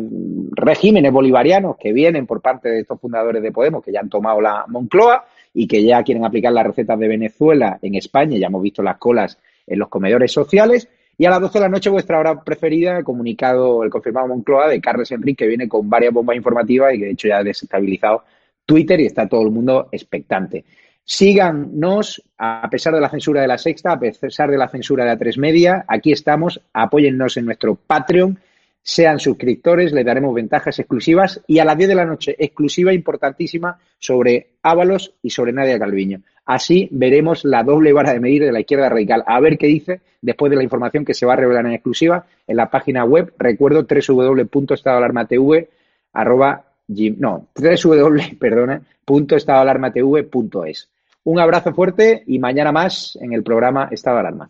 regímenes 0.51 1.11
bolivarianos 1.11 1.75
que 1.75 1.91
vienen 1.91 2.25
por 2.25 2.39
parte 2.39 2.69
de 2.69 2.79
estos 2.79 3.01
fundadores 3.01 3.43
de 3.43 3.51
Podemos, 3.51 3.83
que 3.83 3.91
ya 3.91 3.99
han 3.99 4.09
tomado 4.09 4.39
la 4.39 4.63
Moncloa 4.69 5.25
y 5.53 5.67
que 5.67 5.83
ya 5.83 6.01
quieren 6.01 6.23
aplicar 6.23 6.53
las 6.53 6.65
recetas 6.65 6.97
de 6.97 7.09
Venezuela 7.09 7.77
en 7.81 7.95
España, 7.95 8.37
ya 8.37 8.47
hemos 8.47 8.61
visto 8.61 8.81
las 8.81 8.97
colas 8.97 9.37
en 9.67 9.79
los 9.79 9.89
comedores 9.89 10.31
sociales. 10.31 10.87
Y 11.17 11.25
a 11.25 11.29
las 11.29 11.41
12 11.41 11.59
de 11.59 11.61
la 11.61 11.69
noche, 11.69 11.89
vuestra 11.89 12.19
hora 12.19 12.43
preferida, 12.43 13.03
comunicado 13.03 13.83
el 13.83 13.89
confirmado 13.89 14.27
Moncloa 14.27 14.69
de 14.69 14.81
Carles 14.81 15.11
Enrique, 15.11 15.43
que 15.43 15.47
viene 15.47 15.67
con 15.67 15.89
varias 15.89 16.13
bombas 16.13 16.35
informativas 16.35 16.93
y 16.93 16.99
que 16.99 17.05
de 17.05 17.11
hecho 17.11 17.27
ya 17.27 17.37
ha 17.37 17.43
desestabilizado 17.43 18.23
Twitter 18.65 18.99
y 18.99 19.05
está 19.05 19.27
todo 19.27 19.41
el 19.41 19.51
mundo 19.51 19.89
expectante. 19.91 20.65
Síganos 21.05 22.23
a 22.37 22.67
pesar 22.69 22.95
de 22.95 23.01
la 23.01 23.09
censura 23.09 23.41
de 23.41 23.47
la 23.47 23.57
sexta, 23.57 23.91
a 23.91 23.99
pesar 23.99 24.49
de 24.49 24.57
la 24.57 24.69
censura 24.69 25.03
de 25.03 25.09
la 25.11 25.17
tres 25.17 25.37
media. 25.37 25.83
Aquí 25.87 26.11
estamos. 26.11 26.61
Apóyennos 26.71 27.35
en 27.37 27.45
nuestro 27.45 27.75
Patreon. 27.75 28.39
Sean 28.85 29.17
suscriptores, 29.17 29.93
les 29.93 30.05
daremos 30.05 30.35
ventajas 30.35 30.77
exclusivas 30.77 31.41
y 31.47 31.59
a 31.59 31.65
las 31.65 31.77
10 31.77 31.87
de 31.87 31.95
la 31.95 32.05
noche, 32.05 32.35
exclusiva 32.37 32.93
importantísima 32.93 33.79
sobre 33.97 34.49
Ábalos 34.61 35.13
y 35.23 35.29
sobre 35.29 35.53
Nadia 35.53 35.79
Calviño. 35.79 36.21
Así 36.45 36.89
veremos 36.91 37.45
la 37.45 37.63
doble 37.63 37.93
vara 37.93 38.11
de 38.11 38.19
medir 38.19 38.43
de 38.43 38.51
la 38.51 38.59
izquierda 38.59 38.89
radical. 38.89 39.23
A 39.25 39.39
ver 39.39 39.57
qué 39.57 39.67
dice 39.67 40.01
después 40.21 40.49
de 40.49 40.57
la 40.57 40.63
información 40.63 41.05
que 41.05 41.13
se 41.13 41.25
va 41.25 41.33
a 41.33 41.37
revelar 41.37 41.65
en 41.65 41.71
exclusiva 41.71 42.25
en 42.45 42.57
la 42.57 42.69
página 42.69 43.05
web. 43.05 43.33
Recuerdo 43.37 43.87
www.estadoalarmatv 43.87 45.67
arroba 46.11 46.65
no, 46.87 47.47
www, 47.55 48.37
perdona, 48.39 48.81
punto 49.05 49.37
estadoalarmatv.es. 49.37 50.89
Un 51.23 51.39
abrazo 51.39 51.73
fuerte 51.73 52.23
y 52.27 52.39
mañana 52.39 52.73
más 52.73 53.17
en 53.21 53.31
el 53.31 53.43
programa 53.43 53.87
Estado 53.89 54.17
de 54.17 54.19
Alarma. 54.19 54.49